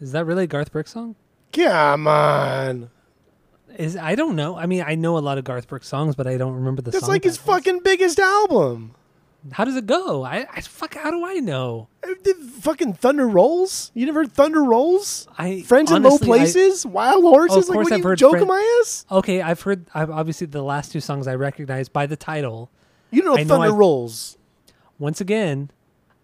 is 0.02 0.12
that? 0.12 0.26
Really 0.26 0.45
a 0.45 0.48
Garth 0.48 0.72
Brooks 0.72 0.94
song? 0.94 1.14
Come 1.54 2.08
on. 2.08 2.90
Is 3.78 3.95
I 3.95 4.16
don't 4.16 4.36
know. 4.36 4.58
I 4.58 4.66
mean, 4.66 4.84
I 4.84 4.95
know 4.95 5.16
a 5.16 5.20
lot 5.20 5.38
of 5.38 5.44
Garth 5.44 5.68
Brooks 5.68 5.88
songs, 5.88 6.16
but 6.16 6.26
I 6.26 6.36
don't 6.36 6.56
remember 6.56 6.82
the 6.82 6.90
That's 6.90 7.06
song 7.06 7.14
like 7.14 7.26
his 7.26 7.38
titles. 7.38 7.58
fucking 7.58 7.82
biggest 7.84 8.18
album. 8.18 8.95
How 9.51 9.64
does 9.65 9.76
it 9.77 9.85
go? 9.85 10.23
I, 10.26 10.45
I 10.53 10.61
fuck. 10.61 10.95
How 10.95 11.09
do 11.11 11.26
I 11.26 11.35
know? 11.35 11.88
Uh, 12.03 12.07
the 12.23 12.34
Fucking 12.61 12.93
Thunder 12.95 13.27
Rolls? 13.27 13.91
You 13.93 14.05
never 14.05 14.22
heard 14.22 14.31
Thunder 14.34 14.64
Rolls? 14.64 15.27
I 15.38 15.61
Friends 15.61 15.91
in 15.91 16.03
Low 16.03 16.09
honestly, 16.09 16.27
I- 16.34 16.38
Places? 16.39 16.85
Wild 16.85 17.23
Horses? 17.23 17.55
Oh, 17.55 17.59
of 17.59 17.69
like, 17.69 17.73
course 17.76 17.85
what, 17.85 17.93
I've 17.93 17.99
you 17.99 18.03
heard 18.03 18.18
joking 18.18 18.38
Friend- 18.39 18.47
my 18.49 18.80
ass? 18.81 19.05
Okay, 19.11 19.41
I've 19.41 19.61
heard. 19.61 19.85
I've 19.93 20.09
obviously 20.09 20.47
the 20.47 20.64
last 20.64 20.91
two 20.91 20.99
songs 20.99 21.27
I 21.27 21.35
recognize 21.35 21.88
by 21.88 22.05
the 22.07 22.18
title. 22.18 22.69
You 23.11 23.23
know 23.23 23.35
I 23.38 23.43
know 23.43 23.47
Thunder 23.55 23.68
I've- 23.68 23.76
Rolls. 23.77 24.38
Once 24.99 25.22
again, 25.22 25.69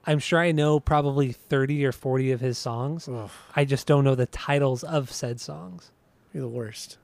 I'm 0.05 0.19
sure 0.19 0.39
I 0.39 0.51
know 0.51 0.79
probably 0.81 1.31
30 1.31 1.85
or 1.85 1.91
40 1.93 2.31
of 2.31 2.41
his 2.41 2.57
songs. 2.57 3.07
Ugh, 3.07 3.29
I 3.55 3.63
just 3.63 3.87
don't 3.87 4.03
know 4.03 4.15
the 4.15 4.25
titles 4.25 4.83
of 4.83 5.11
said 5.13 5.39
songs. 5.39 5.91
you're 6.33 6.41
the 6.41 6.49
worst. 6.49 6.97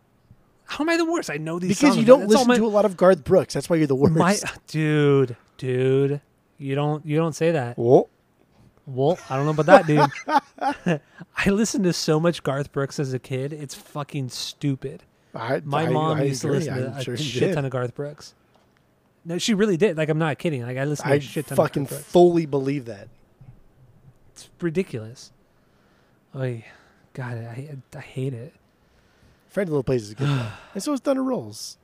How 0.66 0.84
am 0.84 0.90
I 0.90 0.98
the 0.98 1.06
worst? 1.06 1.30
I 1.30 1.38
know 1.38 1.60
these 1.60 1.70
Because 1.70 1.94
songs. 1.94 1.98
you 1.98 2.06
don't 2.06 2.28
listen 2.28 2.48
my- 2.48 2.58
to 2.58 2.66
a 2.66 2.68
lot 2.68 2.84
of 2.86 2.98
Garth 2.98 3.24
Brooks. 3.24 3.54
That's 3.54 3.70
why 3.70 3.78
you're 3.78 3.88
the 3.88 3.96
worst. 3.96 4.16
my 4.16 4.38
dude, 4.68 5.38
dude. 5.60 6.22
You 6.58 6.74
don't 6.74 7.06
you 7.06 7.16
don't 7.18 7.34
say 7.34 7.52
that. 7.52 7.78
Whoa. 7.78 8.10
Well, 8.88 9.20
I 9.30 9.36
don't 9.38 9.46
know 9.46 9.52
about 9.62 9.68
that, 9.68 9.86
dude. 9.86 11.00
I 11.38 11.50
listened 11.52 11.84
to 11.84 11.94
so 11.94 12.20
much 12.20 12.42
Garth 12.42 12.72
Brooks 12.72 13.00
as 13.00 13.14
a 13.14 13.20
kid. 13.20 13.54
It's 13.54 13.76
fucking 13.76 14.30
stupid. 14.30 15.04
I, 15.36 15.62
My 15.64 15.84
I- 15.84 15.90
mom 15.90 16.18
I 16.18 16.24
used 16.24 16.44
agree. 16.44 16.60
to 16.62 16.66
listen 16.72 16.76
to 16.84 16.88
I'm 16.94 16.98
a 16.98 17.04
sure 17.04 17.16
shit 17.16 17.40
did. 17.50 17.54
ton 17.54 17.66
of 17.66 17.72
Garth 17.72 17.94
Brooks. 17.94 18.34
No, 19.26 19.38
she 19.38 19.54
really 19.54 19.78
did. 19.78 19.96
Like 19.96 20.10
I'm 20.10 20.18
not 20.18 20.40
kidding. 20.40 20.64
Like 20.64 20.78
I 20.78 20.86
listened 20.86 21.08
to 21.08 21.14
I 21.14 21.18
a 21.18 21.20
shit 21.20 21.46
ton 21.46 21.56
fucking 21.56 21.84
of 21.84 21.90
Garth 21.90 22.00
Brooks. 22.00 22.02
I 22.02 22.04
fucking 22.04 22.12
fully 22.12 22.46
believe 22.48 22.86
that. 22.86 23.10
It's 24.34 24.50
ridiculous. 24.60 25.32
Oy, 26.36 26.66
God, 27.14 27.38
I 27.38 27.78
I 27.96 28.00
hate 28.00 28.34
it. 28.34 28.54
Friend 29.50 29.68
of 29.68 29.72
Little 29.72 29.84
Places 29.84 30.10
is 30.10 30.14
good. 30.16 30.28
and 30.74 30.82
so 30.82 30.94
is 30.94 31.00
Thunder 31.00 31.24
Rolls. 31.24 31.78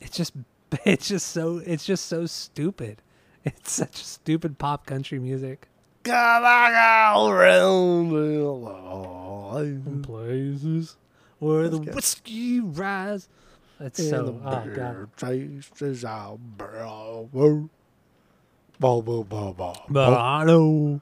It's 0.00 0.16
just 0.16 0.34
it's 0.84 1.08
just 1.08 1.28
so 1.28 1.60
it's 1.64 1.84
just 1.84 2.06
so 2.06 2.26
stupid. 2.26 3.02
It's 3.42 3.72
such 3.72 4.04
stupid 4.04 4.58
pop 4.58 4.84
country 4.84 5.18
music. 5.18 5.66
Come 6.02 6.44
on 6.44 7.30
around 7.32 8.10
the 8.10 8.44
line. 8.44 10.02
Places 10.02 10.98
where 11.38 11.70
the 11.70 11.78
whiskey 11.78 12.60
rise. 12.60 13.30
It's 13.80 13.98
And 13.98 14.08
so 14.10 14.24
the 14.24 14.32
oh 14.32 14.74
god. 14.74 16.04
our 16.04 16.36
brow. 16.36 17.30
Bo, 17.32 17.68
bo, 18.78 19.00
bo, 19.02 19.22
bo, 19.24 19.52
bo. 19.54 19.74
But 19.88 20.12
I 20.12 20.44
know. 20.44 21.00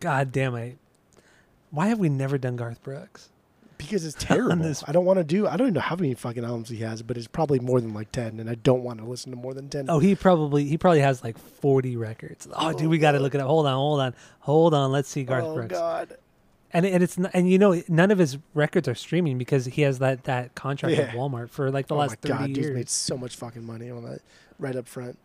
God 0.00 0.30
damn 0.30 0.54
it. 0.56 0.76
Why 1.70 1.88
have 1.88 1.98
we 1.98 2.10
never 2.10 2.36
done 2.36 2.56
Garth 2.56 2.82
Brooks? 2.82 3.30
Because 3.78 4.04
it's 4.04 4.16
terrible. 4.18 4.56
this- 4.62 4.84
I 4.86 4.92
don't 4.92 5.04
want 5.04 5.18
to 5.18 5.24
do. 5.24 5.46
I 5.46 5.56
don't 5.56 5.68
even 5.68 5.74
know 5.74 5.80
how 5.80 5.96
many 5.96 6.12
fucking 6.14 6.44
albums 6.44 6.68
he 6.68 6.78
has, 6.78 7.02
but 7.02 7.16
it's 7.16 7.26
probably 7.28 7.60
more 7.60 7.80
than 7.80 7.94
like 7.94 8.12
ten, 8.12 8.38
and 8.40 8.50
I 8.50 8.56
don't 8.56 8.82
want 8.82 8.98
to 8.98 9.06
listen 9.06 9.30
to 9.30 9.36
more 9.36 9.54
than 9.54 9.68
ten. 9.68 9.86
Oh, 9.88 9.98
he 10.00 10.14
probably 10.14 10.64
he 10.64 10.76
probably 10.76 11.00
has 11.00 11.22
like 11.24 11.38
forty 11.38 11.96
records. 11.96 12.46
Oh, 12.52 12.72
dude, 12.72 12.88
we 12.90 12.98
got 12.98 13.12
to 13.12 13.18
oh, 13.18 13.22
look 13.22 13.34
it 13.34 13.40
up. 13.40 13.46
Hold 13.46 13.66
on, 13.66 13.74
hold 13.74 14.00
on, 14.00 14.14
hold 14.40 14.74
on. 14.74 14.92
Let's 14.92 15.08
see 15.08 15.24
Garth 15.24 15.44
Brooks. 15.44 15.56
Oh, 15.56 15.56
Brooks. 15.56 15.72
God! 15.72 16.16
And 16.72 16.84
and 16.84 17.02
it's 17.02 17.16
n- 17.18 17.30
and 17.32 17.50
you 17.50 17.58
know 17.58 17.82
none 17.88 18.10
of 18.10 18.18
his 18.18 18.36
records 18.52 18.88
are 18.88 18.94
streaming 18.94 19.38
because 19.38 19.64
he 19.64 19.82
has 19.82 20.00
that 20.00 20.24
that 20.24 20.54
contract 20.54 20.98
with 20.98 21.08
Walmart 21.10 21.48
for 21.48 21.70
like 21.70 21.86
the 21.86 21.94
oh 21.94 21.98
last 21.98 22.10
my 22.10 22.16
thirty 22.16 22.38
God! 22.38 22.46
Dude's 22.48 22.58
years. 22.58 22.74
made 22.76 22.88
so 22.90 23.16
much 23.16 23.36
fucking 23.36 23.64
money 23.64 23.90
on 23.90 24.04
that 24.04 24.20
right 24.58 24.76
up 24.76 24.86
front. 24.86 25.16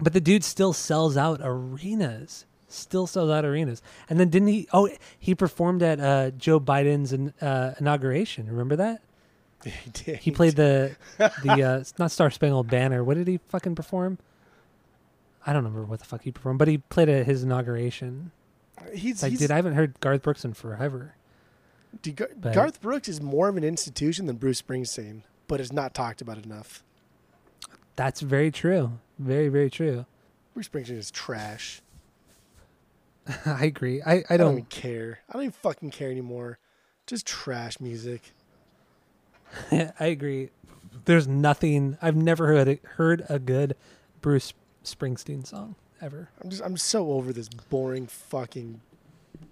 But 0.00 0.14
the 0.14 0.20
dude 0.20 0.42
still 0.42 0.72
sells 0.72 1.16
out 1.16 1.40
arenas. 1.44 2.44
Still 2.72 3.06
sells 3.06 3.30
out 3.30 3.44
arenas. 3.44 3.82
And 4.08 4.18
then 4.18 4.30
didn't 4.30 4.48
he? 4.48 4.66
Oh, 4.72 4.88
he 5.18 5.34
performed 5.34 5.82
at 5.82 6.00
uh, 6.00 6.30
Joe 6.30 6.58
Biden's 6.58 7.12
in, 7.12 7.34
uh, 7.40 7.74
inauguration. 7.78 8.46
Remember 8.46 8.76
that? 8.76 9.02
he 9.64 9.90
did. 9.90 10.18
He 10.20 10.30
played 10.30 10.56
the 10.56 10.96
the 11.18 11.62
uh, 11.62 11.84
not 11.98 12.10
Star 12.10 12.30
Spangled 12.30 12.68
Banner. 12.68 13.04
What 13.04 13.16
did 13.18 13.28
he 13.28 13.38
fucking 13.48 13.74
perform? 13.74 14.18
I 15.46 15.52
don't 15.52 15.64
remember 15.64 15.84
what 15.86 15.98
the 15.98 16.04
fuck 16.04 16.22
he 16.22 16.30
performed, 16.32 16.58
but 16.58 16.68
he 16.68 16.78
played 16.78 17.08
at 17.08 17.26
his 17.26 17.42
inauguration. 17.42 18.30
He's, 18.94 19.12
It's 19.14 19.22
like, 19.22 19.30
he's 19.32 19.40
dude, 19.40 19.50
I 19.50 19.56
haven't 19.56 19.74
heard 19.74 19.98
Garth 20.00 20.22
Brooks 20.22 20.44
in 20.44 20.54
forever. 20.54 21.14
dude, 22.00 22.16
Gar- 22.16 22.30
but- 22.40 22.54
Garth 22.54 22.80
Brooks 22.80 23.08
is 23.08 23.20
more 23.20 23.48
of 23.48 23.56
an 23.56 23.64
institution 23.64 24.26
than 24.26 24.36
Bruce 24.36 24.62
Springsteen, 24.62 25.22
but 25.48 25.60
is 25.60 25.72
not 25.72 25.94
talked 25.94 26.20
about 26.22 26.38
enough. 26.44 26.82
That's 27.96 28.20
very 28.22 28.50
true. 28.50 28.98
Very 29.18 29.48
very 29.48 29.68
true. 29.68 30.06
Bruce 30.54 30.68
Springsteen 30.68 30.96
is 30.98 31.10
trash. 31.10 31.82
I 33.46 33.64
agree. 33.66 34.02
I 34.02 34.16
I 34.16 34.24
I 34.30 34.36
don't 34.36 34.38
don't. 34.38 34.52
even 34.52 34.64
care. 34.66 35.20
I 35.28 35.32
don't 35.34 35.42
even 35.42 35.52
fucking 35.52 35.90
care 35.90 36.10
anymore. 36.10 36.58
Just 37.06 37.26
trash 37.26 37.80
music. 37.80 38.32
I 39.70 40.06
agree. 40.06 40.50
There's 41.04 41.26
nothing. 41.28 41.98
I've 42.02 42.16
never 42.16 42.46
heard 42.46 42.68
a, 42.68 42.78
heard 42.96 43.24
a 43.28 43.38
good 43.38 43.76
Bruce 44.20 44.54
Springsteen 44.84 45.46
song 45.46 45.74
ever. 46.00 46.28
I'm 46.42 46.50
just 46.50 46.62
I'm 46.62 46.76
so 46.76 47.12
over 47.12 47.32
this 47.32 47.48
boring 47.48 48.06
fucking 48.06 48.80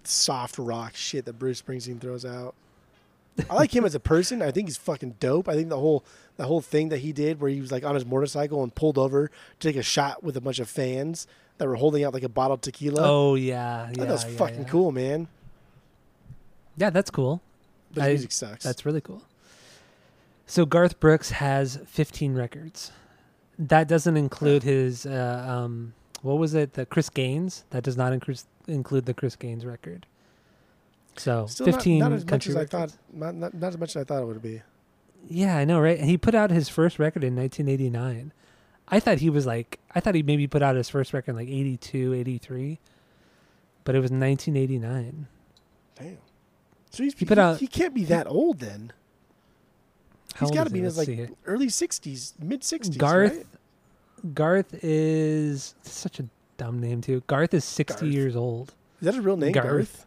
soft 0.03 0.57
rock 0.57 0.95
shit 0.95 1.25
that 1.25 1.33
Bruce 1.39 1.61
Springsteen 1.61 1.99
throws 1.99 2.25
out. 2.25 2.55
I 3.49 3.55
like 3.55 3.75
him 3.75 3.85
as 3.85 3.95
a 3.95 3.99
person. 3.99 4.41
I 4.41 4.51
think 4.51 4.67
he's 4.67 4.77
fucking 4.77 5.15
dope. 5.19 5.47
I 5.47 5.53
think 5.53 5.69
the 5.69 5.79
whole 5.79 6.03
the 6.37 6.45
whole 6.45 6.61
thing 6.61 6.89
that 6.89 6.99
he 6.99 7.13
did 7.13 7.39
where 7.39 7.49
he 7.49 7.61
was 7.61 7.71
like 7.71 7.83
on 7.83 7.95
his 7.95 8.05
motorcycle 8.05 8.63
and 8.63 8.73
pulled 8.73 8.97
over 8.97 9.27
to 9.27 9.67
take 9.67 9.75
a 9.75 9.83
shot 9.83 10.23
with 10.23 10.35
a 10.37 10.41
bunch 10.41 10.59
of 10.59 10.69
fans 10.69 11.27
that 11.57 11.67
were 11.67 11.75
holding 11.75 12.03
out 12.03 12.13
like 12.13 12.23
a 12.23 12.29
bottle 12.29 12.55
of 12.55 12.61
tequila. 12.61 13.01
Oh 13.03 13.35
yeah, 13.35 13.83
I 13.83 13.93
yeah, 13.97 14.05
that 14.05 14.11
was 14.11 14.25
yeah, 14.25 14.37
fucking 14.37 14.61
yeah. 14.63 14.67
cool, 14.69 14.91
man. 14.91 15.27
Yeah, 16.77 16.89
that's 16.89 17.11
cool. 17.11 17.41
But 17.93 18.03
I- 18.03 18.09
music 18.09 18.31
sucks. 18.31 18.63
That's 18.63 18.85
really 18.85 19.01
cool. 19.01 19.23
So 20.45 20.65
Garth 20.65 20.99
Brooks 20.99 21.31
has 21.31 21.79
15 21.85 22.35
records. 22.35 22.91
That 23.57 23.87
doesn't 23.87 24.17
include 24.17 24.63
his 24.63 25.05
uh, 25.05 25.45
um, 25.47 25.93
what 26.23 26.37
was 26.37 26.53
it? 26.53 26.73
The 26.73 26.85
Chris 26.85 27.09
Gaines. 27.09 27.63
That 27.69 27.83
does 27.83 27.95
not 27.95 28.11
include 28.11 28.41
include 28.67 29.05
the 29.05 29.13
Chris 29.13 29.35
Gaines 29.35 29.65
record. 29.65 30.07
So 31.17 31.45
Still 31.47 31.67
not- 31.67 31.75
15 31.75 31.99
not, 31.99 32.11
as 32.13 32.21
much 32.23 32.29
country 32.29 32.51
as 32.51 32.57
I 32.57 32.65
thought. 32.65 32.93
Not, 33.13 33.35
not, 33.35 33.53
not 33.53 33.67
as 33.69 33.77
much 33.77 33.95
as 33.95 34.01
I 34.01 34.03
thought 34.05 34.21
it 34.21 34.25
would 34.25 34.41
be. 34.41 34.61
Yeah, 35.27 35.55
I 35.57 35.65
know, 35.65 35.79
right? 35.79 35.99
And 35.99 36.09
he 36.09 36.17
put 36.17 36.33
out 36.33 36.49
his 36.51 36.67
first 36.69 36.97
record 36.99 37.23
in 37.23 37.35
1989. 37.35 38.33
I 38.87 38.99
thought 38.99 39.19
he 39.19 39.29
was 39.29 39.45
like, 39.45 39.79
I 39.93 39.99
thought 39.99 40.15
he 40.15 40.23
maybe 40.23 40.47
put 40.47 40.61
out 40.61 40.75
his 40.75 40.89
first 40.89 41.13
record 41.13 41.31
in 41.31 41.37
like 41.37 41.47
82, 41.47 42.13
83, 42.13 42.79
but 43.83 43.95
it 43.95 43.99
was 43.99 44.11
1989. 44.11 45.27
Damn. 45.95 46.17
So 46.89 47.03
he's, 47.03 47.13
He 47.13 47.25
put 47.25 47.37
he, 47.37 47.41
out- 47.41 47.59
he 47.59 47.67
can't 47.67 47.93
be 47.93 48.03
that 48.05 48.27
old 48.27 48.59
then. 48.59 48.91
He's 50.39 50.51
got 50.51 50.63
to 50.65 50.69
be 50.69 50.79
in 50.79 50.85
his 50.85 50.97
like 50.97 51.29
early 51.45 51.67
60s, 51.67 52.33
mid 52.41 52.61
60s. 52.61 52.97
Garth, 52.97 53.35
right? 53.35 53.45
Garth 54.33 54.73
is 54.83 55.75
such 55.83 56.19
a 56.19 56.25
dumb 56.57 56.79
name 56.79 57.01
too. 57.01 57.21
Garth 57.27 57.53
is 57.53 57.63
60 57.65 57.93
Garth. 58.05 58.13
years 58.13 58.35
old. 58.35 58.73
Is 59.01 59.05
that 59.05 59.15
a 59.15 59.21
real 59.21 59.37
name? 59.37 59.51
Garth. 59.51 59.65
Garth. 59.67 60.05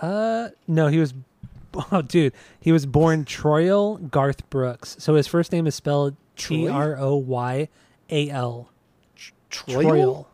Uh, 0.00 0.48
no, 0.66 0.88
he 0.88 0.98
was, 0.98 1.14
oh 1.92 2.02
dude, 2.02 2.32
he 2.60 2.72
was 2.72 2.86
born 2.86 3.24
Troyal 3.24 4.10
Garth 4.10 4.48
Brooks. 4.50 4.96
So 4.98 5.14
his 5.14 5.26
first 5.26 5.52
name 5.52 5.66
is 5.66 5.74
spelled 5.74 6.16
T? 6.36 6.68
R 6.68 6.96
O 6.98 7.16
Y 7.16 7.68
A 8.10 8.30
L. 8.30 8.70
Troyal? 9.50 10.26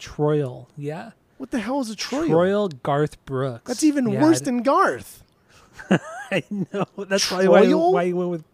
Troyal, 0.00 0.66
yeah. 0.76 1.12
What 1.38 1.50
the 1.50 1.60
hell 1.60 1.80
is 1.80 1.90
a 1.90 1.96
Troyal? 1.96 2.28
Troyal 2.28 2.82
Garth 2.82 3.24
Brooks. 3.24 3.68
That's 3.68 3.84
even 3.84 4.08
Yeah, 4.08 4.22
worse 4.22 4.40
than 4.40 4.62
Garth. 4.62 5.22
I 5.90 6.42
know. 6.50 6.84
That's 6.98 7.26
probably 7.26 7.48
why, 7.48 7.66
why 7.72 8.02
you 8.02 8.16
went 8.16 8.30
with. 8.30 8.44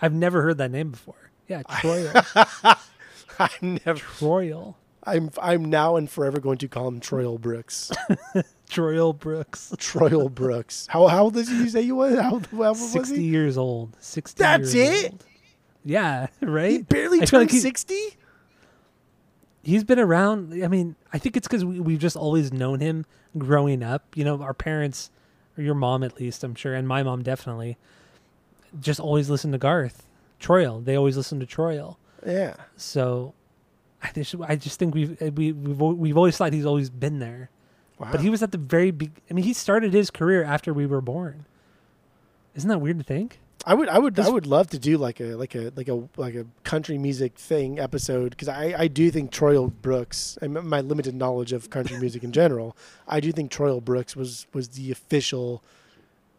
I've 0.00 0.12
never 0.14 0.42
heard 0.42 0.58
that 0.58 0.70
name 0.70 0.90
before. 0.90 1.30
Yeah, 1.48 1.62
Troyal. 1.68 2.78
I'm 3.38 3.80
never. 3.84 3.98
Troyal. 4.00 4.74
I'm 5.06 5.30
I'm 5.40 5.66
now 5.66 5.96
and 5.96 6.08
forever 6.10 6.40
going 6.40 6.58
to 6.58 6.68
call 6.68 6.88
him 6.88 7.00
Troyal 7.00 7.38
Brooks. 7.40 7.90
Troyal 8.74 9.18
Brooks. 9.18 9.72
Troyal 9.78 10.32
Brooks. 10.32 10.86
How 10.90 11.06
how 11.06 11.24
old 11.24 11.34
did 11.34 11.48
you 11.48 11.68
say 11.68 11.82
you 11.82 11.94
was? 11.96 12.14
How, 12.16 12.22
how 12.22 12.28
old 12.30 12.50
was 12.52 12.92
60 12.92 13.16
he? 13.16 13.22
years 13.24 13.56
old. 13.56 13.96
60 14.00 14.38
That's 14.42 14.74
it? 14.74 15.12
old. 15.12 15.24
Yeah, 15.84 16.28
right? 16.40 16.70
He 16.72 16.82
barely 16.82 17.20
I 17.22 17.24
turned 17.24 17.42
like 17.42 17.50
he- 17.50 17.60
sixty. 17.60 18.16
he's 19.62 19.84
been 19.84 19.98
around. 19.98 20.52
I 20.62 20.68
mean, 20.68 20.96
I 21.12 21.18
think 21.18 21.36
it's 21.36 21.46
because 21.46 21.64
we, 21.64 21.80
we've 21.80 21.98
just 21.98 22.16
always 22.16 22.52
known 22.52 22.80
him 22.80 23.04
growing 23.36 23.82
up. 23.82 24.02
You 24.14 24.24
know, 24.24 24.42
our 24.42 24.54
parents, 24.54 25.10
or 25.58 25.62
your 25.64 25.74
mom 25.74 26.02
at 26.02 26.18
least, 26.18 26.42
I'm 26.44 26.54
sure, 26.54 26.74
and 26.74 26.86
my 26.88 27.02
mom 27.02 27.22
definitely, 27.22 27.76
just 28.80 28.98
always 29.00 29.28
listened 29.30 29.52
to 29.52 29.58
Garth. 29.58 30.06
Troyal. 30.40 30.84
They 30.84 30.96
always 30.96 31.16
listened 31.16 31.40
to 31.40 31.46
Troyal. 31.46 31.96
Yeah. 32.26 32.54
So 32.76 33.34
I 34.02 34.10
just, 34.12 34.34
I 34.46 34.56
just 34.56 34.78
think 34.78 34.94
we've 34.94 35.20
eh, 35.22 35.30
we, 35.34 35.52
we've 35.52 35.80
al- 35.80 35.92
we've 35.94 36.16
always 36.16 36.36
thought 36.36 36.52
he's 36.52 36.66
always 36.66 36.90
been 36.90 37.18
there. 37.18 37.50
Wow. 37.98 38.08
But 38.10 38.20
he 38.20 38.30
was 38.30 38.42
at 38.42 38.52
the 38.52 38.58
very 38.58 38.90
big. 38.90 39.12
I 39.30 39.34
mean, 39.34 39.44
he 39.44 39.52
started 39.52 39.92
his 39.92 40.10
career 40.10 40.42
after 40.42 40.74
we 40.74 40.86
were 40.86 41.00
born. 41.00 41.46
Isn't 42.54 42.68
that 42.68 42.80
weird 42.80 42.98
to 42.98 43.04
think? 43.04 43.38
I 43.66 43.74
would 43.74 43.88
I 43.88 43.98
would 43.98 44.18
I 44.20 44.28
would 44.28 44.46
love 44.46 44.68
to 44.70 44.78
do 44.78 44.98
like 44.98 45.20
a 45.20 45.36
like 45.36 45.54
a 45.54 45.72
like 45.74 45.88
a 45.88 46.06
like 46.16 46.34
a 46.34 46.44
country 46.64 46.98
music 46.98 47.38
thing 47.38 47.78
episode 47.78 48.30
because 48.30 48.48
I 48.48 48.74
I 48.76 48.88
do 48.88 49.10
think 49.10 49.30
Troyal 49.30 49.72
Brooks 49.72 50.36
and 50.42 50.52
my 50.52 50.82
limited 50.82 51.14
knowledge 51.14 51.52
of 51.52 51.70
country 51.70 51.98
music 51.98 52.22
in 52.22 52.32
general 52.32 52.76
I 53.08 53.20
do 53.20 53.32
think 53.32 53.50
Troyal 53.50 53.82
Brooks 53.82 54.14
was 54.14 54.46
was 54.52 54.70
the 54.70 54.90
official 54.90 55.62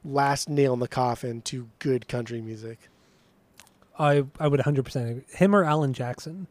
last 0.04 0.50
nail 0.50 0.74
in 0.74 0.80
the 0.80 0.88
coffin 0.88 1.42
to 1.44 1.68
good 1.80 2.08
country 2.08 2.42
music. 2.42 2.78
I 3.98 4.26
I 4.40 4.48
would 4.48 4.60
100 4.60 4.86
percent. 4.86 5.26
Him 5.32 5.56
or 5.56 5.64
Alan 5.64 5.94
Jackson. 5.94 6.46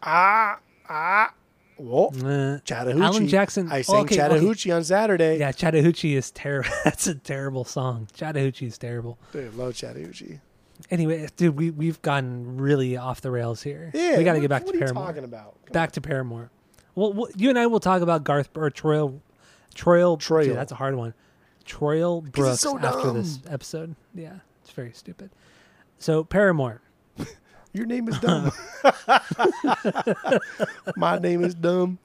Ah 0.00 0.60
ah. 0.88 1.32
Whoa. 1.80 2.08
Uh, 2.08 2.58
Chattahoochee. 2.60 3.02
Alan 3.04 3.28
Jackson. 3.28 3.72
I 3.72 3.82
sang 3.82 3.96
okay, 3.96 4.02
okay. 4.04 4.16
Chattahoochee 4.16 4.70
on 4.70 4.84
Saturday. 4.84 5.38
Yeah, 5.38 5.52
Chattahoochee 5.52 6.14
is 6.14 6.30
terrible. 6.30 6.70
That's 6.84 7.06
a 7.06 7.14
terrible 7.14 7.64
song. 7.64 8.08
Chattahoochee 8.14 8.66
is 8.66 8.78
terrible. 8.78 9.18
Dude, 9.32 9.54
love 9.54 9.74
Chattahoochee. 9.74 10.40
Anyway, 10.90 11.28
dude, 11.36 11.56
we 11.56 11.70
we've 11.70 12.00
gotten 12.02 12.58
really 12.58 12.96
off 12.96 13.20
the 13.20 13.30
rails 13.30 13.62
here. 13.62 13.90
Yeah. 13.94 14.18
we 14.18 14.24
got 14.24 14.34
to 14.34 14.40
get 14.40 14.48
back 14.48 14.64
what 14.64 14.72
to 14.72 14.78
are 14.78 14.80
you 14.80 14.84
Paramore. 14.86 15.06
talking 15.06 15.24
about? 15.24 15.56
Come 15.66 15.72
Back 15.72 15.92
to 15.92 16.00
Paramore. 16.00 16.50
Well, 16.94 17.12
well, 17.12 17.28
you 17.36 17.48
and 17.50 17.58
I 17.58 17.66
will 17.66 17.80
talk 17.80 18.02
about 18.02 18.24
Garth 18.24 18.50
or 18.56 18.70
Troil. 18.70 19.20
Troil. 19.74 20.16
Troil. 20.16 20.44
Dude, 20.44 20.56
that's 20.56 20.72
a 20.72 20.76
hard 20.76 20.96
one. 20.96 21.14
Troil 21.64 22.20
Brooks 22.22 22.60
so 22.60 22.78
after 22.78 23.12
this 23.12 23.38
episode. 23.48 23.94
Yeah, 24.14 24.36
it's 24.62 24.72
very 24.72 24.92
stupid. 24.92 25.30
So 25.98 26.24
Paramore. 26.24 26.82
Your 27.72 27.86
name 27.86 28.08
is 28.08 28.18
dumb. 28.18 28.50
My 30.96 31.18
name 31.18 31.44
is 31.44 31.54
dumb. 31.54 31.98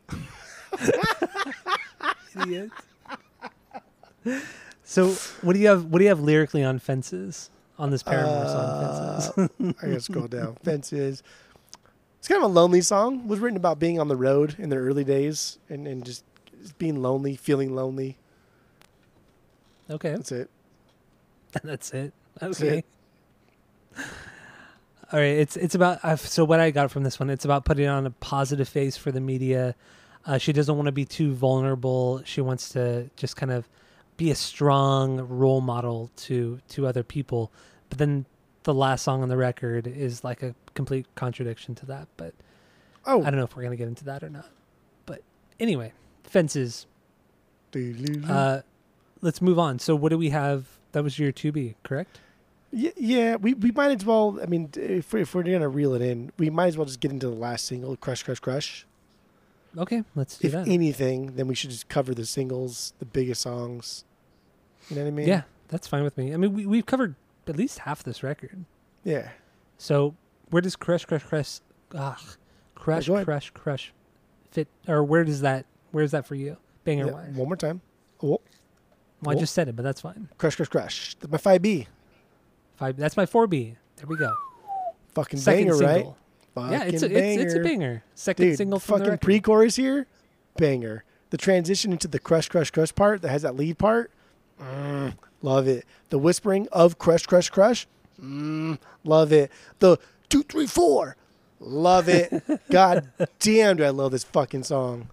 Idiot. 2.39 2.69
so 4.83 5.11
what 5.41 5.53
do 5.53 5.59
you 5.59 5.67
have? 5.67 5.85
What 5.85 5.99
do 5.99 6.03
you 6.03 6.09
have 6.09 6.19
lyrically 6.19 6.63
on 6.63 6.79
Fences? 6.79 7.49
On 7.77 7.89
this 7.89 8.03
Paramore 8.03 8.45
song, 8.45 8.55
uh, 8.55 9.21
Fences. 9.21 9.75
I 9.81 9.87
gotta 9.87 10.01
scroll 10.01 10.27
down. 10.27 10.55
Fences. 10.63 11.23
It's 12.19 12.27
kind 12.27 12.43
of 12.43 12.49
a 12.49 12.53
lonely 12.53 12.81
song. 12.81 13.19
It 13.19 13.27
was 13.27 13.39
written 13.39 13.57
about 13.57 13.79
being 13.79 13.99
on 13.99 14.07
the 14.07 14.15
road 14.15 14.55
in 14.57 14.69
the 14.69 14.77
early 14.77 15.03
days 15.03 15.59
and, 15.69 15.87
and 15.87 16.03
just, 16.03 16.23
just 16.61 16.77
being 16.79 17.01
lonely, 17.01 17.35
feeling 17.35 17.75
lonely. 17.75 18.17
Okay, 19.91 20.11
That's 20.11 20.31
it. 20.31 20.49
that's 21.63 21.91
it. 21.91 22.13
That's 22.39 22.59
Okay. 22.59 22.79
it. 22.79 22.85
All 25.11 25.19
right, 25.19 25.26
it's 25.38 25.56
it's 25.56 25.76
about 25.76 26.03
uh, 26.03 26.15
so 26.15 26.44
what 26.45 26.60
I 26.60 26.72
got 26.72 26.90
from 26.91 27.03
this 27.03 27.19
one. 27.19 27.30
It's 27.30 27.45
about 27.45 27.64
putting 27.65 27.88
on 27.88 28.06
a 28.06 28.11
positive 28.11 28.68
face 28.68 28.98
for 28.98 29.11
the 29.11 29.22
media. 29.22 29.76
Uh, 30.26 30.40
she 30.40 30.52
doesn't 30.52 30.76
want 30.76 30.88
to 30.88 30.91
be 30.91 31.06
too 31.06 31.34
vulnerable. 31.34 32.22
She 32.26 32.41
wants 32.41 32.69
to 32.69 33.10
just 33.15 33.36
kind 33.36 33.52
of 33.52 33.69
be 34.18 34.32
a 34.32 34.36
strong 34.36 35.19
role 35.22 35.61
model 35.61 36.10
to 36.18 36.60
to 36.69 36.88
other 36.88 37.03
people. 37.03 37.52
But 37.90 37.99
then 37.99 38.26
the 38.64 38.73
last 38.73 39.03
song 39.03 39.22
on 39.22 39.30
the 39.30 39.38
record 39.38 39.86
is 39.86 40.23
like 40.23 40.41
a 40.41 40.56
complete 40.73 41.06
contradiction 41.14 41.76
to 41.76 41.86
that. 41.86 42.07
But 42.18 42.34
Oh, 43.06 43.22
I 43.22 43.26
don't 43.26 43.36
know 43.36 43.44
if 43.44 43.56
we're 43.56 43.61
gonna 43.64 43.76
get 43.76 43.88
into 43.88 44.06
that 44.06 44.23
or 44.23 44.30
not. 44.30 44.49
But 45.06 45.22
anyway, 45.60 45.94
fences. 46.23 46.88
Uh, 48.27 48.61
let's 49.22 49.41
move 49.41 49.60
on. 49.60 49.77
So 49.77 49.95
what 49.95 50.10
do 50.10 50.18
we 50.18 50.30
have? 50.32 50.65
That 50.94 51.03
was 51.03 51.19
your 51.19 51.32
two 51.32 51.52
B, 51.52 51.76
correct? 51.84 52.19
Yeah, 52.71 53.35
we, 53.37 53.53
we 53.53 53.71
might 53.71 53.91
as 53.99 54.05
well. 54.05 54.37
I 54.41 54.47
mean, 54.47 54.69
if, 54.75 55.13
we, 55.13 55.21
if 55.21 55.33
we're 55.33 55.43
gonna 55.43 55.69
reel 55.69 55.93
it 55.93 56.01
in, 56.01 56.31
we 56.37 56.49
might 56.49 56.67
as 56.67 56.77
well 56.77 56.85
just 56.85 56.99
get 56.99 57.11
into 57.11 57.27
the 57.27 57.35
last 57.35 57.65
single, 57.65 57.95
"Crush, 57.95 58.23
Crush, 58.23 58.39
Crush." 58.39 58.85
Okay, 59.77 60.03
let's 60.15 60.37
do 60.37 60.47
If 60.47 60.53
that. 60.53 60.67
anything, 60.67 61.35
then 61.35 61.47
we 61.47 61.55
should 61.55 61.69
just 61.69 61.89
cover 61.89 62.13
the 62.13 62.25
singles, 62.25 62.93
the 62.99 63.05
biggest 63.05 63.41
songs. 63.41 64.03
You 64.89 64.95
know 64.97 65.03
what 65.03 65.07
I 65.09 65.11
mean? 65.11 65.27
Yeah, 65.27 65.41
that's 65.69 65.87
fine 65.87 66.03
with 66.03 66.17
me. 66.17 66.33
I 66.33 66.37
mean, 66.37 66.53
we 66.53 66.65
we've 66.65 66.85
covered 66.85 67.15
at 67.47 67.55
least 67.57 67.79
half 67.79 68.03
this 68.03 68.23
record. 68.23 68.65
Yeah. 69.03 69.29
So 69.77 70.15
where 70.49 70.61
does 70.61 70.75
crush, 70.75 71.05
crush, 71.05 71.23
crush, 71.23 71.59
ugh, 71.93 72.19
crush, 72.75 73.07
go 73.07 73.23
crush, 73.23 73.51
crush 73.51 73.93
fit, 74.51 74.67
or 74.87 75.03
where 75.03 75.23
does 75.23 75.41
that? 75.41 75.65
Where 75.91 76.03
is 76.03 76.11
that 76.11 76.25
for 76.25 76.35
you? 76.35 76.57
Banger 76.83 77.07
Yeah, 77.07 77.11
wise. 77.13 77.35
One 77.35 77.47
more 77.47 77.57
time. 77.57 77.81
Oh, 78.21 78.39
Well, 79.21 79.33
I 79.33 79.33
oh. 79.35 79.39
just 79.39 79.53
said 79.53 79.67
it, 79.69 79.75
but 79.75 79.83
that's 79.83 80.01
fine. 80.01 80.29
Crush, 80.37 80.55
Crush, 80.55 80.69
Crush. 80.69 81.15
My 81.29 81.37
five 81.37 81.61
B. 81.61 81.87
Five. 82.76 82.97
That's 82.97 83.18
my 83.18 83.26
four 83.26 83.47
B. 83.47 83.76
There 83.97 84.07
we 84.07 84.18
go. 84.18 84.34
Fucking 85.14 85.39
Second 85.39 85.68
banger, 85.68 85.77
right? 85.77 85.95
single. 85.95 86.18
yeah, 86.57 86.84
it's 86.84 87.03
a, 87.03 87.10
Fucking 87.10 87.23
it's 87.23 87.43
it's 87.43 87.53
a 87.53 87.60
banger. 87.60 88.03
Second 88.15 88.45
Dude, 88.47 88.57
single 88.57 88.80
from 88.80 88.99
fucking 88.99 89.18
pre-chorus 89.19 89.77
here, 89.77 90.07
banger. 90.57 91.03
The 91.30 91.38
transition 91.38 91.91
into 91.93 92.07
the 92.07 92.19
crush, 92.19 92.49
crush, 92.49 92.72
crush 92.72 92.93
part 92.93 93.22
that 93.22 93.30
has 93.30 93.43
that 93.43 93.56
lead 93.56 93.77
part, 93.77 94.11
mm, 94.61 95.14
love 95.41 95.68
it. 95.68 95.85
The 96.10 96.19
whispering 96.19 96.68
of 96.72 96.97
crush, 96.97 97.26
crush, 97.26 97.49
crush, 97.49 97.88
mm, 98.22 98.77
love 99.06 99.31
it. 99.31 99.52
The 99.80 99.97
two, 100.27 100.43
three, 100.43 100.68
four, 100.68 101.15
love 101.61 102.10
it. 102.10 102.43
God 102.69 103.10
damn, 103.39 103.77
do 103.77 103.85
I 103.85 103.89
love 103.89 104.11
this 104.11 104.26
fucking 104.26 104.64
song. 104.64 105.10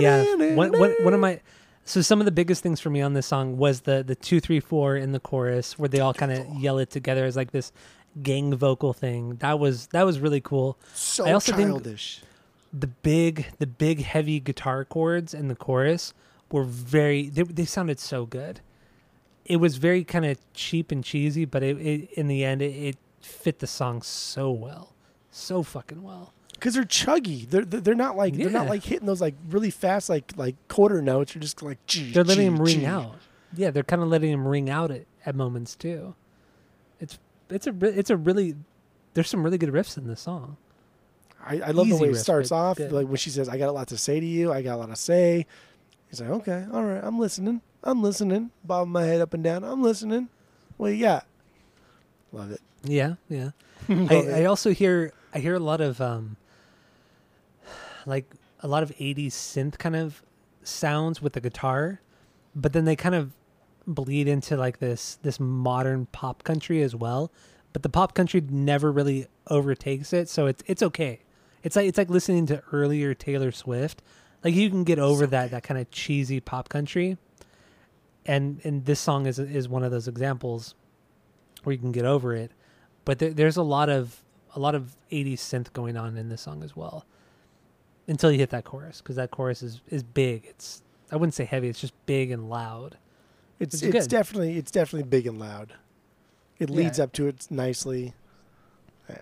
yeah 0.00 0.24
one, 0.54 0.72
one, 0.72 0.94
one 1.02 1.14
of 1.14 1.20
my 1.20 1.40
so 1.84 2.00
some 2.00 2.20
of 2.20 2.24
the 2.24 2.32
biggest 2.32 2.62
things 2.62 2.80
for 2.80 2.90
me 2.90 3.02
on 3.02 3.12
this 3.12 3.26
song 3.26 3.56
was 3.56 3.82
the 3.82 4.02
the 4.02 4.14
two 4.14 4.40
three 4.40 4.60
four 4.60 4.96
in 4.96 5.12
the 5.12 5.20
chorus 5.20 5.78
where 5.78 5.88
they 5.88 6.00
all 6.00 6.14
kind 6.14 6.32
of 6.32 6.46
yell 6.58 6.78
it 6.78 6.90
together 6.90 7.24
as 7.24 7.36
like 7.36 7.50
this 7.50 7.72
gang 8.22 8.54
vocal 8.54 8.92
thing. 8.92 9.36
That 9.36 9.58
was 9.58 9.88
that 9.88 10.04
was 10.04 10.18
really 10.20 10.40
cool. 10.40 10.78
So 10.94 11.26
I 11.26 11.32
also 11.32 11.52
think- 11.54 11.68
childish. 11.68 12.22
the 12.72 12.86
big 12.86 13.46
the 13.58 13.66
big 13.66 14.02
heavy 14.02 14.40
guitar 14.40 14.84
chords 14.84 15.34
in 15.34 15.48
the 15.48 15.54
chorus 15.56 16.14
were 16.50 16.64
very 16.64 17.28
they, 17.28 17.42
they 17.42 17.64
sounded 17.64 18.00
so 18.00 18.24
good. 18.26 18.60
It 19.44 19.56
was 19.56 19.76
very 19.76 20.04
kind 20.04 20.24
of 20.24 20.38
cheap 20.54 20.90
and 20.90 21.04
cheesy 21.04 21.44
but 21.44 21.62
it, 21.62 21.76
it 21.78 22.10
in 22.12 22.28
the 22.28 22.44
end 22.44 22.62
it, 22.62 22.74
it 22.74 22.96
fit 23.20 23.58
the 23.58 23.66
song 23.66 24.00
so 24.02 24.50
well. 24.50 24.94
So 25.30 25.62
fucking 25.62 26.02
well 26.02 26.32
Because 26.54 26.74
they're 26.74 26.84
chuggy. 26.84 27.48
They're 27.48 27.64
they're 27.64 27.80
they're 27.80 27.94
not 27.94 28.16
like 28.16 28.34
they're 28.34 28.50
not 28.50 28.68
like 28.68 28.84
hitting 28.84 29.06
those 29.06 29.20
like 29.20 29.34
really 29.48 29.70
fast 29.70 30.08
like 30.08 30.32
like 30.36 30.56
quarter 30.68 31.02
notes. 31.02 31.34
You're 31.34 31.42
just 31.42 31.62
like 31.62 31.84
gee, 31.86 32.12
they're 32.12 32.24
letting 32.24 32.46
him 32.46 32.60
ring 32.62 32.86
out. 32.86 33.16
Yeah, 33.54 33.70
they're 33.70 33.82
kind 33.82 34.02
of 34.02 34.08
letting 34.08 34.30
him 34.32 34.46
ring 34.46 34.68
out 34.70 34.90
at, 34.90 35.06
at 35.26 35.34
moments 35.34 35.76
too. 35.76 36.14
It's 37.00 37.18
it's 37.50 37.66
a 37.66 37.74
it's 37.82 38.10
a 38.10 38.16
really 38.16 38.56
there's 39.14 39.28
some 39.28 39.42
really 39.42 39.58
good 39.58 39.70
riffs 39.70 39.96
in 39.96 40.06
this 40.06 40.20
song. 40.20 40.56
I, 41.46 41.60
I 41.60 41.70
love 41.72 41.88
the 41.88 41.94
Easy 41.94 42.02
way 42.04 42.08
it 42.10 42.16
starts 42.16 42.50
off. 42.50 42.78
good. 42.78 42.90
Like 42.90 43.06
when 43.06 43.16
she 43.16 43.30
says, 43.30 43.48
"I 43.48 43.58
got 43.58 43.68
a 43.68 43.72
lot 43.72 43.88
to 43.88 43.98
say 43.98 44.18
to 44.18 44.26
you. 44.26 44.52
I 44.52 44.62
got 44.62 44.76
a 44.76 44.78
lot 44.78 44.88
to 44.88 44.96
say." 44.96 45.46
He's 46.08 46.20
like, 46.20 46.30
"Okay, 46.30 46.64
all 46.72 46.84
right, 46.84 47.02
I'm 47.04 47.18
listening. 47.18 47.60
I'm 47.82 48.02
listening." 48.02 48.50
Bobbing 48.64 48.92
my 48.92 49.04
head 49.04 49.20
up 49.20 49.34
and 49.34 49.44
down. 49.44 49.62
I'm 49.62 49.82
listening. 49.82 50.28
What 50.78 50.88
you 50.88 51.00
got? 51.04 51.26
Love 52.32 52.50
it. 52.50 52.60
Yeah, 52.82 53.14
yeah. 53.28 53.50
I. 53.88 54.40
I 54.40 54.44
also 54.46 54.70
hear 54.72 55.12
I 55.34 55.38
hear 55.38 55.54
a 55.54 55.60
lot 55.60 55.80
of 55.80 56.00
um 56.00 56.36
like 58.06 58.30
a 58.60 58.68
lot 58.68 58.82
of 58.82 58.90
80s 58.96 59.28
synth 59.28 59.78
kind 59.78 59.96
of 59.96 60.22
sounds 60.62 61.20
with 61.20 61.34
the 61.34 61.40
guitar, 61.40 62.00
but 62.54 62.72
then 62.72 62.84
they 62.84 62.96
kind 62.96 63.14
of 63.14 63.32
bleed 63.86 64.26
into 64.26 64.56
like 64.56 64.78
this 64.78 65.18
this 65.22 65.38
modern 65.38 66.06
pop 66.06 66.42
country 66.42 66.82
as 66.82 66.94
well. 66.94 67.30
But 67.72 67.82
the 67.82 67.88
pop 67.88 68.14
country 68.14 68.40
never 68.40 68.90
really 68.92 69.26
overtakes 69.48 70.12
it, 70.12 70.28
so 70.28 70.46
it's 70.46 70.62
it's 70.66 70.82
okay. 70.82 71.20
It's 71.62 71.76
like 71.76 71.86
it's 71.86 71.98
like 71.98 72.10
listening 72.10 72.46
to 72.46 72.62
earlier 72.72 73.14
Taylor 73.14 73.52
Swift. 73.52 74.02
Like 74.42 74.54
you 74.54 74.70
can 74.70 74.84
get 74.84 74.98
over 74.98 75.26
that 75.26 75.50
that 75.50 75.62
kind 75.62 75.80
of 75.80 75.90
cheesy 75.90 76.40
pop 76.40 76.68
country. 76.68 77.18
And 78.26 78.60
and 78.64 78.84
this 78.86 79.00
song 79.00 79.26
is 79.26 79.38
is 79.38 79.68
one 79.68 79.82
of 79.82 79.90
those 79.90 80.08
examples 80.08 80.74
where 81.64 81.72
you 81.72 81.78
can 81.78 81.92
get 81.92 82.04
over 82.04 82.34
it 82.34 82.52
but 83.04 83.18
there, 83.18 83.30
there's 83.32 83.56
a 83.56 83.62
lot 83.62 83.88
of 83.88 84.22
a 84.54 84.60
lot 84.60 84.74
of 84.74 84.96
80s 85.10 85.34
synth 85.34 85.72
going 85.72 85.96
on 85.96 86.16
in 86.16 86.28
this 86.28 86.42
song 86.42 86.62
as 86.62 86.76
well 86.76 87.04
until 88.08 88.30
you 88.32 88.38
hit 88.38 88.50
that 88.50 88.64
chorus 88.64 89.00
because 89.00 89.16
that 89.16 89.30
chorus 89.30 89.62
is 89.62 89.80
is 89.88 90.02
big 90.02 90.44
it's 90.46 90.82
i 91.10 91.16
wouldn't 91.16 91.34
say 91.34 91.44
heavy 91.44 91.68
it's 91.68 91.80
just 91.80 91.94
big 92.06 92.30
and 92.30 92.48
loud 92.50 92.96
it's 93.60 93.82
it's 93.82 93.94
it's 93.94 94.06
definitely 94.06 94.56
it's 94.58 94.70
definitely 94.70 95.08
big 95.08 95.26
and 95.26 95.38
loud. 95.38 95.74
It 96.58 96.70
leads 96.70 96.98
Yeah. 96.98 97.04
up 97.04 97.12
to 97.14 97.26
it 97.28 97.46
nicely. 97.50 98.14
Yeah. 99.08 99.18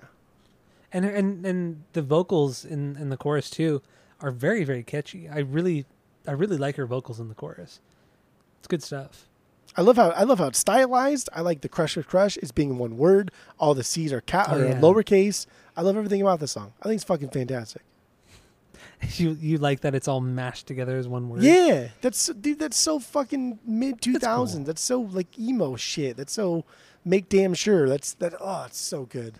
and 0.92 1.04
and 1.04 1.44
and 1.46 1.82
the 1.92 2.02
vocals 2.02 2.64
in 2.64 2.96
in 2.96 3.08
the 3.10 3.16
chorus 3.16 3.50
too 3.50 3.82
are 4.20 4.30
very 4.30 4.64
very 4.64 4.82
catchy 4.82 5.28
i 5.28 5.38
really 5.38 5.84
i 6.26 6.32
really 6.32 6.56
like 6.56 6.76
her 6.76 6.86
vocals 6.86 7.20
in 7.20 7.28
the 7.28 7.34
chorus 7.34 7.80
it's 8.58 8.68
good 8.68 8.82
stuff 8.82 9.28
I 9.74 9.80
love 9.80 9.96
how 9.96 10.10
I 10.10 10.24
love 10.24 10.38
how 10.38 10.48
it's 10.48 10.58
stylized. 10.58 11.30
I 11.32 11.40
like 11.40 11.62
the 11.62 11.68
Crusher 11.68 12.02
crush 12.02 12.34
crush. 12.34 12.36
It's 12.42 12.52
being 12.52 12.76
one 12.76 12.98
word. 12.98 13.30
All 13.58 13.72
the 13.72 13.82
C's 13.82 14.12
are 14.12 14.20
cat 14.20 14.48
Oh, 14.50 14.58
yeah. 14.58 14.78
lowercase. 14.78 15.46
I 15.78 15.80
love 15.80 15.96
everything 15.96 16.20
about 16.20 16.40
this 16.40 16.52
song. 16.52 16.74
I 16.82 16.88
think 16.88 16.96
it's 16.96 17.04
fucking 17.04 17.30
fantastic. 17.30 17.80
you 19.16 19.36
you 19.40 19.58
like 19.58 19.80
that 19.80 19.94
it's 19.94 20.08
all 20.08 20.20
mashed 20.20 20.66
together 20.66 20.96
as 20.96 21.08
one 21.08 21.28
word 21.28 21.42
Yeah, 21.42 21.88
that's 22.00 22.26
dude. 22.26 22.58
That's 22.58 22.76
so 22.76 22.98
fucking 22.98 23.58
mid 23.64 24.00
two 24.00 24.12
cool. 24.12 24.20
thousands. 24.20 24.66
That's 24.66 24.82
so 24.82 25.00
like 25.00 25.38
emo 25.38 25.76
shit. 25.76 26.16
That's 26.16 26.32
so 26.32 26.64
make 27.04 27.28
damn 27.28 27.54
sure. 27.54 27.88
That's 27.88 28.14
that. 28.14 28.34
Oh, 28.40 28.64
it's 28.66 28.78
so 28.78 29.04
good. 29.06 29.34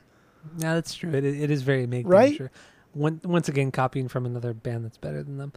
yeah 0.59 0.75
that's 0.75 0.95
true 0.95 1.11
it, 1.13 1.25
it 1.25 1.51
is 1.51 1.63
very 1.63 1.87
make 1.87 2.07
Right? 2.09 2.35
sure 2.37 2.51
One, 2.95 3.21
once 3.25 3.49
again 3.49 3.71
copying 3.71 4.09
from 4.09 4.27
another 4.27 4.53
band 4.53 4.85
that's 4.85 4.99
better 4.99 5.23
than 5.23 5.39
them 5.39 5.53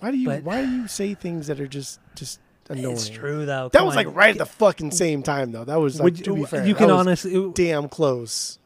Why 0.00 0.10
do 0.10 0.16
you 0.16 0.26
But- 0.28 0.42
Why 0.44 0.64
do 0.64 0.70
you 0.70 0.88
say 0.88 1.12
things 1.14 1.46
that 1.48 1.60
are 1.60 1.68
just 1.68 2.00
just 2.14 2.40
annoying? 2.70 2.94
it's 2.94 3.10
true 3.10 3.44
though 3.44 3.68
That 3.68 3.78
Come 3.80 3.86
was 3.86 3.96
on. 3.98 4.04
like 4.06 4.16
right 4.16 4.30
at 4.30 4.38
the 4.38 4.46
fucking 4.46 4.90
same 4.92 5.22
time 5.22 5.52
though. 5.52 5.64
That 5.64 5.80
was 5.80 5.96
like 5.96 6.04
would 6.04 6.24
to 6.24 6.32
be 6.34 6.40
you, 6.40 6.46
fair. 6.46 6.66
you 6.66 6.72
that 6.72 6.78
can 6.78 6.86
was 6.88 6.96
honestly 7.00 7.50
damn 7.54 7.88
close. 7.90 8.58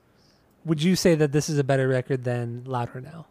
Would 0.64 0.80
you 0.82 0.94
say 0.94 1.16
that 1.16 1.32
this 1.32 1.48
is 1.48 1.58
a 1.58 1.64
better 1.64 1.88
record 1.88 2.22
than 2.22 2.62
Louder 2.64 3.00
Now? 3.00 3.26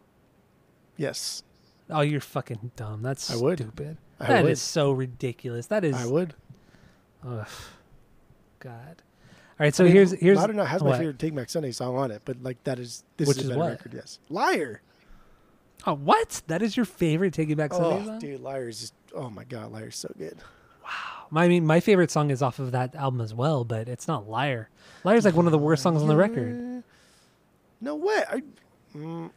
Yes, 0.98 1.42
Oh, 1.90 2.02
you're 2.02 2.20
fucking 2.20 2.72
dumb. 2.76 3.00
That's 3.02 3.30
I 3.30 3.36
would. 3.36 3.58
stupid. 3.60 3.96
I 4.20 4.26
That 4.26 4.42
would. 4.42 4.52
is 4.52 4.60
so 4.60 4.90
ridiculous. 4.90 5.68
That 5.68 5.84
is. 5.84 5.94
I 5.96 6.04
would. 6.04 6.34
Ugh. 7.26 7.46
God. 8.58 9.02
All 9.58 9.64
right, 9.64 9.74
so 9.74 9.84
I 9.84 9.86
mean, 9.86 9.94
here's 9.96 10.12
here's 10.12 10.36
Louder 10.38 10.52
Now 10.52 10.64
has 10.66 10.82
my 10.82 10.90
what? 10.90 10.98
favorite 10.98 11.18
Take 11.18 11.34
Back 11.34 11.48
Sunday 11.48 11.72
song 11.72 11.96
on 11.96 12.10
it, 12.10 12.20
but 12.26 12.42
like 12.42 12.62
that 12.64 12.78
is 12.78 13.04
this 13.16 13.26
Which 13.26 13.38
is 13.38 13.44
a 13.44 13.46
is 13.46 13.48
better 13.50 13.60
what? 13.60 13.70
record. 13.70 13.94
Yes, 13.94 14.18
Liar. 14.28 14.82
Oh, 15.86 15.94
what? 15.94 16.42
That 16.48 16.60
is 16.60 16.76
your 16.76 16.84
favorite 16.84 17.32
Take 17.32 17.48
You 17.48 17.56
Back 17.56 17.72
Sunday 17.72 18.02
Oh, 18.02 18.04
song? 18.04 18.18
dude, 18.18 18.40
Liar 18.40 18.68
is 18.68 18.80
just. 18.80 18.94
Oh 19.14 19.30
my 19.30 19.44
god, 19.44 19.72
Liar's 19.72 19.96
so 19.96 20.12
good. 20.18 20.36
My, 21.30 21.44
I 21.44 21.48
mean, 21.48 21.64
my 21.66 21.80
favorite 21.80 22.10
song 22.10 22.30
is 22.30 22.40
off 22.42 22.58
of 22.58 22.72
that 22.72 22.94
album 22.94 23.20
as 23.20 23.32
well, 23.34 23.64
but 23.64 23.88
it's 23.88 24.06
not 24.08 24.28
Liar. 24.28 24.68
Liar's 25.04 25.24
like 25.24 25.34
one 25.34 25.46
of 25.46 25.52
the 25.52 25.58
worst 25.58 25.82
songs 25.82 26.02
on 26.02 26.08
the 26.08 26.16
record. 26.16 26.82
No 27.80 27.94
way. 27.96 28.24
I, 28.30 28.42
mm, 28.96 29.30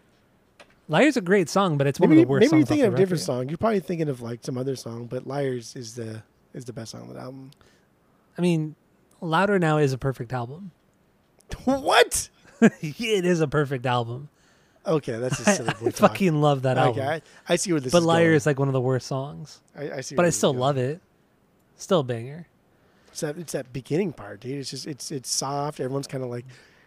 Liar's 0.91 1.15
a 1.15 1.21
great 1.21 1.47
song, 1.47 1.77
but 1.77 1.87
it's 1.87 2.01
one 2.01 2.09
Maybe, 2.09 2.21
of 2.23 2.27
the 2.27 2.31
worst 2.31 2.51
maybe 2.51 2.57
you're 2.57 2.65
thinking 2.65 2.85
of 2.85 2.93
a 2.95 2.97
different 2.97 3.23
song. 3.23 3.47
You're 3.47 3.57
probably 3.57 3.79
thinking 3.79 4.09
of 4.09 4.21
like 4.21 4.39
some 4.43 4.57
other 4.57 4.75
song, 4.75 5.05
but 5.05 5.25
"Liars" 5.25 5.73
is 5.77 5.95
the 5.95 6.21
is 6.53 6.65
the 6.65 6.73
best 6.73 6.91
song 6.91 7.03
on 7.03 7.13
the 7.13 7.19
album. 7.21 7.51
I 8.37 8.41
mean, 8.41 8.75
Louder 9.21 9.57
Now 9.57 9.77
is 9.77 9.93
a 9.93 9.97
perfect 9.97 10.33
album. 10.33 10.71
what? 11.63 12.27
it 12.61 13.25
is 13.25 13.39
a 13.39 13.47
perfect 13.47 13.85
album. 13.85 14.27
Okay, 14.85 15.17
that's 15.17 15.39
a 15.47 15.49
I, 15.49 15.53
silly 15.53 15.69
I 15.69 15.73
talk. 15.73 15.93
fucking 15.93 16.41
love 16.41 16.63
that 16.63 16.77
album. 16.77 17.07
I, 17.07 17.21
I 17.47 17.55
see 17.55 17.71
where 17.71 17.79
this 17.79 17.93
but 17.93 17.99
is 17.99 18.05
Liar 18.05 18.25
going. 18.25 18.35
is 18.35 18.45
like 18.45 18.59
one 18.59 18.67
of 18.67 18.73
the 18.73 18.81
worst 18.81 19.07
songs. 19.07 19.61
I, 19.77 19.91
I 19.91 20.01
see, 20.01 20.15
But 20.15 20.25
I 20.25 20.29
still 20.31 20.53
love 20.53 20.77
it. 20.77 20.99
Still 21.77 22.01
a 22.01 22.03
banger. 22.03 22.47
It's 23.11 23.21
that, 23.21 23.37
it's 23.37 23.53
that 23.53 23.71
beginning 23.71 24.11
part, 24.11 24.41
dude. 24.41 24.57
It's 24.57 24.69
just 24.69 24.87
it's 24.87 25.09
it's 25.09 25.29
soft. 25.29 25.79
Everyone's 25.79 26.07
kind 26.07 26.23
of 26.23 26.29
like 26.29 26.45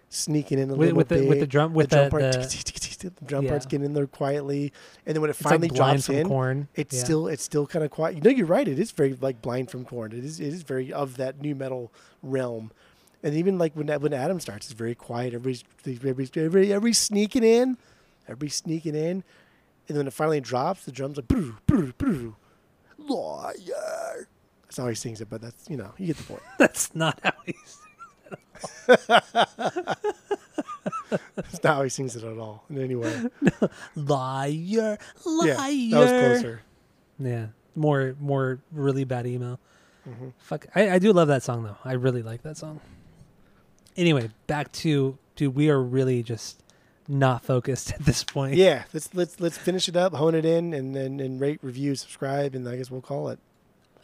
sneaking 0.09 0.59
in 0.59 0.71
a 0.71 0.73
With, 0.75 0.81
little 0.89 0.97
with 0.97 1.09
the 1.09 1.15
bit. 1.17 1.29
with 1.29 1.41
the 1.41 1.47
drum 1.47 1.75
with 1.75 1.91
the 1.91 1.97
drum 1.97 2.11
part, 2.11 2.23
the 2.23 3.13
drum 3.27 3.47
part's 3.47 3.67
getting 3.67 3.85
in 3.85 3.95
there 3.95 4.07
quietly, 4.07 4.73
and 5.05 5.15
then 5.15 5.21
when 5.21 5.31
it 5.31 5.37
finally 5.37 5.69
drops 5.69 6.07
from 6.07 6.15
in, 6.17 6.29
Korn. 6.29 6.69
it's 6.75 6.99
still 6.99 7.27
it's 7.29 7.43
still 7.43 7.67
kind 7.67 7.85
of 7.85 7.91
quiet. 7.91 8.17
You 8.17 8.23
know, 8.23 8.31
you're 8.31 8.47
right. 8.47 8.67
It 8.67 8.79
is 8.79 8.91
very 8.93 9.15
like 9.21 9.43
blind 9.43 9.71
from 9.71 9.85
Korn. 9.85 10.13
It 10.13 10.25
is 10.25 10.41
it 10.41 10.49
is 10.49 10.63
very 10.63 10.93
of 10.93 11.17
that 11.17 11.41
nu 11.41 11.55
metal 11.55 11.93
realm. 12.23 12.73
And 13.23 13.35
even 13.35 13.59
like 13.59 13.75
when 13.75 13.89
when 13.89 14.13
Adam 14.13 14.39
starts, 14.41 14.67
it's 14.67 14.75
very 14.79 14.95
quiet. 14.95 15.35
Everybody's 15.35 15.65
everybody's 15.87 16.31
everybody, 16.37 16.73
everybody's 16.73 16.99
sneaking 16.99 17.43
in, 17.43 17.77
everybody's 18.25 18.55
sneaking 18.57 18.95
in, 18.95 19.03
and 19.03 19.25
then 19.89 19.97
when 19.99 20.07
it 20.07 20.13
finally 20.13 20.41
drops, 20.41 20.85
the 20.85 20.93
drums 20.93 21.17
like 21.17 21.29
brr, 21.29 21.53
brr, 21.67 21.93
brr, 21.99 22.33
liar. 22.99 24.29
That's 24.63 24.77
how 24.77 24.89
he 24.89 24.95
sings 24.95 25.21
it, 25.21 25.29
but 25.31 25.41
that's 25.41 25.69
you 25.71 25.77
know 25.77 25.93
you 25.99 26.09
get 26.09 26.17
the 26.17 26.23
point. 26.25 26.43
That's 26.59 26.95
not 26.95 27.19
how 27.23 27.33
he's. 27.47 27.79
That's 31.37 31.63
not 31.63 31.77
how 31.77 31.83
he 31.83 31.89
sings 31.89 32.17
it 32.17 32.25
at 32.25 32.39
all 32.39 32.65
in 32.71 32.81
any 32.81 32.95
way. 32.95 33.25
Liar, 33.95 34.99
liar. 35.25 35.47
Yeah, 35.47 35.57
that 35.91 36.01
was 36.01 36.11
closer. 36.11 36.63
Yeah, 37.19 37.47
more 37.75 38.17
more 38.21 38.61
really 38.73 39.05
bad 39.05 39.27
email. 39.27 39.61
Mhm. 40.09 40.33
Fuck, 40.39 40.67
I, 40.75 40.91
I 40.91 40.99
do 40.99 41.13
love 41.13 41.29
that 41.29 41.43
song 41.43 41.63
though. 41.63 41.77
I 41.85 41.93
really 41.93 42.23
like 42.23 42.43
that 42.43 42.57
song. 42.57 42.81
Anyway, 43.97 44.31
back 44.47 44.73
to 44.73 45.17
dude. 45.37 45.55
We 45.55 45.71
are 45.71 45.81
really 45.81 46.23
just 46.23 46.61
not 47.07 47.45
focused 47.45 47.93
at 47.95 48.05
this 48.05 48.25
point. 48.25 48.55
Yeah, 48.57 48.85
let's 48.93 49.15
let's 49.15 49.39
let's 49.41 49.57
finish 49.59 49.89
it 49.89 49.97
up, 49.97 50.15
hone 50.15 50.35
it 50.35 50.45
in, 50.45 50.75
and 50.75 50.95
then 50.97 51.21
and 51.21 51.41
rate, 51.41 51.61
review, 51.63 51.95
subscribe, 51.95 52.55
and 52.55 52.69
I 52.69 52.77
guess 52.77 52.91
we'll 52.91 53.01
call 53.03 53.29
it. 53.29 53.39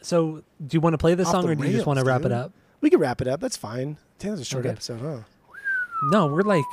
So, 0.01 0.41
do 0.65 0.75
you 0.75 0.81
want 0.81 0.93
to 0.93 0.97
play 0.97 1.13
this 1.13 1.27
Off 1.27 1.33
song, 1.33 1.45
the 1.45 1.51
or 1.51 1.55
do 1.55 1.65
you 1.67 1.73
just 1.73 1.85
want 1.85 1.99
to 1.99 2.05
rails, 2.05 2.21
wrap 2.21 2.25
it 2.25 2.31
up? 2.31 2.51
We 2.81 2.89
can 2.89 2.99
wrap 2.99 3.21
it 3.21 3.27
up. 3.27 3.39
That's 3.39 3.57
fine. 3.57 3.97
Damn, 4.19 4.31
that's 4.31 4.41
a 4.41 4.45
short 4.45 4.65
Okay. 4.65 4.71
episode, 4.73 4.99
huh? 5.01 5.19
No, 6.11 6.27
we're 6.27 6.41
like 6.41 6.65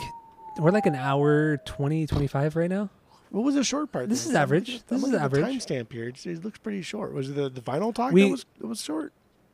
we're 0.59 0.71
like 0.71 0.87
an 0.87 0.95
hour 0.97 1.59
20, 1.59 2.07
25 2.07 2.57
right 2.57 2.71
now. 2.71 2.91
What 3.31 3.45
was 3.45 3.55
the 3.55 3.63
short 3.63 3.93
part? 3.93 4.09
This 4.09 4.25
then? 4.25 4.31
is 4.33 4.37
average. 4.37 4.83
This 4.87 4.97
is 4.99 5.03
looking 5.03 5.15
at 5.21 5.31
the 5.31 5.39
average. 5.41 5.65
Timestamp 5.65 5.93
here. 5.93 6.09
It 6.09 6.45
looks 6.45 6.59
pretty 6.59 6.83
short. 6.83 7.13
Was 7.13 7.29
it 7.31 7.35
the 7.37 7.49
the 7.51 7.61
vinyl 7.61 7.95
talk 7.95 8.13
We- 8.13 8.23
that 8.25 8.31
was 8.31 8.47
that 8.59 8.67
was 8.67 8.81
short? 8.83 9.13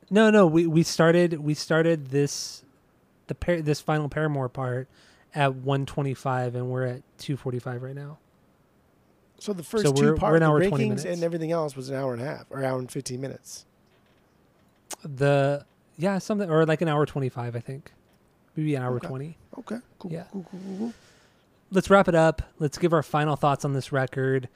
No, 0.09 0.29
no, 0.29 0.47
we 0.47 0.65
we 0.65 0.81
started 0.83 1.39
we 1.41 1.53
started 1.53 2.07
this 2.07 2.63
the 3.27 3.35
par- 3.35 3.61
this 3.61 3.81
final 3.81 4.07
Paramore 4.07 4.49
part 4.49 4.87
at 5.33 5.55
125 5.55 6.55
and 6.55 6.69
we're 6.69 6.83
at 6.85 7.01
245 7.17 7.83
right 7.83 7.95
now. 7.95 8.17
So 9.39 9.51
the 9.51 9.63
first 9.63 9.83
So 9.83 9.91
two 9.91 10.15
parts, 10.15 10.39
the 10.39 10.45
20 10.47 10.65
rankings 10.71 10.79
minutes. 10.79 11.03
and 11.05 11.21
everything 11.23 11.51
else 11.51 11.75
was 11.75 11.89
an 11.89 11.97
hour 11.97 12.13
and 12.13 12.21
a 12.21 12.25
half 12.25 12.45
or 12.49 12.63
hour 12.63 12.79
and 12.79 12.89
fifteen 12.89 13.19
minutes. 13.19 13.65
The 15.03 15.65
yeah, 15.97 16.17
something 16.17 16.49
or 16.49 16.65
like 16.65 16.81
an 16.81 16.87
hour 16.87 17.05
25, 17.05 17.55
I 17.55 17.59
think. 17.59 17.91
Maybe 18.55 18.75
an 18.75 18.83
hour 18.83 18.95
Okay. 18.97 19.07
20. 19.07 19.37
Okay, 19.59 19.77
cool. 19.99 20.11
Yeah. 20.11 20.23
cool, 20.31 20.45
cool, 20.49 20.59
cool, 20.65 20.77
cool. 20.77 20.93
let's 21.71 21.89
wrap 21.89 22.07
it 22.07 22.15
up. 22.15 22.41
Let's 22.59 22.77
give 22.77 22.93
our 22.93 23.03
final 23.03 23.35
thoughts 23.35 23.65
on 23.65 23.73
this 23.73 23.91
record, 23.91 24.47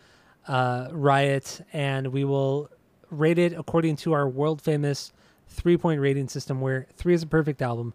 uh, 0.48 0.88
Riot, 0.92 1.62
and 1.74 2.08
we 2.08 2.24
will 2.24 2.70
rate 3.10 3.38
it 3.40 3.54
according 3.54 3.96
to 3.98 4.14
our 4.14 4.28
world 4.30 4.62
famous 4.62 5.12
three 5.48 5.78
point 5.78 6.00
rating 6.00 6.28
system 6.30 6.62
where 6.62 6.88
three 6.96 7.14
is 7.14 7.24
a 7.24 7.28
perfect 7.28 7.62
album, 7.62 7.94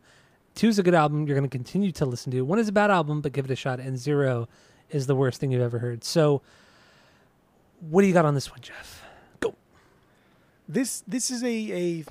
two 0.54 0.68
is 0.68 0.78
a 0.78 0.82
good 0.82 0.94
album 0.94 1.26
you're 1.26 1.36
going 1.38 1.48
to 1.48 1.56
continue 1.56 1.92
to 1.92 2.04
listen 2.04 2.32
to, 2.32 2.42
one 2.42 2.58
is 2.58 2.68
a 2.68 2.72
bad 2.72 2.90
album 2.90 3.20
but 3.20 3.32
give 3.32 3.44
it 3.44 3.50
a 3.50 3.56
shot, 3.56 3.78
and 3.80 3.96
zero 3.98 4.48
is 4.90 5.06
the 5.06 5.14
worst 5.14 5.40
thing 5.40 5.50
you've 5.52 5.62
ever 5.62 5.78
heard. 5.78 6.02
So, 6.04 6.42
what 7.80 8.02
do 8.02 8.06
you 8.08 8.12
got 8.12 8.24
on 8.24 8.34
this 8.34 8.50
one, 8.50 8.60
Jeff? 8.60 9.02
Go. 9.40 9.54
This 10.68 11.02
this 11.06 11.30
is 11.30 11.42
a, 11.44 11.46
a 11.72 12.04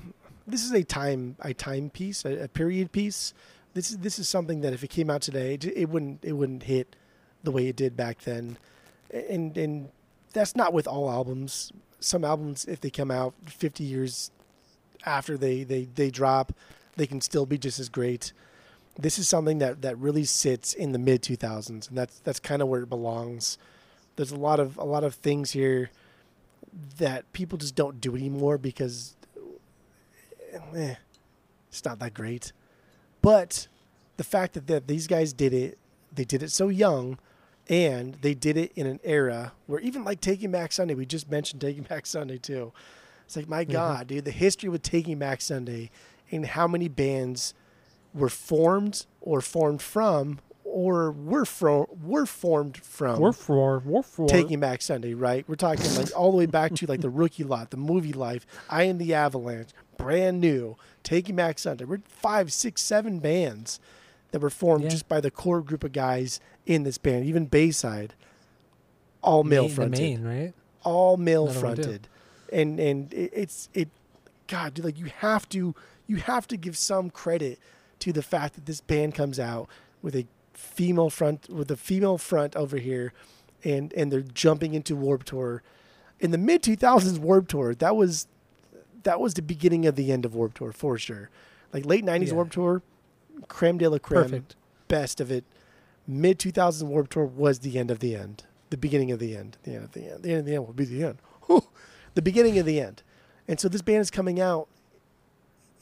this 0.46 0.64
is 0.64 0.72
a 0.72 0.84
time 0.84 1.36
a 1.40 1.54
time 1.54 1.90
piece, 1.90 2.24
a, 2.24 2.44
a 2.44 2.48
period 2.48 2.92
piece. 2.92 3.34
This 3.74 3.90
is 3.90 3.98
this 3.98 4.18
is 4.18 4.28
something 4.28 4.60
that 4.60 4.72
if 4.72 4.84
it 4.84 4.90
came 4.90 5.10
out 5.10 5.22
today, 5.22 5.54
it, 5.54 5.64
it 5.64 5.88
wouldn't 5.88 6.24
it 6.24 6.32
wouldn't 6.32 6.64
hit 6.64 6.96
the 7.42 7.50
way 7.50 7.68
it 7.68 7.76
did 7.76 7.96
back 7.96 8.20
then. 8.20 8.58
And 9.10 9.56
and 9.56 9.88
that's 10.32 10.56
not 10.56 10.72
with 10.72 10.86
all 10.86 11.10
albums. 11.10 11.72
Some 12.00 12.24
albums, 12.24 12.66
if 12.66 12.80
they 12.80 12.90
come 12.90 13.10
out 13.10 13.34
50 13.46 13.84
years 13.84 14.30
after 15.06 15.36
they 15.36 15.64
they 15.64 15.84
they 15.94 16.10
drop, 16.10 16.52
they 16.96 17.06
can 17.06 17.20
still 17.20 17.46
be 17.46 17.58
just 17.58 17.78
as 17.78 17.88
great. 17.88 18.32
This 18.98 19.18
is 19.18 19.28
something 19.28 19.58
that 19.58 19.82
that 19.82 19.98
really 19.98 20.24
sits 20.24 20.74
in 20.74 20.92
the 20.92 20.98
mid 20.98 21.22
2000s, 21.22 21.88
and 21.88 21.98
that's 21.98 22.20
that's 22.20 22.40
kind 22.40 22.62
of 22.62 22.68
where 22.68 22.82
it 22.82 22.88
belongs. 22.88 23.58
There's 24.16 24.30
a 24.30 24.36
lot 24.36 24.60
of 24.60 24.76
a 24.76 24.84
lot 24.84 25.04
of 25.04 25.14
things 25.14 25.52
here 25.52 25.90
that 26.98 27.32
people 27.32 27.58
just 27.58 27.74
don't 27.74 28.00
do 28.00 28.16
anymore 28.16 28.58
because 28.58 29.13
eh, 30.74 30.94
it's 31.68 31.84
not 31.84 31.98
that 31.98 32.14
great. 32.14 32.52
But 33.22 33.68
the 34.16 34.24
fact 34.24 34.54
that, 34.54 34.66
that 34.66 34.86
these 34.86 35.06
guys 35.06 35.32
did 35.32 35.52
it, 35.52 35.78
they 36.12 36.24
did 36.24 36.42
it 36.42 36.50
so 36.50 36.68
young, 36.68 37.18
and 37.68 38.14
they 38.20 38.34
did 38.34 38.56
it 38.56 38.72
in 38.76 38.86
an 38.86 39.00
era 39.02 39.52
where 39.66 39.80
even 39.80 40.04
like 40.04 40.20
Taking 40.20 40.50
Back 40.50 40.72
Sunday, 40.72 40.94
we 40.94 41.06
just 41.06 41.30
mentioned 41.30 41.60
Taking 41.60 41.82
Back 41.88 42.06
Sunday 42.06 42.38
too. 42.38 42.72
It's 43.26 43.36
like 43.36 43.48
my 43.48 43.64
God, 43.64 44.08
dude, 44.08 44.24
the 44.24 44.30
history 44.30 44.68
with 44.68 44.82
Taking 44.82 45.18
Back 45.18 45.40
Sunday 45.40 45.90
and 46.30 46.44
how 46.44 46.68
many 46.68 46.88
bands 46.88 47.54
were 48.12 48.28
formed 48.28 49.06
or 49.20 49.40
formed 49.40 49.82
from 49.82 50.40
or 50.64 51.12
were 51.12 51.44
from 51.44 51.86
were 52.02 52.26
formed 52.26 52.76
from 52.76 53.20
War 53.20 53.32
for 53.32 53.78
War 53.80 54.02
for 54.02 54.28
Taking 54.28 54.60
Back 54.60 54.82
Sunday, 54.82 55.14
right? 55.14 55.44
We're 55.48 55.54
talking 55.54 55.94
like 55.94 56.08
all 56.16 56.30
the 56.30 56.36
way 56.36 56.46
back 56.46 56.74
to 56.74 56.86
like 56.86 57.00
the 57.00 57.10
Rookie 57.10 57.44
Lot, 57.44 57.70
the 57.70 57.76
Movie 57.76 58.12
Life, 58.12 58.46
I 58.68 58.84
Am 58.84 58.98
the 58.98 59.14
Avalanche, 59.14 59.70
brand 59.96 60.40
new, 60.40 60.76
Taking 61.02 61.36
Back 61.36 61.58
Sunday. 61.58 61.84
We're 61.84 62.00
five, 62.08 62.52
six, 62.52 62.80
seven 62.82 63.18
bands 63.18 63.80
that 64.30 64.40
were 64.40 64.50
formed 64.50 64.84
Yeah. 64.84 64.90
just 64.90 65.08
by 65.08 65.20
the 65.20 65.30
core 65.30 65.60
group 65.62 65.84
of 65.84 65.92
guys 65.92 66.40
in 66.66 66.82
this 66.82 66.98
band, 66.98 67.24
even 67.26 67.46
Bayside, 67.46 68.14
all 69.22 69.44
male 69.44 69.68
fronted, 69.68 70.00
main, 70.00 70.22
right? 70.24 70.52
all 70.82 71.16
male 71.16 71.44
Another 71.48 71.66
one, 71.66 71.76
too. 71.76 71.82
fronted, 71.82 72.08
and 72.52 72.78
and 72.80 73.12
it, 73.14 73.30
it's 73.34 73.68
it, 73.74 73.88
God, 74.48 74.74
dude, 74.74 74.84
like 74.84 74.98
you 74.98 75.06
have 75.18 75.48
to 75.50 75.74
you 76.06 76.16
have 76.16 76.46
to 76.48 76.56
give 76.56 76.76
some 76.76 77.10
credit 77.10 77.58
to 78.00 78.12
the 78.12 78.22
fact 78.22 78.54
that 78.54 78.66
this 78.66 78.80
band 78.80 79.14
comes 79.14 79.38
out 79.40 79.68
with 80.02 80.14
a 80.14 80.26
female 80.52 81.10
front 81.10 81.48
with 81.48 81.70
a 81.70 81.76
female 81.76 82.18
front 82.18 82.54
over 82.56 82.76
here, 82.76 83.12
and 83.64 83.92
and 83.94 84.12
they're 84.12 84.20
jumping 84.20 84.74
into 84.74 84.94
Warped 84.96 85.26
Tour. 85.28 85.62
In 86.20 86.30
the 86.30 86.38
mid 86.38 86.62
two 86.62 86.76
thousands 86.76 87.18
Warped 87.18 87.50
Tour, 87.50 87.74
that 87.76 87.96
was 87.96 88.26
that 89.04 89.20
was 89.20 89.34
the 89.34 89.42
beginning 89.42 89.86
of 89.86 89.96
the 89.96 90.12
end 90.12 90.24
of 90.24 90.34
Warped 90.34 90.56
Tour 90.58 90.72
for 90.72 90.98
sure. 90.98 91.30
Like 91.72 91.86
late 91.86 92.04
nineties 92.04 92.30
Yeah. 92.30 92.34
Warped 92.36 92.52
Tour, 92.52 92.82
creme 93.48 93.78
de 93.78 93.88
la 93.88 93.98
creme, 93.98 94.22
Perfect. 94.24 94.56
best 94.88 95.20
of 95.20 95.30
it. 95.30 95.44
Mid 96.06 96.38
2000s 96.38 96.82
Warped 96.82 97.12
Tour 97.12 97.24
was 97.24 97.60
the 97.60 97.78
end 97.78 97.90
of 97.90 98.00
the 98.00 98.14
end. 98.14 98.44
The 98.70 98.76
beginning 98.76 99.10
of 99.10 99.18
the 99.18 99.36
end. 99.36 99.56
The 99.62 99.74
end 99.74 99.84
of 99.84 99.92
the 99.92 100.10
end. 100.10 100.22
The 100.22 100.30
end 100.30 100.40
of 100.40 100.46
the 100.46 100.54
end 100.54 100.66
will 100.66 100.74
be 100.74 100.84
the 100.84 101.04
end. 101.04 101.18
Whew. 101.46 101.64
The 102.14 102.22
beginning 102.22 102.58
of 102.58 102.66
the 102.66 102.80
end. 102.80 103.02
And 103.48 103.58
so 103.60 103.68
this 103.68 103.82
band 103.82 104.00
is 104.00 104.10
coming 104.10 104.40
out 104.40 104.68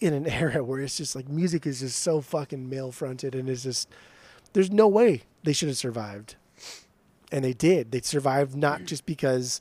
in 0.01 0.13
an 0.15 0.27
era 0.29 0.63
where 0.65 0.81
it's 0.81 0.97
just 0.97 1.15
like 1.17 1.29
music 1.29 1.67
is 1.67 1.81
just 1.81 1.99
so 1.99 2.21
fucking 2.21 2.69
male 2.69 2.93
fronted 2.93 3.35
and 3.35 3.49
it's 3.49 3.63
just 3.63 3.89
there's 4.53 4.71
no 4.71 4.87
way 4.89 5.23
they 5.45 5.53
should 5.53 5.69
have 5.69 5.77
survived. 5.79 6.37
And 7.31 7.45
they 7.45 7.53
did. 7.55 7.93
They 7.93 8.01
survived 8.03 8.55
not 8.55 8.85
just 8.85 9.07
because 9.07 9.61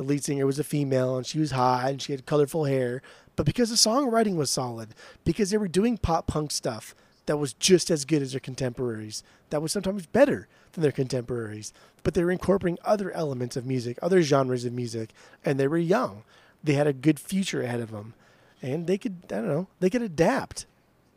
the 0.00 0.06
lead 0.06 0.24
singer 0.24 0.46
was 0.46 0.58
a 0.58 0.64
female 0.64 1.18
and 1.18 1.26
she 1.26 1.38
was 1.38 1.50
hot 1.50 1.90
and 1.90 2.00
she 2.00 2.12
had 2.12 2.24
colorful 2.24 2.64
hair, 2.64 3.02
but 3.36 3.44
because 3.44 3.68
the 3.68 3.76
songwriting 3.76 4.34
was 4.34 4.50
solid, 4.50 4.94
because 5.24 5.50
they 5.50 5.58
were 5.58 5.68
doing 5.68 5.98
pop 5.98 6.26
punk 6.26 6.50
stuff 6.50 6.94
that 7.26 7.36
was 7.36 7.52
just 7.52 7.90
as 7.90 8.06
good 8.06 8.22
as 8.22 8.30
their 8.32 8.40
contemporaries, 8.40 9.22
that 9.50 9.60
was 9.60 9.72
sometimes 9.72 10.06
better 10.06 10.48
than 10.72 10.80
their 10.80 10.90
contemporaries, 10.90 11.74
but 12.02 12.14
they 12.14 12.24
were 12.24 12.30
incorporating 12.30 12.78
other 12.82 13.10
elements 13.12 13.56
of 13.58 13.66
music, 13.66 13.98
other 14.00 14.22
genres 14.22 14.64
of 14.64 14.72
music, 14.72 15.10
and 15.44 15.60
they 15.60 15.68
were 15.68 15.76
young. 15.76 16.22
They 16.64 16.72
had 16.74 16.86
a 16.86 16.94
good 16.94 17.20
future 17.20 17.60
ahead 17.62 17.80
of 17.80 17.90
them, 17.90 18.14
and 18.62 18.86
they 18.86 18.96
could, 18.96 19.16
I 19.26 19.34
don't 19.36 19.48
know, 19.48 19.66
they 19.80 19.90
could 19.90 20.02
adapt. 20.02 20.64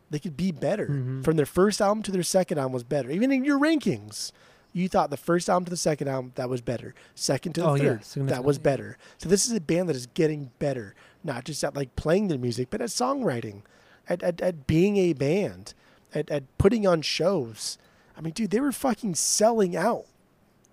They 0.10 0.19
could 0.19 0.35
be 0.35 0.51
better. 0.51 0.88
Mhm. 0.88 1.23
From 1.23 1.38
their 1.38 1.45
first 1.45 1.80
album 1.81 2.03
to 2.03 2.11
their 2.11 2.22
second 2.22 2.57
album 2.57 2.73
was 2.73 2.84
better. 2.84 3.10
Even 3.10 3.31
in 3.31 3.45
your 3.45 3.57
rankings, 3.57 4.34
you 4.74 4.90
thought 4.90 5.10
the 5.12 5.18
first 5.18 5.50
album 5.50 5.66
to 5.66 5.70
the 5.70 5.78
second 5.78 6.08
album 6.08 6.32
that 6.36 6.50
was 6.50 6.60
better. 6.62 6.94
Second 7.16 7.54
to 7.54 7.62
the 7.62 7.68
Oh, 7.68 7.76
yeah, 7.76 7.98
third, 7.98 8.28
that 8.28 8.44
was 8.44 8.58
better. 8.60 8.98
So 9.18 9.30
this 9.30 9.45
is 9.45 9.54
a 9.54 9.62
band 9.62 9.88
that 9.90 9.95
is 9.95 10.08
getting 10.08 10.52
better, 10.60 10.95
not 11.24 11.45
just 11.45 11.64
at 11.64 11.76
like 11.76 11.95
playing 11.95 12.28
their 12.28 12.40
music, 12.40 12.70
but 12.70 12.82
at 12.82 12.90
songwriting, 12.90 13.62
at 14.10 14.22
at, 14.24 14.41
at 14.41 14.68
being 14.68 14.98
a 14.98 15.14
band, 15.14 15.74
at, 16.14 16.30
at 16.30 16.44
putting 16.58 16.86
on 16.88 17.02
shows. 17.02 17.78
I 18.18 18.22
mean, 18.22 18.34
dude, 18.34 18.50
they 18.52 18.60
were 18.60 18.72
fucking 18.72 19.16
selling 19.16 19.76
out 19.76 20.06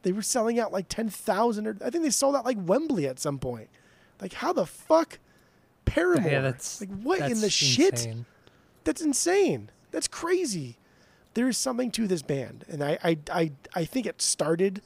They 0.03 0.13
were 0.13 0.23
selling 0.23 0.59
out 0.59 0.73
like 0.73 0.89
ten 0.89 1.09
thousand, 1.11 1.67
or 1.67 1.77
I 1.85 1.91
think 1.91 2.03
they 2.05 2.11
sold 2.11 2.35
out 2.35 2.45
like 2.45 2.59
Wembley 2.59 3.07
at 3.07 3.19
some 3.21 3.39
point. 3.39 3.69
Like 4.21 4.33
how 4.35 4.53
the 4.53 4.67
fuck? 4.67 5.19
Paramore. 5.85 6.31
Yeah, 6.31 6.41
that's 6.41 6.81
like 6.81 6.91
what 7.03 7.21
in 7.21 7.29
that's 7.29 7.41
the 7.41 7.51
shit? 7.51 8.15
That's 8.85 9.03
insane. 9.03 9.71
That's 9.91 10.09
crazy. 10.09 10.79
There 11.35 11.49
is 11.49 11.57
something 11.57 11.91
to 11.93 12.07
this 12.07 12.23
band, 12.23 12.65
and 12.69 12.83
I, 12.83 12.99
I, 13.03 13.19
I, 13.33 13.53
I 13.75 13.85
think 13.85 14.07
it 14.07 14.21
started 14.21 14.83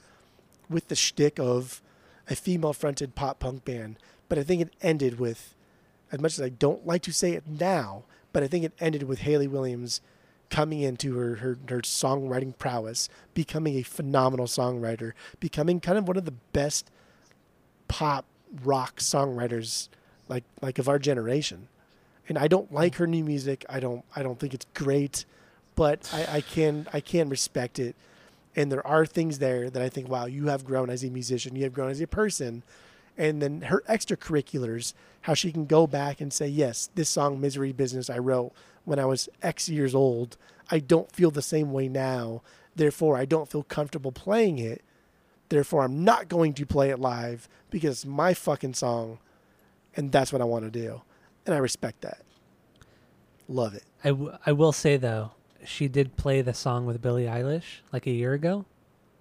with 0.69 0.89
the 0.89 0.95
shtick 0.95 1.39
of 1.39 1.81
a 2.29 2.35
female-fronted 2.35 3.15
pop 3.15 3.41
punk 3.41 3.65
band, 3.65 3.99
but 4.29 4.39
I 4.39 4.43
think 4.43 4.62
it 4.62 4.75
ended 4.83 5.19
with, 5.19 5.55
as 6.12 6.21
much 6.21 6.35
as 6.35 6.43
I 6.43 6.51
don't 6.51 6.87
like 6.87 7.03
to 7.03 7.12
say 7.12 7.33
it 7.33 7.47
now, 7.47 8.05
but 8.33 8.43
I 8.43 8.47
think 8.47 8.65
it 8.65 8.73
ended 8.81 9.05
with 9.05 9.21
Hayley 9.21 9.49
Williams 9.49 10.01
coming 10.51 10.81
into 10.81 11.16
her, 11.16 11.37
her, 11.37 11.59
her 11.69 11.81
songwriting 11.81 12.57
prowess, 12.59 13.09
becoming 13.33 13.77
a 13.77 13.83
phenomenal 13.83 14.47
songwriter, 14.47 15.12
becoming 15.41 15.81
kind 15.81 15.99
of 15.99 16.07
one 16.07 16.16
of 16.16 16.25
the 16.25 16.35
best 16.53 16.91
pop 17.89 18.25
rock 18.62 18.97
songwriters 19.01 19.89
like 20.29 20.45
like 20.62 20.79
of 20.79 20.89
our 20.89 20.99
generation. 20.99 21.69
And 22.29 22.39
I 22.39 22.49
don't 22.49 22.73
like 22.73 22.97
her 22.97 23.07
new 23.07 23.25
music. 23.25 23.65
I 23.69 23.81
don't 23.81 24.05
I 24.15 24.23
don't 24.23 24.39
think 24.39 24.55
it's 24.55 24.66
great, 24.75 25.25
but 25.74 26.09
I, 26.12 26.36
I 26.36 26.40
can 26.40 26.86
I 26.92 27.01
can 27.01 27.28
respect 27.28 27.78
it. 27.78 27.96
And 28.56 28.70
there 28.70 28.86
are 28.86 29.05
things 29.05 29.40
there 29.40 29.68
that 29.68 29.82
I 29.82 29.88
think, 29.88 30.09
wow, 30.09 30.26
you 30.26 30.46
have 30.46 30.64
grown 30.64 30.88
as 30.88 31.02
a 31.02 31.10
musician, 31.10 31.56
you 31.56 31.64
have 31.64 31.72
grown 31.72 31.90
as 31.90 32.01
a 32.01 32.06
person. 32.06 32.62
And 33.16 33.42
then 33.42 33.62
her 33.62 33.82
extracurriculars, 33.88 34.94
how 35.22 35.34
she 35.34 35.52
can 35.52 35.66
go 35.66 35.86
back 35.86 36.20
and 36.20 36.32
say, 36.32 36.48
yes, 36.48 36.88
this 36.94 37.09
song 37.09 37.40
Misery 37.40 37.72
Business 37.72 38.10
I 38.10 38.18
wrote 38.18 38.52
when 38.84 38.98
I 38.98 39.06
was 39.06 39.28
X 39.42 39.68
years 39.68 39.94
old. 39.94 40.36
I 40.70 40.78
don't 40.78 41.10
feel 41.12 41.30
the 41.30 41.42
same 41.42 41.72
way 41.72 41.88
now. 41.88 42.42
Therefore, 42.76 43.16
I 43.16 43.24
don't 43.24 43.51
feel 43.51 43.62
comfortable 43.64 44.12
playing 44.12 44.59
it. 44.59 44.82
Therefore, 45.48 45.84
I'm 45.84 46.02
not 46.05 46.28
going 46.28 46.55
to 46.55 46.66
play 46.66 46.90
it 46.90 46.98
live 46.98 47.48
because 47.70 47.98
it's 47.98 48.06
my 48.06 48.34
fucking 48.34 48.74
song 48.74 49.18
and 49.96 50.10
that's 50.10 50.32
what 50.32 50.42
I 50.42 50.44
want 50.44 50.64
to 50.64 50.70
do. 50.70 51.02
And 51.46 51.55
I 51.55 51.59
respect 51.59 52.01
that. 52.01 52.22
Love 53.48 53.74
it. 53.74 53.84
I, 54.02 54.09
w- 54.09 54.36
I 54.46 54.52
will 54.52 54.72
say 54.72 54.96
though, 54.96 55.32
she 55.65 55.89
did 55.89 56.16
play 56.16 56.43
the 56.43 56.55
song 56.55 56.86
with 56.86 57.01
Billie 57.03 57.24
Eilish 57.24 57.81
like 57.93 58.07
a 58.07 58.11
year 58.11 58.32
ago. 58.32 58.65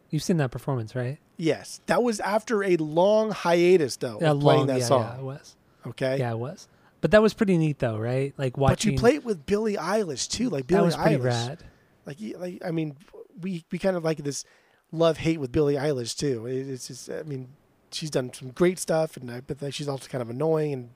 You've 0.10 0.24
seen 0.24 0.38
that 0.38 0.52
performance, 0.52 0.96
right? 0.96 1.18
Yes, 1.38 1.82
that 1.88 2.04
was 2.04 2.20
after 2.20 2.64
a 2.64 2.76
long 2.78 3.32
hiatus 3.32 3.96
though 3.98 4.20
Yeah, 4.22 4.32
long- 4.32 4.68
that 4.68 4.80
yeah, 4.80 4.86
song. 4.86 5.02
Yeah, 5.14 5.18
it 5.20 5.24
was. 5.24 5.56
Okay, 5.88 6.18
Yeah, 6.20 6.32
it 6.32 6.38
was. 6.40 6.68
But 7.02 7.12
that 7.12 7.22
was 7.22 7.34
pretty 7.34 7.58
neat 7.58 7.80
though, 7.80 7.98
right? 7.98 8.34
Like 8.38 8.58
watching. 8.58 8.92
but 8.92 8.94
you 8.94 9.00
play 9.00 9.16
it 9.16 9.26
with 9.26 9.46
Billie 9.46 9.76
Eilish 9.76 10.30
too, 10.30 10.50
like 10.50 10.68
Billie 10.68 10.90
Eilish. 10.90 10.92
that 10.92 10.98
was 10.98 11.08
pretty 11.08 11.18
Eilish. 11.18 11.48
rad. 11.48 11.64
Like, 12.06 12.18
like 12.38 12.62
I 12.66 12.72
mean, 12.72 12.96
we 13.42 13.66
we 13.72 13.80
kind 13.80 13.98
of 13.98 14.04
like 14.04 14.20
this 14.20 14.46
love 14.92 15.18
hate 15.18 15.40
with 15.40 15.52
Billie 15.52 15.76
Eilish 15.76 16.16
too. 16.18 16.46
It, 16.46 16.70
it's 16.70 16.88
just, 16.88 17.10
I 17.10 17.24
mean, 17.24 17.50
she's 17.92 18.10
done 18.12 18.32
some 18.34 18.50
great 18.52 18.78
stuff, 18.80 19.18
and 19.18 19.30
I, 19.32 19.42
but 19.42 19.74
she's 19.74 19.88
also 19.88 20.08
kind 20.08 20.22
of 20.22 20.30
annoying 20.30 20.72
and 20.74 20.90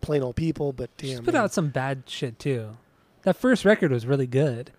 plain 0.00 0.22
old 0.22 0.36
people. 0.36 0.72
But 0.72 0.90
damn, 0.98 1.08
She's 1.10 1.20
put 1.20 1.32
man. 1.34 1.44
out 1.44 1.52
some 1.54 1.68
bad 1.70 2.02
shit 2.06 2.38
too. 2.38 2.76
That 3.22 3.36
first 3.36 3.64
record 3.64 3.90
was 3.92 4.06
really 4.06 4.26
good. 4.26 4.72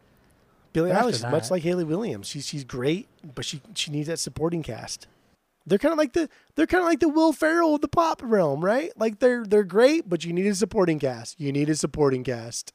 Billie 0.77 0.91
Eilish 0.91 1.13
is 1.13 1.23
much 1.23 1.49
like 1.49 1.63
Hayley 1.63 1.83
Williams. 1.83 2.27
She's 2.27 2.45
she's 2.45 2.63
great, 2.63 3.07
but 3.33 3.43
she 3.43 3.61
she 3.73 3.89
needs 3.89 4.07
that 4.09 4.19
supporting 4.19 4.61
cast. 4.61 5.07
They're 5.65 5.79
kind 5.79 5.91
of 5.91 5.97
like 5.97 6.13
the 6.13 6.29
they're 6.53 6.67
kind 6.67 6.83
of 6.83 6.87
like 6.87 6.99
the 6.99 7.09
Will 7.09 7.33
Ferrell 7.33 7.73
of 7.73 7.81
the 7.81 7.87
pop 7.87 8.21
realm, 8.23 8.63
right? 8.63 8.91
Like 8.95 9.17
they're 9.17 9.43
they're 9.43 9.63
great, 9.63 10.07
but 10.07 10.23
you 10.23 10.33
need 10.33 10.45
a 10.45 10.53
supporting 10.53 10.99
cast. 10.99 11.41
You 11.41 11.51
need 11.51 11.67
a 11.69 11.75
supporting 11.75 12.23
cast. 12.23 12.73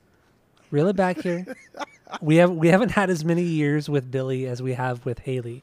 Reel 0.73 0.89
it 0.89 0.97
back 0.97 1.21
here. 1.21 1.47
we 2.21 2.37
have 2.37 2.51
we 2.51 2.69
haven't 2.69 2.91
had 2.91 3.09
as 3.09 3.25
many 3.25 3.45
years 3.45 3.89
with 3.89 4.11
Billie 4.11 4.49
as 4.49 4.61
we 4.61 4.73
have 4.73 5.07
with 5.07 5.21
Hayley. 5.21 5.63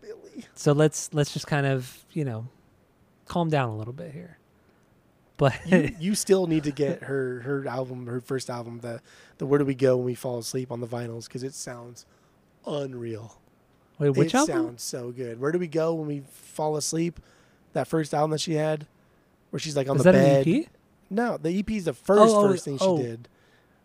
Billie. 0.00 0.46
So 0.56 0.72
let's 0.72 1.14
let's 1.14 1.32
just 1.32 1.46
kind 1.46 1.66
of 1.66 2.04
you 2.10 2.24
know 2.24 2.48
calm 3.26 3.48
down 3.48 3.68
a 3.68 3.76
little 3.76 3.92
bit 3.92 4.10
here. 4.10 4.39
But 5.40 5.54
You, 5.66 5.96
you 5.98 6.14
still 6.14 6.46
need 6.46 6.64
to 6.64 6.70
get 6.70 7.04
her 7.04 7.40
her 7.40 7.66
album, 7.66 8.06
her 8.06 8.20
first 8.20 8.50
album, 8.50 8.80
the 8.80 9.00
the 9.38 9.46
Where 9.46 9.58
Do 9.58 9.64
We 9.64 9.74
Go 9.74 9.96
When 9.96 10.04
We 10.04 10.14
Fall 10.14 10.38
Asleep 10.38 10.70
on 10.70 10.80
the 10.80 10.86
vinyls 10.86 11.24
because 11.26 11.42
it 11.42 11.54
sounds 11.54 12.04
unreal. 12.66 13.38
wait, 13.98 14.10
which 14.10 14.28
it 14.34 14.38
album? 14.38 14.54
sounds 14.66 14.82
so 14.82 15.10
good. 15.10 15.40
Where 15.40 15.50
Do 15.50 15.58
We 15.58 15.66
Go 15.66 15.94
When 15.94 16.06
We 16.06 16.22
Fall 16.30 16.76
Asleep? 16.76 17.18
That 17.72 17.86
first 17.88 18.12
album 18.12 18.32
that 18.32 18.40
she 18.40 18.54
had, 18.54 18.86
where 19.50 19.60
she's 19.60 19.76
like 19.76 19.88
on 19.88 19.96
Is 19.96 20.02
the 20.04 20.12
that 20.12 20.18
bed. 20.18 20.46
an 20.46 20.54
EP? 20.62 20.66
No, 21.08 21.36
the 21.38 21.56
EP 21.58 21.70
is 21.70 21.84
the 21.86 21.92
first 21.94 22.34
oh, 22.34 22.44
oh 22.44 22.48
first 22.48 22.64
thing 22.64 22.78
oh. 22.80 22.98
she 22.98 23.02
did. 23.04 23.28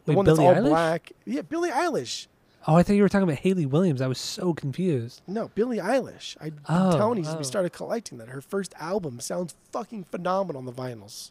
The 0.06 0.12
Wait, 0.12 0.16
one 0.18 0.26
Billie 0.26 0.46
that's 0.46 0.58
all 0.58 0.64
Eilish? 0.64 0.70
black. 0.70 1.12
Yeah, 1.26 1.42
Billie 1.42 1.70
Eilish. 1.72 2.28
Oh, 2.68 2.76
I 2.76 2.84
thought 2.84 2.94
you 2.94 3.02
were 3.04 3.10
talking 3.10 3.28
about 3.30 3.40
Hayley 3.40 3.66
Williams. 3.68 4.02
I 4.02 4.08
was 4.08 4.18
so 4.20 4.54
confused. 4.54 5.22
No, 5.28 5.50
Billie 5.50 5.78
Eilish. 5.78 6.36
I'm 6.42 6.60
Oh, 6.68 6.98
telling 6.98 7.20
you, 7.20 7.24
since 7.24 7.36
oh. 7.36 7.38
we 7.38 7.44
started 7.44 7.72
collecting 7.74 8.18
that, 8.18 8.30
her 8.30 8.42
first 8.42 8.74
album 8.80 9.20
sounds 9.20 9.56
fucking 9.72 10.04
phenomenal 10.06 10.60
on 10.60 10.66
the 10.66 10.72
vinyls. 10.74 11.30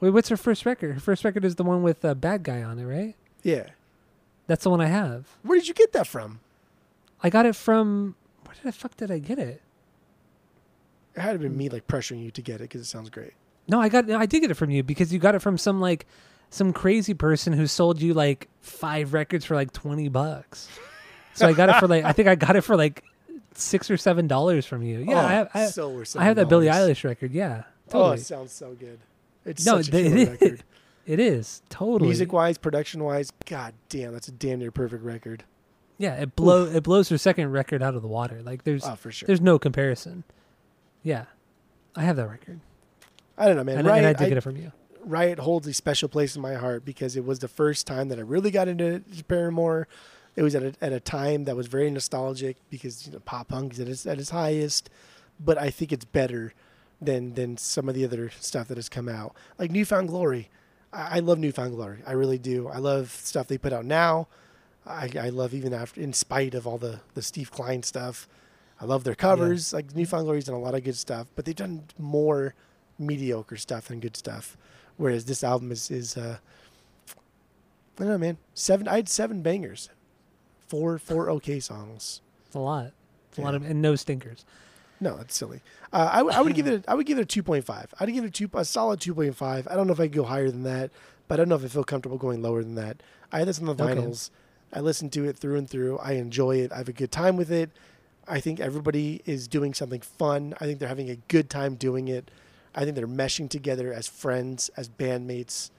Wait, 0.00 0.10
what's 0.10 0.28
her 0.28 0.36
first 0.36 0.64
record? 0.64 0.94
Her 0.94 1.00
first 1.00 1.24
record 1.24 1.44
is 1.44 1.56
the 1.56 1.64
one 1.64 1.82
with 1.82 2.04
a 2.04 2.14
bad 2.14 2.42
guy 2.42 2.62
on 2.62 2.78
it, 2.78 2.84
right? 2.84 3.14
Yeah. 3.42 3.66
That's 4.46 4.64
the 4.64 4.70
one 4.70 4.80
I 4.80 4.86
have. 4.86 5.26
Where 5.42 5.58
did 5.58 5.68
you 5.68 5.74
get 5.74 5.92
that 5.92 6.06
from? 6.06 6.40
I 7.22 7.30
got 7.30 7.46
it 7.46 7.56
from 7.56 8.14
where 8.44 8.54
the 8.62 8.72
fuck 8.72 8.96
did 8.96 9.10
I 9.10 9.18
get 9.18 9.38
it? 9.38 9.60
It 11.16 11.20
had 11.20 11.32
to 11.32 11.38
be 11.38 11.48
me 11.48 11.68
like 11.68 11.86
pressuring 11.88 12.22
you 12.22 12.30
to 12.30 12.42
get 12.42 12.56
it 12.56 12.62
because 12.64 12.80
it 12.80 12.84
sounds 12.86 13.10
great. 13.10 13.32
No, 13.66 13.80
I 13.80 13.88
got 13.88 14.08
I 14.10 14.24
did 14.26 14.40
get 14.40 14.50
it 14.50 14.54
from 14.54 14.70
you 14.70 14.82
because 14.82 15.12
you 15.12 15.18
got 15.18 15.34
it 15.34 15.40
from 15.40 15.58
some 15.58 15.80
like 15.80 16.06
some 16.50 16.72
crazy 16.72 17.12
person 17.12 17.52
who 17.52 17.66
sold 17.66 18.00
you 18.00 18.14
like 18.14 18.48
five 18.60 19.12
records 19.12 19.44
for 19.44 19.54
like 19.56 19.72
twenty 19.72 20.08
bucks. 20.08 20.68
So 21.34 21.46
I 21.46 21.52
got 21.52 21.68
it 21.68 21.74
for 21.80 21.88
like 21.88 22.04
I 22.04 22.12
think 22.12 22.28
I 22.28 22.36
got 22.36 22.56
it 22.56 22.62
for 22.62 22.76
like 22.76 23.04
six 23.54 23.90
or 23.90 23.96
seven 23.96 24.26
dollars 24.28 24.64
from 24.64 24.82
you. 24.82 25.00
Yeah, 25.00 25.14
Oh, 25.14 25.26
I 25.26 25.32
have 25.32 25.50
I, 25.54 25.66
so 25.66 26.04
I 26.16 26.24
have 26.24 26.36
that 26.36 26.48
Billie 26.48 26.68
Eilish 26.68 27.04
record. 27.04 27.32
Yeah, 27.32 27.64
Totally. 27.88 28.10
Oh, 28.10 28.12
it 28.12 28.20
sounds 28.20 28.52
so 28.52 28.74
good. 28.74 28.98
It's 29.48 29.66
no, 29.66 29.80
such 29.80 29.88
a 29.88 29.90
killer 29.90 30.16
it, 30.16 30.28
record. 30.40 30.64
It 31.06 31.20
is 31.20 31.62
totally 31.70 32.08
Music 32.08 32.34
wise, 32.34 32.58
production 32.58 33.02
wise, 33.02 33.32
god 33.46 33.72
damn, 33.88 34.12
that's 34.12 34.28
a 34.28 34.32
damn 34.32 34.58
near 34.58 34.70
perfect 34.70 35.02
record. 35.02 35.42
Yeah, 35.96 36.16
it 36.16 36.36
blow 36.36 36.66
it 36.66 36.82
blows 36.82 37.08
her 37.08 37.16
second 37.16 37.50
record 37.50 37.82
out 37.82 37.94
of 37.94 38.02
the 38.02 38.08
water. 38.08 38.42
Like 38.42 38.64
there's 38.64 38.84
Oh, 38.84 38.94
for 38.94 39.10
sure. 39.10 39.26
there's 39.26 39.40
no 39.40 39.58
comparison. 39.58 40.24
Yeah, 41.02 41.24
I 41.96 42.02
have 42.02 42.16
that 42.16 42.28
record, 42.28 42.60
I 43.38 43.46
don't 43.46 43.56
know, 43.56 43.64
man. 43.64 43.78
and, 43.78 43.88
Riot, 43.88 44.04
and 44.04 44.06
I 44.06 44.12
did 44.12 44.26
I- 44.26 44.28
get 44.28 44.38
it 44.38 44.42
from 44.42 44.56
you. 44.58 44.72
Riot 45.02 45.38
holds 45.38 45.66
a 45.66 45.72
special 45.72 46.10
place 46.10 46.36
in 46.36 46.42
my 46.42 46.54
heart 46.54 46.84
because 46.84 47.16
it 47.16 47.24
was 47.24 47.38
the 47.38 47.48
first 47.48 47.86
time 47.86 48.08
that 48.10 48.18
I 48.18 48.22
really 48.22 48.50
got 48.50 48.68
into 48.68 49.02
Paramore. 49.28 49.88
It 50.36 50.42
was 50.42 50.54
at 50.54 50.62
a, 50.62 50.74
at 50.82 50.92
a 50.92 51.00
time 51.00 51.44
that 51.44 51.56
was 51.56 51.68
very 51.68 51.90
nostalgic 51.90 52.58
because 52.68 53.06
you 53.06 53.12
know 53.14 53.20
pop 53.20 53.48
punk 53.48 53.72
is 53.72 53.80
at 53.80 53.88
its, 53.88 54.06
at 54.06 54.18
its 54.18 54.28
highest, 54.30 54.90
but 55.40 55.56
I 55.56 55.70
think 55.70 55.90
it's 55.92 56.04
better 56.04 56.52
than 57.00 57.34
than 57.34 57.56
some 57.56 57.88
of 57.88 57.94
the 57.94 58.04
other 58.04 58.30
stuff 58.40 58.68
that 58.68 58.76
has 58.76 58.88
come 58.88 59.08
out. 59.08 59.34
Like 59.58 59.70
New 59.70 59.84
Found 59.84 60.08
Glory, 60.08 60.50
I, 60.92 61.16
I 61.16 61.18
love 61.20 61.38
New 61.38 61.52
Found 61.52 61.74
Glory. 61.74 61.98
I 62.06 62.12
really 62.12 62.38
do. 62.38 62.68
I 62.68 62.78
love 62.78 63.10
stuff 63.10 63.46
they 63.48 63.58
put 63.58 63.72
out 63.72 63.84
now. 63.84 64.28
I, 64.86 65.10
I 65.20 65.28
love 65.28 65.52
even 65.52 65.74
after, 65.74 66.00
in 66.00 66.12
spite 66.12 66.54
of 66.54 66.66
all 66.66 66.78
the 66.78 67.00
the 67.14 67.22
Steve 67.22 67.50
Klein 67.50 67.82
stuff. 67.82 68.28
I 68.80 68.84
love 68.84 69.04
their 69.04 69.14
covers. 69.14 69.72
Like 69.72 69.94
New 69.94 70.06
Found 70.06 70.24
Glory's 70.24 70.44
done 70.44 70.54
a 70.54 70.60
lot 70.60 70.74
of 70.74 70.84
good 70.84 70.96
stuff, 70.96 71.26
but 71.34 71.44
they've 71.44 71.54
done 71.54 71.84
more 71.98 72.54
mediocre 72.98 73.56
stuff 73.56 73.88
than 73.88 74.00
good 74.00 74.16
stuff. 74.16 74.56
Whereas 74.96 75.24
this 75.24 75.44
album 75.44 75.70
is 75.72 75.90
is 75.90 76.16
uh, 76.16 76.38
I 77.98 78.02
don't 78.02 78.08
know, 78.08 78.18
man. 78.18 78.38
Seven. 78.54 78.88
I 78.88 78.96
had 78.96 79.08
seven 79.08 79.42
bangers, 79.42 79.90
four 80.66 80.98
four 80.98 81.30
okay 81.30 81.60
songs. 81.60 82.20
It's 82.46 82.54
a 82.54 82.60
lot. 82.60 82.92
It's 83.30 83.38
a 83.38 83.42
lot 83.42 83.54
of 83.54 83.64
and 83.64 83.82
no 83.82 83.96
stinkers. 83.96 84.44
No, 85.00 85.16
that's 85.16 85.36
silly. 85.36 85.60
Uh, 85.92 86.08
I, 86.12 86.20
I 86.20 86.40
would 86.40 86.54
give 86.54 86.66
it. 86.66 86.84
A, 86.86 86.90
I 86.90 86.94
would 86.94 87.06
give 87.06 87.18
it 87.18 87.22
a 87.22 87.26
two 87.26 87.42
point 87.42 87.64
five. 87.64 87.92
I'd 88.00 88.12
give 88.12 88.24
it 88.24 88.28
a 88.28 88.30
two, 88.30 88.50
a 88.54 88.64
solid 88.64 89.00
two 89.00 89.14
point 89.14 89.36
five. 89.36 89.66
I 89.68 89.74
don't 89.76 89.86
know 89.86 89.92
if 89.92 90.00
I 90.00 90.04
could 90.04 90.12
go 90.16 90.24
higher 90.24 90.50
than 90.50 90.64
that, 90.64 90.90
but 91.28 91.34
I 91.34 91.36
don't 91.42 91.48
know 91.48 91.54
if 91.56 91.64
I 91.64 91.68
feel 91.68 91.84
comfortable 91.84 92.18
going 92.18 92.42
lower 92.42 92.62
than 92.62 92.74
that. 92.74 93.02
I 93.30 93.38
had 93.40 93.48
this 93.48 93.58
on 93.60 93.66
the 93.66 93.72
Okay. 93.72 93.94
vinyls. 93.94 94.30
I 94.72 94.80
listened 94.80 95.12
to 95.14 95.24
it 95.24 95.36
through 95.36 95.56
and 95.56 95.68
through. 95.70 95.98
I 95.98 96.12
enjoy 96.12 96.56
it. 96.56 96.72
I 96.72 96.78
have 96.78 96.88
a 96.88 96.92
good 96.92 97.10
time 97.12 97.36
with 97.36 97.50
it. 97.50 97.70
I 98.26 98.40
think 98.40 98.60
everybody 98.60 99.22
is 99.24 99.48
doing 99.48 99.72
something 99.72 100.00
fun. 100.02 100.54
I 100.60 100.64
think 100.66 100.78
they're 100.78 100.88
having 100.88 101.08
a 101.08 101.16
good 101.28 101.48
time 101.48 101.76
doing 101.76 102.08
it. 102.08 102.30
I 102.74 102.84
think 102.84 102.94
they're 102.96 103.06
meshing 103.06 103.48
together 103.48 103.92
as 103.94 104.06
friends, 104.06 104.68
as 104.76 104.88
bandmates, 104.88 105.70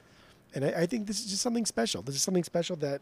and 0.55 0.65
I, 0.65 0.69
I 0.69 0.85
think 0.87 1.05
this 1.05 1.19
is 1.19 1.27
just 1.27 1.41
something 1.43 1.65
special. 1.65 2.01
This 2.01 2.15
is 2.15 2.23
something 2.23 2.43
special 2.43 2.75
that 2.77 3.01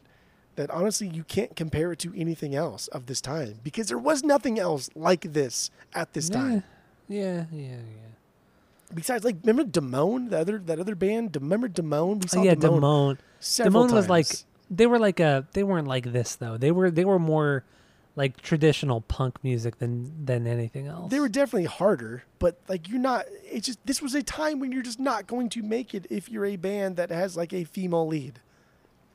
that 0.58 0.70
honestly 0.72 1.08
you 1.08 1.24
can't 1.24 1.56
compare 1.56 1.94
it 1.94 2.00
to 2.00 2.14
anything 2.16 2.54
else 2.54 2.88
of 2.90 3.06
this 3.06 3.22
time 3.22 3.60
because 3.64 3.88
there 3.88 3.98
was 3.98 4.24
nothing 4.24 4.60
else 4.60 4.90
like 4.96 5.34
this 5.34 5.72
at 5.94 6.14
this 6.14 6.30
time. 6.30 6.64
Yeah, 7.08 7.46
yeah, 7.52 7.60
yeah. 7.60 7.70
yeah. 7.72 8.08
Besides, 8.94 9.26
like, 9.26 9.38
remember 9.44 9.70
Damone, 9.70 10.30
the 10.30 10.40
other 10.40 10.58
that 10.60 10.80
other 10.80 10.96
band? 10.96 11.36
Remember 11.36 11.68
Damone? 11.68 12.16
We 12.16 12.26
oh, 12.26 12.28
saw 12.28 12.40
Oh, 12.40 12.44
yeah, 12.44 12.56
Damone, 12.56 13.18
Damone. 13.42 13.66
Damone 13.66 13.92
was 13.92 14.10
like 14.10 14.28
they 14.70 14.88
were 14.88 15.00
like 15.00 15.20
a 15.20 15.46
they 15.54 15.64
weren't 15.64 15.88
like 15.88 16.12
this 16.12 16.36
though. 16.36 16.58
They 16.58 16.72
were 16.72 16.92
they 16.92 17.06
were 17.06 17.20
more 17.20 17.64
like 18.16 18.42
traditional 18.42 19.02
punk 19.02 19.44
music 19.44 19.78
than 19.78 20.26
than 20.26 20.48
anything 20.48 20.88
else. 20.88 21.12
they 21.12 21.20
were 21.20 21.30
definitely 21.30 21.66
harder, 21.66 22.24
but 22.40 22.60
like 22.68 22.90
you're 22.90 23.00
not. 23.00 23.26
It's 23.44 23.68
just 23.68 23.86
this 23.86 24.02
was 24.02 24.16
a 24.16 24.24
time 24.24 24.60
when 24.60 24.72
you're 24.72 24.84
just 24.84 25.00
not 25.00 25.28
going 25.28 25.50
to 25.50 25.62
make 25.62 25.94
it 25.94 26.08
if 26.10 26.30
you're 26.30 26.46
a 26.46 26.56
band 26.56 26.96
that 26.96 27.12
has 27.12 27.38
like 27.38 27.54
a 27.54 27.64
female 27.64 28.08
lead. 28.08 28.40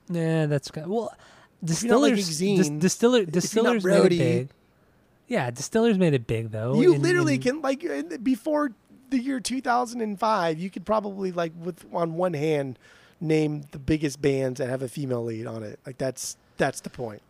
Yeah, 0.08 0.46
that's 0.46 0.70
good. 0.70 0.86
Well, 0.86 1.14
you're 1.62 1.96
like 1.98 2.14
distillers, 2.16 2.38
dis- 2.38 2.68
distiller, 2.70 3.24
distillers 3.24 3.84
made 3.84 4.04
it 4.06 4.18
big. 4.18 4.48
Yeah, 5.28 5.50
Distillers 5.50 5.96
made 5.96 6.12
it 6.12 6.26
big 6.26 6.50
though. 6.50 6.74
you 6.80 6.94
in- 6.94 7.02
literally 7.02 7.36
in- 7.36 7.40
can 7.40 7.62
like 7.62 7.82
in- 7.84 8.22
before 8.22 8.72
the 9.10 9.18
year 9.18 9.40
2005, 9.40 10.58
you 10.58 10.70
could 10.70 10.84
probably 10.84 11.32
like 11.32 11.52
with 11.58 11.84
on 11.92 12.14
one 12.14 12.34
hand 12.34 12.78
name 13.20 13.62
the 13.70 13.78
biggest 13.78 14.20
bands 14.20 14.58
that 14.58 14.68
have 14.68 14.82
a 14.82 14.88
female 14.88 15.24
lead 15.24 15.46
on 15.46 15.62
it. 15.62 15.78
Like 15.86 15.96
that's 15.98 16.36
that's 16.56 16.80
the 16.80 16.90
point. 16.90 17.22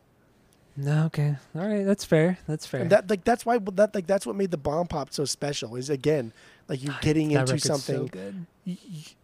No, 0.74 1.05
okay, 1.07 1.36
all 1.55 1.66
right, 1.69 1.85
that's 1.85 2.05
fair. 2.05 2.39
That's 2.49 2.65
fair. 2.65 2.81
And 2.81 2.90
that 2.90 3.11
like 3.11 3.24
that's 3.24 3.44
why 3.44 3.59
that 3.59 3.94
like 3.94 4.07
that's 4.07 4.27
what 4.27 4.35
made 4.36 4.51
the 4.51 4.57
bomb 4.57 4.86
pop 4.86 5.12
so 5.12 5.24
special 5.27 5.77
is 5.77 5.90
again 5.90 6.32
like 6.66 6.82
you're 6.82 6.94
ah, 6.94 6.99
getting 7.03 7.28
That 7.35 7.51
into 7.51 7.61
so 7.61 7.77
something 7.77 8.47
y- 8.66 8.78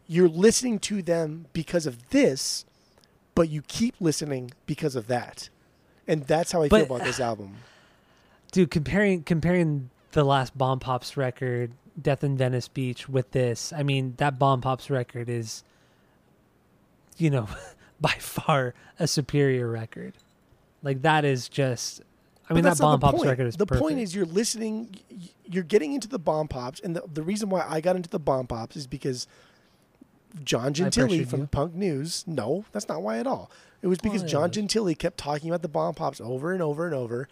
you're 0.06 0.28
listening 0.28 0.78
to 0.80 1.00
them 1.02 1.46
because 1.54 1.86
of 1.86 2.10
this, 2.10 2.66
but 3.39 3.48
you 3.48 3.62
keep 3.62 3.94
listening 4.01 4.51
because 4.66 4.97
of 4.97 5.06
that. 5.06 5.48
And 6.09 6.24
that's 6.24 6.51
how 6.51 6.62
I 6.62 6.69
But- 6.69 6.86
feel 6.89 6.97
about 6.97 7.06
this 7.06 7.20
album. 7.20 7.55
dude 8.51 8.69
comparing 8.70 9.23
comparing 9.23 9.90
the 10.12 10.24
last 10.24 10.59
Bombpops 10.59 11.16
record 11.16 11.70
death 12.01 12.24
in 12.24 12.36
venice 12.36 12.66
beach 12.66 13.09
with 13.09 13.31
this 13.32 13.73
i 13.74 13.82
mean 13.82 14.15
that 14.16 14.39
Bombpops 14.39 14.89
record 14.89 15.28
is 15.28 15.62
you 17.19 17.28
know 17.28 17.47
by 18.01 18.12
far 18.19 18.73
a 18.98 19.06
superior 19.06 19.69
record 19.69 20.15
like 20.82 21.02
that 21.02 21.24
is 21.27 21.48
just 21.48 22.01
i 22.48 22.55
mean 22.55 22.65
that 22.65 22.78
Bombpops 22.78 23.16
point. 23.16 23.27
record 23.28 23.47
is 23.48 23.56
the 23.56 23.66
perfect. 23.66 23.82
point 23.82 23.98
is 23.98 24.15
you're 24.15 24.24
listening 24.24 24.97
you're 25.44 25.62
getting 25.65 25.93
into 25.93 26.09
the 26.09 26.20
Bombpops 26.20 26.82
and 26.82 26.97
the, 26.97 27.02
the 27.12 27.23
reason 27.23 27.51
why 27.51 27.66
i 27.69 27.81
got 27.82 27.97
into 27.97 28.09
the 28.09 28.20
Bombpops 28.20 28.77
is 28.77 28.86
because 28.86 29.27
john 30.44 30.72
gentili 30.72 31.26
from 31.26 31.40
you. 31.40 31.46
punk 31.46 31.74
news 31.74 32.24
no 32.26 32.64
that's 32.72 32.88
not 32.88 33.02
why 33.02 33.18
at 33.18 33.26
all 33.26 33.50
it 33.82 33.86
was 33.86 33.98
because 33.98 34.22
Why? 34.22 34.28
john 34.28 34.50
gentili 34.50 34.96
kept 34.96 35.18
talking 35.18 35.50
about 35.50 35.62
the 35.62 35.68
Bombpops 35.68 36.20
over 36.20 36.52
and 36.52 36.62
over 36.62 36.86
and 36.86 36.94
over 36.94 37.28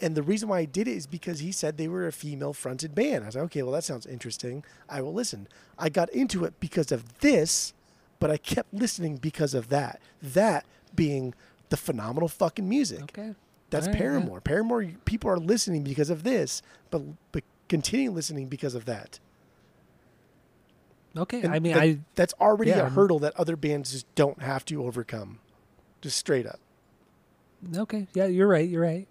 and 0.00 0.14
the 0.14 0.22
reason 0.22 0.48
why 0.48 0.58
i 0.58 0.64
did 0.64 0.88
it 0.88 0.96
is 0.96 1.06
because 1.06 1.40
he 1.40 1.52
said 1.52 1.76
they 1.76 1.88
were 1.88 2.06
a 2.06 2.12
female 2.12 2.52
fronted 2.52 2.94
band 2.94 3.24
i 3.24 3.26
was 3.26 3.34
like 3.34 3.44
okay 3.44 3.62
well 3.62 3.72
that 3.72 3.84
sounds 3.84 4.06
interesting 4.06 4.64
i 4.88 5.00
will 5.00 5.14
listen 5.14 5.48
i 5.78 5.88
got 5.88 6.10
into 6.10 6.44
it 6.44 6.58
because 6.60 6.92
of 6.92 7.20
this 7.20 7.72
but 8.20 8.30
i 8.30 8.36
kept 8.36 8.72
listening 8.74 9.16
because 9.16 9.54
of 9.54 9.68
that 9.68 10.00
that 10.22 10.64
being 10.94 11.34
the 11.70 11.76
phenomenal 11.76 12.28
fucking 12.28 12.68
music 12.68 13.02
okay 13.02 13.34
that's 13.74 13.88
right, 13.88 13.96
yeah. 13.96 14.02
Paramore. 14.02 14.40
Paramore, 14.40 14.84
people 15.04 15.28
are 15.30 15.36
listening 15.36 15.82
because 15.82 16.08
of 16.08 16.22
this, 16.22 16.62
but 16.90 17.02
but 17.32 17.42
continue 17.68 18.12
listening 18.12 18.46
because 18.46 18.76
of 18.76 18.84
that. 18.84 19.18
Okay 21.16 21.40
And 21.42 21.54
i 21.54 21.58
mean 21.58 21.74
that- 21.74 21.82
i 21.82 21.98
that's 22.14 22.34
already 22.40 22.70
yeah, 22.70 22.86
a 22.86 22.88
hurdle 22.90 23.18
that 23.20 23.34
other 23.36 23.56
bands 23.56 23.92
just 23.92 24.12
don't 24.14 24.42
have 24.42 24.64
to 24.66 24.84
overcome. 24.84 25.38
Just 26.00 26.18
straight 26.18 26.46
up. 26.46 26.60
okay 27.76 28.06
yeah 28.14 28.26
you're 28.26 28.48
right 28.48 28.68
you're 28.68 28.82
right 28.82 29.06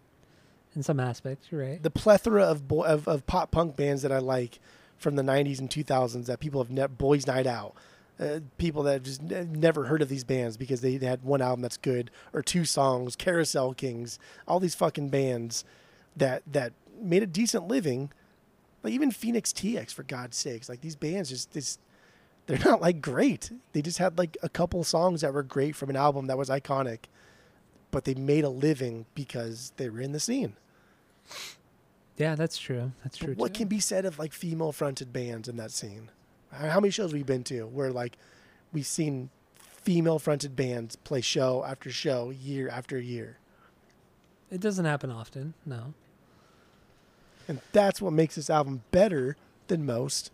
in 0.75 0.83
some 0.83 0.99
aspects 0.99 1.47
you're 1.51 1.61
right 1.61 1.81
The 1.81 1.89
plethora 1.89 2.43
of 2.43 2.67
bo- 2.67 2.83
of, 2.83 3.07
of 3.07 3.25
pop 3.25 3.51
punk 3.51 3.75
bands 3.75 4.01
that 4.03 4.11
I 4.11 4.19
like 4.19 4.59
from 4.97 5.15
the 5.15 5.23
'90s 5.23 5.59
and 5.59 5.69
2000s 5.69 6.25
that 6.27 6.39
people 6.39 6.61
have 6.63 6.71
ne- 6.71 6.87
Boys 6.87 7.27
Night 7.27 7.45
Out. 7.47 7.75
Uh, 8.19 8.39
people 8.59 8.83
that 8.83 8.93
have 8.93 9.03
just 9.03 9.21
ne- 9.23 9.43
never 9.45 9.85
heard 9.85 10.01
of 10.03 10.07
these 10.07 10.23
bands 10.23 10.55
because 10.55 10.81
they 10.81 10.97
had 10.99 11.23
one 11.23 11.41
album 11.41 11.61
that's 11.63 11.77
good 11.77 12.11
or 12.31 12.43
two 12.43 12.63
songs, 12.63 13.15
Carousel 13.15 13.73
Kings, 13.73 14.19
all 14.47 14.59
these 14.59 14.75
fucking 14.75 15.09
bands 15.09 15.65
that 16.15 16.43
that 16.51 16.73
made 17.01 17.23
a 17.23 17.27
decent 17.27 17.67
living. 17.67 18.11
Like 18.83 18.93
even 18.93 19.09
Phoenix 19.11 19.51
TX 19.51 19.93
for 19.93 20.03
God's 20.03 20.37
sakes, 20.37 20.69
like 20.69 20.81
these 20.81 20.95
bands 20.95 21.29
just 21.29 21.53
this 21.53 21.79
they're 22.45 22.59
not 22.59 22.81
like 22.81 23.01
great. 23.01 23.51
They 23.73 23.81
just 23.81 23.97
had 23.99 24.17
like 24.17 24.37
a 24.43 24.49
couple 24.49 24.83
songs 24.83 25.21
that 25.21 25.33
were 25.33 25.43
great 25.43 25.75
from 25.75 25.89
an 25.89 25.95
album 25.95 26.27
that 26.27 26.37
was 26.37 26.49
iconic, 26.49 27.05
but 27.91 28.03
they 28.05 28.13
made 28.15 28.43
a 28.43 28.49
living 28.49 29.05
because 29.15 29.71
they 29.77 29.89
were 29.89 30.01
in 30.01 30.11
the 30.11 30.19
scene. 30.19 30.55
yeah 32.17 32.35
that's 32.35 32.57
true 32.57 32.91
that's 33.03 33.17
true 33.17 33.29
But 33.29 33.37
what 33.37 33.53
too. 33.53 33.59
can 33.59 33.67
be 33.67 33.79
said 33.79 34.05
of 34.05 34.19
like 34.19 34.33
female 34.33 34.71
fronted 34.71 35.11
bands 35.13 35.47
in 35.47 35.57
that 35.57 35.71
scene? 35.71 36.11
How 36.51 36.69
how 36.69 36.79
many 36.79 36.91
shows 36.91 37.13
we've 37.13 37.25
been 37.25 37.43
to 37.45 37.63
where 37.67 37.91
like 37.91 38.17
we've 38.71 38.85
seen 38.85 39.29
female 39.57 40.19
fronted 40.19 40.55
bands 40.55 40.95
play 40.95 41.21
show 41.21 41.63
after 41.65 41.89
show, 41.91 42.29
year 42.29 42.69
after 42.69 42.99
year? 42.99 43.37
it 44.51 44.61
doesn't 44.61 44.85
happen 44.85 45.09
often 45.09 45.53
no 45.65 45.93
And 47.47 47.59
that's 47.71 48.01
what 48.01 48.13
makes 48.13 48.35
this 48.35 48.49
album 48.49 48.83
better 48.91 49.35
than 49.67 49.85
most. 49.85 50.29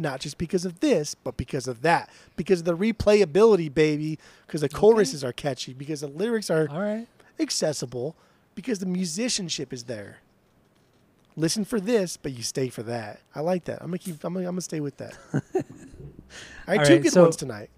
Not 0.00 0.20
just 0.20 0.38
because 0.38 0.64
of 0.64 0.78
this, 0.80 1.14
but 1.16 1.36
because 1.36 1.66
of 1.66 1.82
that. 1.82 2.08
Because 2.36 2.60
of 2.60 2.66
the 2.66 2.76
replayability, 2.76 3.72
baby. 3.72 4.18
Because 4.46 4.60
the 4.60 4.68
choruses 4.68 5.24
are 5.24 5.32
catchy. 5.32 5.72
Because 5.74 6.00
the 6.02 6.06
lyrics 6.06 6.50
are 6.50 6.68
all 6.70 6.80
right 6.80 7.06
accessible. 7.40 8.14
Because 8.54 8.78
the 8.78 8.86
musicianship 8.86 9.72
is 9.72 9.84
there. 9.84 10.18
Listen 11.36 11.64
for 11.64 11.78
this, 11.80 12.16
but 12.16 12.32
you 12.32 12.42
stay 12.42 12.68
for 12.68 12.82
that. 12.84 13.20
I 13.34 13.40
like 13.40 13.64
that. 13.64 13.80
I'm 13.80 13.88
gonna 13.88 13.98
keep. 13.98 14.22
I'm 14.24 14.34
gonna, 14.34 14.46
I'm 14.46 14.52
gonna 14.54 14.60
stay 14.60 14.80
with 14.80 14.96
that. 14.98 15.16
I 16.66 16.72
had 16.72 16.78
All 16.80 16.84
two 16.84 16.92
right, 16.94 17.02
good 17.02 17.12
so- 17.12 17.22
ones 17.22 17.36
tonight. 17.36 17.70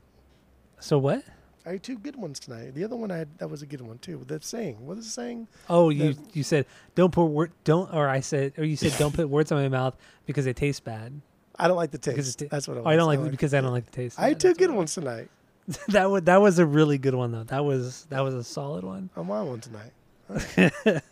so 0.78 0.98
what 0.98 1.22
I 1.66 1.72
had 1.72 1.82
two 1.82 1.98
good 1.98 2.16
ones 2.16 2.40
tonight. 2.40 2.74
The 2.74 2.84
other 2.84 2.96
one 2.96 3.10
I 3.10 3.18
had 3.18 3.38
that 3.38 3.48
was 3.48 3.60
a 3.60 3.66
good 3.66 3.82
one 3.82 3.98
too. 3.98 4.24
The 4.26 4.40
saying. 4.40 4.84
What 4.86 4.96
is 4.98 5.04
the 5.04 5.10
saying? 5.10 5.46
Oh, 5.68 5.90
you 5.90 6.16
you 6.32 6.42
said 6.42 6.64
don't 6.94 7.12
put 7.12 7.24
word 7.26 7.52
don't 7.64 7.92
or 7.92 8.08
I 8.08 8.20
said 8.20 8.54
or 8.58 8.64
you 8.64 8.76
said 8.76 8.94
don't 8.98 9.14
put 9.14 9.28
words 9.28 9.50
in 9.52 9.58
my 9.58 9.68
mouth 9.68 9.94
because 10.26 10.46
they 10.46 10.54
taste 10.54 10.84
bad. 10.84 11.20
I 11.62 11.68
don't 11.68 11.76
like 11.76 11.90
the 11.90 11.98
taste. 11.98 12.40
it's- 12.42 12.50
That's 12.50 12.66
what 12.68 12.76
it 12.76 12.80
Oh, 12.80 12.82
was. 12.84 12.92
I 12.92 12.96
don't 12.96 13.06
like 13.06 13.20
like- 13.20 13.30
because 13.30 13.54
I 13.54 13.60
don't 13.60 13.72
like 13.72 13.86
the 13.86 13.92
taste. 13.92 14.18
I 14.18 14.28
Yeah, 14.28 14.34
two 14.34 14.54
good 14.54 14.70
ones 14.70 14.94
tonight. 14.94 15.28
that 15.88 16.10
was 16.10 16.22
that 16.22 16.40
was 16.40 16.58
a 16.58 16.66
really 16.66 16.98
good 16.98 17.14
one 17.14 17.30
though. 17.32 17.44
That 17.44 17.64
was 17.64 18.06
that 18.10 18.20
was 18.20 18.34
a 18.34 18.42
solid 18.42 18.82
one. 18.84 19.10
I'm 19.16 19.30
on 19.30 19.46
one 19.48 19.60
tonight. 19.60 19.92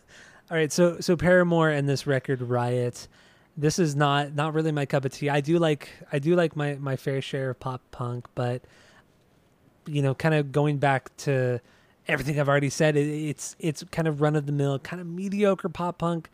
All 0.51 0.57
right, 0.57 0.71
so 0.71 0.99
so 0.99 1.15
Paramore 1.15 1.69
and 1.69 1.87
this 1.87 2.07
record 2.07 2.41
Riot. 2.41 3.07
This 3.55 3.77
is 3.77 3.95
not 3.95 4.33
not 4.35 4.53
really 4.53 4.71
my 4.71 4.85
cup 4.85 5.05
of 5.05 5.13
tea. 5.13 5.29
I 5.29 5.41
do 5.41 5.59
like 5.59 5.89
I 6.11 6.19
do 6.19 6.35
like 6.35 6.55
my 6.55 6.75
my 6.75 6.95
fair 6.95 7.21
share 7.21 7.51
of 7.51 7.59
pop 7.59 7.81
punk, 7.91 8.25
but 8.35 8.63
you 9.85 10.01
know, 10.01 10.13
kind 10.15 10.35
of 10.35 10.51
going 10.51 10.77
back 10.77 11.15
to 11.17 11.59
everything 12.07 12.39
I've 12.39 12.49
already 12.49 12.69
said, 12.69 12.95
it, 12.97 13.07
it's 13.07 13.55
it's 13.59 13.83
kind 13.91 14.07
of 14.07 14.21
run 14.21 14.35
of 14.35 14.45
the 14.45 14.51
mill, 14.51 14.79
kind 14.79 14.99
of 15.01 15.07
mediocre 15.07 15.69
pop 15.69 15.99
punk. 15.99 16.29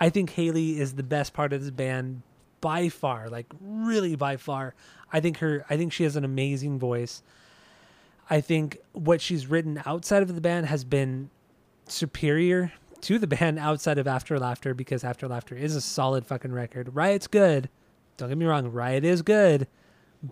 I 0.00 0.08
think 0.08 0.30
Hayley 0.30 0.78
is 0.80 0.94
the 0.94 1.02
best 1.02 1.32
part 1.32 1.52
of 1.52 1.60
this 1.60 1.70
band 1.70 2.22
by 2.60 2.88
far, 2.88 3.28
like 3.28 3.46
really 3.60 4.16
by 4.16 4.36
far. 4.36 4.74
I 5.12 5.20
think 5.20 5.38
her 5.38 5.64
I 5.68 5.76
think 5.76 5.92
she 5.92 6.04
has 6.04 6.16
an 6.16 6.24
amazing 6.24 6.78
voice. 6.78 7.22
I 8.30 8.40
think 8.40 8.78
what 8.92 9.20
she's 9.20 9.46
written 9.46 9.80
outside 9.86 10.22
of 10.22 10.34
the 10.34 10.40
band 10.40 10.66
has 10.66 10.84
been 10.84 11.30
superior 11.86 12.72
to 13.00 13.18
the 13.18 13.26
band 13.26 13.58
outside 13.58 13.98
of 13.98 14.06
After 14.06 14.38
Laughter 14.38 14.74
because 14.74 15.04
After 15.04 15.28
Laughter 15.28 15.54
is 15.54 15.74
a 15.74 15.80
solid 15.80 16.26
fucking 16.26 16.52
record. 16.52 16.94
Riot's 16.94 17.26
good. 17.26 17.70
Don't 18.16 18.28
get 18.28 18.36
me 18.36 18.46
wrong, 18.46 18.70
Riot 18.70 19.04
is 19.04 19.22
good, 19.22 19.66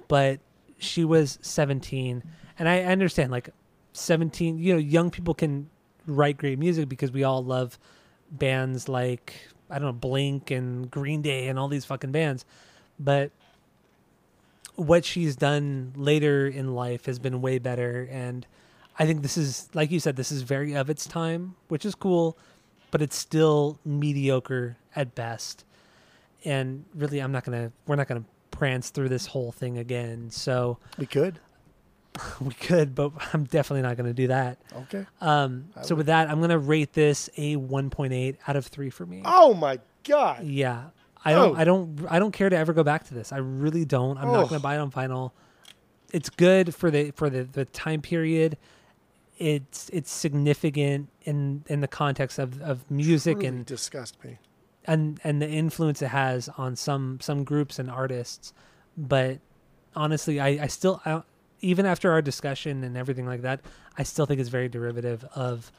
but 0.09 0.41
she 0.79 1.05
was 1.05 1.39
17 1.41 2.23
and 2.59 2.69
I 2.69 2.83
understand 2.83 3.31
like 3.31 3.51
17, 3.93 4.59
you 4.59 4.73
know, 4.75 4.79
young 4.79 5.11
people 5.11 5.35
can 5.35 5.71
write 6.07 6.37
great 6.37 6.59
music 6.59 6.89
because 6.89 7.13
we 7.13 7.25
all 7.25 7.43
love 7.43 7.79
bands 8.31 8.89
like 8.89 9.49
I 9.71 9.79
don't 9.79 9.87
know, 9.87 9.93
Blink 9.93 10.51
and 10.51 10.91
Green 10.91 11.23
Day 11.23 11.49
and 11.49 11.59
all 11.59 11.69
these 11.69 11.85
fucking 11.85 12.13
bands. 12.13 12.45
But 12.99 13.31
what 14.75 15.05
she's 15.05 15.37
done 15.37 15.93
later 15.97 16.47
in 16.47 16.75
life 16.75 17.07
has 17.07 17.19
been 17.19 17.41
way 17.41 17.59
better 17.59 18.09
and 18.11 18.47
I 18.99 19.07
think 19.07 19.23
this 19.23 19.37
is 19.37 19.69
like 19.75 19.91
you 19.91 20.01
said 20.01 20.17
this 20.17 20.33
is 20.33 20.43
very 20.43 20.75
of 20.75 20.89
its 20.89 21.07
time, 21.07 21.55
which 21.69 21.85
is 21.85 21.95
cool, 21.95 22.37
but 22.91 23.03
it's 23.03 23.17
still 23.17 23.79
mediocre 23.85 24.77
at 24.95 25.15
best. 25.15 25.65
And 26.45 26.85
really 26.95 27.21
I'm 27.21 27.33
not 27.33 27.45
going 27.45 27.67
to 27.67 27.73
we're 27.87 27.97
not 27.97 28.09
going 28.09 28.23
to 28.23 28.29
prance 28.51 28.91
through 28.91 29.11
this 29.11 29.27
whole 29.27 29.53
thing 29.53 29.77
again. 29.77 30.31
So 30.31 30.79
We 30.97 31.07
could. 31.07 31.41
we 32.41 32.55
could, 32.55 32.95
but 32.95 33.13
I'm 33.33 33.45
definitely 33.45 33.83
not 33.83 33.97
going 33.97 34.07
to 34.09 34.15
do 34.15 34.29
that. 34.29 34.59
Okay. 34.75 35.07
Um 35.21 35.69
I 35.77 35.83
so 35.83 35.95
would- 35.95 35.99
with 35.99 36.07
that, 36.07 36.29
I'm 36.31 36.39
going 36.39 36.51
to 36.51 36.59
rate 36.59 36.93
this 36.93 37.29
a 37.37 37.57
1.8 37.57 38.37
out 38.47 38.57
of 38.57 38.67
3 38.67 38.91
for 38.91 39.07
me. 39.07 39.23
Oh 39.25 39.55
my 39.55 39.81
god. 40.05 40.45
Yeah. 40.45 40.85
I 41.25 41.33
don't 41.33 41.57
Oh. 41.57 41.59
I 41.61 41.65
don't 41.65 42.07
I 42.09 42.19
don't 42.19 42.33
care 42.33 42.49
to 42.49 42.57
ever 42.57 42.73
go 42.73 42.85
back 42.85 43.05
to 43.09 43.15
this. 43.15 43.33
I 43.33 43.39
really 43.39 43.85
don't. 43.85 44.17
I'm 44.19 44.27
not 44.29 44.45
Oh. 44.45 44.49
going 44.49 44.61
to 44.61 44.63
buy 44.63 44.77
it 44.77 44.79
on 44.79 44.91
vinyl. 44.91 45.33
It's 46.13 46.31
good 46.31 46.75
for 46.75 46.91
the 46.91 47.11
for 47.13 47.29
the 47.29 47.43
the 47.45 47.65
time 47.65 48.01
period. 48.03 48.57
It's 49.39 49.91
it's 49.93 50.11
significant 50.11 51.09
in 51.25 51.65
in 51.67 51.81
the 51.81 51.89
context 51.89 52.39
of 52.39 52.61
of 52.63 52.89
music 52.91 53.35
Truly 53.39 53.47
and 53.49 53.67
disgust 53.67 54.23
me. 54.25 54.39
and 54.87 55.21
and 55.25 55.43
the 55.43 55.49
influence 55.49 56.01
it 56.01 56.09
has 56.09 56.49
on 56.57 56.77
some 56.77 57.19
some 57.21 57.45
groups 57.45 57.79
and 57.79 57.91
artists. 57.91 58.55
But 58.97 59.41
honestly, 59.95 60.41
I 60.41 60.49
I 60.63 60.67
still 60.69 61.03
I, 61.05 61.23
even 61.61 61.87
after 61.87 62.11
our 62.13 62.23
discussion 62.23 62.85
and 62.85 62.97
everything 62.97 63.27
like 63.27 63.43
that, 63.43 63.61
I 63.97 64.03
still 64.03 64.27
think 64.27 64.41
it's 64.41 64.49
very 64.51 64.69
derivative 64.69 65.25
of 65.35 65.71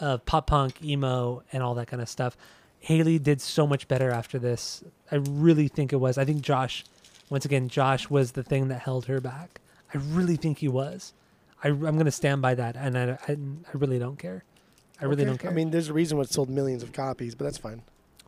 of 0.00 0.24
pop 0.24 0.46
punk, 0.46 0.82
emo, 0.82 1.42
and 1.52 1.62
all 1.62 1.74
that 1.74 1.86
kind 1.86 2.00
of 2.00 2.08
stuff. 2.08 2.36
Hayley 2.78 3.18
did 3.18 3.40
so 3.42 3.66
much 3.66 3.86
better 3.88 4.10
after 4.10 4.38
this. 4.38 4.82
I 5.12 5.16
really 5.16 5.68
think 5.68 5.92
it 5.92 5.96
was. 5.96 6.16
I 6.16 6.24
think 6.24 6.40
Josh, 6.40 6.84
once 7.28 7.44
again, 7.44 7.68
Josh 7.68 8.08
was 8.08 8.32
the 8.32 8.42
thing 8.42 8.68
that 8.68 8.80
held 8.80 9.04
her 9.06 9.20
back. 9.20 9.60
I 9.92 9.98
really 9.98 10.36
think 10.36 10.58
he 10.58 10.68
was. 10.68 11.12
I, 11.62 11.68
I'm 11.68 11.78
going 11.80 12.06
to 12.06 12.10
stand 12.10 12.40
by 12.40 12.54
that, 12.54 12.76
and 12.76 12.96
I, 12.96 13.18
I, 13.28 13.32
I 13.32 13.36
really 13.74 13.98
don't 13.98 14.18
care. 14.18 14.44
I 14.98 15.04
really 15.04 15.22
Okay. 15.22 15.24
don't 15.26 15.38
care. 15.38 15.50
I 15.50 15.54
mean, 15.54 15.70
there's 15.70 15.88
a 15.90 15.92
reason 15.92 16.16
why 16.16 16.22
it 16.24 16.32
sold 16.32 16.48
millions 16.48 16.82
of 16.82 16.92
copies, 16.94 17.34
but 17.34 17.44
that's 17.44 17.58
fine. 17.58 17.82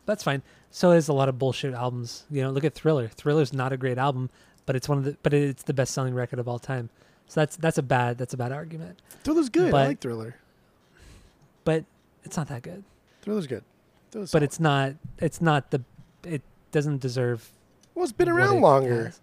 That's 0.05 0.23
fine. 0.23 0.43
So 0.71 0.91
is 0.91 1.09
a 1.09 1.13
lot 1.15 1.31
of 1.31 1.39
bullshit 1.39 1.73
albums. 1.73 2.25
You 2.31 2.43
know, 2.43 2.51
look 2.51 2.65
at 2.65 2.75
Thriller. 2.75 3.09
Thriller's 3.09 3.55
not 3.55 3.73
a 3.73 3.79
great 3.79 3.97
album, 3.97 4.29
but 4.67 4.77
it's 4.77 4.89
one 4.89 4.99
of 4.99 5.05
the 5.05 5.17
but 5.23 5.33
it's 5.35 5.63
the 5.65 5.75
best 5.75 5.93
selling 5.95 6.15
record 6.15 6.39
of 6.39 6.49
all 6.49 6.59
time. 6.59 6.91
So 7.29 7.41
that's 7.41 7.57
that's 7.57 7.79
a 7.79 7.83
bad 7.83 8.19
that's 8.19 8.35
a 8.35 8.37
bad 8.37 8.53
argument. 8.53 9.01
Thriller's 9.25 9.49
good. 9.49 9.73
I 9.75 9.87
like 9.89 10.01
Thriller. 10.01 10.37
But 11.65 11.85
it's 12.25 12.37
not 12.37 12.49
that 12.49 12.63
good. 12.63 12.85
Thriller's 13.23 13.47
good. 13.47 13.65
Thriller's 14.11 14.31
But 14.31 14.39
solid. 14.41 14.43
it's 14.45 14.61
not 14.61 14.93
it's 15.19 15.41
not 15.41 15.71
the 15.71 15.83
it 16.25 16.43
doesn't 16.73 17.01
deserve 17.01 17.51
well, 17.95 18.05
it's 18.05 18.13
been 18.13 18.29
around 18.29 18.57
it 18.57 18.61
longer. 18.61 19.05
has. 19.07 19.21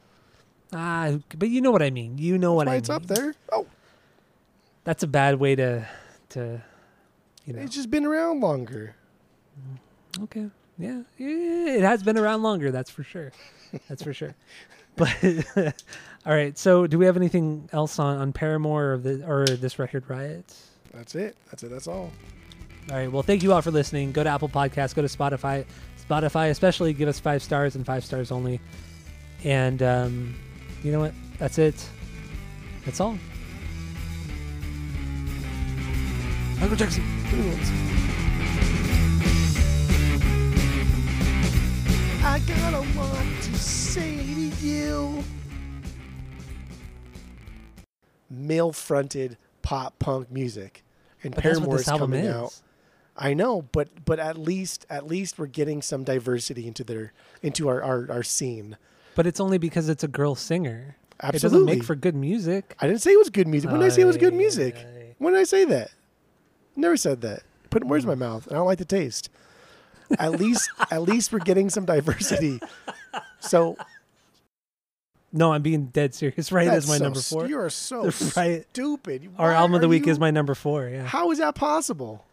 Ah, 0.73 1.11
but 1.37 1.49
you 1.49 1.61
know 1.61 1.71
what 1.71 1.81
I 1.81 1.89
mean. 1.89 2.17
You 2.19 2.37
know 2.37 2.53
what 2.53 2.67
That's 2.67 2.87
why 2.89 2.95
I 2.95 2.97
it's 2.97 3.09
mean. 3.09 3.11
It's 3.11 3.11
up 3.11 3.17
there. 3.17 3.33
Oh, 3.51 3.65
That's 4.83 5.01
a 5.03 5.07
bad 5.07 5.39
way 5.39 5.55
to 5.55 5.87
to 6.29 6.61
you 7.45 7.53
know. 7.53 7.61
it's 7.61 7.75
just 7.75 7.89
been 7.89 8.05
around 8.05 8.41
longer. 8.41 8.95
Okay. 10.23 10.49
Yeah, 10.77 11.01
yeah, 11.17 11.27
it 11.75 11.81
has 11.81 12.03
been 12.03 12.17
around 12.17 12.41
longer. 12.43 12.71
That's 12.71 12.89
for 12.89 13.03
sure. 13.03 13.31
That's 13.89 14.01
for 14.03 14.13
sure. 14.13 14.35
But 14.99 15.15
all 16.25 16.33
right. 16.33 16.57
So, 16.57 16.85
do 16.85 16.99
we 16.99 17.05
have 17.05 17.15
anything 17.15 17.69
else 17.71 17.97
on 17.99 18.17
on 18.17 18.33
Paramore 18.33 18.93
or 18.93 18.97
the 18.97 19.25
or 19.25 19.45
this 19.45 19.79
record 19.79 20.03
Riot? 20.09 20.53
That's 20.93 21.15
it. 21.15 21.37
That's 21.49 21.63
it. 21.63 21.69
That's 21.69 21.87
all. 21.87 22.11
All 22.91 22.97
right. 22.97 23.11
Well, 23.11 23.23
thank 23.23 23.41
you 23.41 23.53
all 23.53 23.61
for 23.61 23.71
listening. 23.71 24.11
Go 24.11 24.23
to 24.23 24.29
Apple 24.29 24.49
Podcasts. 24.49 24.93
Go 24.93 25.01
to 25.01 25.07
Spotify. 25.07 25.65
Spotify, 26.09 26.49
especially, 26.49 26.91
give 26.93 27.07
us 27.07 27.19
five 27.19 27.41
stars 27.41 27.75
and 27.75 27.85
five 27.85 28.03
stars 28.03 28.31
only. 28.31 28.59
And 29.43 29.81
um, 29.81 30.35
you 30.83 30.91
know 30.91 30.99
what? 30.99 31.13
That's 31.37 31.57
it. 31.57 31.87
That's 32.83 32.99
all. 32.99 33.17
Michael 36.59 36.75
Jackson. 36.75 38.08
I 42.39 42.71
got 42.71 42.73
a 42.73 42.97
lot 42.97 43.25
to 43.41 43.55
say 43.57 44.17
to 44.17 44.41
you. 44.65 45.23
Male 48.29 48.71
fronted 48.71 49.37
pop 49.61 49.99
punk 49.99 50.31
music. 50.31 50.83
And 51.23 51.35
But 51.35 51.43
that's 51.43 51.55
what 51.57 51.63
Paramore's 51.63 51.81
this 51.81 51.87
album 51.89 52.11
coming 52.11 52.25
is. 52.25 52.33
out. 52.35 52.61
I 53.17 53.33
know, 53.33 53.63
but 53.63 53.89
but 54.05 54.19
at 54.19 54.37
least 54.37 54.85
at 54.89 55.05
least 55.05 55.37
we're 55.37 55.47
getting 55.47 55.81
some 55.81 56.05
diversity 56.05 56.65
into 56.65 56.85
their 56.85 57.11
into 57.41 57.67
our, 57.67 57.81
our, 57.83 58.09
our 58.09 58.23
scene. 58.23 58.77
But 59.15 59.27
it's 59.27 59.41
only 59.41 59.57
because 59.57 59.89
it's 59.89 60.05
a 60.05 60.07
girl 60.07 60.35
singer. 60.35 60.95
It 61.21 61.33
doesn't 61.33 61.47
Absolutely. 61.47 61.75
make 61.75 61.83
for 61.83 61.95
good 61.95 62.15
music. 62.15 62.75
I 62.79 62.87
didn't 62.87 63.01
say 63.01 63.11
it 63.11 63.19
was 63.19 63.29
good 63.29 63.47
music. 63.49 63.69
When 63.69 63.81
did 63.81 63.87
I 63.87 63.89
say 63.89 64.03
it 64.03 64.05
was 64.05 64.15
good 64.15 64.33
music? 64.33 64.77
When 65.17 65.33
did 65.33 65.39
I 65.41 65.43
say 65.43 65.65
that? 65.65 65.91
Never 66.77 66.95
said 66.95 67.19
that. 67.21 67.43
Putting 67.69 67.89
words 67.89 68.05
in 68.05 68.07
my 68.07 68.15
mouth. 68.15 68.45
and 68.47 68.55
I 68.55 68.59
don't 68.59 68.67
like 68.67 68.77
the 68.77 68.85
taste. 68.85 69.29
At 70.17 70.31
least 70.39 70.69
at 70.91 71.01
least 71.03 71.31
we're 71.31 71.39
getting 71.39 71.69
some 71.69 71.85
diversity. 71.85 72.59
So 73.39 73.77
No, 75.31 75.53
I'm 75.53 75.61
being 75.61 75.85
dead 75.87 76.13
serious. 76.15 76.51
Right 76.51 76.67
is 76.67 76.87
my 76.87 76.97
so 76.97 77.03
number 77.03 77.19
four. 77.21 77.47
You 77.47 77.59
are 77.59 77.69
so 77.69 78.03
Right. 78.35 78.65
stupid. 78.71 79.29
Our 79.37 79.49
Why 79.51 79.55
album 79.55 79.75
of 79.75 79.81
the 79.81 79.87
week 79.87 80.05
you- 80.05 80.11
is 80.11 80.19
my 80.19 80.31
number 80.31 80.55
four. 80.55 80.87
Yeah. 80.87 81.03
How 81.05 81.31
is 81.31 81.37
that 81.37 81.55
possible? 81.55 82.25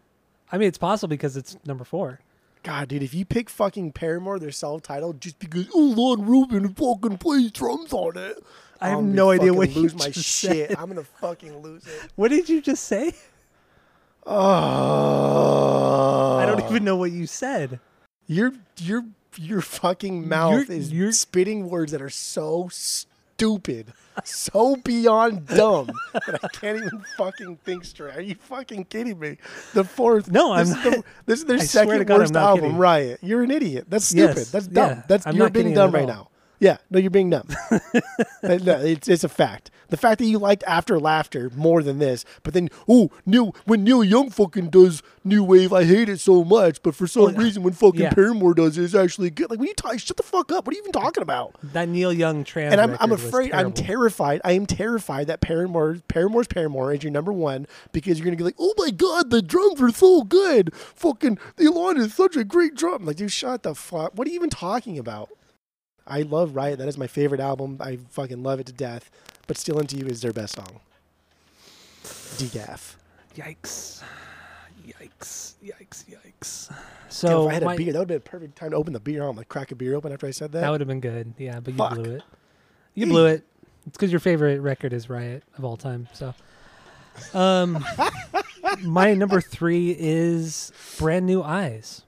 I 0.51 0.59
mean, 0.59 0.69
it's 0.69 0.79
possible 0.79 1.09
because 1.09 1.37
it's 1.37 1.57
number 1.67 1.85
four. 1.85 2.21
God, 2.63 2.89
dude, 2.89 3.03
if 3.03 3.15
you 3.15 3.25
pick 3.25 3.49
fucking 3.51 3.93
Paramore, 3.93 4.39
their 4.41 4.51
self-titled, 4.51 5.21
just 5.21 5.39
because 5.39 5.69
oh 5.75 5.79
Lon 5.97 6.25
Rubin 6.27 6.75
fucking 6.75 7.19
plays 7.19 7.53
drums 7.53 7.93
on 7.93 8.17
it, 8.17 8.43
I 8.81 8.89
have 8.89 9.03
no 9.05 9.31
idea 9.31 9.53
what 9.55 9.71
you 9.71 9.83
lose 9.83 9.95
my 9.95 10.11
shit. 10.11 10.71
said. 10.71 10.77
I'm 10.79 10.89
gonna 10.89 11.05
fucking 11.05 11.59
lose 11.59 11.87
it. 11.87 12.11
What 12.17 12.29
did 12.31 12.49
you 12.49 12.61
just 12.61 12.85
say? 12.85 13.13
Oh, 14.27 16.39
I 16.39 16.47
don't 16.47 16.65
even 16.69 16.85
know 16.85 16.97
what 16.97 17.13
you 17.13 17.27
said. 17.27 17.81
Your 18.27 18.53
your 18.79 19.05
your 19.39 19.61
fucking 19.61 20.29
mouth 20.29 20.53
You're- 20.69 20.77
is 20.77 20.93
you're- 20.93 21.13
spitting 21.13 21.69
words 21.69 21.93
that 21.93 22.01
are 22.03 22.11
so 22.11 22.69
stupid, 22.73 23.93
so 24.25 24.77
beyond 24.77 25.47
dumb 25.47 25.91
that 26.15 26.41
I 26.43 26.49
can't 26.49 26.79
even 26.79 27.05
fucking 27.19 27.59
think 27.65 27.85
straight. 27.85 28.17
Are 28.17 28.21
you 28.21 28.35
fucking 28.35 28.87
kidding 28.87 29.19
me? 29.19 29.37
The 29.75 29.85
fourth. 29.85 30.31
No, 30.31 30.57
this 30.57 30.71
I'm 30.73 30.79
Is 30.79 30.85
the, 30.85 30.91
not. 30.91 31.05
this 31.27 31.39
is 31.41 31.45
their 31.45 31.59
I 31.59 31.61
second 31.61 32.07
God, 32.07 32.19
worst 32.19 32.33
not 32.33 32.43
album. 32.43 32.65
kidding. 32.65 32.79
Riot. 32.79 33.21
You're 33.23 33.43
an 33.43 33.51
idiot. 33.51 33.87
That's 33.89 34.07
stupid. 34.07 34.37
Yes, 34.39 34.51
That's 34.51 34.67
dumb. 34.67 34.91
yeah, 34.91 35.03
That's 35.07 35.27
I'm 35.27 35.37
you're 35.37 35.47
not 35.47 35.53
being 35.53 35.75
dumb 35.75 35.93
right 35.93 36.03
all. 36.03 36.09
now. 36.09 36.29
Yeah, 36.59 36.79
no, 36.91 36.99
you're 36.99 37.11
being 37.11 37.31
dumb. 37.31 37.49
No, 37.71 37.79
it's, 38.43 39.09
it's 39.09 39.25
a 39.25 39.29
fact. 39.29 39.71
The 39.89 39.97
fact 39.97 40.19
that 40.19 40.27
you 40.27 40.39
liked 40.39 40.65
After 40.67 40.99
Laughter 40.99 41.51
more 41.55 41.83
than 41.83 41.99
this, 41.99 42.25
but 42.43 42.55
then 42.55 42.71
oh, 42.89 43.11
Neil 43.25 43.55
when 43.67 43.85
Neil 43.85 44.03
Young 44.03 44.31
fucking 44.31 44.71
does 44.71 45.03
new 45.23 45.45
wave, 45.45 45.73
I 45.73 45.85
hate 45.85 46.09
it 46.09 46.19
so 46.19 46.43
much. 46.45 46.83
But 46.83 46.95
for 46.95 47.07
some 47.07 47.25
Well, 47.25 47.35
reason, 47.35 47.63
when 47.63 47.73
fucking 47.73 48.01
yeah. 48.01 48.13
Paramore 48.13 48.55
does 48.55 48.77
it, 48.79 48.83
it's 48.85 48.95
actually 48.95 49.31
good. 49.31 49.51
Like, 49.51 49.59
when 49.61 49.69
you 49.69 49.75
talk, 49.75 49.99
shut 50.01 50.17
the 50.17 50.23
fuck 50.23 50.51
up. 50.51 50.67
What 50.67 50.73
are 50.73 50.77
you 50.77 50.83
even 50.83 50.93
talking 50.93 51.23
about? 51.23 51.55
That 51.63 51.89
Neil 51.89 52.13
Young 52.13 52.43
trans. 52.43 52.73
and 52.73 52.81
I'm, 52.81 52.97
I'm 52.99 53.13
afraid, 53.13 53.53
I'm 53.53 53.73
terrified. 53.73 54.41
I 54.45 54.53
am 54.53 54.67
terrified 54.67 55.29
that 55.29 55.41
Paramore, 55.41 55.99
Paramore's 56.09 56.49
Paramore 56.49 56.93
is 56.93 57.03
your 57.05 57.13
number 57.13 57.33
one 57.33 57.67
because 57.93 58.19
you're 58.19 58.25
gonna 58.25 58.37
be 58.37 58.45
like, 58.45 58.57
oh 58.59 58.75
my 58.79 58.91
god, 58.91 59.31
the 59.31 59.43
drums 59.43 59.81
are 59.81 59.91
so 59.93 60.23
good. 60.23 60.75
Fucking 60.75 61.39
the 61.57 61.67
Elon 61.67 61.97
is 61.99 62.15
such 62.15 62.35
a 62.37 62.43
great 62.45 62.75
drum. 62.75 63.05
Like, 63.05 63.17
dude, 63.17 63.31
shut 63.31 63.63
the 63.63 63.75
fuck. 63.75 64.13
What 64.17 64.27
are 64.27 64.31
you 64.31 64.37
even 64.37 64.51
talking 64.51 64.99
about? 64.99 65.31
I 66.07 66.23
love 66.23 66.55
Riot. 66.55 66.79
That 66.79 66.89
is 66.89 66.97
my 66.99 67.07
favorite 67.07 67.41
album. 67.41 67.79
I 67.81 67.97
fucking 68.11 68.43
love 68.43 68.61
it 68.61 68.67
to 68.67 68.73
death. 68.73 69.11
But 69.47 69.57
Still 69.59 69.79
Into 69.79 69.97
You 69.97 70.07
is 70.07 70.21
their 70.23 70.33
best 70.33 70.55
song. 70.57 70.81
Degaff. 72.05 72.95
Yikes! 73.37 74.03
Yikes! 74.87 75.55
Yikes! 75.65 76.05
Yikes! 76.05 76.69
Damn, 76.69 76.79
So 77.09 77.45
if 77.47 77.51
I 77.51 77.55
had 77.55 77.63
my- 77.65 77.75
a 77.75 77.77
beer, 77.77 77.93
that 77.93 77.99
would 77.99 78.11
have 78.11 78.25
been 78.25 78.29
a 78.29 78.39
perfect 78.39 78.57
time 78.57 78.71
to 78.71 78.77
open 78.77 78.93
the 78.93 79.01
beer. 79.01 79.25
I'm 79.25 79.37
like 79.37 79.49
crack 79.49 79.73
a 79.73 79.75
beer 79.75 79.95
open 79.95 80.13
after 80.13 80.27
I 80.27 80.31
said 80.31 80.53
that. 80.53 80.61
that 80.61 80.71
would 80.71 80.81
have 80.81 80.89
been 80.89 81.01
good. 81.01 81.35
Yeah, 81.39 81.61
but 81.61 81.73
you 81.75 81.79
Fuck. 81.79 81.95
blew 81.95 82.05
it. 82.17 82.23
You 82.95 83.07
blew 83.07 83.27
it. 83.27 83.45
It's 83.87 83.97
because 83.97 84.11
your 84.11 84.21
favorite 84.21 84.61
record 84.61 84.93
is 84.93 85.09
Riot 85.09 85.45
of 85.59 85.65
all 85.65 85.77
time. 85.77 86.09
So, 86.13 86.35
um, 87.35 87.85
my 88.83 89.15
number 89.15 89.41
three 89.41 89.95
is 89.99 90.73
Brand 90.99 91.27
New 91.27 91.43
Eyes. 91.43 92.03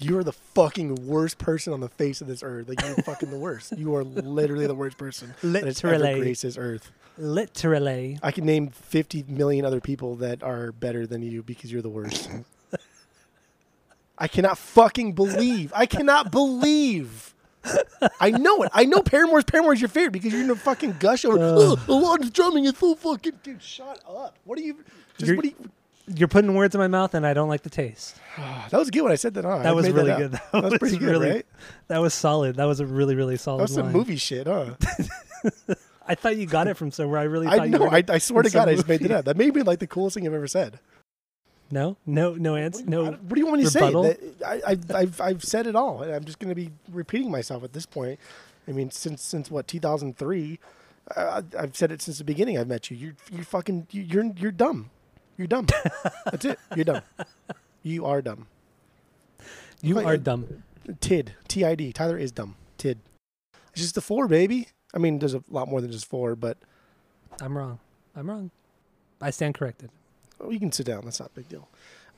You 0.00 0.16
are 0.18 0.24
the 0.24 0.32
fucking 0.32 1.06
worst 1.06 1.38
person 1.38 1.72
on 1.72 1.80
the 1.80 1.88
face 1.88 2.20
of 2.20 2.28
this 2.28 2.42
earth. 2.42 2.68
Like 2.68 2.80
you're 2.82 2.94
fucking 2.98 3.30
the 3.30 3.38
worst. 3.38 3.76
You 3.76 3.94
are 3.96 4.04
literally 4.04 4.66
the 4.66 4.74
worst 4.74 4.96
person 4.96 5.34
that 5.42 5.64
has 5.64 5.82
ever 5.84 5.98
Literally. 5.98 6.20
graced 6.20 6.42
this 6.42 6.56
earth. 6.56 6.92
Literally. 7.16 8.18
I 8.22 8.30
can 8.30 8.44
name 8.46 8.68
50 8.68 9.24
million 9.26 9.64
other 9.64 9.80
people 9.80 10.14
that 10.16 10.42
are 10.42 10.70
better 10.70 11.04
than 11.06 11.22
you 11.22 11.42
because 11.42 11.72
you're 11.72 11.82
the 11.82 11.88
worst. 11.88 12.30
I 14.16 14.28
cannot 14.28 14.58
fucking 14.58 15.12
believe. 15.14 15.72
I 15.74 15.86
cannot 15.86 16.30
believe. 16.30 17.34
I 18.20 18.30
know 18.30 18.62
it. 18.62 18.70
I 18.72 18.84
know 18.84 19.02
Paramore's 19.02 19.44
Paramore's 19.44 19.80
your 19.80 19.88
favorite 19.88 20.12
because 20.12 20.32
you're 20.32 20.42
in 20.42 20.50
a 20.50 20.56
fucking 20.56 20.96
gush 21.00 21.24
over. 21.24 21.38
Uh. 21.38 21.54
Oh, 21.56 21.84
Alon's 21.88 22.30
drumming 22.30 22.64
is 22.64 22.76
so 22.78 22.94
fucking. 22.94 23.32
Dude, 23.42 23.62
shut 23.62 24.00
up. 24.08 24.38
What 24.44 24.58
are 24.58 24.62
you? 24.62 24.76
Just 25.18 25.34
what 25.34 25.44
are 25.44 25.48
you? 25.48 25.70
You're 26.16 26.28
putting 26.28 26.54
words 26.54 26.74
in 26.74 26.80
my 26.80 26.88
mouth, 26.88 27.14
and 27.14 27.26
I 27.26 27.34
don't 27.34 27.48
like 27.48 27.62
the 27.62 27.70
taste. 27.70 28.16
That 28.70 28.78
was 28.78 28.90
good 28.90 29.02
when 29.02 29.12
I 29.12 29.16
said 29.16 29.34
that. 29.34 29.44
Huh? 29.44 29.56
I 29.56 29.62
That 29.64 29.74
was 29.74 29.90
really 29.90 30.10
up. 30.10 30.18
good. 30.18 30.32
That, 30.52 30.62
was 30.64 30.78
pretty 30.78 30.98
good, 30.98 31.08
really, 31.10 31.30
right? 31.30 31.46
That 31.88 31.98
was 31.98 32.14
solid. 32.14 32.56
That 32.56 32.64
was 32.66 32.80
a 32.80 32.86
really, 32.86 33.14
really 33.14 33.36
solid 33.36 33.58
That 33.60 33.62
was 33.64 33.74
some 33.74 33.84
line. 33.86 33.92
movie 33.94 34.16
shit, 34.16 34.46
huh? 34.46 34.74
I 36.06 36.14
thought 36.14 36.36
you 36.36 36.46
got 36.46 36.68
it 36.68 36.74
from 36.76 36.90
somewhere. 36.90 37.20
I 37.20 37.24
really 37.24 37.46
thought 37.46 37.60
I 37.60 37.64
you 37.64 37.70
know. 37.78 37.88
I, 37.88 38.02
I 38.08 38.18
swear 38.18 38.42
to 38.42 38.50
God, 38.50 38.68
I 38.68 38.74
just 38.74 38.88
made 38.88 39.02
it 39.02 39.10
up. 39.10 39.24
That 39.26 39.36
made 39.36 39.54
me 39.54 39.62
like 39.62 39.78
the 39.78 39.86
coolest 39.86 40.14
thing 40.14 40.26
I've 40.26 40.32
ever 40.34 40.46
said. 40.46 40.78
No, 41.70 41.96
no, 42.06 42.34
no 42.34 42.56
answer. 42.56 42.82
No. 42.86 43.04
what 43.12 43.34
do 43.34 43.40
you 43.40 43.46
want 43.46 43.58
me 43.62 43.68
to 43.68 43.78
rebuttal? 43.78 44.04
say? 44.04 44.16
That- 44.40 44.62
I, 44.66 44.72
I, 44.72 45.00
I've, 45.00 45.20
I've 45.20 45.44
said 45.44 45.66
it 45.66 45.76
all. 45.76 46.02
and 46.02 46.14
I'm 46.14 46.24
just 46.24 46.38
going 46.38 46.48
to 46.48 46.54
be 46.54 46.70
repeating 46.90 47.30
myself 47.30 47.62
at 47.62 47.74
this 47.74 47.84
point. 47.84 48.18
I 48.66 48.72
mean, 48.72 48.90
since 48.90 49.22
since 49.22 49.50
what 49.50 49.68
2003, 49.68 50.58
uh, 51.16 51.42
I've 51.58 51.76
said 51.76 51.92
it 51.92 52.00
since 52.00 52.18
the 52.18 52.24
beginning. 52.24 52.56
I've 52.58 52.68
met 52.68 52.90
you. 52.90 52.96
You're 52.96 53.14
you 53.30 53.44
fucking 53.44 53.86
you- 53.90 54.02
you're 54.02 54.24
you're 54.36 54.52
dumb. 54.52 54.90
You're 55.38 55.46
dumb. 55.46 55.66
That's 56.26 56.44
it. 56.44 56.58
You're 56.76 56.84
dumb. 56.84 57.02
You 57.82 58.04
are 58.04 58.20
dumb. 58.20 58.46
You 59.80 59.94
Like, 59.94 60.06
are 60.06 60.12
uh, 60.14 60.16
dumb. 60.16 60.64
Tid. 61.00 61.32
T 61.46 61.64
I 61.64 61.74
D. 61.74 61.92
Tyler 61.92 62.18
is 62.18 62.32
dumb. 62.32 62.56
Tid. 62.76 62.98
It's 63.72 63.80
just 63.82 63.96
a 63.96 64.00
four, 64.00 64.26
baby. 64.28 64.68
I 64.92 64.98
mean, 64.98 65.20
there's 65.20 65.34
a 65.34 65.42
lot 65.48 65.68
more 65.68 65.80
than 65.80 65.92
just 65.92 66.06
four, 66.06 66.34
but 66.34 66.58
I'm 67.40 67.56
wrong. 67.56 67.78
I'm 68.16 68.28
wrong. 68.28 68.50
I 69.20 69.30
stand 69.30 69.54
corrected. 69.54 69.90
Oh, 70.40 70.50
you 70.50 70.58
can 70.58 70.72
sit 70.72 70.86
down. 70.86 71.02
That's 71.04 71.20
not 71.20 71.30
a 71.30 71.34
big 71.34 71.48
deal. 71.48 71.68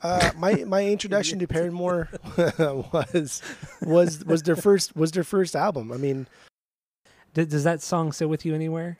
Uh, 0.01 0.31
my 0.35 0.55
my 0.65 0.83
introduction 0.85 1.37
to 1.39 1.47
Paramore 1.47 2.09
was 2.57 3.41
was 3.83 4.25
was 4.25 4.41
their 4.43 4.55
first 4.55 4.95
was 4.95 5.11
their 5.11 5.23
first 5.23 5.55
album. 5.55 5.91
I 5.91 5.97
mean, 5.97 6.25
D- 7.35 7.45
does 7.45 7.63
that 7.65 7.83
song 7.83 8.11
sit 8.11 8.27
with 8.29 8.45
you 8.45 8.55
anywhere? 8.55 8.97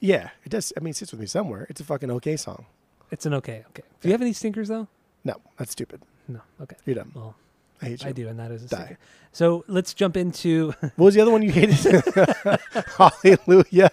yeah, 0.00 0.30
it 0.44 0.48
does. 0.50 0.72
I 0.76 0.80
mean, 0.80 0.92
it 0.92 0.96
sits 0.96 1.12
with 1.12 1.20
me 1.20 1.26
somewhere. 1.26 1.66
It's 1.68 1.80
a 1.80 1.84
fucking 1.84 2.10
okay 2.12 2.36
song. 2.36 2.64
It's 3.10 3.26
an 3.26 3.34
okay. 3.34 3.64
Okay. 3.70 3.82
Do 4.00 4.08
you 4.08 4.12
have 4.12 4.22
any 4.22 4.32
stinkers 4.32 4.68
though? 4.68 4.86
No, 5.24 5.34
that's 5.56 5.72
stupid. 5.72 6.02
No. 6.28 6.40
Okay. 6.60 6.76
You're 6.84 6.96
dumb. 6.96 7.12
Well, 7.14 7.34
I 7.82 7.86
hate 7.86 8.02
you. 8.02 8.08
I 8.08 8.12
do, 8.12 8.28
and 8.28 8.38
that 8.38 8.50
is 8.50 8.64
a 8.64 8.68
Die. 8.68 8.76
stinker. 8.76 8.98
So 9.32 9.64
let's 9.68 9.94
jump 9.94 10.16
into. 10.16 10.72
What 10.96 11.06
was 11.06 11.14
the 11.14 11.20
other 11.20 11.30
one 11.30 11.42
you 11.42 11.50
hated? 11.52 11.76
Hallelujah. 12.96 13.90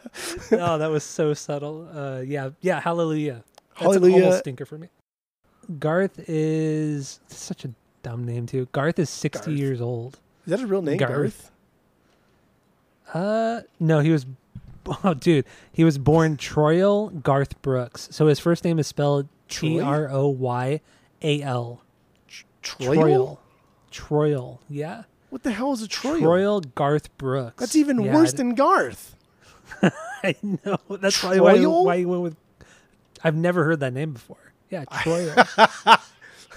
oh, 0.52 0.78
that 0.78 0.90
was 0.92 1.04
so 1.04 1.34
subtle. 1.34 1.88
Uh, 1.94 2.22
yeah, 2.22 2.50
yeah. 2.62 2.80
Hallelujah. 2.80 3.44
That's 3.80 3.82
an 3.82 4.02
Hallelujah. 4.02 4.24
almost 4.24 4.40
stinker 4.40 4.66
for 4.66 4.78
me. 4.78 4.88
Garth 5.80 6.20
is 6.30 7.20
such 7.28 7.66
a 7.66 7.70
dumb 8.04 8.24
name 8.26 8.46
too. 8.46 8.68
Garth 8.72 9.00
is 9.00 9.10
60 9.10 9.46
Garth. 9.46 9.58
years 9.60 9.82
old. 9.82 10.20
Is 10.46 10.52
that 10.52 10.62
a 10.62 10.68
real 10.68 10.82
name, 10.82 10.98
Garth. 10.98 11.12
Garth? 11.12 11.52
Uh, 13.14 13.62
no, 13.80 14.00
he 14.00 14.12
was. 14.12 14.26
Oh, 15.04 15.14
dude, 15.14 15.46
he 15.72 15.84
was 15.84 15.98
born 15.98 16.38
Troyal 16.38 17.22
Garth 17.24 17.62
Brooks. 17.62 18.08
So 18.12 18.28
his 18.28 18.40
first 18.40 18.64
name 18.64 18.78
is 18.80 18.88
spelled 18.88 19.28
T? 19.50 19.80
R 19.82 20.10
O 20.10 20.28
Y 20.28 20.82
A 21.22 21.42
L. 21.42 21.82
Troyal? 22.62 23.40
Troyal. 23.92 24.60
Yeah. 24.70 25.04
What 25.30 25.44
the 25.44 25.52
hell 25.52 25.74
is 25.74 25.82
a 25.84 25.88
Troyal? 25.88 26.22
Troyal 26.22 26.76
Garth 26.76 27.16
Brooks. 27.18 27.60
That's 27.60 27.76
even 27.76 28.00
Yeah, 28.00 28.14
worse 28.14 28.34
than 28.34 28.56
Garth. 28.56 29.16
I 29.82 30.36
know. 30.42 30.78
That's 30.90 31.20
probably 31.20 31.40
why, 31.40 31.60
why 31.66 31.96
you 31.96 32.10
went 32.10 32.22
with. 32.22 32.36
I've 33.24 33.36
never 33.36 33.64
heard 33.64 33.80
that 33.80 33.94
name 33.94 34.14
before. 34.14 34.38
Yeah, 34.70 34.86
Troyal. 34.92 36.00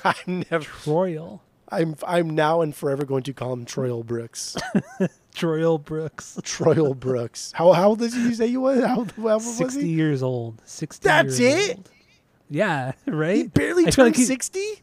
I'm 0.04 0.44
never. 0.50 0.64
Troyal. 0.64 1.40
I'm 1.70 1.96
I'm 2.06 2.30
now 2.30 2.60
and 2.62 2.74
forever 2.74 3.04
going 3.04 3.22
to 3.24 3.32
call 3.32 3.52
him 3.52 3.64
Troyal 3.66 4.04
Brooks. 4.04 4.56
Troyal 5.34 5.82
Brooks. 5.82 6.38
Troyal 6.42 6.98
Brooks. 6.98 7.52
How 7.54 7.72
how 7.72 7.88
old 7.90 7.98
did 7.98 8.14
you 8.14 8.34
say 8.34 8.46
you 8.46 8.60
was? 8.60 8.80
How, 8.80 8.86
how 8.86 8.94
old 8.96 9.16
was 9.16 9.56
60 9.56 9.80
he? 9.80 9.88
years 9.88 10.22
old. 10.22 10.60
60 10.64 11.04
That's 11.06 11.38
it? 11.38 11.76
old. 11.76 11.90
Yeah, 12.50 12.92
right? 13.06 13.36
He 13.36 13.46
barely 13.48 13.86
I 13.86 13.90
turned 13.90 14.16
like 14.16 14.26
sixty. 14.26 14.82